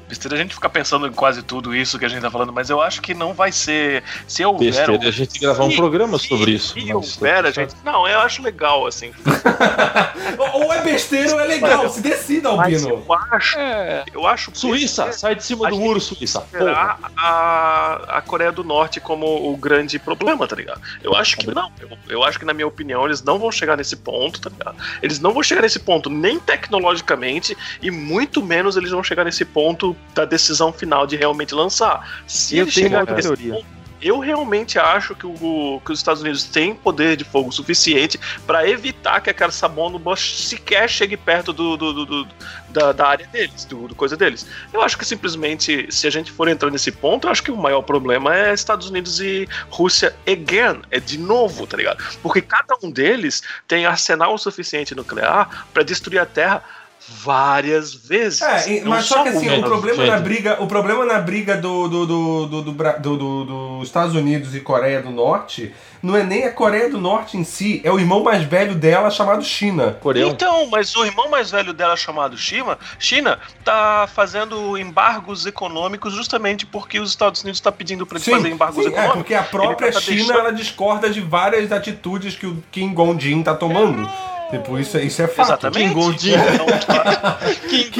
besteira 0.07 0.35
a 0.35 0.39
gente 0.39 0.53
ficar 0.53 0.69
pensando 0.69 1.07
em 1.07 1.11
quase 1.11 1.41
tudo 1.41 1.75
isso 1.75 1.97
que 1.97 2.05
a 2.05 2.09
gente 2.09 2.21
tá 2.21 2.29
falando, 2.29 2.53
mas 2.53 2.69
eu 2.69 2.81
acho 2.81 3.01
que 3.01 3.13
não 3.13 3.33
vai 3.33 3.51
ser. 3.51 4.03
Se 4.27 4.45
houver. 4.45 4.67
Besteira 4.67 4.91
um- 4.93 5.07
a 5.07 5.11
gente 5.11 5.39
gravar 5.39 5.63
um 5.63 5.75
programa 5.75 6.19
se- 6.19 6.27
sobre 6.27 6.51
isso. 6.51 6.73
Se 6.79 6.93
houver, 6.93 7.45
a 7.45 7.51
gente. 7.51 7.73
Não, 7.83 8.07
eu 8.07 8.19
acho 8.19 8.41
legal, 8.43 8.85
assim. 8.85 9.11
Ou 10.53 10.70
ou 10.71 10.77
é 10.77 10.81
besteira 10.83 11.33
ou 11.33 11.39
é 11.39 11.45
legal. 11.45 11.89
Se 11.89 12.01
decida, 12.01 12.51
Mas 12.55 12.83
Albino. 12.83 13.03
eu 13.07 13.13
acho. 13.13 13.57
É, 13.59 14.03
Eu 14.13 14.27
acho. 14.27 14.51
Suíça, 14.53 15.11
sai 15.11 15.35
de 15.35 15.43
cima 15.43 15.67
A 15.67 15.69
do 15.69 15.77
muro, 15.77 15.99
Suíça. 15.99 16.43
Será 16.51 16.97
a, 17.17 18.17
a 18.17 18.21
Coreia 18.21 18.51
do 18.51 18.63
Norte 18.63 18.99
como 18.99 19.51
o 19.51 19.55
grande 19.57 19.99
problema, 19.99 20.47
tá 20.47 20.55
ligado? 20.55 20.81
Eu 21.03 21.15
acho 21.15 21.37
que 21.37 21.47
não. 21.53 21.71
Eu, 21.79 21.97
eu 22.09 22.23
acho 22.23 22.39
que, 22.39 22.45
na 22.45 22.53
minha 22.53 22.67
opinião, 22.67 23.05
eles 23.05 23.21
não 23.21 23.37
vão 23.37 23.51
chegar 23.51 23.77
nesse 23.77 23.95
ponto, 23.95 24.39
tá 24.41 24.49
ligado? 24.49 24.75
Eles 25.01 25.19
não 25.19 25.33
vão 25.33 25.43
chegar 25.43 25.61
nesse 25.61 25.79
ponto 25.79 26.09
nem 26.09 26.39
tecnologicamente 26.39 27.57
e 27.81 27.91
muito 27.91 28.41
menos 28.43 28.75
eles 28.77 28.91
vão 28.91 29.03
chegar 29.03 29.23
nesse 29.25 29.45
ponto 29.45 29.95
da 30.13 30.25
decisão 30.25 30.71
final 30.73 31.05
de 31.05 31.15
realmente 31.15 31.53
lançar. 31.53 32.23
Se 32.27 32.57
Eu 32.57 32.63
eles 32.63 32.73
tenho 32.75 32.87
chegarem 32.87 33.13
nesse 33.15 33.27
teoria. 33.27 33.53
ponto, 33.53 33.65
eu 34.01 34.19
realmente 34.19 34.79
acho 34.79 35.15
que, 35.15 35.25
o- 35.25 35.81
que 35.85 35.91
os 35.91 35.99
Estados 35.99 36.21
Unidos 36.21 36.43
têm 36.43 36.73
poder 36.73 37.15
de 37.15 37.23
fogo 37.23 37.51
suficiente 37.51 38.19
para 38.45 38.67
evitar 38.67 39.21
que 39.21 39.29
aquela 39.29 39.51
bomba 39.69 40.15
sequer 40.15 40.89
chegue 40.89 41.15
perto 41.15 41.53
do- 41.53 41.77
do- 41.77 42.05
do- 42.05 42.27
da, 42.69 42.91
da 42.91 43.07
área 43.07 43.27
deles, 43.27 43.65
do, 43.65 43.87
do 43.87 43.95
coisa 43.95 44.15
deles. 44.17 44.47
Eu 44.73 44.81
acho 44.81 44.97
que 44.97 45.05
simplesmente, 45.05 45.87
se 45.89 46.07
a 46.07 46.09
gente 46.09 46.31
for 46.31 46.47
entrar 46.47 46.69
nesse 46.71 46.91
ponto, 46.91 47.27
eu 47.27 47.31
acho 47.31 47.43
que 47.43 47.51
o 47.51 47.57
maior 47.57 47.81
problema 47.81 48.35
é 48.35 48.53
Estados 48.53 48.89
Unidos 48.89 49.19
e 49.19 49.47
Rússia 49.69 50.15
again, 50.27 50.81
é 50.89 50.99
de 50.99 51.17
novo, 51.17 51.67
tá 51.67 51.77
ligado? 51.77 52.03
Porque 52.21 52.41
cada 52.41 52.75
um 52.81 52.89
deles 52.89 53.43
tem 53.67 53.85
arsenal 53.85 54.37
suficiente 54.37 54.95
nuclear 54.95 55.67
para 55.73 55.83
destruir 55.83 56.19
a 56.19 56.25
Terra 56.25 56.63
várias 57.07 57.93
vezes. 57.93 58.41
É, 58.41 58.69
e- 58.77 58.81
mas 58.81 59.05
só 59.05 59.23
que 59.23 59.29
assim, 59.29 59.49
o 59.49 59.63
problema 59.63 60.05
na 60.05 60.19
briga, 60.19 60.61
o 60.61 60.67
problema 60.67 61.05
na 61.05 61.19
briga 61.19 61.57
do, 61.57 61.87
do, 61.87 62.05
do, 62.05 62.45
do, 62.47 63.45
do, 63.45 63.79
Estados 63.83 64.15
Unidos 64.15 64.55
e 64.55 64.59
Coreia 64.59 65.01
do 65.01 65.09
Norte 65.09 65.73
não 66.01 66.15
é 66.15 66.23
nem 66.23 66.45
a 66.45 66.51
Coreia 66.51 66.89
do 66.89 66.99
Norte 66.99 67.37
em 67.37 67.43
si, 67.43 67.79
é 67.83 67.91
o 67.91 67.99
irmão 67.99 68.23
mais 68.23 68.43
velho 68.43 68.73
dela 68.75 69.09
chamado 69.11 69.43
China. 69.43 69.97
Coreão. 70.01 70.29
Então, 70.29 70.67
mas 70.69 70.95
o 70.95 71.05
irmão 71.05 71.29
mais 71.29 71.51
velho 71.51 71.73
dela, 71.73 71.95
chamado 71.95 72.37
China, 72.37 72.77
China, 72.97 73.37
tá 73.63 74.09
fazendo 74.13 74.77
embargos 74.77 75.45
econômicos 75.45 76.13
justamente 76.13 76.65
porque 76.65 76.99
os 76.99 77.09
Estados 77.09 77.41
Unidos 77.43 77.59
tá 77.59 77.71
pedindo 77.71 78.05
para 78.05 78.17
eles 78.17 78.27
fazer 78.27 78.49
embargos 78.49 78.83
sim, 78.83 78.89
é, 78.89 78.93
econômicos. 78.93 79.17
porque 79.17 79.35
a 79.35 79.43
própria 79.43 79.85
Ele 79.87 79.93
tá 79.93 80.01
China 80.01 80.15
deixando- 80.17 80.39
ela 80.39 80.51
discorda 80.53 81.09
de 81.09 81.21
várias 81.21 81.71
atitudes 81.71 82.35
que 82.35 82.47
o 82.47 82.63
Kim 82.71 82.93
Jong-un 82.93 83.43
tá 83.43 83.53
tomando. 83.53 84.09
Tipo, 84.51 84.77
isso, 84.77 84.97
é- 84.97 85.03
isso 85.03 85.21
é 85.21 85.27
fato. 85.27 85.47
Exatamente. 85.67 85.87
Kim 85.87 85.93
Gondin. 85.93 86.33
Então, 86.33 86.65
King, 87.69 87.91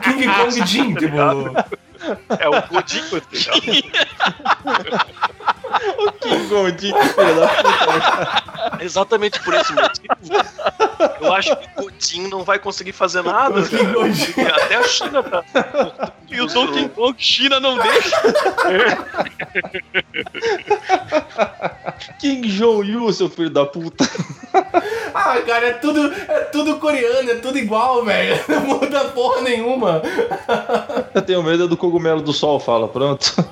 King 0.00 0.26
Kong 0.26 0.66
Jin, 0.66 0.94
tipo. 0.94 1.16
É 2.38 2.48
o 2.48 2.62
Godinho, 2.68 3.22
ligado? 3.32 3.60
Kim 6.20 6.48
Gondin, 6.48 6.92
filho 6.92 7.40
da 7.40 7.48
puta. 7.48 8.44
Exatamente 8.80 9.40
por 9.40 9.54
esse 9.54 9.72
motivo. 9.72 10.06
Eu 11.20 11.32
acho 11.32 11.56
que 11.56 11.68
o 11.76 11.82
Godinho 11.84 12.28
não 12.28 12.44
vai 12.44 12.58
conseguir 12.58 12.92
fazer 12.92 13.22
nada. 13.22 13.60
O 13.60 14.64
Até 14.64 14.76
a 14.76 14.82
China 14.84 15.22
tá. 15.22 15.44
e 16.28 16.40
o 16.40 16.46
Donkey 16.46 16.88
Kong 16.90 17.14
China 17.18 17.60
não 17.60 17.78
deixa. 17.78 18.22
Kim 22.18 22.42
Jong-un, 22.42 23.12
seu 23.12 23.28
filho 23.28 23.50
da 23.50 23.66
puta. 23.66 24.08
Ah, 25.14 25.40
cara, 25.46 25.66
é 25.68 25.72
tudo, 25.72 26.12
é 26.12 26.40
tudo 26.52 26.76
coreano, 26.76 27.30
é 27.30 27.36
tudo 27.36 27.58
igual, 27.58 28.04
velho. 28.04 28.38
Não 28.48 28.60
muda 28.60 29.04
porra 29.06 29.40
nenhuma. 29.42 30.02
Eu 31.14 31.22
tenho 31.22 31.42
medo 31.42 31.66
do 31.66 31.76
cogumelo 31.96 32.20
do 32.20 32.32
sol, 32.32 32.60
fala, 32.60 32.86
pronto. 32.86 33.34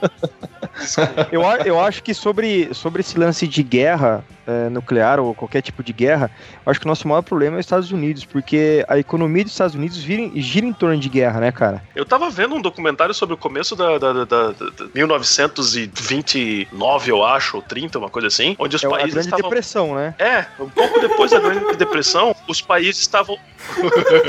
Eu, 1.30 1.42
eu 1.64 1.78
acho 1.78 2.02
que 2.02 2.12
sobre, 2.12 2.74
sobre 2.74 3.00
esse 3.00 3.16
lance 3.16 3.46
de 3.46 3.62
guerra 3.62 4.24
é, 4.46 4.68
nuclear 4.68 5.18
ou 5.20 5.34
qualquer 5.34 5.62
tipo 5.62 5.82
de 5.82 5.92
guerra, 5.92 6.30
eu 6.64 6.70
acho 6.70 6.78
que 6.80 6.86
o 6.86 6.88
nosso 6.88 7.06
maior 7.08 7.22
problema 7.22 7.56
é 7.56 7.60
os 7.60 7.66
Estados 7.66 7.90
Unidos, 7.90 8.24
porque 8.24 8.84
a 8.88 8.98
economia 8.98 9.42
dos 9.44 9.52
Estados 9.52 9.74
Unidos 9.74 9.98
vira, 9.98 10.30
gira 10.36 10.66
em 10.66 10.72
torno 10.72 10.96
de 10.98 11.08
guerra, 11.08 11.40
né, 11.40 11.50
cara? 11.52 11.82
Eu 11.94 12.04
tava 12.04 12.28
vendo 12.30 12.54
um 12.54 12.60
documentário 12.60 13.14
sobre 13.14 13.34
o 13.34 13.38
começo 13.38 13.74
da, 13.76 13.98
da, 13.98 14.12
da, 14.12 14.24
da- 14.24 14.50
da 14.52 14.64
1929, 14.94 17.10
eu 17.10 17.24
acho, 17.24 17.56
ou 17.56 17.62
30, 17.62 17.98
uma 17.98 18.10
coisa 18.10 18.28
assim, 18.28 18.54
onde 18.58 18.76
os 18.76 18.84
É 18.84 18.86
a 18.86 18.90
países 18.90 19.14
Grande 19.14 19.26
estavam. 19.28 19.48
Depressão, 19.48 19.94
né? 19.94 20.14
É, 20.18 20.44
um 20.60 20.68
pouco 20.68 21.00
depois 21.00 21.30
da 21.30 21.38
Grande 21.40 21.76
Depressão, 21.76 22.34
os 22.48 22.60
países 22.60 23.00
estavam. 23.00 23.36
Puta 23.74 24.04
que 24.04 24.20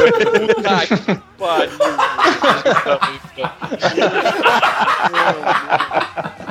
pariu. 1.37 1.69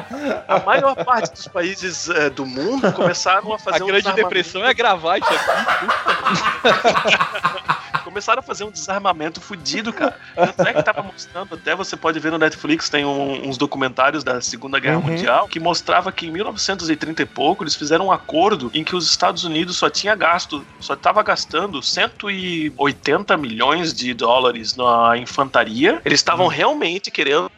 a 0.48 0.60
maior 0.60 0.94
parte 1.04 1.32
dos 1.32 1.48
países 1.48 2.08
eh, 2.08 2.30
do 2.30 2.46
mundo 2.46 2.92
começaram 2.92 3.52
a 3.52 3.56
A 3.56 3.58
fazer 3.58 3.82
um 3.82 3.86
grande 3.86 4.12
depressão 4.12 4.64
é 4.64 4.72
gravar 4.74 5.18
isso 5.18 5.28
aqui. 5.28 5.44
Começaram 8.04 8.40
a 8.40 8.42
fazer 8.42 8.64
um 8.64 8.70
desarmamento 8.70 9.40
fudido, 9.40 9.90
cara. 9.92 10.14
Tanto 10.36 10.62
é 10.68 10.72
que 10.74 10.82
tava 10.82 11.02
mostrando, 11.02 11.54
até 11.54 11.74
você 11.74 11.96
pode 11.96 12.20
ver 12.20 12.30
no 12.30 12.38
Netflix, 12.38 12.88
tem 12.88 13.04
um- 13.04 13.48
uns 13.48 13.56
documentários 13.56 14.22
da 14.22 14.40
Segunda 14.42 14.78
Guerra 14.78 14.98
Uhum. 14.98 15.02
Mundial 15.04 15.48
que 15.48 15.58
mostrava 15.58 16.12
que 16.12 16.26
em 16.26 16.30
1930 16.30 17.22
e 17.22 17.26
pouco 17.26 17.64
eles 17.64 17.74
fizeram 17.74 18.06
um 18.06 18.12
acordo 18.12 18.70
em 18.74 18.84
que 18.84 18.94
os 18.94 19.08
Estados 19.08 19.42
Unidos 19.42 19.76
só 19.78 19.88
tinha 19.90 20.14
gasto, 20.14 20.64
só 20.78 20.94
tava 20.94 21.22
gastando 21.22 21.82
180 21.82 23.36
milhões 23.36 23.92
de 23.94 24.12
dólares 24.14 24.76
na 24.76 25.16
infantaria. 25.16 26.00
Eles 26.04 26.20
estavam 26.20 26.46
realmente 26.46 27.10
querendo 27.10 27.50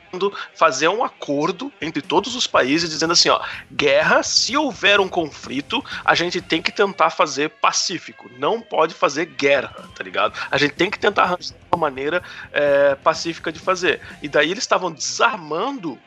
fazer 0.55 0.89
um 0.89 1.05
acordo 1.05 1.73
entre 1.81 2.03
todos 2.03 2.35
os 2.35 2.47
países 2.47 2.91
dizendo 2.91 3.13
assim, 3.13 3.29
ó, 3.29 3.41
guerra, 3.73 4.23
se 4.23 4.57
houver 4.57 5.01
um 5.01 5.09
conflito, 5.09 5.83
a 6.05 6.15
gente 6.15 6.41
tem 6.41 6.63
que 6.63 6.73
tentar 6.73 7.11
fazer 7.11 7.51
pacífico, 7.51 8.31
não 8.39 8.61
pode 8.61 8.95
fazer 8.95 9.27
guerra, 9.27 9.75
tá 9.95 10.03
ligado? 10.03 10.39
A 10.51 10.59
gente 10.59 10.75
tem 10.75 10.91
que 10.91 10.99
tentar 10.99 11.23
arranjar 11.25 11.55
uma 11.73 11.81
maneira 11.81 12.23
é, 12.53 12.95
pacífica 12.97 13.53
de 13.53 13.59
fazer. 13.59 14.01
E 14.23 14.29
daí 14.29 14.51
eles 14.51 14.65
estavam 14.65 14.91
desarmando 14.91 15.99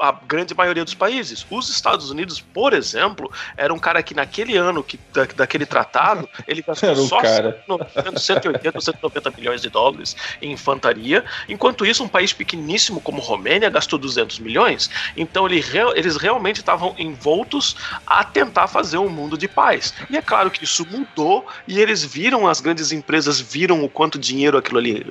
a 0.00 0.12
grande 0.12 0.54
maioria 0.54 0.84
dos 0.84 0.94
países. 0.94 1.46
Os 1.50 1.68
Estados 1.68 2.10
Unidos, 2.10 2.40
por 2.40 2.72
exemplo, 2.72 3.30
era 3.56 3.72
um 3.72 3.78
cara 3.78 4.02
que 4.02 4.14
naquele 4.14 4.56
ano 4.56 4.82
que, 4.82 4.98
da, 5.12 5.24
daquele 5.24 5.66
tratado, 5.66 6.28
ele 6.46 6.62
gastou 6.66 6.88
Era 6.88 7.00
um 7.00 7.06
só 7.06 7.20
cara. 7.20 7.64
180 8.16 8.76
ou 8.76 8.80
190 8.80 9.30
milhões 9.36 9.62
de 9.62 9.68
dólares 9.68 10.16
em 10.40 10.52
infantaria, 10.52 11.24
enquanto 11.48 11.84
isso 11.86 12.02
um 12.02 12.08
país 12.08 12.32
pequeníssimo 12.32 13.00
como 13.00 13.20
Romênia 13.20 13.70
gastou 13.70 13.98
200 13.98 14.38
milhões. 14.38 14.90
Então 15.16 15.46
ele 15.46 15.64
eles 15.94 16.16
realmente 16.16 16.60
estavam 16.60 16.94
envoltos 16.98 17.76
a 18.06 18.24
tentar 18.24 18.66
fazer 18.68 18.98
um 18.98 19.08
mundo 19.08 19.36
de 19.36 19.48
paz. 19.48 19.94
E 20.08 20.16
é 20.16 20.22
claro 20.22 20.50
que 20.50 20.64
isso 20.64 20.86
mudou 20.86 21.46
e 21.66 21.80
eles 21.80 22.04
viram, 22.04 22.46
as 22.46 22.60
grandes 22.60 22.92
empresas 22.92 23.40
viram 23.40 23.84
o 23.84 23.88
quanto 23.88 24.18
dinheiro 24.18 24.56
aquilo 24.56 24.78
ali 24.78 25.04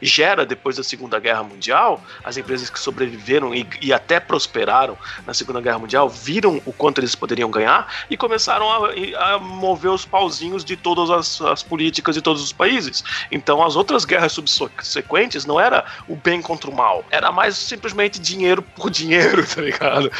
gera 0.00 0.44
depois 0.46 0.76
da 0.76 0.84
Segunda 0.84 1.18
Guerra 1.18 1.42
Mundial, 1.42 2.02
as 2.22 2.36
empresas 2.36 2.70
que 2.70 2.78
sobreviveram 2.78 3.54
e, 3.54 3.66
e 3.80 3.92
até 3.92 4.20
prosperaram 4.34 4.98
na 5.24 5.32
Segunda 5.32 5.60
Guerra 5.60 5.78
Mundial 5.78 6.08
viram 6.08 6.60
o 6.66 6.72
quanto 6.72 6.98
eles 6.98 7.14
poderiam 7.14 7.48
ganhar 7.48 7.86
e 8.10 8.16
começaram 8.16 8.68
a, 8.68 9.34
a 9.34 9.38
mover 9.38 9.92
os 9.92 10.04
pauzinhos 10.04 10.64
de 10.64 10.76
todas 10.76 11.08
as, 11.08 11.40
as 11.40 11.62
políticas 11.62 12.16
de 12.16 12.20
todos 12.20 12.42
os 12.42 12.52
países. 12.52 13.04
Então 13.30 13.62
as 13.62 13.76
outras 13.76 14.04
guerras 14.04 14.32
subsequentes 14.32 15.46
não 15.46 15.60
era 15.60 15.84
o 16.08 16.16
bem 16.16 16.42
contra 16.42 16.68
o 16.68 16.74
mal, 16.74 17.04
era 17.12 17.30
mais 17.30 17.54
simplesmente 17.54 18.18
dinheiro 18.18 18.60
por 18.60 18.90
dinheiro, 18.90 19.46
tá 19.46 19.60
ligado? 19.60 20.10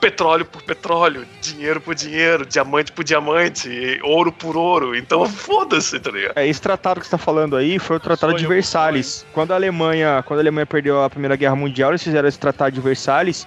Petróleo 0.00 0.46
por 0.46 0.62
petróleo, 0.62 1.26
dinheiro 1.42 1.78
por 1.78 1.94
dinheiro, 1.94 2.46
diamante 2.46 2.90
por 2.90 3.04
diamante, 3.04 4.00
ouro 4.02 4.32
por 4.32 4.56
ouro. 4.56 4.96
Então 4.96 5.28
foda-se, 5.28 6.00
tá 6.00 6.10
ligado? 6.10 6.38
É, 6.38 6.48
esse 6.48 6.62
tratado 6.62 7.00
que 7.00 7.06
você 7.06 7.10
tá 7.10 7.18
falando 7.18 7.54
aí 7.54 7.78
foi 7.78 7.96
o 7.96 8.00
Tratado 8.00 8.32
de 8.32 8.46
Versalhes. 8.46 9.26
Quando 9.34 9.52
a 9.52 9.56
Alemanha, 9.56 10.22
quando 10.24 10.38
a 10.38 10.42
Alemanha 10.42 10.64
perdeu 10.64 11.02
a 11.02 11.10
Primeira 11.10 11.36
Guerra 11.36 11.54
Mundial, 11.54 11.90
eles 11.90 12.02
fizeram 12.02 12.26
esse 12.26 12.38
Tratado 12.38 12.72
de 12.72 12.80
Versalhes, 12.80 13.46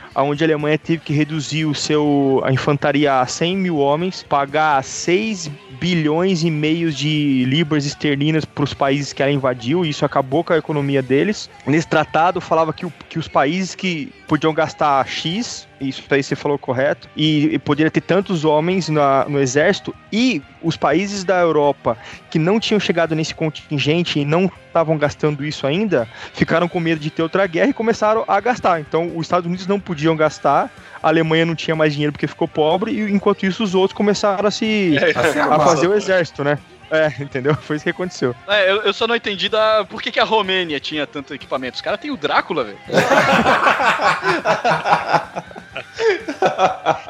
onde 0.15 0.43
a 0.43 0.47
Alemanha 0.47 0.77
teve 0.77 1.01
que 1.03 1.13
reduzir 1.13 1.65
o 1.65 1.73
seu 1.73 2.41
a 2.43 2.51
infantaria 2.51 3.19
a 3.21 3.25
100 3.25 3.57
mil 3.57 3.77
homens, 3.77 4.23
pagar 4.27 4.83
6 4.83 5.49
bilhões 5.79 6.43
e 6.43 6.51
meio 6.51 6.91
de 6.91 7.43
libras 7.47 7.85
esterlinas 7.85 8.45
para 8.45 8.63
os 8.63 8.73
países 8.73 9.13
que 9.13 9.21
ela 9.23 9.31
invadiu, 9.31 9.83
e 9.85 9.89
isso 9.89 10.05
acabou 10.05 10.43
com 10.43 10.53
a 10.53 10.57
economia 10.57 11.01
deles. 11.01 11.49
Nesse 11.65 11.87
tratado 11.87 12.39
falava 12.39 12.71
que, 12.71 12.85
o- 12.85 12.93
que 13.09 13.17
os 13.17 13.27
países 13.27 13.73
que 13.73 14.11
podiam 14.27 14.53
gastar 14.53 15.05
X, 15.07 15.67
isso 15.81 16.03
aí 16.09 16.21
você 16.21 16.35
falou 16.35 16.57
correto, 16.57 17.09
e, 17.17 17.49
e 17.55 17.59
poderia 17.59 17.89
ter 17.89 18.01
tantos 18.01 18.45
homens 18.45 18.89
na- 18.89 19.25
no 19.27 19.39
exército, 19.39 19.93
e 20.11 20.41
os 20.61 20.77
países 20.77 21.23
da 21.23 21.39
Europa 21.39 21.97
que 22.29 22.37
não 22.37 22.59
tinham 22.59 22.79
chegado 22.79 23.15
nesse 23.15 23.33
contingente 23.33 24.19
e 24.19 24.25
não 24.25 24.49
estavam 24.67 24.97
gastando 24.97 25.43
isso 25.43 25.65
ainda, 25.67 26.07
ficaram 26.33 26.67
com 26.67 26.79
medo 26.79 27.01
de 27.01 27.09
ter 27.09 27.23
outra 27.23 27.45
guerra 27.47 27.69
e 27.71 27.73
começaram 27.73 28.23
a 28.27 28.39
gastar. 28.39 28.79
Então, 28.79 29.11
os 29.17 29.25
Estados 29.25 29.47
Unidos 29.47 29.65
não 29.67 29.79
podiam 29.79 30.00
gastar, 30.15 30.69
a 31.01 31.07
Alemanha 31.07 31.45
não 31.45 31.55
tinha 31.55 31.75
mais 31.75 31.93
dinheiro 31.93 32.11
porque 32.11 32.27
ficou 32.27 32.47
pobre, 32.47 32.91
e 32.91 33.11
enquanto 33.11 33.43
isso 33.45 33.63
os 33.63 33.73
outros 33.75 33.95
começaram 33.95 34.47
a 34.47 34.51
se 34.51 34.95
Assim, 35.15 35.39
a 35.39 35.45
amado. 35.45 35.63
fazer 35.63 35.87
o 35.87 35.93
exército, 35.93 36.43
né? 36.43 36.57
É, 36.91 37.11
entendeu? 37.23 37.55
Foi 37.55 37.77
isso 37.77 37.83
que 37.83 37.89
aconteceu. 37.89 38.35
É, 38.47 38.69
eu, 38.69 38.81
eu 38.83 38.93
só 38.93 39.07
não 39.07 39.15
entendi 39.15 39.47
da, 39.47 39.85
por 39.85 40.01
que, 40.01 40.11
que 40.11 40.19
a 40.19 40.25
Romênia 40.25 40.79
tinha 40.79 41.07
tanto 41.07 41.33
equipamento. 41.33 41.75
Os 41.75 41.81
caras 41.81 41.99
têm 41.99 42.11
o 42.11 42.17
Drácula, 42.17 42.65
velho. 42.65 42.77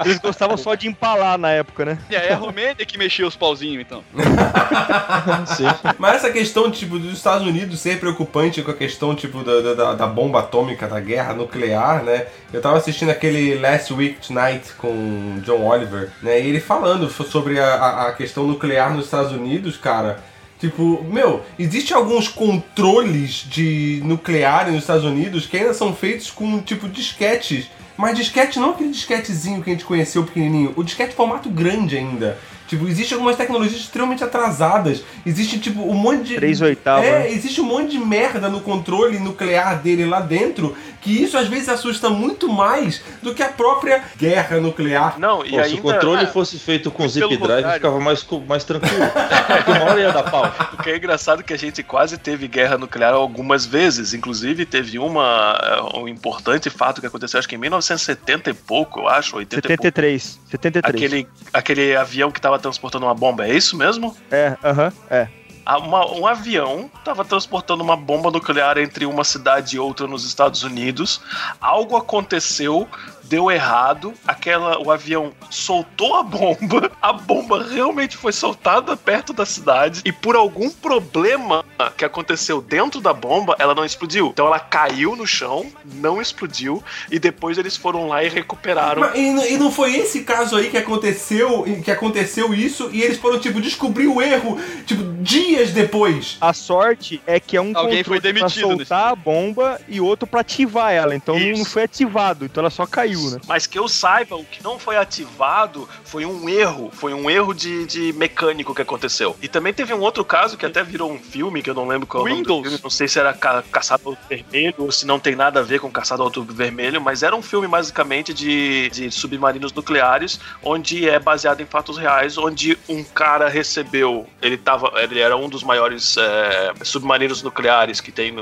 Eles 0.03 0.19
gostavam 0.19 0.57
só 0.57 0.75
de 0.75 0.87
empalar 0.87 1.37
na 1.37 1.51
época, 1.51 1.85
né? 1.85 1.97
E 2.09 2.15
aí 2.15 2.27
é 2.27 2.33
a 2.33 2.37
Romênia 2.37 2.75
que 2.85 2.97
mexeu 2.97 3.27
os 3.27 3.35
pauzinhos, 3.35 3.81
então. 3.81 4.03
Sim. 5.55 5.65
Mas 5.97 6.15
essa 6.15 6.31
questão, 6.31 6.69
tipo, 6.71 6.99
dos 6.99 7.13
Estados 7.13 7.45
Unidos 7.45 7.79
ser 7.79 7.99
preocupante 7.99 8.61
com 8.61 8.71
a 8.71 8.73
questão, 8.73 9.15
tipo, 9.15 9.43
da, 9.43 9.73
da, 9.73 9.93
da 9.93 10.07
bomba 10.07 10.39
atômica, 10.39 10.87
da 10.87 10.99
guerra 10.99 11.33
nuclear, 11.33 12.03
né? 12.03 12.27
Eu 12.51 12.61
tava 12.61 12.77
assistindo 12.77 13.09
aquele 13.09 13.55
Last 13.55 13.93
Week 13.93 14.17
Tonight 14.25 14.73
com 14.77 15.39
John 15.43 15.65
Oliver, 15.65 16.09
né? 16.21 16.39
E 16.39 16.47
ele 16.47 16.59
falando 16.59 17.09
sobre 17.09 17.59
a, 17.59 17.75
a, 17.75 18.07
a 18.09 18.13
questão 18.13 18.45
nuclear 18.45 18.93
nos 18.93 19.05
Estados 19.05 19.31
Unidos, 19.31 19.70
cara. 19.77 20.23
Tipo, 20.59 21.03
meu, 21.03 21.43
existe 21.57 21.91
alguns 21.91 22.27
controles 22.27 23.45
de 23.49 23.99
nuclear 24.05 24.71
nos 24.71 24.81
Estados 24.81 25.03
Unidos 25.03 25.47
que 25.47 25.57
ainda 25.57 25.73
são 25.73 25.95
feitos 25.95 26.29
com, 26.29 26.59
tipo, 26.59 26.87
disquetes. 26.87 27.67
Mas 27.97 28.17
disquete 28.17 28.59
não 28.59 28.71
aquele 28.71 28.91
disquetezinho 28.91 29.61
que 29.61 29.69
a 29.69 29.73
gente 29.73 29.85
conheceu 29.85 30.23
pequenininho, 30.23 30.73
o 30.75 30.83
disquete 30.83 31.15
formato 31.15 31.49
grande 31.49 31.97
ainda. 31.97 32.37
Tipo, 32.71 32.87
existe 32.87 33.13
algumas 33.13 33.35
tecnologias 33.35 33.81
extremamente 33.81 34.23
atrasadas. 34.23 35.03
Existe, 35.25 35.59
tipo, 35.59 35.81
um 35.81 35.93
monte 35.93 36.23
de. 36.23 36.35
Três 36.35 36.61
oitavos, 36.61 37.05
É, 37.05 37.29
existe 37.29 37.59
um 37.59 37.65
monte 37.65 37.91
de 37.91 37.99
merda 37.99 38.47
no 38.47 38.61
controle 38.61 39.19
nuclear 39.19 39.81
dele 39.81 40.05
lá 40.05 40.21
dentro, 40.21 40.73
que 41.01 41.21
isso 41.21 41.37
às 41.37 41.49
vezes 41.49 41.67
assusta 41.67 42.09
muito 42.09 42.47
mais 42.47 43.01
do 43.21 43.35
que 43.35 43.43
a 43.43 43.49
própria 43.49 44.01
guerra 44.17 44.61
nuclear. 44.61 45.19
Não, 45.19 45.45
e 45.45 45.49
Pô, 45.49 45.55
se 45.57 45.61
ainda. 45.63 45.75
o 45.75 45.81
controle 45.81 46.25
fosse 46.27 46.57
feito 46.57 46.89
com 46.89 47.05
zip 47.09 47.27
drive, 47.27 47.39
contrário. 47.41 47.73
ficava 47.73 47.99
mais, 47.99 48.25
mais 48.47 48.63
tranquilo. 48.63 49.03
Porque 49.47 49.71
uma 49.71 49.83
hora 49.91 49.99
ia 49.99 50.11
dar 50.13 50.23
pau. 50.31 50.49
O 50.71 50.77
que 50.81 50.91
é 50.91 50.95
engraçado 50.95 51.41
é 51.41 51.43
que 51.43 51.53
a 51.53 51.57
gente 51.57 51.83
quase 51.83 52.17
teve 52.17 52.47
guerra 52.47 52.77
nuclear 52.77 53.13
algumas 53.13 53.65
vezes. 53.65 54.13
Inclusive, 54.13 54.65
teve 54.65 54.97
uma. 54.97 55.59
eh, 55.61 55.99
Um 55.99 56.07
importante 56.07 56.69
fato 56.69 57.01
que 57.01 57.07
aconteceu, 57.07 57.37
acho 57.37 57.49
que 57.49 57.55
em 57.55 57.57
1970 57.57 58.49
e 58.49 58.53
pouco, 58.53 59.01
eu 59.01 59.09
acho, 59.09 59.35
80 59.35 59.57
e 59.57 59.61
pouco. 59.61 59.83
73. 59.83 60.39
73. 60.51 60.95
Aquele, 60.95 61.27
aquele 61.53 61.95
avião 61.97 62.31
que 62.31 62.39
estava 62.39 62.60
transportando 62.61 63.05
uma 63.05 63.13
bomba, 63.15 63.45
é 63.47 63.53
isso 63.53 63.75
mesmo? 63.75 64.15
É, 64.29 64.55
aham, 64.63 64.91
é. 65.09 65.27
Ah, 65.65 65.77
uma- 65.77 66.11
um 66.11 66.25
avião 66.25 66.89
estava 66.97 67.23
transportando 67.23 67.83
uma 67.83 67.95
bomba 67.95 68.31
nuclear 68.31 68.77
entre 68.79 69.05
uma 69.05 69.23
cidade 69.23 69.75
e 69.75 69.79
outra 69.79 70.07
nos 70.07 70.25
Estados 70.25 70.63
Unidos. 70.63 71.21
Algo 71.61 71.95
aconteceu, 71.95 72.87
deu 73.31 73.49
errado. 73.49 74.13
Aquela, 74.27 74.77
o 74.85 74.91
avião 74.91 75.31
soltou 75.49 76.15
a 76.15 76.23
bomba. 76.23 76.91
A 77.01 77.13
bomba 77.13 77.63
realmente 77.63 78.15
foi 78.17 78.31
soltada 78.31 78.95
perto 78.97 79.31
da 79.33 79.45
cidade 79.45 80.01
e 80.05 80.11
por 80.11 80.35
algum 80.35 80.69
problema 80.69 81.63
que 81.97 82.03
aconteceu 82.05 82.61
dentro 82.61 82.99
da 83.01 83.11
bomba, 83.13 83.55
ela 83.57 83.73
não 83.73 83.83
explodiu. 83.85 84.27
Então 84.27 84.45
ela 84.45 84.59
caiu 84.59 85.15
no 85.15 85.25
chão, 85.25 85.65
não 85.95 86.21
explodiu 86.21 86.83
e 87.09 87.17
depois 87.17 87.57
eles 87.57 87.75
foram 87.77 88.07
lá 88.07 88.23
e 88.23 88.29
recuperaram. 88.29 89.01
Mas, 89.01 89.15
e, 89.15 89.53
e 89.53 89.57
não 89.57 89.71
foi 89.71 89.95
esse 89.95 90.23
caso 90.23 90.57
aí 90.57 90.69
que 90.69 90.77
aconteceu, 90.77 91.63
que 91.83 91.89
aconteceu 91.89 92.53
isso 92.53 92.89
e 92.91 93.01
eles 93.01 93.17
foram, 93.17 93.39
tipo, 93.39 93.61
descobrir 93.61 94.07
o 94.07 94.21
erro, 94.21 94.59
tipo, 94.85 95.03
dias 95.23 95.71
depois. 95.71 96.37
A 96.41 96.53
sorte 96.53 97.21
é 97.25 97.39
que 97.39 97.55
é 97.57 97.61
um 97.61 97.71
Alguém 97.75 98.03
foi 98.03 98.17
controle 98.17 98.39
pra 98.39 98.47
demitido 98.47 98.77
soltar 98.77 99.11
a 99.11 99.15
bomba 99.15 99.79
e 99.87 99.99
outro 100.01 100.27
pra 100.27 100.41
ativar 100.41 100.91
ela. 100.91 101.15
Então 101.15 101.35
não- 101.39 101.45
não 101.45 101.51
Isso. 101.53 101.69
foi 101.71 101.83
ativado, 101.83 102.45
então 102.45 102.61
ela 102.61 102.69
só 102.69 102.85
caiu, 102.85 103.20
né? 103.29 103.39
Mas 103.47 103.67
que 103.67 103.77
eu 103.77 103.87
saiba, 103.87 104.35
o 104.35 104.45
que 104.45 104.63
não 104.63 104.79
foi 104.79 104.97
ativado 104.97 105.87
foi 106.03 106.25
um 106.25 106.49
erro, 106.49 106.89
foi 106.91 107.13
um 107.13 107.29
erro 107.29 107.53
de, 107.53 107.85
de 107.85 108.13
mecânico 108.13 108.73
que 108.73 108.81
aconteceu. 108.81 109.35
E 109.41 109.47
também 109.47 109.73
teve 109.73 109.93
um 109.93 109.99
outro 109.99 110.25
caso 110.25 110.57
que 110.57 110.65
até 110.65 110.83
virou 110.83 111.11
um 111.11 111.19
filme, 111.19 111.61
que 111.61 111.69
eu 111.69 111.73
não 111.73 111.87
lembro 111.87 112.07
qual 112.07 112.27
é 112.27 112.31
o 112.31 112.33
nome 112.33 112.43
do 112.43 112.53
Windows. 112.55 112.67
filme, 112.67 112.83
não 112.83 112.89
sei 112.89 113.07
se 113.07 113.19
era 113.19 113.33
Ca 113.33 113.63
Caçado 113.71 114.03
ao 114.05 114.11
Outubro 114.11 114.29
Vermelho 114.29 114.75
ou 114.77 114.91
se 114.91 115.05
não 115.05 115.19
tem 115.19 115.35
nada 115.35 115.59
a 115.59 115.63
ver 115.63 115.79
com 115.79 115.91
Caçado 115.91 116.21
ao 116.21 116.27
Outubro 116.27 116.53
Vermelho, 116.53 117.01
mas 117.01 117.23
era 117.23 117.35
um 117.35 117.41
filme 117.41 117.67
basicamente 117.67 118.33
de, 118.33 118.89
de 118.89 119.11
submarinos 119.11 119.73
nucleares, 119.73 120.39
onde 120.63 121.07
é 121.07 121.19
baseado 121.19 121.61
em 121.61 121.65
fatos 121.65 121.97
reais, 121.97 122.37
onde 122.37 122.77
um 122.87 123.03
cara 123.03 123.49
recebeu, 123.49 124.27
ele 124.41 124.57
tava, 124.57 124.91
ele 125.01 125.19
era 125.19 125.35
um 125.35 125.49
dos 125.49 125.63
maiores 125.63 126.17
é, 126.17 126.73
submarinos 126.83 127.41
nucleares 127.41 127.99
que 127.99 128.11
tem, 128.11 128.33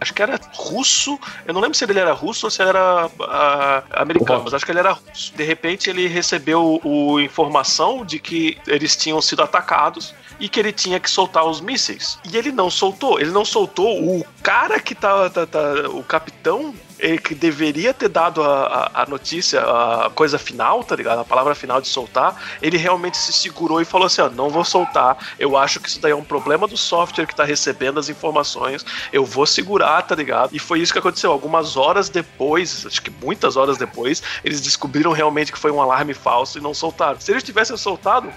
acho 0.00 0.14
que 0.14 0.22
era 0.22 0.38
russo, 0.54 1.18
eu 1.46 1.54
não 1.54 1.60
lembro 1.60 1.76
se 1.76 1.84
ele 1.84 1.98
era 1.98 2.12
russo 2.12 2.46
ou 2.46 2.50
se 2.50 2.62
era 2.62 3.10
ah, 3.20 3.82
americano, 4.12 4.42
mas 4.44 4.54
acho 4.54 4.64
que 4.64 4.72
ele 4.72 4.78
era 4.78 4.92
russo. 4.92 5.32
De 5.34 5.42
repente 5.44 5.90
ele 5.90 6.06
recebeu 6.06 6.80
o 6.84 7.20
informação 7.20 8.04
de 8.04 8.18
que 8.18 8.58
eles 8.66 8.96
tinham 8.96 9.20
sido 9.20 9.42
atacados 9.42 10.14
e 10.40 10.48
que 10.48 10.58
ele 10.58 10.72
tinha 10.72 10.98
que 10.98 11.08
soltar 11.10 11.44
os 11.44 11.60
mísseis. 11.60 12.18
E 12.30 12.36
ele 12.36 12.50
não 12.52 12.70
soltou, 12.70 13.20
ele 13.20 13.30
não 13.30 13.44
soltou. 13.44 14.02
O 14.02 14.24
cara 14.42 14.80
que 14.80 14.94
tá, 14.94 15.30
tá- 15.30 15.46
tá- 15.46 15.88
o 15.90 16.02
capitão 16.02 16.74
que 17.18 17.34
deveria 17.34 17.92
ter 17.92 18.08
dado 18.08 18.42
a, 18.42 18.90
a, 18.94 19.02
a 19.02 19.06
notícia, 19.06 19.60
a 19.60 20.10
coisa 20.14 20.38
final, 20.38 20.84
tá 20.84 20.94
ligado? 20.94 21.18
A 21.20 21.24
palavra 21.24 21.54
final 21.54 21.80
de 21.80 21.88
soltar, 21.88 22.40
ele 22.62 22.76
realmente 22.76 23.16
se 23.16 23.32
segurou 23.32 23.80
e 23.80 23.84
falou 23.84 24.06
assim: 24.06 24.22
ó, 24.22 24.30
não 24.30 24.48
vou 24.48 24.64
soltar. 24.64 25.16
Eu 25.38 25.56
acho 25.56 25.80
que 25.80 25.88
isso 25.88 26.00
daí 26.00 26.12
é 26.12 26.16
um 26.16 26.24
problema 26.24 26.68
do 26.68 26.76
software 26.76 27.26
que 27.26 27.34
tá 27.34 27.44
recebendo 27.44 27.98
as 27.98 28.08
informações. 28.08 28.84
Eu 29.12 29.24
vou 29.24 29.46
segurar, 29.46 30.02
tá 30.02 30.14
ligado? 30.14 30.54
E 30.54 30.58
foi 30.58 30.80
isso 30.80 30.92
que 30.92 30.98
aconteceu. 30.98 31.32
Algumas 31.32 31.76
horas 31.76 32.08
depois, 32.08 32.86
acho 32.86 33.02
que 33.02 33.10
muitas 33.10 33.56
horas 33.56 33.76
depois, 33.76 34.22
eles 34.44 34.60
descobriram 34.60 35.12
realmente 35.12 35.52
que 35.52 35.58
foi 35.58 35.70
um 35.70 35.80
alarme 35.80 36.14
falso 36.14 36.58
e 36.58 36.60
não 36.60 36.72
soltaram. 36.72 37.20
Se 37.20 37.32
eles 37.32 37.42
tivessem 37.42 37.76
soltado, 37.76 38.32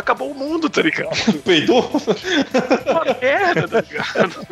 acabou 0.00 0.30
o 0.30 0.34
mundo, 0.34 0.68
tá 0.68 0.82
ligado? 0.82 1.10
Peidou? 1.44 1.90
Uma 2.86 3.04
merda, 3.20 3.68
tá 3.68 3.80
ligado? 3.80 4.46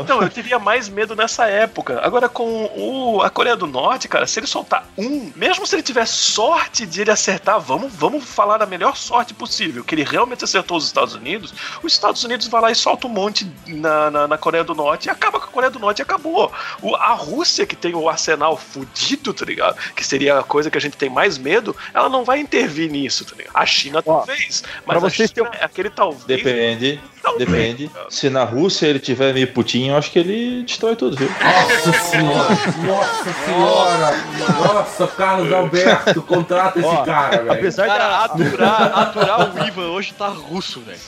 Então, 0.00 0.22
eu 0.22 0.30
teria 0.30 0.58
mais 0.58 0.88
medo 0.88 1.14
nessa 1.14 1.46
época. 1.46 2.00
Agora, 2.02 2.28
com 2.28 2.70
o, 2.76 3.22
a 3.22 3.30
Coreia 3.30 3.56
do 3.56 3.66
Norte, 3.66 4.08
cara, 4.08 4.26
se 4.26 4.38
ele 4.38 4.46
soltar 4.46 4.86
um, 4.96 5.32
mesmo 5.34 5.66
se 5.66 5.74
ele 5.74 5.82
tiver 5.82 6.06
sorte 6.06 6.86
de 6.86 7.00
ele 7.00 7.10
acertar, 7.10 7.60
vamos, 7.60 7.92
vamos 7.92 8.24
falar 8.24 8.58
da 8.58 8.66
melhor 8.66 8.96
sorte 8.96 9.34
possível, 9.34 9.84
que 9.84 9.94
ele 9.94 10.04
realmente 10.04 10.44
acertou 10.44 10.76
os 10.76 10.84
Estados 10.84 11.14
Unidos, 11.14 11.52
os 11.82 11.92
Estados 11.92 12.22
Unidos 12.24 12.46
vai 12.46 12.60
lá 12.60 12.70
e 12.70 12.74
solta 12.74 13.06
um 13.06 13.10
monte 13.10 13.50
na, 13.66 14.10
na, 14.10 14.28
na 14.28 14.38
Coreia 14.38 14.64
do 14.64 14.74
Norte 14.74 15.06
e 15.06 15.10
acaba 15.10 15.40
com 15.40 15.46
a 15.46 15.50
Coreia 15.50 15.70
do 15.70 15.78
Norte 15.78 16.00
e 16.00 16.02
acabou. 16.02 16.52
O, 16.80 16.94
a 16.94 17.12
Rússia, 17.14 17.66
que 17.66 17.76
tem 17.76 17.94
o 17.94 18.08
arsenal 18.08 18.56
fudido, 18.56 19.32
tá 19.32 19.44
ligado? 19.44 19.76
Que 19.94 20.04
seria 20.04 20.38
a 20.38 20.42
coisa 20.42 20.70
que 20.70 20.78
a 20.78 20.80
gente 20.80 20.96
tem 20.96 21.08
mais 21.08 21.38
medo, 21.38 21.74
ela 21.92 22.08
não 22.08 22.24
vai 22.24 22.38
intervir 22.38 22.90
nisso, 22.90 23.24
tá 23.24 23.34
ligado? 23.36 23.52
A 23.54 23.66
China 23.66 24.02
talvez, 24.02 24.62
mas 24.86 24.91
pra 24.92 25.06
a 25.06 25.10
vocês 25.10 25.30
China, 25.30 25.50
é 25.58 25.64
aquele 25.64 25.90
talvez. 25.90 26.24
Depende. 26.24 27.00
Talvez. 27.22 27.48
Depende. 27.48 27.90
Se 28.08 28.28
na 28.28 28.42
Rússia 28.44 28.86
ele 28.86 28.98
tiver 28.98 29.32
meio 29.32 29.46
putinho, 29.46 29.92
eu 29.92 29.96
acho 29.96 30.10
que 30.10 30.18
ele 30.18 30.62
destrói 30.64 30.96
tudo, 30.96 31.16
viu? 31.16 31.28
Nossa 31.28 31.92
senhora! 31.92 32.48
Nossa 32.84 33.32
senhora! 33.44 34.16
Nossa, 34.58 35.06
Carlos 35.06 35.52
Alberto, 35.52 36.22
contrata 36.22 36.80
esse 36.80 37.02
cara, 37.04 37.38
velho. 37.38 37.52
Apesar 37.52 37.86
Cara, 37.86 38.08
da, 38.08 38.24
aturar, 38.24 38.82
aturar 38.98 39.54
o 39.54 39.66
Ivan 39.66 39.90
hoje 39.90 40.12
tá 40.14 40.28
russo, 40.28 40.80
velho. 40.80 40.98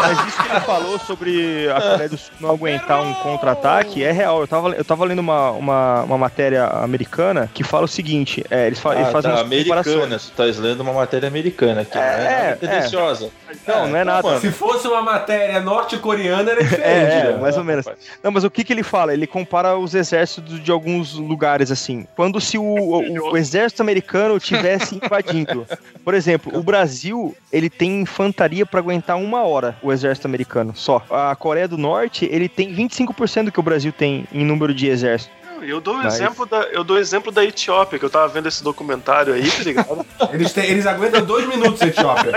Mas 0.00 0.28
isso 0.28 0.42
que 0.42 0.50
ele 0.50 0.60
falou 0.60 0.98
sobre 0.98 1.70
a 1.70 1.80
Coreia 1.80 2.08
do 2.08 2.16
Sul 2.16 2.32
não 2.40 2.50
aguentar 2.50 3.02
um 3.02 3.14
contra-ataque 3.14 4.02
é 4.02 4.12
real. 4.12 4.40
Eu 4.40 4.48
tava, 4.48 4.68
eu 4.70 4.84
tava 4.84 5.04
lendo 5.04 5.18
uma, 5.18 5.50
uma, 5.50 6.02
uma 6.02 6.18
matéria 6.18 6.64
americana 6.66 7.50
que 7.52 7.62
fala 7.62 7.84
o 7.84 7.88
seguinte: 7.88 8.44
é, 8.50 8.66
eles, 8.66 8.78
fa 8.78 8.94
eles 8.94 9.08
Ah, 9.08 9.10
fazem 9.10 9.30
tá, 9.30 9.42
umas 9.42 9.62
comparações. 9.62 10.22
Você 10.22 10.32
tá 10.34 10.44
lendo 10.62 10.80
uma 10.80 10.92
matéria 10.92 11.28
americana 11.28 11.82
aqui. 11.82 11.98
É, 11.98 12.00
não 12.00 12.06
é, 12.06 12.24
é, 12.24 12.44
nada 12.44 12.56
tendenciosa. 12.56 13.30
Não, 13.66 13.88
não 13.88 13.96
é 13.96 14.04
nada. 14.04 14.21
Mano. 14.22 14.40
Se 14.40 14.50
fosse 14.50 14.88
uma 14.88 15.02
matéria 15.02 15.60
norte-coreana, 15.60 16.50
era 16.50 16.62
diferente. 16.64 17.12
É, 17.12 17.30
é, 17.30 17.36
mais 17.38 17.56
ou 17.56 17.64
menos. 17.64 17.86
Não, 18.22 18.30
mas 18.30 18.44
o 18.44 18.50
que, 18.50 18.64
que 18.64 18.72
ele 18.72 18.82
fala? 18.82 19.12
Ele 19.12 19.26
compara 19.26 19.76
os 19.76 19.94
exércitos 19.94 20.62
de 20.62 20.70
alguns 20.70 21.14
lugares 21.14 21.70
assim. 21.70 22.06
Quando 22.14 22.40
se 22.40 22.58
o, 22.58 22.62
o, 22.62 23.32
o 23.32 23.36
exército 23.36 23.82
americano 23.82 24.38
tivesse 24.38 24.96
invadindo. 24.96 25.66
Por 26.04 26.14
exemplo, 26.14 26.56
o 26.58 26.62
Brasil, 26.62 27.34
ele 27.52 27.70
tem 27.70 28.00
infantaria 28.00 28.66
pra 28.66 28.80
aguentar 28.80 29.16
uma 29.16 29.42
hora, 29.42 29.76
o 29.82 29.92
exército 29.92 30.26
americano, 30.26 30.72
só. 30.74 31.04
A 31.10 31.34
Coreia 31.36 31.68
do 31.68 31.78
Norte, 31.78 32.28
ele 32.30 32.48
tem 32.48 32.74
25% 32.74 33.44
do 33.44 33.52
que 33.52 33.60
o 33.60 33.62
Brasil 33.62 33.92
tem 33.92 34.26
em 34.32 34.44
número 34.44 34.74
de 34.74 34.88
exército. 34.88 35.41
Eu 35.62 35.80
dou 35.80 35.94
o 35.94 35.98
Mas- 36.02 36.14
exemplo 36.14 36.46
da, 36.46 36.62
eu 36.64 36.82
dou 36.84 36.98
exemplo 36.98 37.30
da 37.32 37.44
Etiópia, 37.44 37.98
que 37.98 38.04
eu 38.04 38.10
tava 38.10 38.28
vendo 38.28 38.48
esse 38.48 38.62
documentário 38.62 39.32
aí, 39.34 39.50
tá 39.50 39.62
ligado? 39.62 40.06
Eles, 40.32 40.52
têm- 40.52 40.64
eles 40.64 40.86
aguentam 40.86 41.24
dois 41.24 41.46
minutos, 41.46 41.80
Etiópia. 41.82 42.32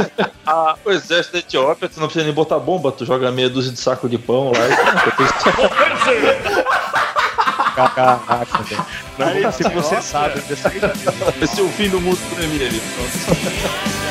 A- 0.46 0.76
O 0.84 0.90
exército 0.90 1.32
da 1.34 1.38
Etiópia, 1.40 1.88
tu 1.88 1.98
não 2.00 2.06
precisa 2.06 2.24
nem 2.24 2.34
botar 2.34 2.58
bomba, 2.58 2.92
tu 2.92 3.04
joga 3.04 3.30
meia 3.32 3.48
dúzia 3.50 3.72
de 3.72 3.78
saco 3.80 4.08
de 4.08 4.18
pão 4.18 4.52
lá 4.52 4.66
e 4.68 4.76
Caraca, 7.74 8.62
velho. 8.62 8.86
Não, 9.18 9.42
tá 9.42 9.52
ser 9.52 9.70
processado 9.70 10.40
vai 11.38 11.46
ser 11.46 11.60
o 11.62 11.68
fim 11.68 11.88
do 11.90 12.00
mundo 12.00 12.18
pra 12.34 12.46
mim 12.46 12.56
ali. 12.64 12.82
Uma 12.98 14.05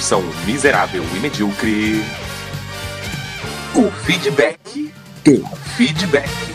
produção 0.00 0.22
miserável 0.46 1.04
e 1.14 1.20
medíocre. 1.20 2.02
O 3.74 3.90
feedback. 3.90 4.90
O 5.28 5.46
feedback. 5.76 6.50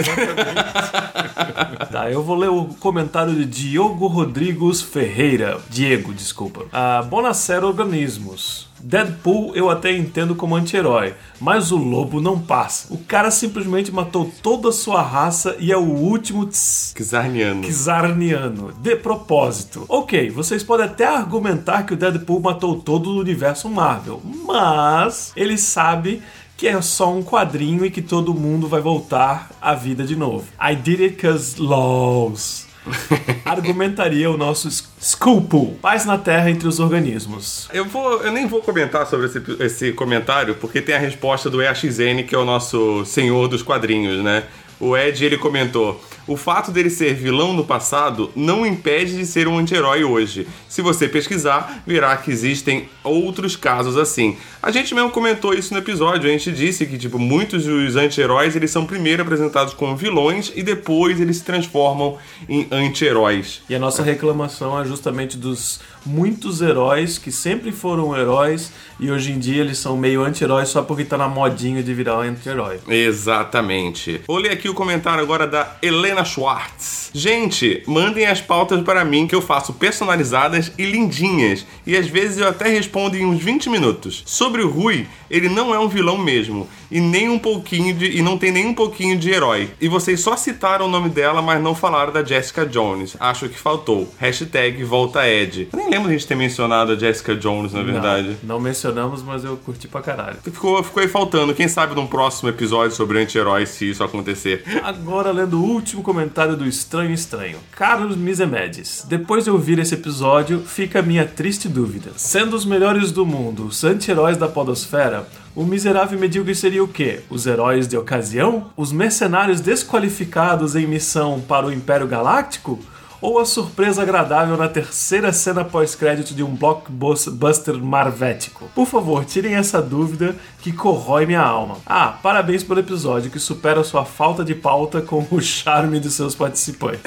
Tá, 1.90 2.10
eu 2.10 2.22
vou 2.22 2.36
ler 2.36 2.50
o 2.50 2.64
comentário 2.80 3.32
de 3.32 3.44
Diogo 3.44 4.06
Rodrigues 4.06 4.82
Ferreira. 4.82 5.60
Diego, 5.70 6.12
desculpa. 6.12 6.66
Ah, 6.72 7.02
Bonacera 7.08 7.64
Organismos. 7.66 8.68
Deadpool 8.84 9.56
eu 9.56 9.70
até 9.70 9.96
entendo 9.96 10.34
como 10.34 10.54
anti-herói, 10.54 11.14
mas 11.40 11.72
o 11.72 11.76
lobo 11.78 12.20
não 12.20 12.38
passa. 12.38 12.92
O 12.92 12.98
cara 12.98 13.30
simplesmente 13.30 13.90
matou 13.90 14.30
toda 14.42 14.68
a 14.68 14.72
sua 14.72 15.00
raça 15.00 15.56
e 15.58 15.72
é 15.72 15.76
o 15.76 15.80
último 15.80 16.46
Kizarniano. 16.94 17.62
Kizarniano, 17.62 18.72
de 18.74 18.94
propósito. 18.96 19.86
Ok, 19.88 20.28
vocês 20.28 20.62
podem 20.62 20.84
até 20.84 21.06
argumentar 21.06 21.84
que 21.84 21.94
o 21.94 21.96
Deadpool 21.96 22.40
matou 22.40 22.78
todo 22.78 23.08
o 23.08 23.20
universo 23.20 23.70
Marvel, 23.70 24.20
mas 24.22 25.32
ele 25.34 25.56
sabe 25.56 26.22
que 26.54 26.68
é 26.68 26.78
só 26.82 27.10
um 27.10 27.22
quadrinho 27.22 27.86
e 27.86 27.90
que 27.90 28.02
todo 28.02 28.34
mundo 28.34 28.68
vai 28.68 28.82
voltar 28.82 29.50
à 29.62 29.74
vida 29.74 30.04
de 30.04 30.14
novo. 30.14 30.44
I 30.60 30.74
did 30.76 31.00
it 31.00 31.16
cause 31.16 31.58
laws. 31.58 32.66
argumentaria 33.44 34.30
o 34.30 34.36
nosso 34.36 34.68
Skullpool, 35.00 35.78
paz 35.80 36.04
na 36.04 36.18
Terra 36.18 36.50
entre 36.50 36.68
os 36.68 36.80
organismos. 36.80 37.68
Eu, 37.72 37.84
vou, 37.84 38.22
eu 38.22 38.32
nem 38.32 38.46
vou 38.46 38.60
comentar 38.60 39.06
sobre 39.06 39.26
esse, 39.26 39.42
esse 39.60 39.92
comentário, 39.92 40.54
porque 40.56 40.80
tem 40.80 40.94
a 40.94 40.98
resposta 40.98 41.48
do 41.48 41.62
EAXN, 41.62 42.24
que 42.26 42.34
é 42.34 42.38
o 42.38 42.44
nosso 42.44 43.04
senhor 43.04 43.48
dos 43.48 43.62
quadrinhos, 43.62 44.22
né? 44.22 44.44
O 44.78 44.96
Ed, 44.96 45.24
ele 45.24 45.38
comentou... 45.38 46.02
O 46.26 46.36
fato 46.36 46.70
dele 46.70 46.88
ser 46.88 47.14
vilão 47.14 47.52
no 47.52 47.64
passado 47.64 48.30
não 48.34 48.64
impede 48.64 49.16
de 49.16 49.26
ser 49.26 49.46
um 49.46 49.58
anti-herói 49.58 50.04
hoje. 50.04 50.46
Se 50.68 50.80
você 50.80 51.08
pesquisar, 51.08 51.82
verá 51.86 52.16
que 52.16 52.30
existem 52.30 52.88
outros 53.02 53.56
casos 53.56 53.96
assim. 53.96 54.36
A 54.62 54.70
gente 54.70 54.94
mesmo 54.94 55.10
comentou 55.10 55.52
isso 55.52 55.74
no 55.74 55.80
episódio, 55.80 56.28
a 56.28 56.32
gente 56.32 56.50
disse 56.50 56.86
que 56.86 56.96
tipo 56.96 57.18
muitos 57.18 57.64
dos 57.64 57.96
anti-heróis, 57.96 58.56
eles 58.56 58.70
são 58.70 58.86
primeiro 58.86 59.22
apresentados 59.22 59.74
como 59.74 59.96
vilões 59.96 60.50
e 60.54 60.62
depois 60.62 61.20
eles 61.20 61.36
se 61.36 61.44
transformam 61.44 62.16
em 62.48 62.66
anti-heróis. 62.70 63.62
E 63.68 63.74
a 63.74 63.78
nossa 63.78 64.02
reclamação 64.02 64.80
é 64.80 64.86
justamente 64.86 65.36
dos 65.36 65.80
muitos 66.06 66.60
heróis 66.60 67.18
que 67.18 67.32
sempre 67.32 67.72
foram 67.72 68.16
heróis 68.16 68.72
e 69.00 69.10
hoje 69.10 69.32
em 69.32 69.38
dia 69.38 69.62
eles 69.62 69.78
são 69.78 69.96
meio 69.96 70.22
anti-heróis 70.22 70.68
só 70.68 70.82
porque 70.82 71.04
tá 71.04 71.16
na 71.16 71.28
modinha 71.28 71.82
de 71.82 71.94
virar 71.94 72.18
um 72.18 72.20
anti-herói. 72.20 72.80
Exatamente. 72.88 74.22
Vou 74.26 74.38
ler 74.38 74.52
aqui 74.52 74.68
o 74.68 74.74
comentário 74.74 75.22
agora 75.22 75.46
da 75.46 75.76
Helena 75.82 76.13
Schwartz. 76.22 77.10
Gente, 77.14 77.82
mandem 77.86 78.26
as 78.26 78.42
pautas 78.42 78.82
para 78.82 79.04
mim 79.04 79.26
que 79.26 79.34
eu 79.34 79.40
faço 79.40 79.72
personalizadas 79.72 80.70
e 80.76 80.84
lindinhas. 80.84 81.64
E 81.86 81.96
às 81.96 82.06
vezes 82.06 82.38
eu 82.38 82.48
até 82.48 82.68
respondo 82.68 83.16
em 83.16 83.24
uns 83.24 83.42
20 83.42 83.70
minutos. 83.70 84.22
Sobre 84.26 84.60
o 84.60 84.68
Rui, 84.68 85.06
ele 85.30 85.48
não 85.48 85.74
é 85.74 85.78
um 85.78 85.88
vilão 85.88 86.18
mesmo. 86.18 86.68
E 86.90 87.00
nem 87.00 87.28
um 87.28 87.38
pouquinho 87.38 87.94
de. 87.94 88.18
E 88.18 88.22
não 88.22 88.38
tem 88.38 88.52
nem 88.52 88.66
um 88.66 88.74
pouquinho 88.74 89.18
de 89.18 89.30
herói. 89.30 89.70
E 89.80 89.88
vocês 89.88 90.20
só 90.20 90.36
citaram 90.36 90.86
o 90.86 90.88
nome 90.88 91.08
dela, 91.08 91.42
mas 91.42 91.60
não 91.60 91.74
falaram 91.74 92.12
da 92.12 92.22
Jessica 92.22 92.64
Jones. 92.64 93.16
Acho 93.18 93.48
que 93.48 93.58
faltou. 93.58 94.08
Hashtag 94.18 94.84
volta 94.84 95.28
Ed. 95.28 95.68
Eu 95.72 95.78
nem 95.78 95.90
lembro 95.90 96.08
de 96.08 96.14
a 96.14 96.18
gente 96.18 96.28
ter 96.28 96.36
mencionado 96.36 96.92
a 96.92 96.96
Jessica 96.96 97.34
Jones, 97.34 97.72
na 97.72 97.82
verdade. 97.82 98.36
Não, 98.42 98.54
não 98.54 98.60
mencionamos, 98.60 99.24
mas 99.24 99.42
eu 99.42 99.56
curti 99.56 99.88
pra 99.88 100.02
caralho. 100.02 100.36
Ficou, 100.44 100.82
ficou 100.84 101.02
aí 101.02 101.08
faltando. 101.08 101.52
Quem 101.52 101.66
sabe 101.66 101.96
num 101.96 102.06
próximo 102.06 102.48
episódio 102.48 102.94
sobre 102.94 103.20
anti-heróis, 103.20 103.70
se 103.70 103.90
isso 103.90 104.04
acontecer. 104.04 104.62
Agora, 104.84 105.32
lendo 105.32 105.60
o 105.60 105.64
último 105.64 106.02
comentário 106.04 106.56
do 106.56 106.64
Estranho 106.64 107.12
Estranho. 107.12 107.58
Carlos 107.72 108.16
Misemedes. 108.16 109.04
Depois 109.08 109.42
de 109.42 109.50
ouvir 109.50 109.80
esse 109.80 109.94
episódio, 109.94 110.60
fica 110.60 111.00
a 111.00 111.02
minha 111.02 111.26
triste 111.26 111.68
dúvida. 111.68 112.12
Sendo 112.16 112.54
os 112.54 112.64
melhores 112.64 113.10
do 113.10 113.26
mundo, 113.26 113.66
os 113.66 113.82
anti-heróis 113.82 114.36
da 114.36 114.46
podosfera, 114.46 115.26
o 115.56 115.64
miserável 115.64 116.18
medíocre 116.18 116.54
seria 116.54 116.84
o 116.84 116.88
quê? 116.88 117.20
Os 117.30 117.46
heróis 117.46 117.88
de 117.88 117.96
ocasião? 117.96 118.70
Os 118.76 118.92
mercenários 118.92 119.60
desqualificados 119.60 120.76
em 120.76 120.86
missão 120.86 121.40
para 121.40 121.66
o 121.66 121.72
Império 121.72 122.06
Galáctico? 122.06 122.78
Ou 123.24 123.38
a 123.38 123.46
surpresa 123.46 124.02
agradável 124.02 124.54
na 124.54 124.68
terceira 124.68 125.32
cena 125.32 125.64
pós-crédito 125.64 126.34
de 126.34 126.42
um 126.42 126.54
blockbuster 126.54 127.74
marvético? 127.82 128.70
Por 128.74 128.86
favor, 128.86 129.24
tirem 129.24 129.54
essa 129.54 129.80
dúvida 129.80 130.36
que 130.60 130.70
corrói 130.70 131.24
minha 131.24 131.40
alma. 131.40 131.78
Ah, 131.86 132.18
parabéns 132.22 132.62
pelo 132.62 132.80
episódio 132.80 133.30
que 133.30 133.38
supera 133.38 133.82
sua 133.82 134.04
falta 134.04 134.44
de 134.44 134.54
pauta 134.54 135.00
com 135.00 135.26
o 135.30 135.40
charme 135.40 136.00
de 136.00 136.10
seus 136.10 136.34
participantes. 136.34 137.00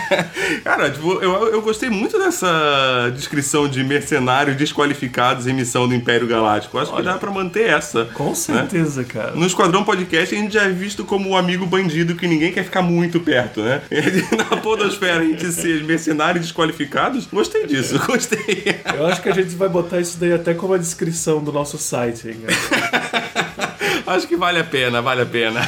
Cara, 0.62 0.90
tipo, 0.90 1.12
eu, 1.22 1.48
eu 1.48 1.62
gostei 1.62 1.88
muito 1.88 2.18
dessa 2.18 3.10
descrição 3.14 3.66
de 3.66 3.82
mercenários 3.82 4.58
desqualificados 4.58 5.46
em 5.46 5.54
missão 5.54 5.88
do 5.88 5.94
Império 5.94 6.26
Galáctico. 6.26 6.78
Acho 6.78 6.92
Olha, 6.92 7.02
que 7.02 7.08
dá 7.08 7.18
pra 7.18 7.30
manter 7.30 7.68
essa. 7.70 8.04
Com 8.12 8.34
certeza, 8.34 9.00
né? 9.00 9.08
cara. 9.08 9.30
No 9.32 9.46
Esquadrão 9.46 9.84
Podcast 9.84 10.34
a 10.34 10.38
gente 10.38 10.52
já 10.52 10.64
é 10.64 10.70
visto 10.70 11.02
como 11.02 11.30
o 11.30 11.36
amigo 11.36 11.64
bandido 11.64 12.14
que 12.14 12.26
ninguém 12.26 12.52
quer 12.52 12.64
ficar 12.64 12.82
muito 12.82 13.20
perto, 13.20 13.62
né? 13.62 13.80
Na 14.36 14.56
podosfera 14.58 15.20
a 15.20 15.24
gente 15.24 15.45
ser 15.52 15.84
mercenários 15.84 16.44
desqualificados, 16.46 17.26
gostei 17.26 17.66
disso, 17.66 17.98
gostei. 18.06 18.80
Eu 18.94 19.06
acho 19.06 19.22
que 19.22 19.28
a 19.28 19.34
gente 19.34 19.54
vai 19.54 19.68
botar 19.68 20.00
isso 20.00 20.18
daí 20.18 20.32
até 20.32 20.54
como 20.54 20.74
a 20.74 20.78
descrição 20.78 21.42
do 21.42 21.52
nosso 21.52 21.78
site, 21.78 22.28
hein, 22.28 22.40
Acho 24.06 24.28
que 24.28 24.36
vale 24.36 24.60
a 24.60 24.64
pena, 24.64 25.02
vale 25.02 25.22
a 25.22 25.26
pena. 25.26 25.60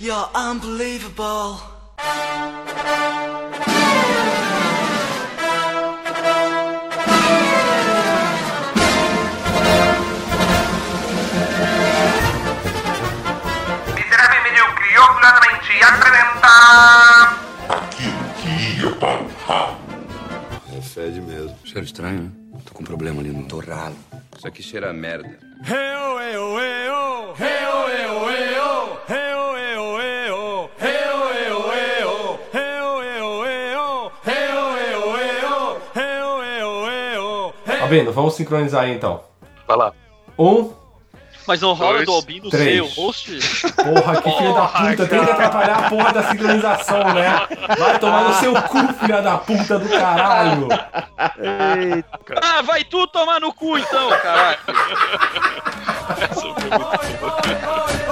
You're 0.00 0.28
unbelievable. 0.36 1.60
Miserável 13.94 14.42
medíocre, 14.44 14.98
orgulhosamente 14.98 15.82
apresenta... 15.82 17.09
Cheiro 21.80 21.86
estranho, 21.86 22.22
né? 22.24 22.30
Tô 22.66 22.74
com 22.74 22.82
um 22.82 22.86
problema 22.86 23.20
ali 23.20 23.30
no 23.30 23.44
torralo. 23.46 23.96
Isso 24.36 24.46
aqui 24.46 24.62
cheira 24.62 24.90
a 24.90 24.92
merda. 24.92 25.38
Albino, 37.80 38.12
vamos 38.12 38.34
sincronizar 38.34 38.84
aí 38.84 38.94
então. 38.94 39.22
Vai 39.66 39.76
lá. 39.76 39.94
Um, 40.38 40.70
Mas 41.50 41.60
não 41.62 41.72
rola 41.72 42.04
do 42.04 42.12
Albino 42.12 42.48
três. 42.48 42.76
ser 42.76 42.80
o 42.80 42.86
host? 42.86 43.36
Porra, 43.74 44.22
que 44.22 44.30
filho 44.30 44.54
da 44.54 44.68
puta, 44.68 45.06
tem 45.08 45.24
que 45.24 45.30
atrapalhar 45.32 45.78
a 45.78 45.90
porra 45.90 46.12
da 46.12 46.22
sincronização, 46.30 47.12
né? 47.12 47.48
Vai 47.76 47.98
tomar 47.98 48.22
no 48.22 48.34
seu 48.34 48.54
cu, 48.54 48.78
filha 49.00 49.20
da 49.20 49.36
puta 49.36 49.76
do 49.80 49.88
caralho. 49.88 50.68
Ah, 52.40 52.62
vai 52.62 52.84
tu 52.84 53.04
tomar 53.08 53.40
no 53.40 53.52
cu 53.52 53.76
então, 53.78 54.10
caralho. 54.10 54.58
Vocês 56.30 58.09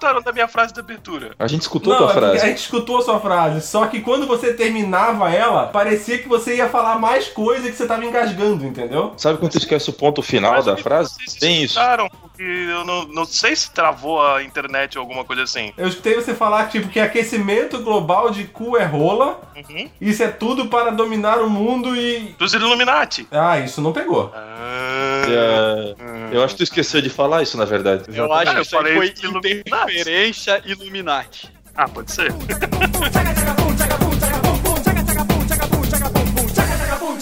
escutaram 0.00 0.22
da 0.22 0.32
minha 0.32 0.48
frase 0.48 0.72
de 0.72 0.80
abertura? 0.80 1.32
A 1.38 1.46
gente 1.46 1.62
escutou 1.62 1.92
Não, 1.92 1.98
tua 1.98 2.06
porque 2.08 2.20
frase. 2.20 2.36
a 2.44 2.48
gente 2.48 2.58
escutou 2.58 2.98
a 2.98 3.02
sua 3.02 3.20
frase, 3.20 3.66
só 3.66 3.86
que 3.86 4.00
quando 4.00 4.26
você 4.26 4.54
terminava 4.54 5.30
ela, 5.30 5.66
parecia 5.66 6.16
que 6.18 6.26
você 6.28 6.56
ia 6.56 6.68
falar 6.70 6.98
mais 6.98 7.28
coisa 7.28 7.68
que 7.70 7.76
você 7.76 7.86
tava 7.86 8.04
engasgando, 8.04 8.64
entendeu? 8.64 9.12
Sabe 9.18 9.38
quando 9.38 9.52
tu 9.52 9.58
esquece 9.58 9.90
o 9.90 9.92
ponto 9.92 10.22
final 10.22 10.52
Mas 10.54 10.64
da 10.64 10.76
frase? 10.76 11.14
vocês 11.14 11.34
Tem 11.34 11.56
isso. 11.62 11.78
escutaram, 11.78 12.08
porque 12.08 12.42
eu 12.42 12.84
não, 12.84 13.04
não 13.08 13.24
sei 13.26 13.54
se 13.54 13.70
travou 13.70 14.24
a 14.26 14.42
internet 14.42 14.96
ou 14.98 15.02
alguma 15.02 15.24
coisa 15.24 15.42
assim. 15.42 15.72
Eu 15.76 15.88
escutei 15.88 16.14
você 16.14 16.34
falar 16.34 16.68
tipo 16.68 16.88
que 16.88 16.98
aquecimento 16.98 17.78
global 17.82 18.30
de 18.30 18.44
cu 18.44 18.76
é 18.78 18.84
rola, 18.84 19.38
Uhum. 19.68 19.90
isso 20.00 20.22
é 20.22 20.28
tudo 20.28 20.66
para 20.68 20.90
dominar 20.90 21.38
o 21.42 21.50
mundo 21.50 21.94
e. 21.94 22.34
Dos 22.38 22.54
Illuminati. 22.54 23.28
Ah, 23.30 23.58
isso 23.58 23.82
não 23.82 23.92
pegou. 23.92 24.32
Ah, 24.34 24.99
É, 25.28 25.94
eu 26.32 26.42
acho 26.42 26.54
que 26.54 26.58
tu 26.58 26.64
esqueceu 26.64 27.00
de 27.02 27.10
falar 27.10 27.42
isso, 27.42 27.56
na 27.56 27.64
verdade. 27.64 28.04
Eu 28.08 28.32
acho 28.32 28.50
que 28.52 28.58
Eu 28.58 28.62
isso 28.62 28.70
falei 28.70 28.94
foi 28.96 29.14
Illuminati. 29.22 29.60
interferência 29.66 30.62
Illuminati. 30.64 31.52
ah, 31.74 31.88
pode 31.88 32.10
ser. 32.12 32.32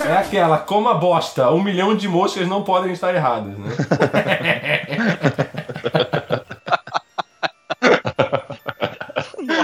É 0.07 0.17
aquela, 0.17 0.59
coma 0.59 0.95
bosta, 0.95 1.51
um 1.51 1.63
milhão 1.63 1.95
de 1.95 2.09
moscas 2.09 2.47
não 2.49 2.63
podem 2.63 2.93
estar 2.93 3.15
erradas, 3.15 3.57
né? 3.59 3.71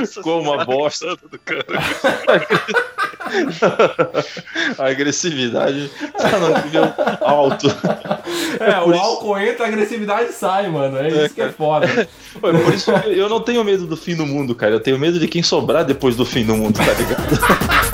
Nossa 0.04 0.22
Como 0.22 0.42
Senhora, 0.42 0.62
a 0.62 0.64
bosta. 0.64 1.16
do 1.30 1.38
cara. 1.38 1.64
A 4.78 4.88
agressividade 4.88 5.90
tá 6.16 6.38
no 6.38 6.48
nível 6.62 6.92
alto. 7.20 7.66
É, 8.60 8.80
o 8.80 8.94
álcool 8.94 9.38
entra, 9.38 9.64
a 9.64 9.68
agressividade 9.68 10.32
sai, 10.32 10.68
mano. 10.68 10.98
É 10.98 11.08
isso 11.08 11.34
que 11.34 11.40
é 11.40 11.50
foda. 11.50 11.88
Foi 12.40 12.52
por 12.52 12.74
isso 12.74 12.92
que 12.92 13.18
eu 13.18 13.28
não 13.28 13.40
tenho 13.40 13.64
medo 13.64 13.86
do 13.86 13.96
fim 13.96 14.14
do 14.14 14.26
mundo, 14.26 14.54
cara. 14.54 14.72
Eu 14.72 14.80
tenho 14.80 14.98
medo 14.98 15.18
de 15.18 15.26
quem 15.26 15.42
sobrar 15.42 15.84
depois 15.84 16.16
do 16.16 16.24
fim 16.24 16.44
do 16.44 16.54
mundo, 16.56 16.76
tá 16.76 16.92
ligado? 16.92 17.93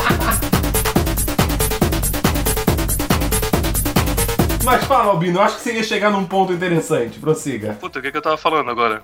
Albino, 5.11 5.39
eu 5.39 5.43
acho 5.43 5.57
que 5.57 5.63
você 5.63 5.73
ia 5.75 5.83
chegar 5.83 6.11
num 6.11 6.25
ponto 6.25 6.53
interessante. 6.53 7.19
Prossiga. 7.19 7.77
Puta, 7.81 7.99
o 7.99 8.03
que, 8.03 8.11
que 8.11 8.17
eu 8.17 8.23
tava 8.23 8.37
falando 8.37 8.71
agora? 8.71 9.03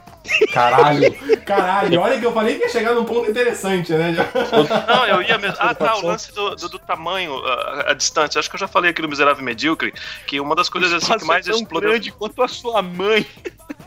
Caralho, 0.52 1.14
caralho. 1.44 2.00
Olha 2.00 2.18
que 2.18 2.26
eu 2.26 2.32
falei 2.32 2.56
que 2.56 2.64
ia 2.64 2.68
chegar 2.68 2.94
num 2.94 3.04
ponto 3.04 3.30
interessante, 3.30 3.92
né? 3.92 4.14
Não, 4.88 5.06
eu 5.06 5.22
ia 5.22 5.38
mesmo. 5.38 5.56
Ah, 5.58 5.74
tá, 5.74 5.96
o 5.96 6.06
lance 6.06 6.32
do, 6.32 6.54
do, 6.56 6.68
do 6.68 6.78
tamanho, 6.78 7.36
a, 7.44 7.90
a 7.90 7.94
distância. 7.94 8.38
Acho 8.38 8.48
que 8.48 8.56
eu 8.56 8.60
já 8.60 8.68
falei 8.68 8.90
aqui 8.90 9.02
no 9.02 9.08
Miserável 9.08 9.44
Medíocre 9.44 9.92
que 10.26 10.40
uma 10.40 10.54
das 10.54 10.68
coisas 10.68 10.92
assim, 10.92 11.18
que 11.18 11.24
mais 11.24 11.46
é 11.46 11.50
tão 11.50 11.60
explodiu. 11.60 11.90
grande 11.90 12.10
quanto 12.12 12.42
a 12.42 12.48
sua 12.48 12.82
mãe. 12.82 13.26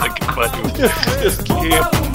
Puta 0.00 0.10
que 0.10 0.24
pariu. 0.34 0.64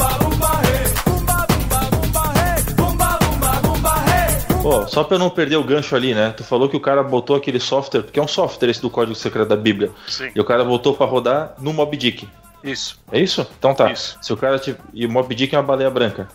Pô, 4.65 4.87
só 4.87 5.03
pra 5.03 5.15
eu 5.15 5.19
não 5.19 5.29
perder 5.29 5.57
o 5.57 5.63
gancho 5.63 5.95
ali, 5.95 6.15
né? 6.15 6.31
Tu 6.35 6.43
falou 6.43 6.67
que 6.67 6.75
o 6.75 6.79
cara 6.79 7.03
botou 7.03 7.35
aquele 7.35 7.59
software, 7.59 8.01
porque 8.01 8.19
é 8.19 8.23
um 8.23 8.27
software 8.27 8.69
esse 8.69 8.81
do 8.81 8.89
código 8.89 9.13
secreto 9.15 9.47
da 9.49 9.55
Bíblia. 9.55 9.91
Sim. 10.07 10.31
E 10.35 10.39
o 10.39 10.43
cara 10.43 10.63
botou 10.65 10.95
pra 10.95 11.05
rodar 11.05 11.53
no 11.59 11.71
Mob 11.71 11.95
Dick. 11.95 12.27
Isso, 12.63 12.99
É 13.11 13.19
isso? 13.19 13.45
Então 13.59 13.75
tá. 13.75 13.91
Isso. 13.91 14.17
Se 14.21 14.33
o 14.33 14.37
cara. 14.37 14.57
Tipo, 14.57 14.81
e 14.91 15.05
o 15.05 15.09
Mob 15.11 15.35
Dick 15.35 15.53
é 15.53 15.57
uma 15.59 15.63
baleia 15.63 15.89
branca. 15.91 16.27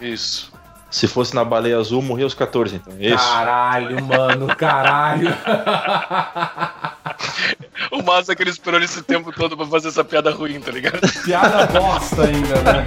isso. 0.00 0.52
Se 0.92 1.08
fosse 1.08 1.34
na 1.34 1.42
baleia 1.42 1.78
azul, 1.78 2.02
morria 2.02 2.26
os 2.26 2.34
14, 2.34 2.76
então. 2.76 2.92
É 3.00 3.06
isso. 3.06 3.16
Caralho, 3.16 4.04
mano, 4.04 4.46
caralho. 4.54 5.28
O 7.90 8.02
massa 8.02 8.32
é 8.32 8.34
que 8.34 8.42
ele 8.42 8.50
esperou 8.50 8.80
esse 8.80 9.02
tempo 9.02 9.32
todo 9.32 9.56
pra 9.56 9.66
fazer 9.66 9.88
essa 9.88 10.04
piada 10.04 10.30
ruim, 10.30 10.60
tá 10.60 10.70
ligado? 10.70 11.00
Piada 11.24 11.66
bosta 11.66 12.24
ainda, 12.24 12.62
né? 12.62 12.84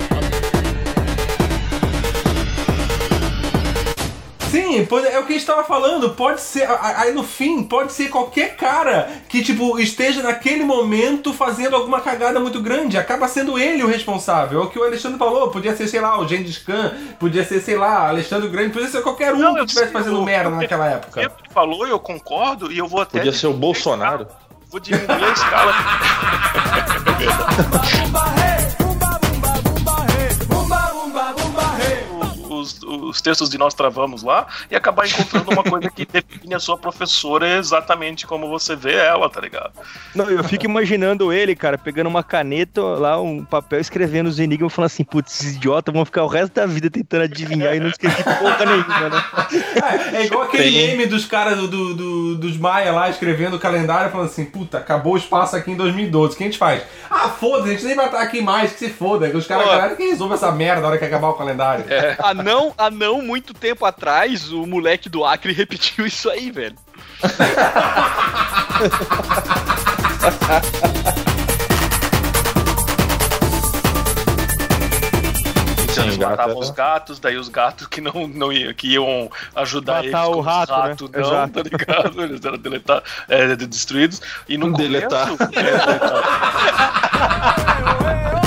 Sim, 4.56 4.86
pois 4.86 5.03
é 5.06 5.19
o 5.19 5.26
que 5.26 5.34
a 5.34 5.36
gente 5.36 5.45
tava 5.45 5.64
falando. 5.65 6.11
Pode 6.11 6.40
ser. 6.40 6.65
Aí 6.82 7.11
no 7.14 7.23
fim, 7.23 7.64
pode 7.64 7.91
ser 7.91 8.07
qualquer 8.10 8.56
cara 8.56 9.10
que, 9.27 9.44
tipo, 9.44 9.77
esteja 9.80 10.23
naquele 10.23 10.64
momento 10.64 11.34
fazendo 11.34 11.76
alguma 11.76 11.99
cagada 11.99 12.40
muito 12.40 12.61
grande. 12.61 12.98
Acaba 12.98 13.27
sendo 13.27 13.60
ele 13.60 13.84
o 13.84 13.88
responsável. 13.88 14.61
É 14.61 14.64
o 14.64 14.69
que 14.69 14.80
o 14.80 14.84
Alexandre 14.84 15.18
falou. 15.19 15.49
Podia 15.49 15.76
ser, 15.76 15.88
sei 15.88 15.99
lá, 15.99 16.18
o 16.19 16.26
Gengis 16.27 16.57
Khan. 16.60 16.94
Podia 17.19 17.44
ser, 17.44 17.60
sei 17.60 17.76
lá, 17.76 18.07
Alexandre 18.07 18.48
Grande. 18.48 18.72
Podia 18.72 18.88
ser 18.88 19.02
qualquer 19.02 19.34
um 19.34 19.40
Não, 19.40 19.53
que 19.56 19.60
eu 19.60 19.65
estivesse 19.65 19.91
fazendo 19.91 20.18
eu- 20.18 20.23
merda 20.23 20.49
eu- 20.49 20.56
naquela 20.56 20.88
época. 20.90 21.19
Ele 21.22 21.32
falou, 21.53 21.86
eu 21.86 21.99
concordo, 21.99 22.72
e 22.72 22.77
eu 22.77 22.88
vou 22.88 23.02
até. 23.02 23.18
Podia 23.18 23.34
ser 23.34 23.48
o 23.48 23.53
Bolsonaro. 23.53 24.26
Vou 24.72 24.80
diminuir 24.80 25.23
a 25.23 25.32
escala. 25.32 25.73
Os, 32.66 32.80
os 32.84 33.22
textos 33.22 33.50
de 33.50 33.58
Nós 33.58 33.74
Travamos 33.74 34.24
lá 34.24 34.48
e 34.70 34.76
acabar 34.76 35.08
encontrando 35.08 35.52
uma 35.52 35.64
coisa 35.64 35.90
que 35.90 36.06
define 36.12 36.54
a 36.56 36.60
sua 36.60 36.78
professora 36.78 37.48
exatamente 37.58 38.26
como 38.26 38.48
você 38.50 38.76
vê 38.76 38.94
ela, 38.96 39.30
tá 39.30 39.40
ligado? 39.42 39.72
Não, 40.16 40.30
eu 40.30 40.44
fico 40.44 40.66
imaginando 40.66 41.32
ele, 41.32 41.56
cara, 41.56 41.78
pegando 41.78 42.08
uma 42.08 42.24
caneta 42.24 42.82
lá, 42.82 43.22
um 43.22 43.44
papel, 43.46 43.80
escrevendo 43.80 44.28
os 44.28 44.40
enigmas, 44.40 44.74
falando 44.74 44.88
assim, 44.88 45.04
putz, 45.04 45.34
esses 45.42 45.56
idiotas 45.58 45.94
vão 45.94 46.06
ficar 46.06 46.24
o 46.24 46.28
resto 46.28 46.54
da 46.54 46.66
vida 46.66 46.90
tentando 46.90 47.24
adivinhar 47.24 47.76
e 47.76 47.80
não 47.80 47.88
esqueci 47.90 48.24
porra 48.24 48.66
nenhuma, 48.66 49.10
né? 49.10 49.24
É, 50.14 50.16
é 50.18 50.26
igual 50.26 50.44
aquele 50.44 50.64
Tem. 50.64 50.88
meme 50.88 51.06
dos 51.06 51.26
caras 51.26 51.58
do, 51.58 51.68
do- 51.68 51.94
do- 51.94 52.36
dos 52.38 52.58
Maia 52.58 52.92
lá 52.92 53.10
escrevendo 53.10 53.56
o 53.56 53.60
calendário 53.60 54.12
falando 54.12 54.28
assim, 54.28 54.46
puta, 54.46 54.78
acabou 54.78 55.14
o 55.14 55.18
espaço 55.18 55.56
aqui 55.56 55.72
em 55.72 55.76
2012, 55.76 56.34
o 56.34 56.38
que 56.38 56.44
a 56.44 56.48
gente 56.48 56.58
faz? 56.58 56.82
Ah, 57.10 57.30
foda-se, 57.30 57.70
a 57.70 57.74
gente 57.74 57.86
nem 57.86 57.96
vai 57.96 58.06
estar 58.06 58.22
aqui 58.22 58.42
mais, 58.42 58.72
que 58.72 58.80
se 58.80 58.90
foda. 58.90 59.26
Os 59.36 59.46
caras, 59.48 59.96
que 59.98 60.04
resolve 60.04 60.34
essa 60.36 60.52
merda 60.52 60.82
na 60.82 60.88
hora 60.88 60.98
que 60.98 61.06
acabar 61.06 61.30
o 61.30 61.34
calendário. 61.34 61.86
Há 62.20 62.34
não, 62.34 62.55
há 62.77 62.90
não 62.90 63.22
muito 63.22 63.53
tempo 63.53 63.86
atrás, 63.86 64.52
o 64.52 64.65
moleque 64.65 65.10
do 65.10 65.23
Acre 65.26 65.52
repetiu 65.53 66.06
isso 66.06 66.30
aí, 66.30 66.52
velho. 66.52 66.76
Então 75.91 76.03
eles 76.06 76.18
matavam 76.18 76.56
é- 76.56 76.60
os 76.60 76.69
gatos, 76.72 77.19
daí 77.19 77.38
os 77.38 77.48
gatos 77.48 77.88
que 77.88 78.02
não, 78.02 78.27
não 78.27 78.52
iam, 78.52 78.73
que 78.73 78.88
iam 78.94 79.30
ajudar 79.56 80.03
Matar 80.03 80.26
eles 80.26 80.30
o 80.30 80.34
com 80.34 80.40
os 80.40 80.45
rato, 80.45 80.72
né? 80.73 80.95
não, 81.14 81.22
Exato. 81.22 81.53
tá 81.53 81.61
ligado? 81.64 82.22
Eles 82.22 82.44
eram 82.44 82.57
deleta- 82.57 83.03
é, 83.30 83.56
destruídos. 83.56 84.22
E 84.48 84.57
no 84.57 84.73
Deletar. 84.73 85.27
começo, 85.38 85.44
é, 85.57 85.64
deletar. 85.64 86.23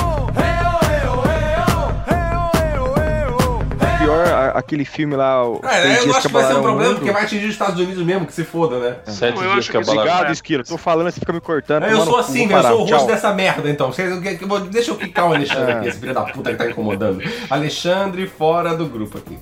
Pior, 4.08 4.26
a- 4.26 4.58
aquele 4.58 4.84
filme 4.86 5.14
lá, 5.16 5.46
o 5.46 5.60
É, 5.64 5.98
eu 5.98 6.04
Dias 6.04 6.16
acho 6.16 6.28
que 6.28 6.32
vai 6.32 6.46
ser 6.46 6.54
um 6.56 6.62
problema, 6.62 6.94
porque 6.94 7.10
vai 7.12 7.24
atingir 7.24 7.44
os 7.46 7.52
Estados 7.52 7.78
Unidos 7.78 8.02
mesmo, 8.04 8.24
que 8.26 8.32
se 8.32 8.42
foda, 8.44 8.78
né? 8.78 8.96
Sete 9.06 9.36
Eu 9.36 9.42
dias 9.42 9.58
acho 9.58 9.70
que 9.70 9.78
que 9.78 9.84
abalaram. 9.90 10.10
Obrigado, 10.10 10.32
Esquilo. 10.32 10.64
Tô 10.64 10.78
falando, 10.78 11.10
você 11.10 11.20
fica 11.20 11.32
me 11.32 11.40
cortando. 11.40 11.82
Eu 11.84 11.90
tomando 11.90 12.10
sou 12.10 12.18
assim, 12.18 12.46
velho, 12.48 12.58
eu 12.58 12.62
sou 12.62 12.72
o 12.72 12.78
rosto 12.80 12.96
Tchau. 12.96 13.06
dessa 13.06 13.32
merda, 13.34 13.68
então. 13.70 13.90
Que- 13.92 14.36
que- 14.36 14.46
Deixa 14.70 14.90
eu 14.92 14.96
quicar 14.96 15.28
o 15.28 15.34
Alexandre 15.34 15.72
É. 15.72 15.74
aqui, 15.76 15.88
esse 15.88 16.00
filho 16.00 16.14
da 16.14 16.22
puta 16.22 16.50
que 16.50 16.56
tá 16.56 16.70
incomodando. 16.70 17.22
Alexandre 17.50 18.26
fora 18.26 18.74
do 18.74 18.86
grupo 18.86 19.18
aqui. 19.18 19.38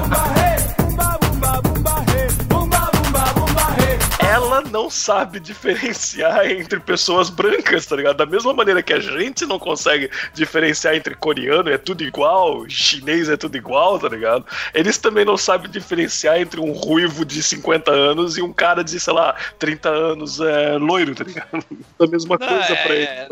não 4.77 4.91
sabe 4.91 5.39
diferenciar 5.39 6.45
entre 6.51 6.79
pessoas 6.79 7.31
brancas, 7.31 7.87
tá 7.87 7.95
ligado? 7.95 8.17
Da 8.17 8.27
mesma 8.27 8.53
maneira 8.53 8.83
que 8.83 8.93
a 8.93 8.99
gente 8.99 9.43
não 9.43 9.57
consegue 9.57 10.07
diferenciar 10.35 10.93
entre 10.93 11.15
coreano, 11.15 11.67
é 11.71 11.79
tudo 11.79 12.03
igual, 12.03 12.63
chinês 12.69 13.27
é 13.27 13.35
tudo 13.35 13.57
igual, 13.57 13.97
tá 13.97 14.07
ligado? 14.07 14.45
Eles 14.75 14.99
também 14.99 15.25
não 15.25 15.35
sabem 15.35 15.71
diferenciar 15.71 16.39
entre 16.39 16.59
um 16.59 16.71
ruivo 16.73 17.25
de 17.25 17.41
50 17.41 17.89
anos 17.91 18.37
e 18.37 18.41
um 18.43 18.53
cara 18.53 18.83
de, 18.83 18.99
sei 18.99 19.13
lá, 19.13 19.35
30 19.57 19.89
anos 19.89 20.39
é, 20.39 20.77
loiro, 20.77 21.15
tá 21.15 21.23
ligado? 21.23 21.65
A 21.99 22.05
mesma 22.05 22.37
Não, 22.39 22.47
coisa 22.47 22.73
é, 22.73 22.75
pra 22.75 22.95
ele. 22.95 23.05
é, 23.05 23.27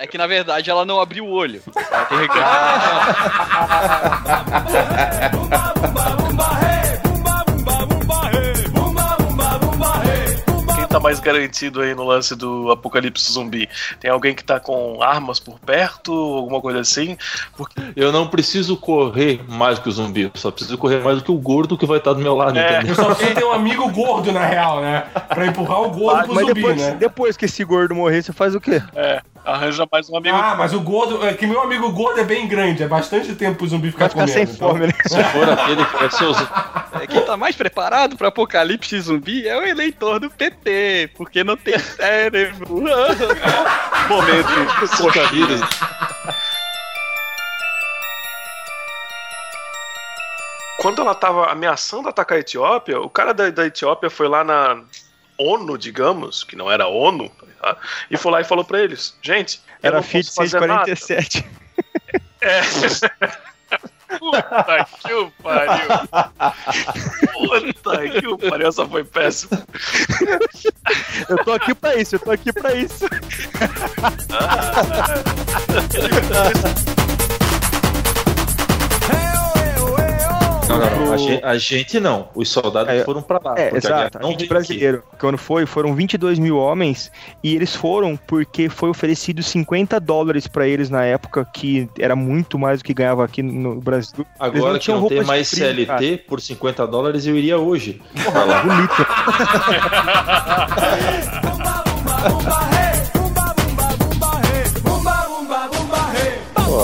é 0.00 0.06
que 0.06 0.18
na 0.18 0.26
verdade 0.26 0.68
ela 0.68 0.84
não 0.84 1.00
abriu 1.00 1.24
o 1.24 1.30
olho. 1.30 1.62
Ela 1.74 2.04
tem. 2.04 2.28
Tá 10.90 10.98
mais 10.98 11.20
garantido 11.20 11.80
aí 11.82 11.94
no 11.94 12.02
lance 12.02 12.34
do 12.34 12.68
apocalipse 12.68 13.32
zumbi? 13.32 13.68
Tem 14.00 14.10
alguém 14.10 14.34
que 14.34 14.42
tá 14.42 14.58
com 14.58 15.00
armas 15.00 15.38
por 15.38 15.56
perto, 15.60 16.12
alguma 16.12 16.60
coisa 16.60 16.80
assim? 16.80 17.16
Porque 17.56 17.80
Eu 17.94 18.10
não 18.10 18.26
preciso 18.26 18.76
correr 18.76 19.40
mais 19.48 19.78
que 19.78 19.88
o 19.88 19.92
zumbi, 19.92 20.22
eu 20.22 20.32
só 20.34 20.50
preciso 20.50 20.76
correr 20.76 20.98
mais 21.00 21.18
do 21.18 21.22
que 21.24 21.30
o 21.30 21.38
gordo 21.38 21.78
que 21.78 21.86
vai 21.86 21.98
estar 21.98 22.12
do 22.12 22.18
meu 22.18 22.34
lado, 22.34 22.58
É. 22.58 22.82
Eu 22.84 22.96
só 22.96 23.04
preciso 23.14 23.34
ter 23.36 23.44
um 23.44 23.52
amigo 23.52 23.88
gordo, 23.92 24.32
na 24.32 24.44
real, 24.44 24.80
né? 24.80 25.04
Pra 25.28 25.46
empurrar 25.46 25.80
o 25.82 25.90
gordo 25.90 26.24
pro 26.24 26.34
Mas 26.34 26.46
zumbi, 26.48 26.54
depois, 26.60 26.76
né? 26.76 26.96
depois 26.98 27.36
que 27.36 27.44
esse 27.44 27.62
gordo 27.64 27.94
morrer, 27.94 28.22
você 28.24 28.32
faz 28.32 28.56
o 28.56 28.60
quê? 28.60 28.82
é, 28.96 29.22
arranja 29.44 29.86
mais 29.92 30.10
um 30.10 30.16
amigo. 30.16 30.36
Ah, 30.36 30.56
mas 30.58 30.72
o 30.72 30.80
gordo. 30.80 31.24
É 31.24 31.32
que 31.34 31.46
meu 31.46 31.62
amigo 31.62 31.88
gordo 31.92 32.18
é 32.18 32.24
bem 32.24 32.48
grande, 32.48 32.82
é 32.82 32.88
bastante 32.88 33.32
tempo 33.36 33.58
pro 33.58 33.68
zumbi 33.68 33.92
ficar 33.92 34.08
Vai 34.08 34.26
ficar 34.26 34.26
comendo. 34.26 34.48
sem 34.48 34.56
então- 34.56 34.68
fome, 34.70 34.86
né? 34.88 34.92
Se 35.06 35.22
for 35.24 35.48
aquele 35.48 35.84
que 35.84 35.96
vai 35.96 36.10
ser 36.10 36.24
os. 36.24 36.36
É, 37.00 37.06
Quem 37.06 37.22
tá 37.24 37.36
mais 37.36 37.54
preparado 37.54 38.16
pro 38.16 38.26
apocalipse 38.26 39.00
zumbi 39.00 39.46
é 39.46 39.56
o 39.56 39.62
eleitor 39.62 40.18
do 40.18 40.28
PT, 40.28 40.70
porque 41.16 41.44
não 41.44 41.56
tem 41.56 41.78
cérebro. 41.78 42.66
Momento. 44.08 44.96
Coronavírus. 44.96 45.60
Quando 50.78 51.02
ela 51.02 51.14
tava 51.14 51.50
ameaçando 51.50 52.08
atacar 52.08 52.38
a 52.38 52.40
Etiópia, 52.40 52.98
o 53.00 53.10
cara 53.10 53.34
da, 53.34 53.50
da 53.50 53.66
Etiópia 53.66 54.08
foi 54.08 54.28
lá 54.28 54.42
na 54.42 54.82
ONU, 55.38 55.76
digamos, 55.76 56.42
que 56.42 56.56
não 56.56 56.70
era 56.70 56.86
ONU, 56.86 57.30
tá 57.60 57.76
e 58.10 58.16
foi 58.16 58.32
lá 58.32 58.40
e 58.40 58.44
falou 58.44 58.64
pra 58.64 58.80
eles: 58.80 59.16
gente, 59.20 59.60
eu 59.82 59.88
Era 59.88 59.96
não 59.96 60.02
FIT 60.02 60.26
posso 60.34 60.50
fazer 60.50 60.66
nada. 60.66 60.84
647. 60.86 61.46
É. 62.40 63.40
Puta 64.18 64.86
que 65.02 65.12
o 65.12 65.30
pariu. 65.42 65.88
Puta 67.32 68.08
que 68.08 68.26
o 68.26 68.38
pariu, 68.38 68.68
essa 68.68 68.86
foi 68.86 69.04
péssima. 69.04 69.62
Eu 71.28 71.44
tô 71.44 71.52
aqui 71.52 71.74
pra 71.74 71.96
isso, 71.96 72.16
eu 72.16 72.20
tô 72.20 72.30
aqui 72.30 72.50
pra 72.52 72.74
isso. 72.74 73.06
Não, 80.70 80.78
não, 80.78 81.06
não. 81.06 81.12
A 81.12 81.16
gente, 81.16 81.44
a 81.44 81.58
gente 81.58 81.98
não. 82.00 82.28
Os 82.34 82.48
soldados 82.48 82.92
É, 82.92 83.04
foram 83.04 83.20
pra 83.22 83.40
lá. 83.44 83.54
É, 83.58 83.72
a 83.72 83.76
exato. 83.76 84.18
A 84.18 84.20
não 84.20 84.30
gente 84.30 84.46
brasileiro, 84.46 85.02
quando 85.18 85.36
foi, 85.36 85.66
foram 85.66 85.94
22 85.94 86.38
mil 86.38 86.56
homens 86.56 87.10
e 87.42 87.54
eles 87.56 87.74
foram 87.74 88.16
porque 88.16 88.68
foi 88.68 88.88
oferecido 88.88 89.42
50 89.42 89.98
dólares 89.98 90.46
pra 90.46 90.68
eles 90.68 90.88
na 90.88 91.04
época, 91.04 91.44
que 91.44 91.88
era 91.98 92.14
muito 92.14 92.58
mais 92.58 92.78
do 92.80 92.84
que 92.84 92.94
ganhava 92.94 93.24
aqui 93.24 93.42
no 93.42 93.80
Brasil. 93.80 94.24
Agora 94.38 94.78
que 94.78 94.92
não 94.92 95.08
tem 95.08 95.24
mais 95.24 95.50
frio, 95.50 95.64
CLT 95.64 95.86
cara. 95.86 96.18
por 96.28 96.40
50 96.40 96.86
dólares, 96.86 97.26
eu 97.26 97.36
iria 97.36 97.58
hoje. 97.58 98.00
Vai 98.14 98.46
lá. 98.46 98.62
Bonito. 98.62 99.06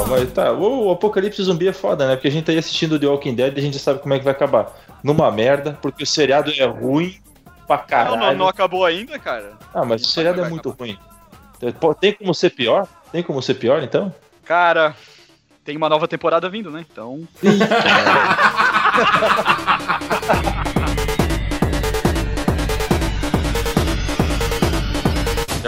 mas 0.09 0.33
tá. 0.33 0.53
O, 0.53 0.87
o 0.87 0.91
Apocalipse 0.91 1.43
Zumbi 1.43 1.69
é 1.69 1.73
foda, 1.73 2.07
né? 2.07 2.17
Porque 2.17 2.29
a 2.29 2.31
gente 2.31 2.45
tá 2.45 2.53
aí 2.53 2.59
assistindo 2.59 2.99
The 2.99 3.07
Walking 3.07 3.35
Dead 3.35 3.57
e 3.57 3.59
a 3.59 3.63
gente 3.63 3.75
já 3.75 3.81
sabe 3.81 4.01
como 4.01 4.15
é 4.15 4.19
que 4.19 4.25
vai 4.25 4.33
acabar. 4.33 4.73
Numa 5.03 5.31
merda, 5.31 5.79
porque 5.81 6.03
o 6.03 6.07
seriado 6.07 6.51
é 6.51 6.65
ruim 6.65 7.19
pra 7.67 7.79
caralho. 7.79 8.17
Não, 8.17 8.27
não, 8.27 8.35
não 8.35 8.49
acabou 8.49 8.85
ainda, 8.85 9.19
cara. 9.19 9.53
Ah, 9.75 9.85
mas 9.85 10.03
o 10.03 10.07
seriado 10.07 10.41
é 10.41 10.49
muito 10.49 10.71
acabar. 10.71 10.85
ruim. 10.85 10.99
Tem 12.01 12.13
como 12.13 12.35
ser 12.35 12.51
pior? 12.51 12.87
Tem 13.13 13.23
como 13.23 13.43
ser 13.43 13.55
pior, 13.55 13.83
então? 13.83 14.15
Cara, 14.45 14.95
tem 15.65 15.77
uma 15.77 15.89
nova 15.89 16.07
temporada 16.07 16.49
vindo, 16.49 16.71
né? 16.71 16.85
Então. 16.91 17.27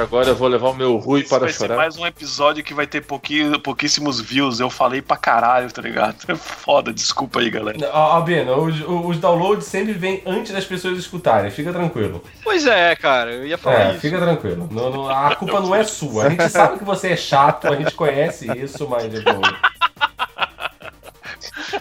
agora 0.08 0.28
eu 0.30 0.34
vou 0.36 0.48
levar 0.48 0.70
o 0.70 0.74
meu 0.74 0.96
Rui 0.96 1.22
para 1.22 1.40
vai 1.40 1.48
ser 1.52 1.58
chorar. 1.58 1.76
mais 1.76 1.96
um 1.98 2.06
episódio 2.06 2.64
que 2.64 2.72
vai 2.74 2.86
ter 2.86 3.02
pouquinho, 3.02 3.60
pouquíssimos 3.60 4.20
views. 4.20 4.58
Eu 4.58 4.70
falei 4.70 5.02
pra 5.02 5.16
caralho, 5.16 5.70
tá 5.70 5.82
ligado? 5.82 6.16
É 6.28 6.34
foda, 6.34 6.92
desculpa 6.92 7.40
aí, 7.40 7.50
galera. 7.50 7.78
Ó, 7.92 8.12
Albino, 8.16 8.56
os, 8.64 8.80
os 8.80 9.18
downloads 9.18 9.66
sempre 9.66 9.92
vêm 9.92 10.22
antes 10.26 10.52
das 10.52 10.64
pessoas 10.64 10.98
escutarem, 10.98 11.50
fica 11.50 11.72
tranquilo. 11.72 12.22
Pois 12.42 12.66
é, 12.66 12.94
cara, 12.96 13.32
eu 13.32 13.46
ia 13.46 13.56
falar 13.58 13.80
É, 13.80 13.90
isso. 13.92 14.00
fica 14.00 14.18
tranquilo. 14.18 14.68
Não- 14.70 14.90
não- 14.90 15.08
a 15.10 15.34
culpa 15.36 15.60
não 15.60 15.74
é 15.74 15.84
sua. 15.84 16.24
A 16.26 16.30
gente 16.30 16.48
sabe 16.48 16.78
que 16.78 16.84
você 16.84 17.08
é 17.08 17.16
chato, 17.16 17.66
a 17.68 17.76
gente 17.76 17.94
conhece 17.94 18.46
isso, 18.58 18.86
mas 18.88 19.04
tipo, 19.04 19.30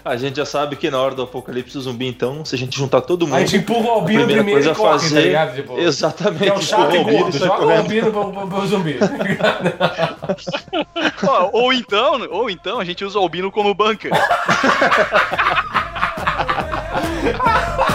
A 0.08 0.18
gente 0.18 0.38
já 0.38 0.46
sabe 0.46 0.76
que 0.76 0.90
na 0.90 1.00
hora 1.00 1.14
do 1.14 1.22
apocalipse 1.24 1.78
zumbi, 1.80 2.08
então, 2.08 2.44
se 2.46 2.56
a 2.56 2.58
gente 2.58 2.76
juntar 2.78 3.02
todo 3.02 3.26
mundo. 3.28 3.36
a 3.36 3.40
gente 3.42 3.58
empurra 3.58 3.88
o 3.88 3.92
Albino 3.92 4.20
primeira 4.26 4.44
primeiro 4.44 4.64
coisa 4.64 4.72
e 4.72 4.76
corre, 4.76 5.00
fazer. 5.00 5.16
tá 5.16 5.22
ligado? 5.22 5.56
Tipo, 5.56 5.78
Exatamente. 5.80 6.44
que 6.44 6.50
é 6.50 6.54
o 6.54 6.62
chato 6.62 6.96
e 6.96 7.04
gordo. 7.04 7.38
Joga 7.38 7.66
o. 7.66 7.70
Albino 7.72 8.12
pro, 8.12 8.32
pro, 8.32 8.48
pro 8.48 8.68
zumbi. 8.68 8.98
Ó, 11.28 11.50
ou 11.52 11.74
então, 11.74 12.26
ou 12.32 12.50
então 12.50 12.80
a 12.80 12.86
gente 12.86 13.04
usa 13.04 13.20
o 13.20 13.22
Albino 13.22 13.52
como 13.52 13.74
bunker. 13.74 14.12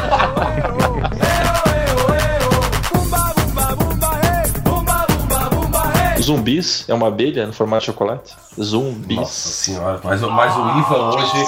Zumbis 6.22 6.84
é 6.88 6.94
uma 6.94 7.08
abelha 7.08 7.46
no 7.46 7.52
formato 7.52 7.80
de 7.80 7.86
chocolate? 7.86 8.34
Zumbis. 8.60 9.16
Nossa 9.16 9.48
senhora, 9.48 10.00
mas, 10.04 10.22
o- 10.22 10.30
mas 10.30 10.54
o 10.56 10.78
Ivan 10.78 11.08
hoje. 11.16 11.44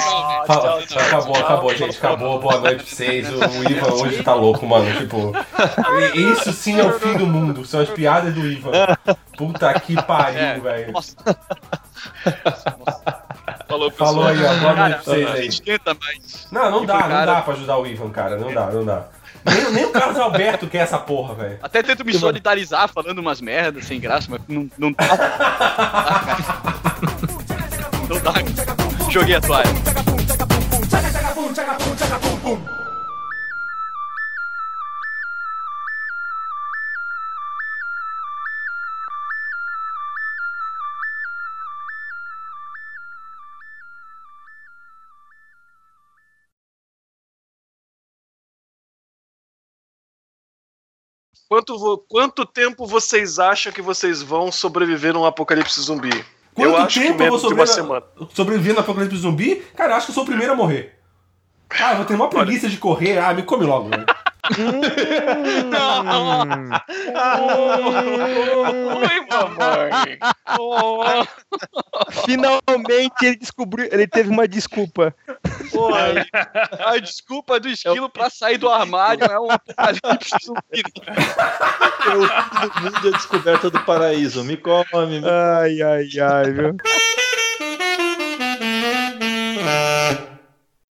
Fala- 0.47 0.81
acabou, 0.83 1.37
acabou, 1.37 1.77
gente. 1.77 1.97
Acabou. 1.97 2.41
Boa 2.41 2.59
noite 2.61 2.85
pra 2.85 2.95
vocês. 2.97 3.29
O, 3.31 3.37
o 3.37 3.71
Ivan 3.71 3.93
hoje 3.95 4.23
tá 4.23 4.35
louco, 4.35 4.67
mano. 4.67 4.93
Tipo. 4.99 5.33
Isso 6.15 6.53
sim 6.53 6.79
é 6.81 6.85
o 6.85 6.99
fim 6.99 7.17
do 7.17 7.27
mundo. 7.27 7.65
São 7.65 7.81
as 7.81 7.91
piadas 7.91 8.35
do 8.35 8.45
Ivan. 8.47 8.73
Puta 9.37 9.73
que 9.81 9.95
pariu, 10.03 10.63
velho. 10.63 10.93
Nossa. 10.93 11.15
Falou, 13.69 13.91
pessoal. 13.91 14.15
Falou 14.15 14.27
aí, 14.27 14.45
ó. 14.45 14.55
Boa 14.59 14.75
noite 14.75 14.95
pra 14.95 15.03
vocês 15.05 15.31
aí. 15.31 15.43
gente 15.45 15.63
tenta 15.63 15.95
mais. 15.95 16.47
Não, 16.51 16.71
não 16.71 16.87
dá, 16.87 17.09
não 17.09 17.27
dá 17.27 17.43
pra 17.43 17.55
ajudar 17.55 17.79
o 17.79 17.87
Ivan, 17.87 18.11
cara. 18.11 18.37
Não 18.37 18.53
dá, 18.53 18.67
não 18.71 18.85
dá. 18.85 19.05
Nem, 19.45 19.73
nem 19.73 19.85
o 19.85 19.91
Carlos 19.91 20.19
Alberto 20.19 20.67
quer 20.67 20.79
essa 20.79 20.99
porra, 20.99 21.35
velho. 21.35 21.59
Até 21.63 21.83
tento 21.83 22.05
me 22.05 22.15
solidarizar 22.15 22.89
falando 22.89 23.19
umas 23.19 23.41
merdas 23.41 23.85
sem 23.85 24.01
graça, 24.01 24.27
mas 24.31 24.41
não, 24.49 24.69
não 24.79 24.93
dá. 24.93 25.05
Não 28.09 28.21
dá. 28.21 28.33
Joguei 29.11 29.35
a 29.37 29.41
toalha. 29.41 29.71
Quanto, 51.55 52.05
quanto 52.09 52.45
tempo 52.45 52.85
vocês 52.85 53.39
acham 53.39 53.71
que 53.71 53.81
vocês 53.81 54.21
vão 54.21 54.51
sobreviver 54.51 55.15
num 55.15 55.25
apocalipse 55.25 55.81
zumbi? 55.81 56.25
Quanto 56.53 56.69
eu 56.69 56.77
acho 56.77 56.99
que 57.01 57.07
tempo 57.07 57.23
eu 57.23 57.31
vou 57.31 57.39
de 57.39 57.55
uma 57.55 57.65
sobreviver, 57.65 57.75
semana. 57.75 58.07
sobreviver 58.35 58.75
no 58.75 58.81
apocalipse 58.81 59.17
zumbi? 59.19 59.65
Cara, 59.77 59.93
eu 59.93 59.97
acho 59.97 60.07
que 60.07 60.11
eu 60.11 60.15
sou 60.15 60.25
o 60.25 60.27
primeiro 60.27 60.53
a 60.53 60.57
morrer. 60.57 60.99
Ah, 61.71 61.93
eu 61.93 61.99
vou 61.99 62.07
ter 62.07 62.15
uma 62.15 62.29
preguiça 62.29 62.69
de 62.69 62.77
correr. 62.77 63.19
Ah, 63.19 63.33
me 63.33 63.45
come 63.45 63.65
logo, 63.65 63.89
velho. 63.89 64.05
Oi, 68.95 69.21
mamãe. 69.31 70.19
Finalmente 72.25 73.25
ele 73.25 73.37
descobriu, 73.37 73.89
ele 73.91 74.07
teve 74.07 74.29
uma 74.29 74.47
desculpa. 74.47 75.15
Porra, 75.73 76.27
a 76.87 76.99
desculpa 76.99 77.59
do 77.59 77.69
esquilo 77.69 78.11
pra 78.11 78.29
sair 78.29 78.59
do 78.59 78.69
armário 78.69 79.25
é 79.25 79.41
um 79.41 79.51
apocalipse 79.51 80.37
zumbi. 80.45 80.83
O 82.07 82.27
fim 82.61 82.69
do 82.69 82.81
mundo 82.83 83.09
a 83.09 83.11
descoberta 83.13 83.71
do 83.71 83.81
paraíso. 83.81 84.45
Me 84.45 84.59
come, 84.59 84.85
me 85.21 85.23
Ai, 85.27 85.81
ai, 85.81 86.07
ai, 86.21 86.53
viu? 86.53 86.77